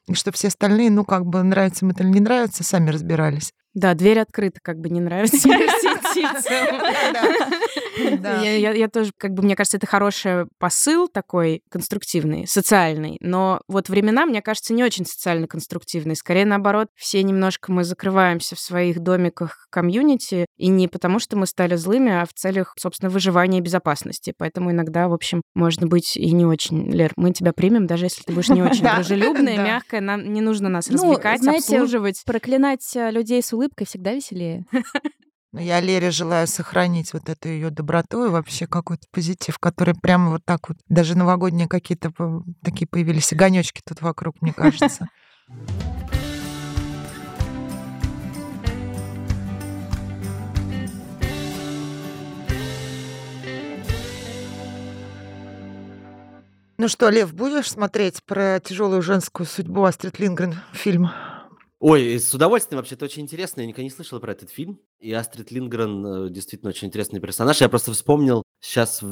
и 0.07 0.15
чтобы 0.15 0.35
все 0.35 0.47
остальные, 0.47 0.89
ну, 0.89 1.05
как 1.05 1.27
бы 1.27 1.43
нравится 1.43 1.85
им 1.85 1.91
это 1.91 2.01
или 2.01 2.09
не 2.09 2.19
нравится, 2.19 2.63
сами 2.63 2.89
разбирались. 2.89 3.53
Да, 3.73 3.93
дверь 3.93 4.19
открыта, 4.19 4.59
как 4.61 4.79
бы 4.79 4.89
не 4.89 4.99
нравится 4.99 5.47
Я 8.73 8.87
тоже, 8.89 9.11
как 9.17 9.33
бы, 9.33 9.43
мне 9.43 9.55
кажется, 9.55 9.77
это 9.77 9.87
хороший 9.87 10.45
посыл 10.59 11.07
такой 11.07 11.63
конструктивный, 11.69 12.47
социальный. 12.47 13.17
Но 13.21 13.61
вот 13.67 13.89
времена, 13.89 14.25
мне 14.25 14.41
кажется, 14.41 14.73
не 14.73 14.83
очень 14.83 15.05
социально 15.05 15.47
конструктивные. 15.47 16.15
Скорее, 16.15 16.45
наоборот, 16.45 16.89
все 16.95 17.23
немножко 17.23 17.71
мы 17.71 17.83
закрываемся 17.83 18.55
в 18.55 18.59
своих 18.59 18.99
домиках 18.99 19.67
комьюнити, 19.69 20.45
и 20.57 20.67
не 20.67 20.87
потому, 20.87 21.19
что 21.19 21.37
мы 21.37 21.45
стали 21.47 21.75
злыми, 21.75 22.11
а 22.11 22.25
в 22.25 22.33
целях, 22.33 22.73
собственно, 22.77 23.09
выживания 23.09 23.59
и 23.59 23.61
безопасности. 23.61 24.33
Поэтому 24.37 24.71
иногда, 24.71 25.07
в 25.07 25.13
общем, 25.13 25.41
можно 25.55 25.87
быть 25.87 26.17
и 26.17 26.31
не 26.31 26.45
очень. 26.45 26.91
Лер, 26.91 27.13
мы 27.15 27.31
тебя 27.31 27.53
примем, 27.53 27.87
даже 27.87 28.05
если 28.05 28.23
ты 28.23 28.33
будешь 28.33 28.49
не 28.49 28.61
очень 28.63 28.83
дружелюбная, 28.83 29.57
мягкая. 29.57 30.01
Нам 30.01 30.33
не 30.33 30.41
нужно 30.41 30.69
нас 30.69 30.87
ну, 30.87 30.95
развлекать, 30.95 31.47
обслуживать. 31.47 32.21
проклинать 32.25 32.95
э, 32.95 33.11
людей 33.11 33.41
с 33.41 33.53
улыбкой 33.61 33.85
всегда 33.85 34.13
веселее. 34.13 34.65
Но 35.53 35.59
я 35.59 35.81
Лере 35.81 36.11
желаю 36.11 36.47
сохранить 36.47 37.11
вот 37.11 37.27
эту 37.27 37.49
ее 37.49 37.69
доброту 37.71 38.25
и 38.25 38.29
вообще 38.29 38.67
какой-то 38.67 39.05
позитив, 39.11 39.59
который 39.59 39.93
прямо 39.93 40.31
вот 40.31 40.45
так 40.45 40.69
вот, 40.69 40.77
даже 40.87 41.17
новогодние 41.17 41.67
какие-то 41.67 42.13
такие 42.63 42.87
появились 42.87 43.33
огонечки 43.33 43.81
тут 43.85 44.01
вокруг, 44.01 44.41
мне 44.41 44.53
кажется. 44.53 45.09
Ну 56.77 56.87
что, 56.87 57.09
Лев, 57.09 57.33
будешь 57.33 57.69
смотреть 57.69 58.23
про 58.23 58.59
тяжелую 58.59 59.01
женскую 59.03 59.45
судьбу 59.45 59.83
Астрид 59.83 60.17
Лингрен 60.17 60.55
фильм? 60.71 61.11
Ой, 61.83 62.19
с 62.19 62.31
удовольствием, 62.31 62.77
вообще, 62.77 62.93
это 62.93 63.05
очень 63.05 63.23
интересно. 63.23 63.61
Я 63.61 63.65
никогда 63.65 63.81
не 63.81 63.89
слышал 63.89 64.19
про 64.19 64.33
этот 64.33 64.51
фильм. 64.51 64.79
И 64.99 65.11
Астрид 65.11 65.49
Лингрен 65.49 66.27
э, 66.27 66.29
действительно 66.29 66.69
очень 66.69 66.89
интересный 66.89 67.19
персонаж. 67.19 67.59
Я 67.59 67.69
просто 67.69 67.91
вспомнил 67.91 68.43
сейчас 68.59 68.99
э, 69.01 69.05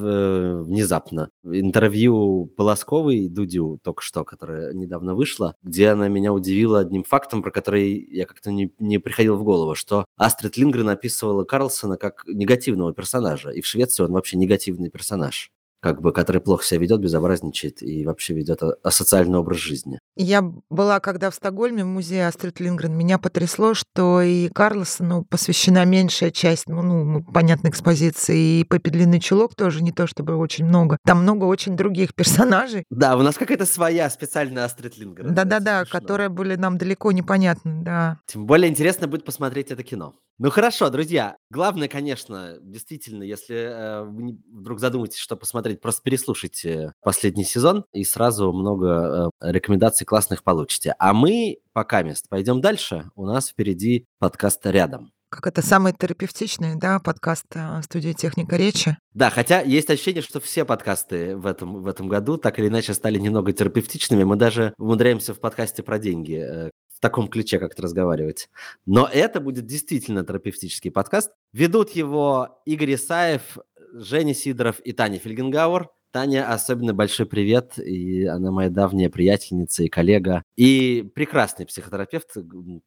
внезапно 0.63 1.31
интервью 1.43 2.45
Полосковой 2.45 3.27
Дудю 3.27 3.79
только 3.83 4.03
что, 4.03 4.23
которое 4.23 4.71
недавно 4.71 5.15
вышло, 5.15 5.55
где 5.63 5.89
она 5.89 6.09
меня 6.09 6.31
удивила 6.31 6.81
одним 6.81 7.03
фактом, 7.03 7.41
про 7.41 7.49
который 7.49 8.07
я 8.07 8.27
как-то 8.27 8.51
не, 8.51 8.71
не 8.77 8.99
приходил 8.99 9.35
в 9.37 9.43
голову, 9.43 9.73
что 9.73 10.05
Астрид 10.15 10.55
Лингрен 10.55 10.89
описывала 10.89 11.45
Карлсона 11.45 11.97
как 11.97 12.21
негативного 12.27 12.93
персонажа. 12.93 13.49
И 13.49 13.61
в 13.61 13.65
Швеции 13.65 14.03
он 14.03 14.11
вообще 14.11 14.37
негативный 14.37 14.91
персонаж 14.91 15.51
как 15.81 16.01
бы, 16.01 16.11
который 16.11 16.41
плохо 16.41 16.63
себя 16.63 16.81
ведет, 16.81 16.99
безобразничает 16.99 17.81
и 17.81 18.05
вообще 18.05 18.33
ведет 18.33 18.61
асоциальный 18.83 19.39
образ 19.39 19.57
жизни. 19.57 19.99
Я 20.15 20.41
была 20.69 20.99
когда 20.99 21.29
в 21.29 21.35
Стокгольме, 21.35 21.83
в 21.83 21.87
музее 21.87 22.27
Астрид 22.27 22.59
Лингрен, 22.59 22.95
меня 22.95 23.17
потрясло, 23.17 23.73
что 23.73 24.21
и 24.21 24.49
Карлосону 24.49 25.23
посвящена 25.23 25.85
меньшая 25.85 26.31
часть, 26.31 26.67
ну, 26.67 26.81
ну, 26.81 27.23
понятной 27.23 27.69
экспозиции, 27.69 28.59
и 28.59 28.63
Пеппи 28.63 28.89
Длинный 28.89 29.19
Чулок 29.19 29.55
тоже 29.55 29.81
не 29.81 29.91
то 29.91 30.07
чтобы 30.07 30.35
очень 30.35 30.65
много. 30.65 30.97
Там 31.05 31.23
много 31.23 31.45
очень 31.45 31.75
других 31.75 32.13
персонажей. 32.15 32.83
Да, 32.89 33.15
у 33.17 33.21
нас 33.21 33.35
какая-то 33.35 33.65
своя 33.65 34.09
специальная 34.09 34.65
Астрид 34.65 34.97
Лингрен. 34.97 35.33
Да-да-да, 35.33 35.85
которые 35.85 36.29
были 36.29 36.55
нам 36.55 36.77
далеко 36.77 37.11
непонятны, 37.11 37.83
да. 37.83 38.19
Тем 38.27 38.45
более 38.45 38.69
интересно 38.69 39.07
будет 39.07 39.25
посмотреть 39.25 39.71
это 39.71 39.83
кино. 39.83 40.15
Ну 40.41 40.49
хорошо, 40.51 40.89
друзья. 40.89 41.35
Главное, 41.51 41.89
конечно, 41.89 42.59
действительно, 42.61 43.23
если 43.23 43.57
э, 43.57 44.03
вы 44.05 44.37
вдруг 44.49 44.79
задумаетесь, 44.79 45.19
что 45.19 45.35
посмотреть, 45.35 45.81
просто 45.81 46.01
переслушайте 46.01 46.93
последний 47.01 47.43
сезон, 47.43 47.83
и 47.91 48.05
сразу 48.05 48.53
много 48.53 49.31
э, 49.41 49.51
рекомендаций 49.51 50.05
классных 50.05 50.45
получите. 50.45 50.95
А 50.97 51.13
мы 51.13 51.57
пока 51.73 52.03
мест 52.03 52.29
пойдем 52.29 52.61
дальше. 52.61 53.11
У 53.15 53.25
нас 53.25 53.49
впереди 53.49 54.05
подкаст 54.19 54.65
«Рядом» 54.65 55.11
как 55.29 55.45
это 55.45 55.61
самый 55.61 55.93
терапевтичный, 55.93 56.75
да, 56.75 56.99
подкаст 56.99 57.45
э, 57.53 57.81
студии 57.83 58.13
«Техника 58.13 58.55
речи». 58.55 58.97
Да, 59.13 59.29
хотя 59.29 59.61
есть 59.61 59.89
ощущение, 59.89 60.23
что 60.23 60.39
все 60.39 60.65
подкасты 60.65 61.37
в 61.37 61.45
этом, 61.45 61.83
в 61.83 61.87
этом 61.87 62.07
году 62.07 62.37
так 62.37 62.57
или 62.57 62.67
иначе 62.67 62.95
стали 62.95 63.19
немного 63.19 63.53
терапевтичными. 63.53 64.23
Мы 64.23 64.37
даже 64.37 64.73
умудряемся 64.79 65.35
в 65.35 65.39
подкасте 65.39 65.83
про 65.83 65.99
деньги 65.99 66.33
э, 66.33 66.69
в 66.99 67.01
таком 67.01 67.29
ключе 67.29 67.59
как-то 67.59 67.81
разговаривать. 67.81 68.49
Но 68.85 69.09
это 69.11 69.39
будет 69.39 69.65
действительно 69.65 70.25
терапевтический 70.25 70.91
подкаст. 70.91 71.31
Ведут 71.53 71.91
его 71.91 72.61
Игорь 72.65 72.95
Исаев, 72.95 73.57
Женя 73.93 74.33
Сидоров 74.33 74.81
и 74.81 74.91
Таня 74.91 75.17
Фельгенгауэр. 75.17 75.87
Таня, 76.11 76.51
особенно 76.51 76.93
большой 76.93 77.25
привет, 77.25 77.77
и 77.77 78.25
она 78.25 78.51
моя 78.51 78.69
давняя 78.69 79.09
приятельница 79.09 79.83
и 79.83 79.89
коллега, 79.89 80.43
и 80.55 81.07
прекрасный 81.13 81.67
психотерапевт, 81.67 82.35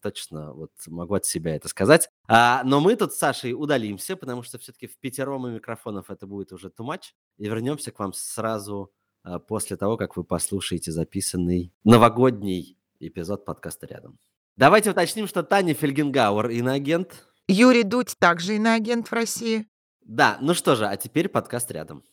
точно 0.03 0.53
вот 0.53 0.73
могу 0.89 1.15
от 1.15 1.25
себя 1.25 1.55
это 1.55 1.69
сказать. 1.69 2.09
А, 2.27 2.63
но 2.65 2.81
мы 2.81 2.97
тут 2.97 3.13
с 3.13 3.19
Сашей 3.19 3.55
удалимся, 3.55 4.17
потому 4.17 4.43
что 4.43 4.59
все-таки 4.59 4.89
в 4.89 4.99
пятером 4.99 5.55
микрофонов 5.55 6.11
это 6.11 6.27
будет 6.27 6.53
уже 6.53 6.67
too 6.69 6.85
much, 6.85 7.13
и 7.39 7.45
вернемся 7.45 7.93
к 7.93 8.01
вам 8.01 8.13
сразу 8.13 8.91
а, 9.23 9.39
после 9.39 9.77
того, 9.77 9.97
как 9.97 10.17
вы 10.17 10.25
послушаете 10.25 10.91
записанный 10.91 11.73
новогодний 11.85 12.77
эпизод 13.09 13.45
подкаста 13.45 13.87
«Рядом». 13.87 14.19
Давайте 14.57 14.91
уточним, 14.91 15.27
что 15.27 15.43
Таня 15.43 15.75
Фельгенгауэр 15.75 16.51
иноагент. 16.51 17.27
Юрий 17.49 17.83
Дудь 17.83 18.17
также 18.19 18.57
иноагент 18.57 19.09
в 19.09 19.13
России. 19.13 19.67
Да, 20.01 20.39
ну 20.41 20.55
что 20.55 20.77
же, 20.77 20.87
а 20.87 20.97
теперь 20.97 21.29
подкаст 21.29 21.71
«Рядом». 21.71 22.05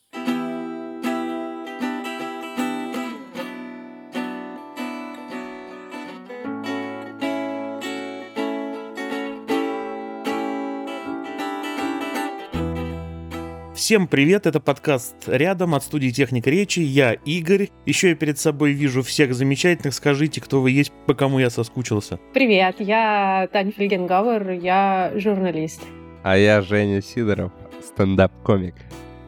Всем 13.89 14.05
привет, 14.05 14.45
это 14.45 14.59
подкаст 14.59 15.15
«Рядом» 15.25 15.73
от 15.73 15.83
студии 15.83 16.11
«Техника 16.11 16.51
речи». 16.51 16.79
Я 16.79 17.13
Игорь. 17.13 17.69
Еще 17.87 18.09
я 18.09 18.15
перед 18.15 18.37
собой 18.37 18.73
вижу 18.73 19.01
всех 19.01 19.33
замечательных. 19.33 19.95
Скажите, 19.95 20.41
кто 20.41 20.61
вы 20.61 20.69
есть, 20.69 20.91
по 21.07 21.15
кому 21.15 21.39
я 21.39 21.49
соскучился. 21.49 22.19
Привет, 22.31 22.75
я 22.77 23.49
Таня 23.51 23.71
Фельгенгауэр, 23.71 24.51
я 24.51 25.11
журналист. 25.15 25.81
А 26.21 26.37
я 26.37 26.61
Женя 26.61 27.01
Сидоров, 27.01 27.51
стендап-комик. 27.81 28.75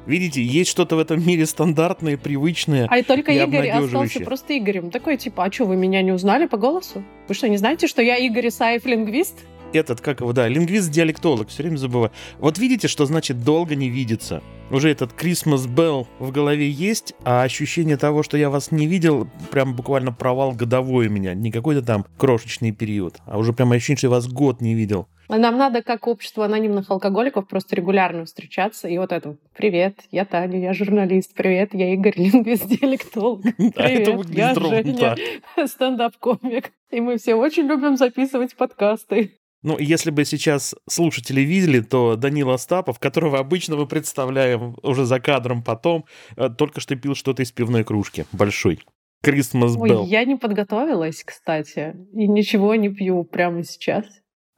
Видите, 0.06 0.44
есть 0.44 0.70
что-то 0.70 0.96
в 0.96 1.00
этом 1.00 1.26
мире 1.26 1.48
стандартное, 1.48 2.18
привычное 2.18 2.86
А 2.88 3.00
и 3.00 3.02
только 3.02 3.32
и 3.32 3.44
Игорь 3.44 3.68
остался 3.68 4.20
просто 4.20 4.56
Игорем. 4.56 4.92
Такой 4.92 5.18
типа, 5.18 5.46
а 5.46 5.52
что, 5.52 5.66
вы 5.66 5.76
меня 5.76 6.04
не 6.04 6.12
узнали 6.12 6.46
по 6.46 6.58
голосу? 6.58 7.04
Вы 7.28 7.34
что, 7.34 7.50
не 7.50 7.58
знаете, 7.58 7.88
что 7.88 8.04
я 8.04 8.18
Игорь 8.18 8.50
Исаев, 8.50 8.86
лингвист? 8.86 9.40
Этот, 9.74 10.02
как 10.02 10.22
его, 10.22 10.34
да, 10.34 10.48
лингвист-диалектолог, 10.48 11.48
все 11.48 11.64
время 11.64 11.78
забываю. 11.78 12.12
Вот 12.40 12.58
видите, 12.58 12.88
что 12.88 13.06
значит 13.06 13.44
долго 13.44 13.76
не 13.76 13.90
видеться? 13.90 14.42
Уже 14.70 14.90
этот 14.90 15.12
Christmas 15.12 15.68
Bell 15.68 16.08
в 16.20 16.32
голове 16.32 16.70
есть, 16.70 17.14
а 17.24 17.44
ощущение 17.44 17.98
того, 17.98 18.24
что 18.24 18.38
я 18.38 18.50
вас 18.50 18.72
не 18.72 18.88
видел, 18.88 19.28
прям 19.50 19.76
буквально 19.76 20.12
провал 20.12 20.54
годовой 20.54 21.08
у 21.08 21.10
меня. 21.10 21.34
Не 21.34 21.52
какой-то 21.52 21.82
там 21.82 22.06
крошечный 22.18 22.72
период, 22.72 23.18
а 23.26 23.38
уже 23.38 23.54
прям 23.54 23.72
ощущение, 23.72 23.98
что 23.98 24.08
я 24.08 24.12
вас 24.12 24.28
год 24.28 24.62
не 24.62 24.74
видел. 24.74 25.08
Нам 25.38 25.58
надо, 25.58 25.82
как 25.82 26.08
общество 26.08 26.46
анонимных 26.46 26.92
алкоголиков, 26.92 27.48
просто 27.48 27.76
регулярно 27.78 28.26
встречаться. 28.26 28.90
И 28.90 28.98
вот 28.98 29.14
это, 29.14 29.38
привет, 29.56 30.02
я 30.12 30.26
Таня, 30.26 30.60
я 30.60 30.74
журналист, 30.74 31.34
привет, 31.34 31.74
я 31.74 31.94
Игорь, 31.94 32.14
лингвист-диалектолог. 32.18 33.42
А 33.76 33.84
это 33.88 34.12
Привет, 34.12 34.30
я 34.30 34.54
Женя, 34.54 35.16
стендап-комик. 35.68 36.72
И 36.92 37.00
мы 37.00 37.18
все 37.18 37.36
очень 37.36 37.64
любим 37.64 37.96
записывать 37.96 38.56
подкасты. 38.56 39.41
Ну, 39.64 39.78
если 39.78 40.10
бы 40.10 40.26
сейчас 40.26 40.74
слушатели 40.90 41.42
видели, 41.42 41.82
то 41.82 42.16
Данил 42.16 42.50
Остапов, 42.50 43.00
которого 43.00 43.40
обычно 43.40 43.76
мы 43.76 43.86
представляем 43.86 44.76
уже 44.82 45.06
за 45.06 45.20
кадром 45.20 45.64
потом, 45.64 46.06
э, 46.36 46.50
только 46.50 46.80
что 46.80 46.96
пил 46.96 47.14
что-то 47.14 47.44
из 47.44 47.52
пивной 47.52 47.84
кружки. 47.84 48.26
Большой. 48.32 48.82
Christmas 49.24 49.76
Ой, 49.78 49.92
Bell. 49.92 50.06
я 50.06 50.26
не 50.26 50.36
подготовилась, 50.36 51.24
кстати, 51.24 51.96
и 52.12 52.28
ничего 52.28 52.74
не 52.74 52.90
пью 52.90 53.24
прямо 53.24 53.64
сейчас. 53.64 54.06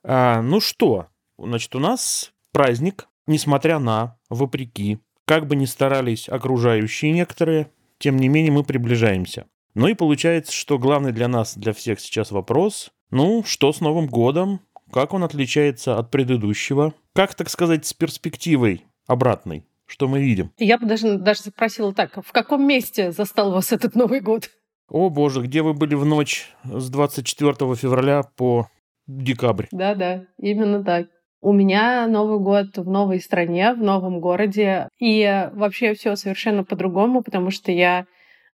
А, 0.05 0.41
ну 0.41 0.61
что, 0.61 1.07
значит, 1.38 1.75
у 1.75 1.80
нас 1.80 2.31
праздник, 2.53 3.09
несмотря 3.27 3.80
на, 3.80 4.17
вопреки, 4.30 4.99
как 5.25 5.47
бы 5.47 5.57
ни 5.57 5.65
старались 5.65 6.30
окружающие 6.30 7.11
некоторые, 7.11 7.71
тем 7.97 8.17
не 8.17 8.30
менее 8.30 8.53
мы 8.53 8.63
приближаемся. 8.63 9.47
Ну 9.75 9.88
и 9.88 9.95
получается, 9.95 10.53
что 10.53 10.77
главный 10.77 11.11
для 11.11 11.27
нас, 11.27 11.57
для 11.57 11.73
всех 11.73 11.99
сейчас 11.99 12.31
вопрос, 12.31 12.91
ну, 13.11 13.43
что 13.45 13.73
с 13.73 13.81
Новым 13.81 14.07
годом, 14.07 14.61
как 14.94 15.14
он 15.14 15.24
отличается 15.24 15.98
от 15.98 16.11
предыдущего, 16.11 16.94
как, 17.14 17.34
так 17.34 17.49
сказать, 17.49 17.86
с 17.86 17.94
перспективой 17.94 18.86
обратной, 19.07 19.65
что 19.88 20.07
мы 20.07 20.22
видим. 20.22 20.52
Я 20.57 20.78
бы 20.78 20.86
даже, 20.86 21.18
даже 21.18 21.41
спросила 21.41 21.94
так, 21.94 22.24
в 22.24 22.32
каком 22.32 22.65
месте 22.65 23.11
застал 23.11 23.52
вас 23.52 23.72
этот 23.72 23.95
Новый 23.95 24.22
год? 24.22 24.52
О 24.90 25.10
боже, 25.10 25.41
где 25.41 25.64
вы 25.64 25.74
были 25.74 25.95
в 25.95 26.06
ночь 26.06 26.53
с 26.64 26.90
24 26.90 27.53
февраля 27.76 28.22
по 28.38 28.68
декабрь? 29.07 29.65
Да-да, 29.72 30.26
именно 30.38 30.84
так. 30.84 31.07
У 31.41 31.52
меня 31.52 32.07
Новый 32.07 32.40
год 32.40 32.78
в 32.78 32.90
новой 32.90 33.20
стране, 33.20 33.74
в 33.74 33.80
новом 33.80 34.22
городе. 34.22 34.88
И 34.99 35.49
вообще 35.53 35.94
все 35.94 36.15
совершенно 36.15 36.64
по-другому, 36.64 37.22
потому 37.24 37.49
что 37.49 37.72
я 37.72 38.06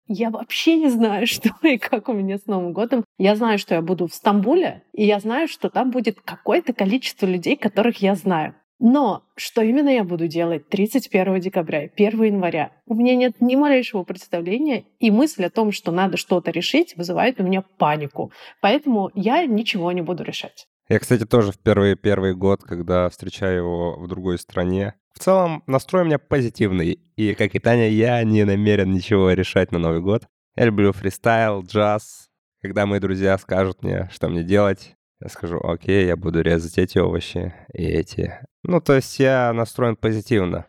я 0.06 0.30
вообще 0.30 0.76
не 0.76 0.88
знаю, 0.88 1.26
что 1.28 1.50
и 1.62 1.78
как 1.78 2.08
у 2.08 2.12
меня 2.12 2.38
с 2.38 2.46
Новым 2.46 2.72
годом. 2.72 3.04
Я 3.18 3.36
знаю, 3.36 3.58
что 3.58 3.74
я 3.74 3.82
буду 3.82 4.06
в 4.06 4.14
Стамбуле, 4.14 4.82
и 4.92 5.04
я 5.04 5.20
знаю, 5.20 5.48
что 5.48 5.70
там 5.70 5.90
будет 5.90 6.20
какое-то 6.20 6.72
количество 6.72 7.26
людей, 7.26 7.56
которых 7.56 7.98
я 8.02 8.14
знаю. 8.14 8.54
Но 8.80 9.22
что 9.36 9.62
именно 9.62 9.88
я 9.88 10.04
буду 10.04 10.26
делать 10.26 10.68
31 10.68 11.40
декабря, 11.40 11.88
1 11.96 12.22
января, 12.24 12.72
у 12.86 12.94
меня 12.94 13.14
нет 13.14 13.40
ни 13.40 13.54
малейшего 13.54 14.02
представления, 14.02 14.84
и 14.98 15.10
мысль 15.10 15.44
о 15.44 15.50
том, 15.50 15.70
что 15.70 15.92
надо 15.92 16.16
что-то 16.16 16.50
решить, 16.50 16.96
вызывает 16.96 17.40
у 17.40 17.44
меня 17.44 17.62
панику. 17.78 18.32
Поэтому 18.60 19.10
я 19.14 19.46
ничего 19.46 19.92
не 19.92 20.02
буду 20.02 20.24
решать. 20.24 20.66
Я, 20.88 20.98
кстати, 20.98 21.24
тоже 21.24 21.52
в 21.52 21.58
первый 21.58 21.96
первый 21.96 22.34
год, 22.34 22.62
когда 22.62 23.08
встречаю 23.08 23.56
его 23.56 23.96
в 23.96 24.06
другой 24.06 24.38
стране. 24.38 24.94
В 25.14 25.18
целом, 25.18 25.62
настрой 25.66 26.02
у 26.02 26.06
меня 26.06 26.18
позитивный. 26.18 26.98
И, 27.16 27.34
как 27.34 27.54
и 27.54 27.58
Таня, 27.58 27.88
я 27.88 28.22
не 28.24 28.44
намерен 28.44 28.92
ничего 28.92 29.30
решать 29.30 29.72
на 29.72 29.78
Новый 29.78 30.00
год. 30.00 30.24
Я 30.56 30.66
люблю 30.66 30.92
фристайл, 30.92 31.62
джаз. 31.62 32.28
Когда 32.60 32.86
мои 32.86 33.00
друзья 33.00 33.38
скажут 33.38 33.82
мне, 33.82 34.10
что 34.12 34.28
мне 34.28 34.42
делать, 34.42 34.94
я 35.20 35.28
скажу, 35.28 35.58
окей, 35.58 36.06
я 36.06 36.16
буду 36.16 36.42
резать 36.42 36.76
эти 36.78 36.98
овощи 36.98 37.54
и 37.72 37.82
эти. 37.82 38.34
Ну, 38.62 38.80
то 38.80 38.94
есть 38.94 39.18
я 39.18 39.52
настроен 39.52 39.96
позитивно. 39.96 40.66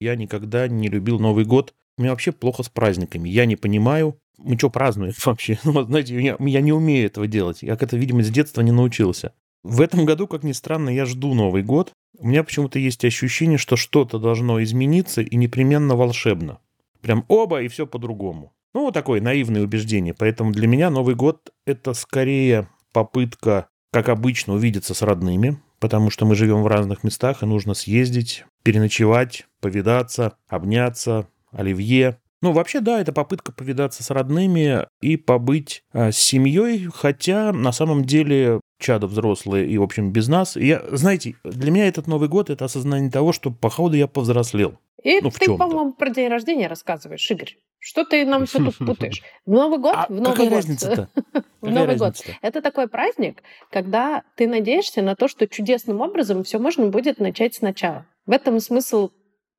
Я 0.00 0.16
никогда 0.16 0.68
не 0.68 0.88
любил 0.88 1.18
Новый 1.18 1.44
год. 1.44 1.74
У 1.96 2.02
меня 2.02 2.12
вообще 2.12 2.32
плохо 2.32 2.62
с 2.62 2.68
праздниками. 2.68 3.28
Я 3.28 3.44
не 3.44 3.56
понимаю, 3.56 4.18
мы 4.38 4.56
что 4.56 4.70
празднуем 4.70 5.12
вообще? 5.24 5.58
Ну, 5.64 5.82
знаете, 5.82 6.18
я, 6.20 6.36
я 6.38 6.60
не 6.60 6.72
умею 6.72 7.06
этого 7.06 7.26
делать. 7.26 7.62
Я 7.62 7.76
к 7.76 7.82
это, 7.82 7.96
видимо, 7.96 8.22
с 8.22 8.30
детства 8.30 8.62
не 8.62 8.72
научился. 8.72 9.32
В 9.62 9.80
этом 9.80 10.04
году, 10.04 10.26
как 10.26 10.44
ни 10.44 10.52
странно, 10.52 10.90
я 10.90 11.04
жду 11.04 11.34
Новый 11.34 11.62
год. 11.62 11.92
У 12.18 12.26
меня 12.26 12.42
почему-то 12.44 12.78
есть 12.78 13.04
ощущение, 13.04 13.58
что 13.58 13.76
что-то 13.76 14.18
должно 14.18 14.62
измениться 14.62 15.20
и 15.22 15.36
непременно 15.36 15.96
волшебно. 15.96 16.58
Прям 17.00 17.24
оба, 17.28 17.62
и 17.62 17.68
все 17.68 17.86
по-другому. 17.86 18.52
Ну, 18.74 18.82
вот 18.82 18.94
такое 18.94 19.20
наивное 19.20 19.62
убеждение. 19.62 20.14
Поэтому 20.14 20.52
для 20.52 20.66
меня 20.66 20.90
Новый 20.90 21.14
год— 21.14 21.50
это 21.66 21.94
скорее 21.94 22.68
попытка, 22.92 23.68
как 23.92 24.08
обычно, 24.08 24.54
увидеться 24.54 24.94
с 24.94 25.02
родными, 25.02 25.60
потому 25.80 26.10
что 26.10 26.26
мы 26.26 26.34
живем 26.34 26.62
в 26.62 26.66
разных 26.66 27.04
местах, 27.04 27.42
и 27.42 27.46
нужно 27.46 27.74
съездить, 27.74 28.44
переночевать, 28.62 29.46
повидаться, 29.60 30.36
обняться, 30.48 31.28
оливье. 31.50 32.18
Ну, 32.40 32.52
вообще, 32.52 32.80
да, 32.80 33.00
это 33.00 33.12
попытка 33.12 33.52
повидаться 33.52 34.02
с 34.02 34.10
родными 34.10 34.86
и 35.00 35.16
побыть 35.16 35.82
э, 35.92 36.12
с 36.12 36.18
семьей, 36.18 36.88
хотя 36.94 37.52
на 37.52 37.72
самом 37.72 38.04
деле 38.04 38.60
чадо 38.78 39.06
взрослые 39.06 39.68
и, 39.68 39.76
в 39.78 39.82
общем, 39.82 40.12
без 40.12 40.28
нас. 40.28 40.56
И 40.56 40.66
я, 40.66 40.82
знаете, 40.90 41.34
для 41.44 41.70
меня 41.70 41.88
этот 41.88 42.06
Новый 42.06 42.28
год— 42.28 42.50
это 42.50 42.64
осознание 42.64 43.10
того, 43.10 43.32
что, 43.32 43.50
походу, 43.50 43.96
я 43.96 44.06
повзрослел. 44.06 44.78
И 45.02 45.20
Ну, 45.20 45.30
ты, 45.30 45.56
по-моему, 45.56 45.92
про 45.92 46.10
день 46.10 46.28
рождения 46.28 46.66
рассказываешь, 46.66 47.30
Игорь. 47.30 47.56
Что 47.80 48.04
ты 48.04 48.26
нам 48.26 48.46
все 48.46 48.58
тут 48.58 48.76
путаешь? 48.78 49.22
В 49.46 49.50
Новый 49.52 49.78
год? 49.78 49.94
А 49.96 50.06
в 50.08 50.10
Новый 50.10 50.30
какая 50.32 50.46
год. 50.48 50.56
разница-то? 50.56 51.08
В 51.14 51.20
Какая 51.60 51.74
Новый 51.74 51.96
год. 51.96 52.08
разница-то? 52.08 52.38
Это 52.42 52.62
такой 52.62 52.88
праздник, 52.88 53.42
когда 53.70 54.24
ты 54.36 54.48
надеешься 54.48 55.00
на 55.02 55.14
то, 55.14 55.28
что 55.28 55.46
чудесным 55.46 56.00
образом 56.00 56.42
все 56.42 56.58
можно 56.58 56.86
будет 56.88 57.20
начать 57.20 57.54
сначала. 57.54 58.06
В 58.26 58.32
этом 58.32 58.58
смысл 58.58 59.10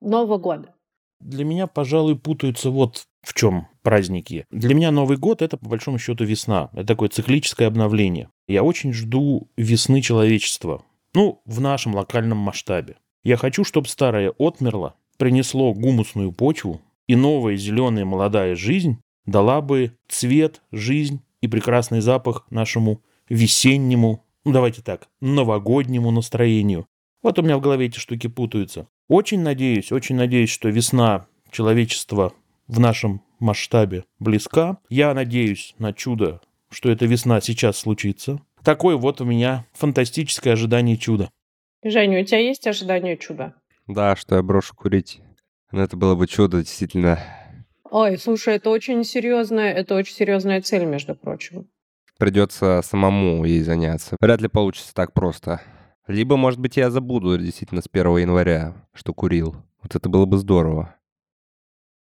Нового 0.02 0.38
года. 0.38 0.76
Для 1.22 1.44
меня, 1.46 1.68
пожалуй, 1.68 2.18
путаются 2.18 2.70
вот 2.70 3.04
в 3.22 3.34
чем 3.34 3.68
праздники. 3.82 4.46
Для 4.52 4.76
меня 4.76 4.92
Новый 4.92 5.18
год— 5.18 5.42
это, 5.44 5.58
по 5.58 5.70
большому 5.70 6.00
счету, 6.00 6.24
весна. 6.24 6.70
Это 6.74 6.88
такое 6.88 7.10
циклическое 7.10 7.68
обновление. 7.68 8.30
Я 8.48 8.64
очень 8.64 8.94
жду 8.94 9.50
весны 9.58 10.02
человечества. 10.02 10.84
Ну, 11.14 11.42
в 11.46 11.60
нашем 11.60 11.96
локальном 11.96 12.38
масштабе. 12.38 12.96
Я 13.24 13.38
хочу, 13.38 13.64
чтобы 13.64 13.88
старое 13.88 14.32
отмерло, 14.38 14.96
принесло 15.18 15.74
гумусную 15.74 16.32
почву, 16.32 16.82
и 17.08 17.16
новая 17.16 17.58
зеленая 17.58 18.06
молодая 18.06 18.56
жизнь 18.56 19.00
дала 19.26 19.62
бы 19.62 19.98
цвет, 20.08 20.62
жизнь 20.72 21.22
и 21.42 21.48
прекрасный 21.48 22.02
запах 22.02 22.46
нашему 22.50 23.02
весеннему, 23.30 24.26
ну 24.46 24.52
давайте 24.52 24.82
так, 24.82 25.10
новогоднему 25.22 26.12
настроению. 26.12 26.88
Вот 27.22 27.38
у 27.38 27.42
меня 27.42 27.58
в 27.58 27.62
голове 27.62 27.88
эти 27.88 28.00
штуки 28.00 28.28
путаются. 28.28 28.88
Очень 29.08 29.42
надеюсь, 29.42 29.92
очень 29.92 30.16
надеюсь, 30.16 30.50
что 30.50 30.70
весна 30.70 31.26
человечества 31.52 32.34
в 32.70 32.80
нашем 32.80 33.22
масштабе 33.40 34.06
близка. 34.20 34.78
Я 34.90 35.14
надеюсь 35.14 35.76
на 35.80 35.92
чудо, 35.92 36.40
что 36.70 36.90
эта 36.90 37.06
весна 37.06 37.42
сейчас 37.42 37.78
случится. 37.78 38.40
такое 38.64 38.96
вот 38.96 39.20
у 39.20 39.26
меня 39.26 39.66
фантастическое 39.74 40.54
ожидание 40.54 40.96
чуда. 40.96 41.30
Женя, 41.84 42.22
у 42.22 42.26
тебя 42.26 42.40
есть 42.40 42.68
ожидание 42.68 43.18
чуда? 43.18 43.56
Да, 43.88 44.16
что 44.16 44.36
я 44.36 44.44
брошу 44.44 44.76
курить. 44.76 45.20
Но 45.72 45.82
это 45.82 45.98
было 45.98 46.16
бы 46.16 46.28
чудо, 46.28 46.60
действительно. 46.60 47.20
Ой, 47.90 48.18
слушай, 48.18 48.56
это 48.56 48.70
очень 48.70 49.04
серьезная, 49.04 49.74
это 49.74 49.96
очень 49.96 50.14
серьезная 50.14 50.62
цель, 50.62 50.86
между 50.86 51.16
прочим. 51.16 51.68
Придется 52.20 52.82
самому 52.84 53.46
ей 53.46 53.62
заняться. 53.62 54.16
Вряд 54.20 54.42
ли 54.42 54.48
получится 54.48 54.94
так 54.94 55.14
просто. 55.14 55.62
Либо, 56.06 56.38
может 56.38 56.60
быть, 56.60 56.78
я 56.78 56.92
забуду 56.92 57.38
действительно 57.38 57.82
с 57.82 57.90
1 57.92 58.18
января, 58.18 58.76
что 58.94 59.14
курил. 59.14 59.56
Вот 59.82 59.96
это 59.96 60.10
было 60.10 60.26
бы 60.26 60.38
здорово. 60.38 60.96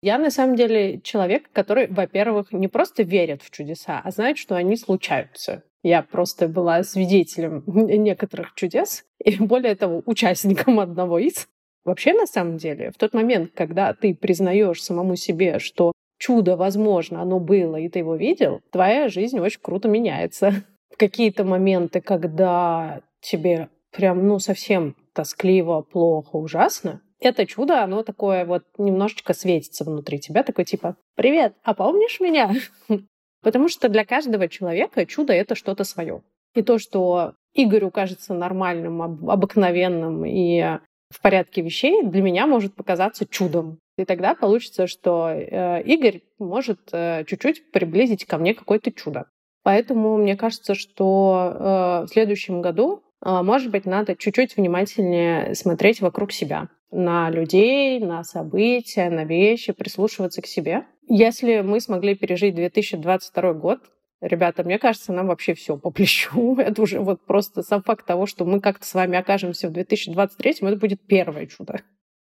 Я 0.01 0.17
на 0.17 0.31
самом 0.31 0.55
деле 0.55 1.01
человек, 1.01 1.49
который, 1.51 1.88
во-первых, 1.88 2.51
не 2.53 2.67
просто 2.67 3.03
верит 3.03 3.41
в 3.41 3.51
чудеса, 3.51 4.01
а 4.03 4.11
знает, 4.11 4.38
что 4.38 4.55
они 4.55 4.77
случаются. 4.77 5.63
Я 5.84 6.03
просто 6.03 6.47
была 6.47 6.84
свидетелем 6.84 7.63
некоторых 7.67 8.53
чудес, 8.55 9.05
и 9.23 9.35
более 9.38 9.76
того, 9.76 10.01
участником 10.05 10.80
одного 10.80 11.19
из. 11.19 11.47
Вообще, 11.85 12.13
на 12.13 12.27
самом 12.27 12.57
деле, 12.57 12.91
в 12.91 12.97
тот 12.97 13.13
момент, 13.13 13.51
когда 13.53 13.93
ты 13.93 14.13
признаешь 14.13 14.81
самому 14.81 15.15
себе, 15.15 15.59
что 15.59 15.91
чудо, 16.17 16.55
возможно, 16.55 17.21
оно 17.21 17.39
было, 17.39 17.77
и 17.77 17.89
ты 17.89 17.99
его 17.99 18.15
видел, 18.15 18.61
твоя 18.71 19.07
жизнь 19.09 19.39
очень 19.39 19.61
круто 19.61 19.88
меняется. 19.88 20.63
В 20.93 20.97
какие-то 20.97 21.43
моменты, 21.43 22.01
когда 22.01 23.01
тебе 23.21 23.69
прям, 23.91 24.27
ну, 24.27 24.39
совсем 24.39 24.95
тоскливо, 25.13 25.81
плохо, 25.81 26.35
ужасно, 26.35 27.01
это 27.19 27.45
чудо, 27.45 27.83
оно 27.83 28.03
такое 28.03 28.45
вот 28.45 28.63
немножечко 28.77 29.33
светится 29.33 29.83
внутри 29.83 30.19
тебя, 30.19 30.43
такой 30.43 30.65
типа 30.65 30.95
«Привет, 31.15 31.53
а 31.63 31.73
помнишь 31.73 32.19
меня?» 32.19 32.53
Потому 33.41 33.69
что 33.69 33.89
для 33.89 34.05
каждого 34.05 34.47
человека 34.47 35.05
чудо— 35.05 35.33
это 35.33 35.55
что-то 35.55 35.83
свое. 35.83 36.21
И 36.55 36.61
то, 36.61 36.77
что 36.77 37.33
Игорю 37.53 37.89
кажется 37.91 38.33
нормальным, 38.33 39.01
обыкновенным 39.29 40.25
и 40.25 40.79
в 41.09 41.21
порядке 41.21 41.61
вещей, 41.61 42.03
для 42.03 42.21
меня 42.21 42.47
может 42.47 42.75
показаться 42.75 43.25
чудом. 43.25 43.79
И 43.97 44.05
тогда 44.05 44.35
получится, 44.35 44.87
что 44.87 45.29
э, 45.29 45.81
Игорь 45.83 46.21
может 46.37 46.79
э, 46.91 47.25
чуть-чуть 47.25 47.71
приблизить 47.71 48.25
ко 48.25 48.37
мне 48.37 48.53
какое-то 48.53 48.91
чудо. 48.91 49.25
Поэтому 49.63 50.17
мне 50.17 50.37
кажется, 50.37 50.75
что 50.75 51.51
э, 51.51 52.05
в 52.05 52.07
следующем 52.09 52.61
году, 52.61 53.03
может 53.21 53.69
быть, 53.69 53.85
надо 53.85 54.15
чуть-чуть 54.15 54.55
внимательнее 54.55 55.53
смотреть 55.53 55.99
вокруг 55.99 56.31
себя 56.31 56.69
на 56.91 57.29
людей, 57.29 57.99
на 57.99 58.23
события, 58.23 59.09
на 59.09 59.25
вещи, 59.25 59.73
прислушиваться 59.73 60.41
к 60.41 60.47
себе. 60.47 60.85
Если 61.07 61.61
мы 61.61 61.79
смогли 61.79 62.15
пережить 62.15 62.55
2022 62.55 63.53
год, 63.53 63.79
ребята, 64.21 64.63
мне 64.63 64.79
кажется, 64.79 65.13
нам 65.13 65.27
вообще 65.27 65.53
все 65.53 65.77
по 65.77 65.91
плечу. 65.91 66.55
Это 66.59 66.81
уже 66.81 66.99
вот 66.99 67.25
просто 67.25 67.63
сам 67.63 67.83
факт 67.83 68.05
того, 68.05 68.25
что 68.25 68.45
мы 68.45 68.59
как-то 68.59 68.85
с 68.85 68.93
вами 68.93 69.17
окажемся 69.17 69.69
в 69.69 69.71
2023, 69.71 70.55
это 70.61 70.75
будет 70.77 71.05
первое 71.05 71.47
чудо. 71.47 71.81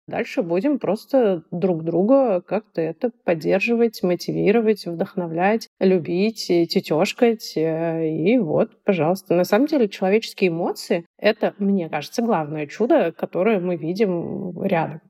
Дальше 0.07 0.43
будем 0.43 0.79
просто 0.79 1.45
друг 1.51 1.83
друга 1.83 2.43
как-то 2.43 2.83
это 2.83 3.11
поддерживать, 3.25 4.03
мотивировать, 4.03 4.85
вдохновлять, 4.85 5.69
любить, 5.81 6.47
тетешкать. 6.47 7.57
Э, 7.57 8.07
и 8.07 8.37
вот, 8.39 8.83
пожалуйста. 8.85 9.35
На 9.35 9.45
самом 9.45 9.67
деле 9.67 9.89
человеческие 9.89 10.49
эмоции— 10.51 11.07
это, 11.19 11.55
мне 11.59 11.89
кажется, 11.89 12.21
главное 12.21 12.67
чудо, 12.67 13.13
которое 13.13 13.61
мы 13.61 13.77
видим 13.77 14.63
рядом. 14.63 15.01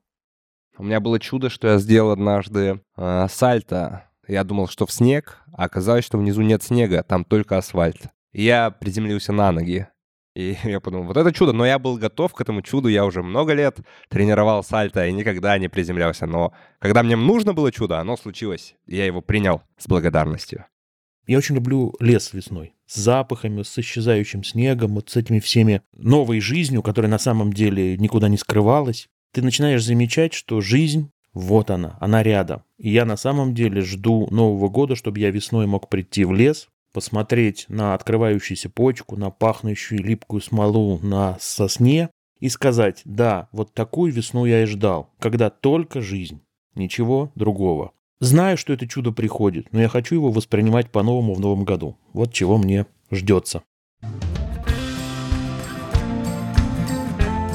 У 0.77 0.83
меня 0.83 1.01
было 1.01 1.19
чудо, 1.19 1.49
что 1.49 1.67
я 1.67 1.77
сделал 1.77 2.11
однажды 2.11 2.81
э, 2.97 3.27
сальто. 3.29 4.09
Я 4.27 4.43
думал, 4.43 4.67
что 4.67 4.85
в 4.85 4.91
снег, 4.91 5.43
а 5.53 5.65
оказалось, 5.65 6.05
что 6.05 6.17
внизу 6.17 6.41
нет 6.41 6.63
снега, 6.63 7.03
там 7.03 7.25
только 7.25 7.57
асфальт. 7.57 8.07
Я 8.31 8.71
приземлился 8.71 9.33
на 9.33 9.51
ноги. 9.51 9.87
И 10.35 10.57
я 10.63 10.79
подумал, 10.79 11.07
вот 11.07 11.17
это 11.17 11.31
чудо, 11.31 11.53
но 11.53 11.65
я 11.65 11.79
был 11.79 11.97
готов 11.97 12.33
к 12.33 12.41
этому 12.41 12.61
чуду, 12.61 12.89
я 12.89 13.05
уже 13.05 13.23
много 13.23 13.53
лет 13.53 13.79
тренировал 14.09 14.63
сальто 14.63 15.05
и 15.05 15.13
никогда 15.13 15.57
не 15.57 15.69
приземлялся, 15.69 16.25
но 16.25 16.53
когда 16.79 17.03
мне 17.03 17.15
нужно 17.15 17.53
было 17.53 17.71
чудо, 17.71 17.99
оно 17.99 18.17
случилось, 18.17 18.75
и 18.85 18.97
я 18.97 19.05
его 19.05 19.21
принял 19.21 19.61
с 19.77 19.87
благодарностью. 19.87 20.65
Я 21.25 21.39
очень 21.39 21.55
люблю 21.55 21.95
лес 21.99 22.33
весной. 22.33 22.75
С 22.85 22.97
запахами, 22.97 23.63
с 23.63 23.77
исчезающим 23.79 24.43
снегом, 24.43 24.93
вот 24.93 25.09
с 25.09 25.15
этими 25.15 25.39
всеми 25.39 25.81
новой 25.93 26.39
жизнью, 26.39 26.83
которая 26.83 27.09
на 27.09 27.17
самом 27.17 27.51
деле 27.51 27.97
никуда 27.97 28.27
не 28.27 28.37
скрывалась. 28.37 29.07
Ты 29.33 29.41
начинаешь 29.41 29.83
замечать, 29.83 30.33
что 30.33 30.61
жизнь, 30.61 31.09
вот 31.33 31.71
она, 31.71 31.97
она 31.99 32.21
рядом. 32.21 32.63
И 32.77 32.91
я 32.91 33.05
на 33.05 33.17
самом 33.17 33.55
деле 33.55 33.81
жду 33.81 34.27
Нового 34.29 34.69
года, 34.69 34.95
чтобы 34.95 35.19
я 35.19 35.31
весной 35.31 35.65
мог 35.65 35.89
прийти 35.89 36.25
в 36.25 36.31
лес, 36.31 36.69
посмотреть 36.95 37.65
на 37.67 37.93
открывающуюся 37.93 38.69
почку, 38.69 39.17
на 39.17 39.29
пахнущую 39.29 40.01
липкую 40.01 40.39
смолу 40.41 40.97
на 41.03 41.37
сосне 41.41 42.09
и 42.39 42.47
сказать, 42.47 43.01
да, 43.03 43.49
вот 43.51 43.73
такую 43.73 44.13
весну 44.13 44.45
я 44.45 44.63
и 44.63 44.65
ждал, 44.65 45.09
когда 45.19 45.49
только 45.49 45.99
жизнь, 45.99 46.39
ничего 46.73 47.33
другого. 47.35 47.91
Знаю, 48.21 48.55
что 48.55 48.71
это 48.71 48.87
чудо 48.87 49.11
приходит, 49.11 49.73
но 49.73 49.81
я 49.81 49.89
хочу 49.89 50.15
его 50.15 50.31
воспринимать 50.31 50.89
по-новому 50.89 51.33
в 51.33 51.41
новом 51.41 51.65
году. 51.65 51.97
Вот 52.13 52.31
чего 52.31 52.57
мне 52.57 52.85
ждется. 53.11 53.61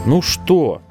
Ну 0.04 0.20
что, 0.20 0.82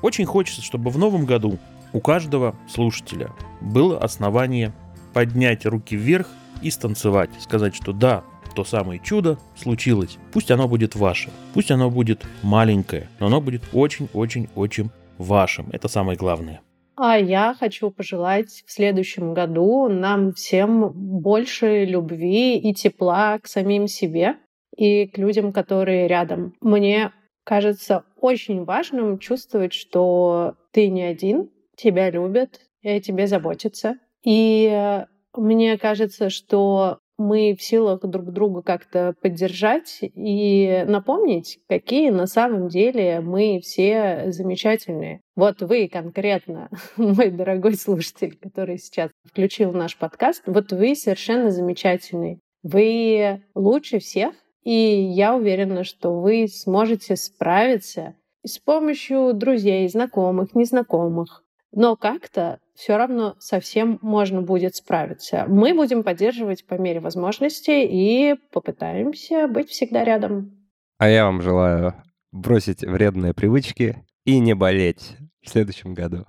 очень 0.00 0.24
хочется, 0.24 0.62
чтобы 0.62 0.88
в 0.90 0.96
новом 0.96 1.26
году 1.26 1.58
у 1.92 2.00
каждого 2.00 2.56
слушателя 2.70 3.34
было 3.60 3.98
основание 3.98 4.72
поднять 5.12 5.66
руки 5.66 5.94
вверх 5.94 6.30
и 6.62 6.70
станцевать, 6.70 7.30
сказать, 7.40 7.74
что 7.74 7.92
да, 7.92 8.24
то 8.54 8.64
самое 8.64 9.00
чудо 9.00 9.38
случилось. 9.56 10.18
Пусть 10.32 10.50
оно 10.50 10.66
будет 10.66 10.96
ваше, 10.96 11.30
пусть 11.54 11.70
оно 11.70 11.90
будет 11.90 12.26
маленькое, 12.42 13.08
но 13.20 13.26
оно 13.26 13.40
будет 13.40 13.62
очень-очень-очень 13.72 14.90
вашим. 15.16 15.68
Это 15.72 15.88
самое 15.88 16.18
главное. 16.18 16.60
А 16.96 17.16
я 17.16 17.54
хочу 17.56 17.92
пожелать 17.92 18.64
в 18.66 18.72
следующем 18.72 19.32
году 19.32 19.88
нам 19.88 20.32
всем 20.32 20.90
больше 20.92 21.84
любви 21.84 22.58
и 22.58 22.74
тепла 22.74 23.38
к 23.38 23.46
самим 23.46 23.86
себе 23.86 24.34
и 24.76 25.06
к 25.06 25.16
людям, 25.18 25.52
которые 25.52 26.08
рядом. 26.08 26.54
Мне 26.60 27.12
кажется 27.44 28.02
очень 28.20 28.64
важным 28.64 29.18
чувствовать, 29.20 29.72
что 29.72 30.54
ты 30.72 30.88
не 30.88 31.02
один, 31.02 31.50
тебя 31.76 32.10
любят, 32.10 32.60
и 32.82 32.88
о 32.88 33.00
тебе 33.00 33.28
заботятся. 33.28 33.98
И 34.24 35.04
мне 35.38 35.78
кажется, 35.78 36.30
что 36.30 36.98
мы 37.18 37.56
в 37.58 37.62
силах 37.62 38.00
друг 38.02 38.32
друга 38.32 38.62
как-то 38.62 39.14
поддержать 39.20 39.98
и 40.00 40.84
напомнить, 40.86 41.58
какие 41.68 42.10
на 42.10 42.26
самом 42.26 42.68
деле 42.68 43.20
мы 43.20 43.60
все 43.60 44.30
замечательные. 44.30 45.20
Вот 45.34 45.60
вы 45.60 45.88
конкретно, 45.88 46.70
мой 46.96 47.30
дорогой 47.30 47.74
слушатель, 47.74 48.38
который 48.40 48.78
сейчас 48.78 49.10
включил 49.24 49.72
наш 49.72 49.96
подкаст, 49.96 50.42
вот 50.46 50.72
вы 50.72 50.94
совершенно 50.94 51.50
замечательный. 51.50 52.38
Вы 52.62 53.42
лучше 53.54 53.98
всех, 53.98 54.34
и 54.62 54.72
я 54.72 55.34
уверена, 55.34 55.84
что 55.84 56.20
вы 56.20 56.46
сможете 56.48 57.16
справиться 57.16 58.14
с 58.44 58.58
помощью 58.58 59.32
друзей, 59.34 59.88
знакомых, 59.88 60.54
незнакомых, 60.54 61.44
но 61.72 61.96
как-то 61.96 62.60
все 62.74 62.96
равно 62.96 63.36
совсем 63.38 63.98
можно 64.02 64.42
будет 64.42 64.76
справиться. 64.76 65.44
Мы 65.48 65.74
будем 65.74 66.02
поддерживать 66.02 66.66
по 66.66 66.74
мере 66.74 67.00
возможности 67.00 67.84
и 67.84 68.34
попытаемся 68.52 69.48
быть 69.48 69.68
всегда 69.68 70.04
рядом. 70.04 70.68
А 70.98 71.08
я 71.08 71.24
вам 71.24 71.42
желаю 71.42 71.94
бросить 72.32 72.82
вредные 72.82 73.34
привычки 73.34 74.04
и 74.24 74.38
не 74.38 74.54
болеть 74.54 75.16
в 75.42 75.48
следующем 75.48 75.94
году. 75.94 76.26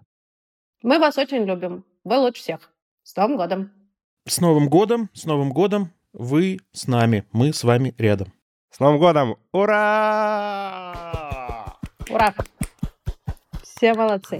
Мы 0.81 0.99
вас 0.99 1.17
очень 1.17 1.43
любим. 1.43 1.85
Вы 2.03 2.17
лучше 2.17 2.41
всех. 2.41 2.71
С 3.03 3.15
Новым 3.15 3.37
годом! 3.37 3.71
С 4.25 4.39
Новым 4.39 4.69
годом! 4.69 5.09
С 5.13 5.25
Новым 5.25 5.51
годом! 5.51 5.91
Вы 6.13 6.59
с 6.71 6.87
нами, 6.87 7.25
мы 7.31 7.53
с 7.53 7.63
вами 7.63 7.93
рядом. 7.97 8.33
С 8.71 8.79
Новым 8.79 8.99
годом! 8.99 9.35
Ура! 9.51 10.95
Ура! 12.09 12.33
Все 13.63 13.93
молодцы! 13.93 14.39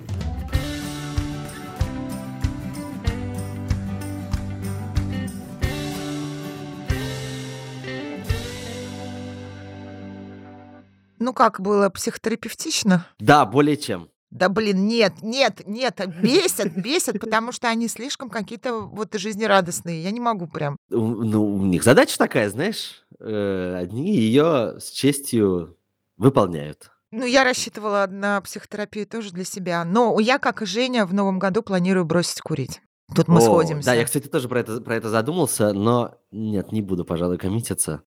Ну 11.19 11.33
как 11.33 11.59
было 11.61 11.89
психотерапевтично? 11.89 13.05
Да, 13.19 13.45
более 13.45 13.77
чем. 13.77 14.09
Да 14.31 14.47
блин, 14.47 14.87
нет, 14.87 15.13
нет, 15.23 15.63
нет, 15.65 15.99
бесят, 16.21 16.75
бесят, 16.75 17.19
потому 17.19 17.51
что 17.51 17.67
они 17.67 17.87
слишком 17.87 18.29
какие-то 18.29 18.81
вот 18.81 19.13
жизнерадостные. 19.15 20.03
Я 20.03 20.11
не 20.11 20.19
могу 20.19 20.47
прям. 20.47 20.77
Ну, 20.89 21.55
у 21.55 21.65
них 21.65 21.83
задача 21.83 22.17
такая, 22.17 22.49
знаешь, 22.49 23.03
э, 23.19 23.75
одни 23.75 24.15
ее 24.15 24.75
с 24.79 24.91
честью 24.91 25.77
выполняют. 26.17 26.91
Ну, 27.11 27.25
я 27.25 27.43
рассчитывала 27.43 28.05
на 28.07 28.39
психотерапию 28.41 29.07
тоже 29.07 29.31
для 29.31 29.45
себя. 29.45 29.83
Но 29.83 30.19
я, 30.19 30.37
как 30.37 30.61
и 30.61 30.65
Женя, 30.67 31.07
в 31.07 31.13
новом 31.13 31.39
году 31.39 31.63
планирую 31.63 32.05
бросить 32.05 32.41
курить. 32.41 32.81
Тут 33.15 33.27
мы 33.27 33.39
О, 33.39 33.41
сходимся. 33.41 33.87
Да, 33.87 33.95
я, 33.95 34.05
кстати, 34.05 34.27
тоже 34.27 34.47
про 34.47 34.59
это, 34.59 34.79
про 34.79 34.95
это 34.95 35.09
задумался, 35.09 35.73
но 35.73 36.19
нет, 36.31 36.71
не 36.71 36.83
буду, 36.83 37.03
пожалуй, 37.03 37.39
коммититься. 37.39 38.03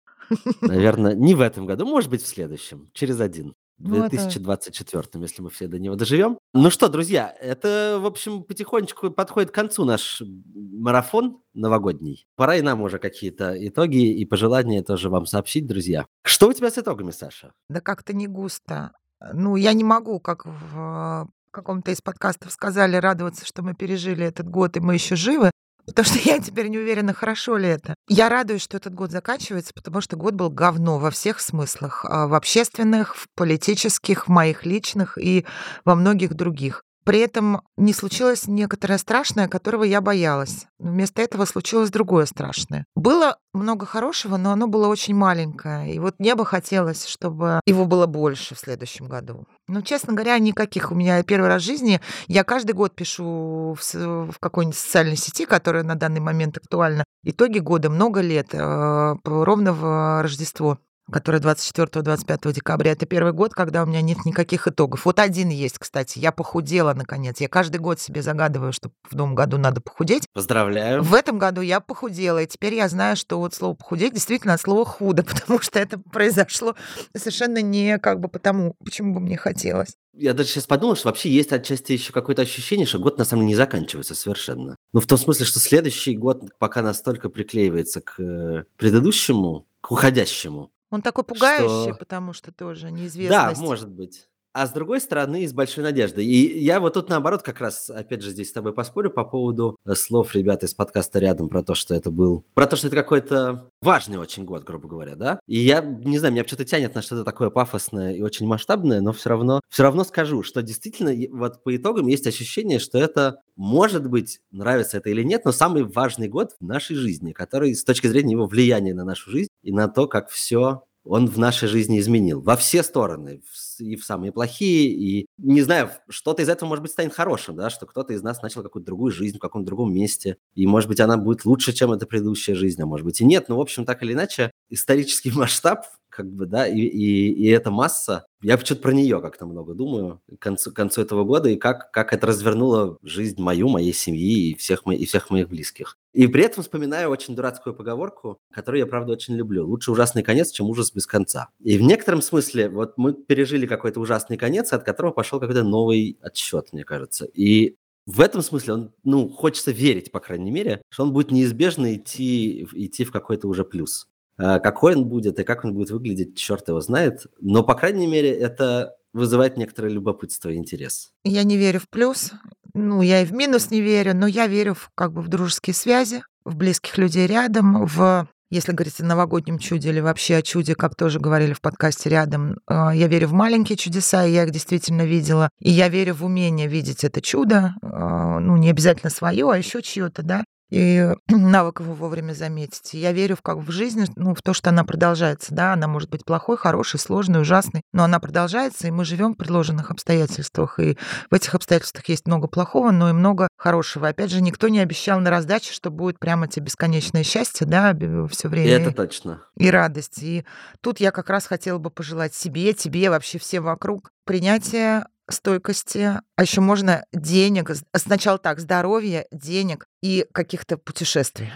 Наверное, 0.61 1.15
не 1.15 1.35
в 1.35 1.41
этом 1.41 1.67
году, 1.67 1.87
может 1.87 2.11
быть, 2.11 2.23
в 2.23 2.27
следующем, 2.27 2.91
через 2.93 3.21
один. 3.21 3.55
В 3.79 3.89
Ну, 3.89 3.97
это 4.05 4.11
2024, 4.11 5.25
если 5.25 5.43
мы 5.43 5.51
все 5.51 5.67
до 5.67 5.79
него 5.79 5.97
доживем. 5.97 6.39
Ну 6.55 6.71
что, 6.71 6.89
друзья, 6.89 7.35
это, 7.41 7.99
в 8.01 8.07
общем, 8.07 8.45
потихонечку 8.45 9.11
подходит 9.11 9.51
к 9.51 9.55
концу 9.55 9.85
наш 9.85 10.23
марафон 10.55 11.41
новогодний. 11.53 12.27
Пора 12.37 12.57
и 12.57 12.63
нам 12.63 12.81
уже 12.83 12.99
какие-то 12.99 13.55
итоги 13.67 14.17
и 14.17 14.25
пожелания 14.25 14.83
тоже 14.83 15.11
вам 15.11 15.27
сообщить, 15.27 15.67
друзья. 15.67 16.07
Что 16.25 16.49
у 16.49 16.53
тебя 16.53 16.71
с 16.71 16.79
итогами, 16.79 17.11
Саша? 17.11 17.55
Да 17.69 17.81
как-то 17.81 18.13
не 18.13 18.29
густо. 18.29 18.93
Ну, 19.33 19.57
я 19.57 19.73
не 19.73 19.85
могу, 19.85 20.21
как 20.21 20.47
в 20.47 21.29
каком-то 21.51 21.91
из 21.91 22.01
подкастов 22.01 22.53
сказали, 22.53 22.97
радоваться, 22.97 23.45
что 23.45 23.63
мы 23.63 23.75
пережили 23.75 24.25
этот 24.25 24.49
год, 24.49 24.77
и 24.77 24.81
мы 24.81 24.95
еще 24.95 25.17
живы. 25.17 25.51
Потому 25.87 26.07
что 26.07 26.19
я 26.19 26.39
теперь 26.39 26.69
не 26.69 26.79
уверена, 26.79 27.13
хорошо 27.13 27.57
ли 27.57 27.69
это. 27.69 27.95
Я 28.09 28.29
радуюсь, 28.29 28.63
что 28.63 28.77
этот 28.77 28.95
год 28.95 29.11
заканчивается, 29.11 29.73
потому 29.75 30.01
что 30.01 30.17
год 30.17 30.35
был 30.35 30.51
говно 30.51 30.99
во 30.99 31.11
всех 31.11 31.41
смыслах. 31.41 32.05
а, 32.09 32.27
В 32.29 32.35
общественных, 32.35 33.17
в 33.17 33.27
политических, 33.35 34.29
в 34.29 34.31
моих 34.31 34.65
личных 34.65 35.19
и 35.19 35.45
во 35.85 35.95
многих 35.95 36.35
других. 36.35 36.85
При 37.05 37.19
этом 37.19 37.63
не 37.77 37.93
случилось 37.93 38.47
некоторое 38.47 38.99
страшное, 38.99 39.49
которого 39.49 39.85
я 39.85 40.01
боялась. 40.01 40.67
Но 40.79 40.91
Вместо 40.91 41.21
этого 41.23 41.45
случилось 41.45 41.91
другое 41.91 42.27
страшное. 42.27 42.87
Было 42.95 43.39
много 43.53 43.87
хорошего, 43.87 44.37
но 44.37 44.53
оно 44.53 44.69
было 44.69 44.87
очень 44.89 45.15
маленькое. 45.15 45.95
И 45.95 45.99
вот 45.99 46.15
мне 46.19 46.35
бы 46.35 46.47
хотелось, 46.47 47.07
чтобы 47.07 47.61
его 47.67 47.87
было 47.87 48.07
больше 48.07 48.55
в 48.55 48.59
следующем 48.59 49.09
году. 49.09 49.47
Ну, 49.69 49.83
честно 49.83 50.13
говоря, 50.13 50.39
никаких. 50.39 50.93
У 50.93 50.95
меня 50.95 51.23
первый 51.23 51.49
раз 51.49 51.63
в 51.63 51.67
жизни 51.67 52.01
я 52.29 52.45
каждый 52.45 52.73
год 52.73 52.95
пишу 52.95 53.77
в, 53.79 54.35
какой-нибудь 54.39 54.79
социальной 54.79 55.17
сети, 55.17 55.45
которая 55.45 55.83
на 55.83 55.97
данный 55.97 56.21
момент 56.21 56.57
актуальна. 56.57 57.05
Итоги 57.25 57.59
года 57.59 57.91
много 57.91 58.21
лет, 58.21 58.49
э, 58.53 59.15
ровно 59.25 59.73
в 59.73 60.23
Рождество 60.23 60.79
которое 61.11 61.41
24-25 61.41 62.53
декабря. 62.53 62.93
Это 62.93 63.07
первый 63.07 63.33
год, 63.33 63.53
когда 63.53 63.83
у 63.83 63.87
меня 63.87 64.03
нет 64.03 64.25
никаких 64.25 64.69
итогов. 64.69 65.05
Вот 65.05 65.19
один 65.19 65.49
есть, 65.49 65.79
кстати. 65.79 66.19
Я 66.19 66.33
похудела, 66.33 66.95
наконец. 66.95 67.41
Я 67.41 67.49
каждый 67.49 67.79
год 67.79 68.01
себе 68.01 68.23
загадываю, 68.23 68.73
что 68.73 68.91
в 69.09 69.15
новом 69.15 69.35
году 69.35 69.59
надо 69.59 69.81
похудеть. 69.81 70.27
Поздравляю. 70.33 71.03
В 71.03 71.15
этом 71.15 71.39
году 71.39 71.61
я 71.61 71.81
похудела, 71.81 72.43
и 72.43 72.47
теперь 72.47 72.75
я 72.75 72.89
знаю, 72.89 73.17
что 73.17 73.39
вот 73.39 73.55
слово 73.55 73.75
похудеть 73.75 74.15
действительно 74.15 74.55
от 74.55 74.61
слова 74.61 74.85
худо, 74.85 75.25
потому 75.29 75.61
что 75.61 75.79
это 75.79 75.99
произошло 75.99 76.77
совершенно 77.17 77.61
не 77.63 77.99
как 77.99 78.21
бы 78.21 78.29
потому, 78.29 78.75
почему 78.85 79.15
бы 79.15 79.21
мне 79.21 79.37
хотелось. 79.37 79.97
Я 80.15 80.35
даже 80.35 80.51
сейчас 80.51 80.67
подумал, 80.67 80.95
что 80.95 81.09
вообще 81.09 81.31
есть 81.31 81.53
отчасти 81.53 81.93
еще 81.93 82.13
какое-то 82.13 82.43
ощущение, 82.43 82.87
что 82.87 82.99
год 82.99 83.17
на 83.17 83.25
самом 83.25 83.43
деле 83.43 83.53
не 83.53 83.55
заканчивается 83.57 84.15
совершенно. 84.15 84.77
Ну, 84.93 85.01
в 85.01 85.07
том 85.07 85.17
смысле, 85.17 85.47
что 85.47 85.59
следующий 85.59 86.17
год 86.17 86.43
пока 86.59 86.83
настолько 86.83 87.31
приклеивается 87.31 88.03
к 88.03 88.21
э, 88.21 88.65
предыдущему, 88.77 89.67
к 89.81 89.91
уходящему. 89.91 90.71
Он 90.93 91.03
такой 91.03 91.25
пугающий, 91.25 91.91
Что- 91.91 91.99
потому 91.99 92.33
что 92.33 92.53
тоже 92.53 92.83
Да, 92.87 92.91
неизвестность. 92.91 93.61
может 93.61 93.91
быть. 93.91 94.29
А 94.55 94.67
с 94.67 94.71
другой 94.73 95.01
стороны, 95.01 95.49
с 95.49 95.55
большой 95.55 95.83
надеждой. 95.83 96.27
И 96.27 96.59
я 96.63 96.79
вот 96.79 96.93
тут 96.93 97.09
наоборот 97.09 97.41
как 97.41 97.59
раз, 97.63 97.89
опять 97.89 98.21
же, 98.21 98.31
здесь 98.33 98.51
с 98.51 98.53
тобой 98.53 98.75
поспорю 98.75 99.11
по 99.11 99.25
поводу 99.25 99.77
э, 99.87 99.95
слов 99.95 100.35
ребят 100.35 100.63
из 100.63 100.75
подкаста 100.75 101.21
рядом 101.21 101.49
про 101.49 101.63
то, 101.63 101.75
что 101.75 101.95
это 101.95 102.11
был... 102.11 102.45
Про 102.53 102.67
то, 102.67 102.77
что 102.77 102.89
это 102.89 102.97
какой-то 102.97 103.71
важный 103.81 104.19
очень 104.19 104.45
год, 104.45 104.65
грубо 104.65 104.89
говоря, 104.89 105.17
да? 105.17 105.41
И 105.47 105.59
я, 105.59 105.81
не 105.81 106.19
знаю, 106.19 106.35
меня 106.35 106.45
что-то 106.47 106.67
тянет 106.67 106.95
на 106.95 107.01
что-то 107.01 107.25
такое 107.25 107.49
пафосное 107.49 108.13
и 108.13 108.21
очень 108.21 108.47
масштабное, 108.47 109.01
но 109.01 109.15
все 109.15 109.31
равно, 109.31 109.63
все 109.71 109.85
равно 109.85 110.05
скажу, 110.05 110.43
что 110.43 110.61
действительно 110.61 111.15
вот 111.35 111.65
по 111.65 111.75
итогам 111.75 112.07
есть 112.07 112.27
ощущение, 112.27 112.79
что 112.79 112.99
это, 112.99 113.41
может 113.57 114.07
быть, 114.07 114.41
нравится 114.51 114.99
это 114.99 115.09
или 115.09 115.23
нет, 115.23 115.47
но 115.47 115.53
самый 115.53 115.85
важный 115.85 116.29
год 116.29 116.51
в 116.61 116.65
нашей 116.67 116.97
жизни, 116.97 117.33
который 117.33 117.75
с 117.75 117.85
точки 117.85 118.07
зрения 118.07 118.33
его 118.33 118.45
влияния 118.45 118.93
на 118.93 119.05
нашу 119.07 119.31
жизнь 119.31 119.49
и 119.63 119.73
на 119.73 119.89
то, 119.89 120.07
как 120.07 120.29
все 120.31 120.83
он 121.05 121.27
в 121.27 121.39
нашей 121.39 121.69
жизни 121.69 121.99
изменил. 121.99 122.41
Во 122.41 122.57
все 122.57 122.83
стороны. 122.83 123.43
И 123.79 123.97
в 123.97 124.05
самые 124.05 124.31
плохие, 124.33 124.91
и, 124.91 125.27
не 125.39 125.63
знаю, 125.63 125.91
что-то 126.09 126.43
из 126.43 126.49
этого, 126.49 126.69
может 126.69 126.83
быть, 126.83 126.93
станет 126.93 127.13
хорошим, 127.13 127.57
да, 127.57 127.71
что 127.71 127.87
кто-то 127.87 128.13
из 128.13 128.23
нас 128.23 128.41
начал 128.43 128.63
какую-то 128.63 128.87
другую 128.87 129.11
жизнь 129.11 129.37
в 129.37 129.41
каком-то 129.41 129.67
другом 129.67 129.93
месте, 129.93 130.37
и, 130.55 130.67
может 130.67 130.89
быть, 130.89 131.01
она 131.01 131.17
будет 131.17 131.45
лучше, 131.45 131.73
чем 131.73 131.93
эта 131.93 132.07
предыдущая 132.07 132.55
жизнь, 132.55 132.81
а 132.81 132.87
может 132.87 133.05
быть 133.05 133.21
и 133.21 133.25
нет. 133.25 133.49
Но, 133.49 133.57
в 133.57 133.61
общем, 133.61 133.85
так 133.85 134.03
или 134.03 134.13
иначе, 134.13 134.53
исторический 134.69 135.31
масштаб, 135.35 135.87
как 136.13 136.31
бы, 136.31 136.47
да, 136.47 136.69
и, 136.69 136.79
и, 136.79 137.33
и 137.33 137.49
эта 137.49 137.71
масса, 137.71 138.27
я 138.43 138.59
почему-то 138.59 138.83
про 138.83 138.93
нее 138.93 139.21
как-то 139.21 139.47
много 139.47 139.75
думаю 139.75 140.21
к 140.39 140.43
концу, 140.43 140.71
к 140.71 140.75
концу 140.75 141.01
этого 141.01 141.25
года, 141.25 141.49
и 141.49 141.57
как, 141.57 141.91
как 141.91 142.13
это 142.13 142.27
развернуло 142.27 142.99
жизнь 143.03 143.41
мою, 143.41 143.69
моей 143.69 143.95
семьи 143.95 144.51
и 144.51 144.55
всех, 144.57 144.85
мо- 144.85 144.95
и 144.95 145.07
всех 145.07 145.31
моих 145.31 145.49
близких. 145.49 145.97
И 146.13 146.27
при 146.27 146.45
этом 146.45 146.63
вспоминаю 146.63 147.09
очень 147.09 147.35
дурацкую 147.35 147.75
поговорку, 147.75 148.39
которую 148.53 148.81
я, 148.81 148.87
правда, 148.87 149.13
очень 149.13 149.35
люблю. 149.35 149.67
Лучше 149.67 149.91
ужасный 149.91 150.23
конец, 150.23 150.51
чем 150.51 150.69
ужас 150.69 150.93
без 150.93 151.07
конца. 151.07 151.49
И 151.61 151.79
в 151.79 151.83
некотором 151.83 152.21
смысле 152.21 152.69
вот 152.69 152.99
мы 152.99 153.15
пережили 153.15 153.67
какой-то 153.67 153.99
ужасный 153.99 154.37
конец, 154.37 154.73
от 154.75 154.85
которого 154.85 155.13
пошел 155.13 155.41
какой-то 155.41 155.65
новый 155.65 156.19
отсчет, 156.21 156.73
мне 156.73 156.85
кажется. 156.85 157.25
И 157.33 157.77
в 158.05 158.21
этом 158.21 158.43
смысле 158.43 158.75
он, 158.75 158.93
ну, 159.05 159.29
хочется 159.29 159.71
верить, 159.71 160.11
по 160.11 160.19
крайней 160.21 160.51
мере, 160.51 160.83
что 160.89 161.05
он 161.05 161.13
будет 161.13 161.31
неизбежно 161.31 161.95
идти, 161.95 162.67
идти 162.73 163.05
в 163.05 163.13
какой-то 163.13 163.47
уже 163.47 163.65
плюс. 163.65 164.09
А 164.39 164.59
Какой 164.61 164.97
он 164.97 165.07
будет 165.07 165.39
и 165.39 165.45
как 165.45 165.65
он 165.65 165.75
будет 165.75 165.91
выглядеть, 165.91 166.37
черт 166.37 166.69
его 166.69 166.81
знает. 166.81 167.27
Но, 167.41 167.63
по 167.63 167.75
крайней 167.75 168.07
мере, 168.07 168.31
это 168.31 168.97
вызывает 169.13 169.57
некоторое 169.57 169.91
любопытство 169.91 170.49
и 170.49 170.57
интерес. 170.57 171.13
Я 171.25 171.45
не 171.45 171.57
верю 171.57 171.81
в 171.81 171.89
плюс, 171.89 172.33
ну, 172.75 173.03
я 173.03 173.23
и 173.23 173.27
в 173.27 173.33
минус 173.33 173.71
не 173.71 173.81
верю, 173.81 174.15
но 174.15 174.27
я 174.27 174.47
верю 174.47 174.75
в, 174.75 174.91
как 174.95 175.13
бы 175.13 175.21
в 175.21 175.29
дружеские 175.29 175.75
связи, 175.75 176.25
в 176.45 176.57
близких 176.57 176.97
людей 176.97 177.27
рядом, 177.27 177.85
в 177.85 178.27
если 178.53 178.73
говорить 178.73 179.01
о 179.01 179.05
новогоднем 179.05 179.59
чуде 179.59 179.89
или 179.89 180.01
вообще 180.01 180.37
о 180.37 180.43
чуде, 180.43 180.75
как 180.75 180.95
тоже 180.95 181.19
говорили 181.19 181.55
в 181.55 181.63
подкасте 181.63 182.11
рядом, 182.11 182.59
э, 182.69 182.91
я 182.95 183.07
верю 183.09 183.29
в 183.29 183.33
маленькие 183.33 183.79
чудеса, 183.79 184.27
и 184.27 184.33
я 184.33 184.45
их 184.45 184.51
действительно 184.51 185.07
видела. 185.07 185.49
И 185.59 185.71
я 185.71 185.89
верю 185.89 186.13
в 186.13 186.23
умение 186.23 186.69
видеть 186.69 187.03
это 187.03 187.23
чудо, 187.23 187.73
э, 187.81 187.87
ну, 187.89 188.59
не 188.59 188.69
обязательно 188.69 189.09
свое, 189.09 189.51
а 189.51 189.57
еще 189.57 189.81
чье-то, 189.81 190.23
да, 190.23 190.45
и 190.73 191.15
навык 191.29 191.81
его 191.81 191.93
вовремя 191.93 192.33
заметить. 192.33 192.95
И 192.95 192.99
я 192.99 193.13
верю 193.13 193.37
в 193.37 193.43
как 193.43 193.59
в 193.59 193.71
жизнь, 193.71 194.07
ну, 194.17 194.35
в 194.35 194.41
то, 194.41 194.55
что 194.55 194.71
она 194.71 194.85
продолжается, 194.85 195.55
да, 195.55 195.75
она 195.75 195.87
может 195.87 196.09
быть 196.09 196.25
плохой, 196.25 196.57
хорошей, 196.57 196.99
сложной, 196.99 197.43
ужасной, 197.43 197.83
но 197.93 198.05
она 198.05 198.19
продолжается, 198.21 198.89
и 198.89 198.91
мы 198.91 199.05
живем 199.05 199.35
в 199.35 199.37
предложенных 199.37 199.91
обстоятельствах, 199.91 200.81
и 200.81 200.97
в 201.31 201.35
этих 201.35 201.55
обстоятельствах 201.55 202.09
есть 202.09 202.27
много 202.27 202.49
плохого, 202.49 202.91
но 202.91 203.11
и 203.11 203.13
много 203.13 203.49
хорошего. 203.59 204.09
Опять 204.09 204.31
же, 204.31 204.41
никто 204.41 204.69
не 204.69 204.81
обещал 204.81 205.21
на 205.21 205.29
раздаче, 205.29 205.73
что 205.75 205.91
будет 205.91 206.19
прямо 206.19 206.49
тебе 206.49 206.67
бесконечное 206.67 207.23
счастье, 207.23 207.67
да, 207.67 207.95
все 208.31 208.49
И 208.49 208.51
время. 208.51 208.87
это 208.87 208.93
точно. 208.93 209.43
и 209.59 209.71
радость. 209.71 210.23
И 210.23 210.45
тут 210.81 211.01
я 211.01 211.11
как 211.11 211.29
раз 211.29 211.47
хотела 211.47 211.79
бы 211.79 211.91
пожелать 211.91 212.35
себе, 212.35 212.73
тебе, 212.73 213.11
вообще 213.11 213.39
всем 213.39 213.65
вокруг 213.65 214.11
принятия 214.25 215.07
стойкости, 215.33 216.21
а 216.37 216.43
еще 216.43 216.61
можно 216.61 217.05
денег, 217.13 217.71
сначала 217.97 218.39
так, 218.39 218.61
здоровья, 218.61 219.27
денег 219.33 219.87
и 220.03 220.27
каких-то 220.33 220.77
путешествий. 220.77 221.51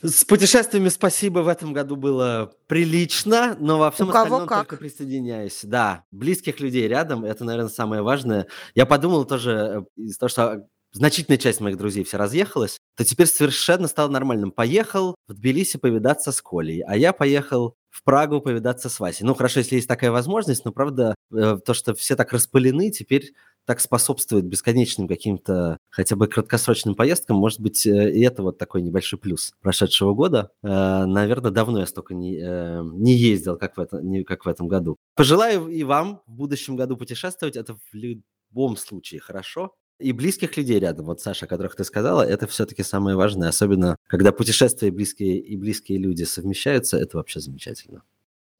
С 0.00 0.24
путешествиями 0.24 0.90
спасибо 0.90 1.40
в 1.40 1.48
этом 1.48 1.72
году 1.72 1.96
было 1.96 2.52
прилично, 2.68 3.56
но 3.58 3.78
во 3.78 3.90
всем 3.90 4.06
кого 4.06 4.18
остальном 4.22 4.48
как. 4.48 4.68
только 4.68 4.76
присоединяюсь. 4.76 5.60
Да, 5.64 6.04
близких 6.12 6.60
людей 6.60 6.86
рядом, 6.86 7.24
это, 7.24 7.44
наверное, 7.44 7.70
самое 7.70 8.02
важное. 8.02 8.46
Я 8.76 8.86
подумал 8.86 9.24
тоже 9.24 9.84
э, 9.96 10.00
из 10.00 10.16
того, 10.16 10.28
что 10.28 10.68
значительная 10.92 11.38
часть 11.38 11.60
моих 11.60 11.76
друзей 11.76 12.04
все 12.04 12.16
разъехалась, 12.16 12.78
то 12.96 13.04
теперь 13.04 13.26
совершенно 13.26 13.88
стало 13.88 14.08
нормальным. 14.08 14.52
Поехал 14.52 15.16
в 15.26 15.34
Тбилиси 15.34 15.78
повидаться 15.78 16.30
с 16.30 16.40
Колей, 16.40 16.82
а 16.86 16.96
я 16.96 17.12
поехал 17.12 17.74
в 17.98 18.04
Прагу 18.04 18.40
повидаться 18.40 18.88
с 18.88 19.00
Васей. 19.00 19.26
Ну, 19.26 19.34
хорошо, 19.34 19.58
если 19.58 19.74
есть 19.74 19.88
такая 19.88 20.12
возможность, 20.12 20.64
но, 20.64 20.70
правда, 20.70 21.16
э, 21.32 21.58
то, 21.64 21.74
что 21.74 21.94
все 21.94 22.14
так 22.14 22.32
распылены, 22.32 22.90
теперь 22.92 23.32
так 23.64 23.80
способствует 23.80 24.46
бесконечным 24.46 25.08
каким-то 25.08 25.78
хотя 25.90 26.14
бы 26.14 26.28
краткосрочным 26.28 26.94
поездкам. 26.94 27.36
Может 27.36 27.60
быть, 27.60 27.84
э, 27.86 28.12
и 28.12 28.20
это 28.20 28.44
вот 28.44 28.56
такой 28.56 28.82
небольшой 28.82 29.18
плюс 29.18 29.52
прошедшего 29.60 30.14
года. 30.14 30.50
Э, 30.62 31.06
Наверное, 31.06 31.50
давно 31.50 31.80
я 31.80 31.86
столько 31.86 32.14
не, 32.14 32.36
не 32.38 33.16
ездил, 33.16 33.56
как 33.56 33.76
в, 33.76 33.80
это, 33.80 34.00
не, 34.00 34.22
как 34.22 34.44
в 34.44 34.48
этом 34.48 34.68
году. 34.68 34.96
Пожелаю 35.16 35.66
и 35.66 35.82
вам 35.82 36.22
в 36.26 36.32
будущем 36.32 36.76
году 36.76 36.96
путешествовать. 36.96 37.56
Это 37.56 37.74
в 37.74 37.94
любом 37.94 38.76
случае 38.76 39.20
хорошо. 39.20 39.74
И 40.00 40.12
близких 40.12 40.56
людей 40.56 40.78
рядом, 40.78 41.06
вот 41.06 41.20
Саша, 41.20 41.46
о 41.46 41.48
которых 41.48 41.74
ты 41.74 41.82
сказала, 41.82 42.22
это 42.22 42.46
все-таки 42.46 42.84
самое 42.84 43.16
важное, 43.16 43.48
особенно 43.48 43.96
когда 44.06 44.30
путешествия 44.30 44.88
и 44.88 44.90
близкие, 44.92 45.38
и 45.38 45.56
близкие 45.56 45.98
люди 45.98 46.22
совмещаются, 46.22 46.96
это 46.96 47.16
вообще 47.16 47.40
замечательно. 47.40 48.04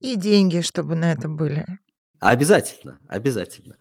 И 0.00 0.16
деньги, 0.16 0.62
чтобы 0.62 0.96
на 0.96 1.12
это 1.12 1.28
были. 1.28 1.64
Обязательно, 2.18 2.98
обязательно. 3.06 3.76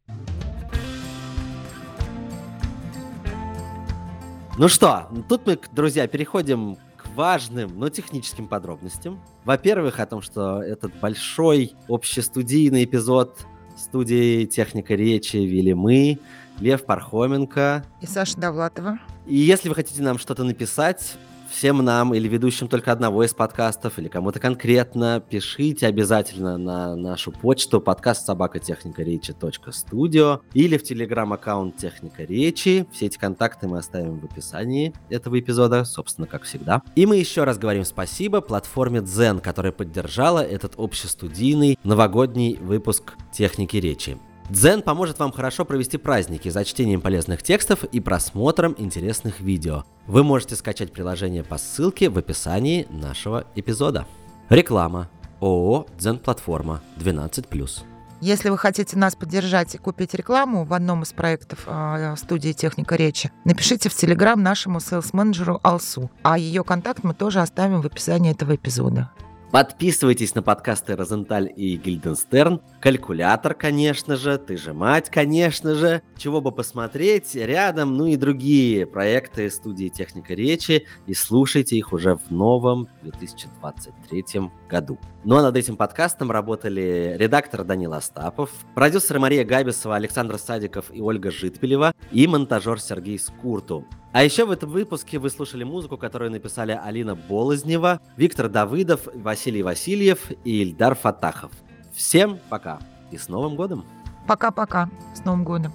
Ну 4.59 4.67
что, 4.67 5.09
тут 5.27 5.47
мы, 5.47 5.59
друзья, 5.71 6.07
переходим 6.07 6.77
к 6.95 7.07
важным, 7.15 7.79
но 7.79 7.89
техническим 7.89 8.47
подробностям. 8.47 9.19
Во-первых, 9.45 9.99
о 9.99 10.05
том, 10.05 10.21
что 10.21 10.61
этот 10.61 10.99
большой 10.99 11.73
общестудийный 11.87 12.83
эпизод 12.83 13.47
студии 13.77 14.45
«Техника 14.45 14.93
речи» 14.93 15.37
вели 15.37 15.73
мы, 15.73 16.19
Лев 16.59 16.85
Пархоменко. 16.85 17.85
И 18.01 18.05
Саша 18.05 18.37
Довлатова. 18.37 18.99
И 19.25 19.35
если 19.35 19.69
вы 19.69 19.75
хотите 19.75 20.01
нам 20.01 20.17
что-то 20.17 20.43
написать, 20.43 21.17
всем 21.49 21.83
нам 21.83 22.13
или 22.13 22.27
ведущим 22.27 22.67
только 22.67 22.91
одного 22.91 23.23
из 23.23 23.33
подкастов, 23.33 23.99
или 23.99 24.07
кому-то 24.07 24.39
конкретно, 24.39 25.23
пишите 25.27 25.87
обязательно 25.87 26.57
на 26.57 26.95
нашу 26.95 27.31
почту 27.31 27.81
подкаст 27.81 28.25
собака 28.25 28.59
техника 28.59 29.03
речи 29.03 29.33
студио 29.71 30.41
или 30.53 30.77
в 30.77 30.83
телеграм-аккаунт 30.83 31.77
Техника 31.77 32.23
Речи. 32.23 32.87
Все 32.91 33.07
эти 33.07 33.17
контакты 33.17 33.67
мы 33.67 33.79
оставим 33.79 34.19
в 34.19 34.25
описании 34.25 34.93
этого 35.09 35.39
эпизода, 35.39 35.83
собственно, 35.85 36.27
как 36.27 36.43
всегда. 36.43 36.81
И 36.95 37.05
мы 37.05 37.17
еще 37.17 37.43
раз 37.43 37.57
говорим 37.57 37.85
спасибо 37.85 38.41
платформе 38.41 38.99
Zen, 38.99 39.41
которая 39.41 39.71
поддержала 39.71 40.39
этот 40.39 40.73
общестудийный 40.77 41.77
новогодний 41.83 42.57
выпуск 42.61 43.13
Техники 43.31 43.77
Речи. 43.77 44.17
Дзен 44.49 44.81
поможет 44.81 45.19
вам 45.19 45.33
хорошо 45.33 45.65
провести 45.65 45.97
праздники 45.97 46.47
за 46.47 46.63
чтением 46.63 47.01
полезных 47.01 47.43
текстов 47.43 47.83
и 47.83 47.99
просмотром 47.99 48.75
интересных 48.77 49.41
видео. 49.41 49.83
Вы 50.05 50.23
можете 50.23 50.55
скачать 50.55 50.93
приложение 50.93 51.43
по 51.43 51.57
ссылке 51.57 52.09
в 52.09 52.17
описании 52.17 52.87
нашего 52.89 53.45
эпизода. 53.55 54.07
Реклама. 54.49 55.09
ООО 55.41 55.85
«Дзен 55.99 56.17
Платформа» 56.17 56.81
12+. 56.97 57.83
Если 58.21 58.49
вы 58.49 58.57
хотите 58.57 58.97
нас 58.97 59.15
поддержать 59.15 59.75
и 59.75 59.77
купить 59.77 60.15
рекламу 60.15 60.63
в 60.63 60.73
одном 60.73 61.03
из 61.03 61.11
проектов 61.11 61.65
э, 61.67 62.15
студии 62.17 62.53
«Техника 62.53 62.95
речи», 62.95 63.31
напишите 63.45 63.89
в 63.89 63.93
Телеграм 63.93 64.41
нашему 64.41 64.79
селс-менеджеру 64.79 65.59
Алсу, 65.61 66.09
а 66.23 66.39
ее 66.39 66.63
контакт 66.63 67.03
мы 67.03 67.13
тоже 67.13 67.41
оставим 67.41 67.81
в 67.81 67.85
описании 67.85 68.31
этого 68.31 68.55
эпизода. 68.55 69.11
Подписывайтесь 69.51 70.35
на 70.35 70.41
подкасты 70.41 70.95
Розенталь 70.95 71.51
и 71.55 71.77
Гильденстерн. 71.77 72.59
Калькулятор, 72.87 73.53
конечно 73.53 74.15
же, 74.15 74.37
Ты 74.37 74.55
же 74.55 74.73
мать, 74.73 75.09
конечно 75.09 75.75
же. 75.75 76.01
Чего 76.15 76.39
бы 76.39 76.53
посмотреть 76.53 77.35
рядом, 77.35 77.97
ну 77.97 78.05
и 78.05 78.15
другие 78.15 78.85
проекты 78.85 79.51
студии 79.51 79.89
Техника 79.89 80.33
Речи. 80.33 80.85
И 81.05 81.13
слушайте 81.13 81.75
их 81.75 81.91
уже 81.91 82.15
в 82.15 82.31
новом 82.31 82.87
2023 83.03 84.23
году. 84.69 84.97
Ну 85.25 85.35
а 85.35 85.41
над 85.41 85.57
этим 85.57 85.75
подкастом 85.75 86.31
работали 86.31 87.17
редактор 87.19 87.65
Данил 87.65 87.93
Остапов, 87.93 88.51
продюсеры 88.73 89.19
Мария 89.19 89.43
Габисова, 89.43 89.97
Александр 89.97 90.37
Садиков 90.37 90.85
и 90.93 91.01
Ольга 91.01 91.29
Житпелева 91.29 91.93
и 92.13 92.25
монтажер 92.25 92.79
Сергей 92.79 93.19
Скурту. 93.19 93.85
А 94.13 94.23
еще 94.23 94.45
в 94.45 94.51
этом 94.51 94.69
выпуске 94.69 95.19
вы 95.19 95.29
слушали 95.29 95.65
музыку, 95.65 95.97
которую 95.97 96.31
написали 96.31 96.71
Алина 96.81 97.15
Болознева, 97.15 97.99
Виктор 98.15 98.47
Давыдов, 98.47 99.09
Василий 99.13 99.61
Васильев 99.61 100.31
и 100.45 100.61
Ильдар 100.61 100.95
Фатахов. 100.95 101.51
Всем 101.97 102.39
пока 102.49 102.77
и 103.09 103.17
с 103.17 103.27
Новым 103.27 103.55
годом! 103.55 103.83
Пока-пока, 104.27 104.87
с 105.15 105.25
Новым 105.25 105.43
годом! 105.43 105.73